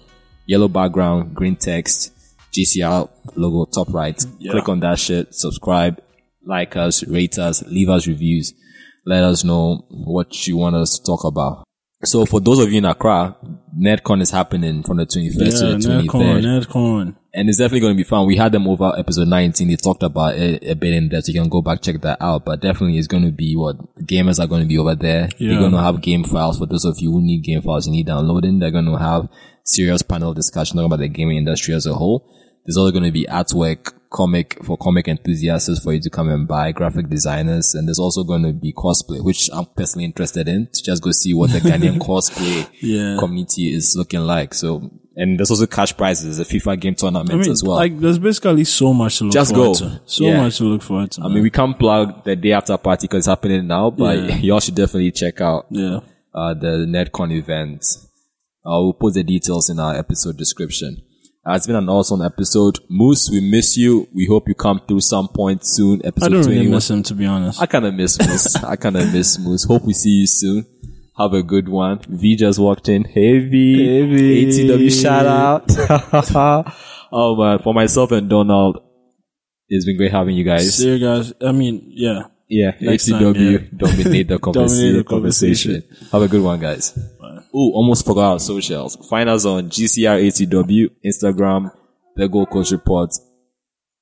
yellow 0.46 0.68
background, 0.68 1.34
green 1.34 1.56
text, 1.56 2.12
GCR 2.52 3.10
logo 3.36 3.70
top 3.70 3.92
right. 3.92 4.18
Yeah. 4.38 4.52
Click 4.52 4.70
on 4.70 4.80
that 4.80 4.98
shit, 4.98 5.34
subscribe, 5.34 6.02
like 6.46 6.74
us, 6.74 7.06
rate 7.06 7.38
us, 7.38 7.62
leave 7.64 7.90
us 7.90 8.06
reviews. 8.06 8.54
Let 9.04 9.22
us 9.22 9.44
know 9.44 9.84
what 9.90 10.46
you 10.46 10.56
want 10.56 10.76
us 10.76 10.98
to 10.98 11.04
talk 11.04 11.24
about. 11.24 11.63
So 12.04 12.24
for 12.26 12.40
those 12.40 12.58
of 12.58 12.70
you 12.70 12.78
in 12.78 12.84
Accra, 12.84 13.36
Netcon 13.78 14.20
is 14.22 14.30
happening 14.30 14.82
from 14.82 14.98
the 14.98 15.06
21st 15.06 15.34
Yeah, 15.38 15.50
to 15.50 15.66
the 15.66 16.02
23rd. 16.02 16.06
Netcon, 16.06 16.64
Netcon. 16.64 17.16
and 17.32 17.48
it's 17.48 17.58
definitely 17.58 17.80
going 17.80 17.94
to 17.94 17.96
be 17.96 18.04
fun. 18.08 18.26
We 18.26 18.36
had 18.36 18.52
them 18.52 18.68
over 18.68 18.92
episode 18.96 19.28
19. 19.28 19.68
They 19.68 19.76
talked 19.76 20.02
about 20.02 20.36
it 20.36 20.62
a 20.64 20.74
bit 20.74 20.92
in 20.92 21.08
depth. 21.08 21.28
You 21.28 21.34
can 21.34 21.48
go 21.48 21.62
back, 21.62 21.82
check 21.82 22.00
that 22.02 22.18
out. 22.20 22.44
But 22.44 22.60
definitely 22.60 22.98
it's 22.98 23.08
going 23.08 23.24
to 23.24 23.32
be 23.32 23.56
what 23.56 23.78
gamers 24.06 24.38
are 24.42 24.46
going 24.46 24.62
to 24.62 24.68
be 24.68 24.78
over 24.78 24.94
there. 24.94 25.28
Yeah. 25.38 25.50
They're 25.50 25.58
going 25.60 25.72
to 25.72 25.80
have 25.80 26.02
game 26.02 26.24
files 26.24 26.58
for 26.58 26.66
those 26.66 26.84
of 26.84 26.98
you 26.98 27.10
who 27.10 27.22
need 27.22 27.42
game 27.42 27.62
files 27.62 27.86
you 27.86 27.92
need 27.92 28.06
downloading. 28.06 28.58
They're 28.58 28.70
going 28.70 28.86
to 28.86 28.96
have 28.98 29.28
serious 29.64 30.02
panel 30.02 30.34
discussion 30.34 30.78
about 30.78 30.98
the 30.98 31.08
gaming 31.08 31.38
industry 31.38 31.74
as 31.74 31.86
a 31.86 31.94
whole. 31.94 32.30
There's 32.66 32.76
also 32.76 32.92
going 32.92 33.04
to 33.04 33.12
be 33.12 33.26
artwork, 33.26 33.92
comic 34.14 34.62
for 34.64 34.76
comic 34.78 35.08
enthusiasts 35.08 35.82
for 35.82 35.92
you 35.92 36.00
to 36.00 36.08
come 36.08 36.28
and 36.28 36.46
buy, 36.46 36.70
graphic 36.70 37.08
designers, 37.10 37.74
and 37.74 37.88
there's 37.88 37.98
also 37.98 38.22
going 38.22 38.44
to 38.44 38.52
be 38.52 38.72
cosplay, 38.72 39.22
which 39.22 39.50
I'm 39.52 39.66
personally 39.76 40.04
interested 40.04 40.46
in 40.48 40.68
to 40.72 40.82
just 40.84 41.02
go 41.02 41.10
see 41.10 41.34
what 41.34 41.50
the 41.50 41.58
Ghanaian 41.58 41.98
cosplay 42.08 42.68
Yeah. 42.80 43.16
community 43.18 43.74
is 43.74 43.94
looking 43.96 44.20
like. 44.20 44.54
So, 44.54 44.88
and 45.16 45.36
there's 45.38 45.50
also 45.50 45.66
cash 45.66 45.96
prizes, 45.96 46.38
a 46.38 46.44
FIFA 46.44 46.78
game 46.80 46.94
tournament 46.94 47.32
I 47.32 47.36
mean, 47.38 47.50
as 47.50 47.64
well. 47.64 47.74
like, 47.76 47.98
there's 47.98 48.20
basically 48.20 48.62
so 48.64 48.94
much 48.94 49.18
to 49.18 49.24
look 49.24 49.32
Just 49.32 49.52
forward 49.52 49.78
go. 49.80 49.88
to. 49.88 50.00
So 50.06 50.24
Yeah. 50.24 50.42
much 50.42 50.58
to 50.58 50.64
look 50.64 50.82
forward 50.82 51.10
to. 51.12 51.22
I 51.22 51.28
mean, 51.28 51.42
we 51.42 51.50
can't 51.50 51.76
plug 51.76 52.22
the 52.24 52.36
day 52.36 52.52
after 52.52 52.76
party 52.78 53.08
because 53.08 53.18
it's 53.18 53.26
happening 53.26 53.66
now, 53.66 53.90
but 53.90 54.16
Yeah. 54.16 54.36
y'all 54.46 54.60
should 54.60 54.76
definitely 54.76 55.10
check 55.10 55.40
out 55.40 55.66
yeah. 55.70 56.00
uh, 56.32 56.54
the 56.54 56.86
NetCon 56.86 57.32
event. 57.32 57.84
Uh, 58.64 58.78
we'll 58.80 58.92
put 58.94 59.14
the 59.14 59.24
details 59.24 59.68
in 59.68 59.78
our 59.80 59.96
episode 59.96 60.36
description. 60.36 61.02
It's 61.46 61.66
been 61.66 61.76
an 61.76 61.88
awesome 61.90 62.22
episode. 62.22 62.78
Moose, 62.88 63.28
we 63.30 63.40
miss 63.40 63.76
you. 63.76 64.08
We 64.14 64.26
hope 64.26 64.48
you 64.48 64.54
come 64.54 64.80
through 64.88 65.00
some 65.00 65.28
point 65.28 65.64
soon. 65.66 66.00
Episode 66.04 66.26
I 66.26 66.28
don't 66.30 66.42
21. 66.42 66.58
really 66.58 66.70
miss 66.70 66.90
him, 66.90 67.02
to 67.02 67.14
be 67.14 67.26
honest. 67.26 67.60
I 67.60 67.66
kind 67.66 67.84
of 67.84 67.94
miss 67.94 68.18
Moose. 68.18 68.56
I 68.64 68.76
kind 68.76 68.96
of 68.96 69.12
miss 69.12 69.38
Moose. 69.38 69.64
Hope 69.64 69.84
we 69.84 69.92
see 69.92 70.10
you 70.20 70.26
soon. 70.26 70.64
Have 71.18 71.34
a 71.34 71.42
good 71.42 71.68
one. 71.68 72.00
V 72.08 72.34
just 72.36 72.58
walked 72.58 72.88
in. 72.88 73.04
Hey 73.04 73.38
V. 73.40 73.86
Hey, 73.86 74.06
V. 74.06 74.46
ATW 74.68 75.02
shout 75.02 75.26
out. 75.26 75.64
oh 77.12 77.36
man, 77.36 77.58
for 77.58 77.74
myself 77.74 78.10
and 78.12 78.28
Donald, 78.30 78.78
it's 79.68 79.84
been 79.84 79.98
great 79.98 80.12
having 80.12 80.34
you 80.36 80.44
guys. 80.44 80.74
See 80.74 80.88
you 80.88 80.98
guys. 80.98 81.32
I 81.42 81.52
mean, 81.52 81.84
yeah. 81.88 82.22
Yeah, 82.46 82.72
Next 82.80 83.08
time, 83.08 83.34
yeah. 83.34 83.58
dominate 83.74 84.28
the 84.28 84.38
conversa- 84.38 84.52
Dominate 84.52 84.96
the 84.96 85.04
conversation. 85.04 85.82
Have 86.12 86.22
a 86.22 86.28
good 86.28 86.42
one, 86.42 86.60
guys. 86.60 86.96
Oh, 87.56 87.70
almost 87.74 88.04
forgot 88.04 88.32
our 88.32 88.40
socials. 88.40 88.96
Find 89.08 89.28
us 89.28 89.44
on 89.44 89.68
GCRATW, 89.70 90.90
Instagram, 91.06 91.70
The 92.16 92.28
Gold 92.28 92.50
Coast 92.50 92.72
Report. 92.72 93.10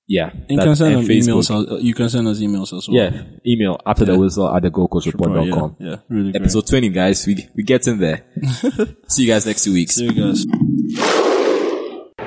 Yeah. 0.09 0.31
You 0.49 0.57
that- 0.57 0.65
can 0.65 0.77
send 0.77 0.95
and 0.97 1.07
emails. 1.09 1.51
As, 1.51 1.83
you 1.83 1.93
can 1.95 2.09
send 2.09 2.27
us 2.29 2.39
emails 2.41 2.73
as 2.77 2.89
well. 2.89 2.97
Yeah, 2.97 3.23
email 3.47 3.79
after 3.87 4.05
the 4.07 4.19
whistle 4.19 4.49
at 4.55 4.63
thegoldcoastreport.com. 4.63 5.77
yeah, 5.79 5.89
yeah, 5.91 5.97
really 6.09 6.33
great. 6.33 6.43
Episode 6.43 6.67
20, 6.67 6.89
guys. 6.91 7.27
We, 7.27 7.47
we 7.55 7.63
get 7.63 7.87
in 7.87 7.99
there. 7.99 8.25
See 9.09 9.25
you 9.25 9.29
guys 9.33 9.45
next 9.47 9.65
two 9.65 9.73
weeks. 9.75 9.95
See 9.97 10.07
you 10.07 10.13
guys. 10.13 10.45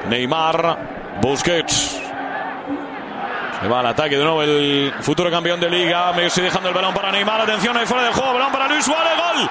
Neymar, 0.09 1.21
Busquets. 1.21 1.99
Se 3.61 3.67
va 3.67 3.79
al 3.79 3.87
ataque 3.87 4.17
de 4.17 4.23
nuevo 4.23 4.43
el 4.43 4.91
futuro 5.01 5.31
campeón 5.31 5.59
de 5.59 5.69
liga. 5.69 6.13
Messi 6.13 6.41
dejando 6.41 6.69
el 6.69 6.75
balón 6.75 6.93
para 6.93 7.11
Neymar. 7.11 7.41
Atención 7.41 7.75
ahí 7.75 7.85
fuera 7.85 8.03
del 8.03 8.13
juego. 8.13 8.33
Balón 8.33 8.51
para 8.51 8.67
Luis 8.67 8.85
Suárez. 8.85 9.13
Gol. 9.17 9.49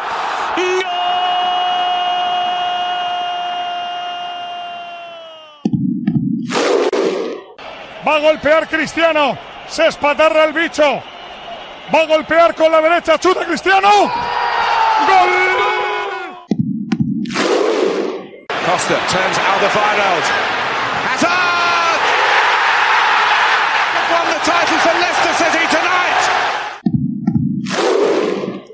Va 8.07 8.17
a 8.17 8.19
golpear 8.19 8.69
Cristiano. 8.69 9.37
Se 9.67 9.87
espatarra 9.87 10.45
el 10.45 10.53
bicho. 10.53 11.03
Va 11.93 12.01
a 12.01 12.07
golpear 12.07 12.55
con 12.55 12.71
la 12.71 12.81
derecha. 12.81 13.19
Chuta 13.19 13.45
Cristiano. 13.47 13.89
¡Gol! 15.09 15.31
Costa 18.67 18.95
turns 19.09 19.39
Alderweireld. 19.39 20.25
Hazard! 21.09 22.01
Won 24.11 24.27
the 24.29 24.41
title 24.45 24.79
for 24.85 24.95
Leicester 25.01 25.35
City 25.45 25.65
tonight. 25.69 26.23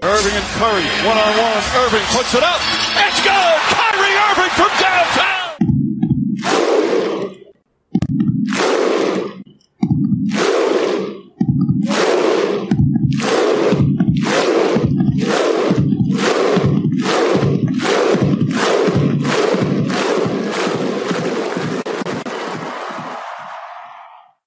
Irving 0.03 0.37
and 0.37 0.49
Curry 0.59 0.87
one 1.07 1.19
on 1.19 1.33
one. 1.39 1.63
Irving 1.85 2.07
puts 2.13 2.35
it 2.35 2.43
up. 2.43 2.61
It's 3.07 3.23
good. 3.23 3.51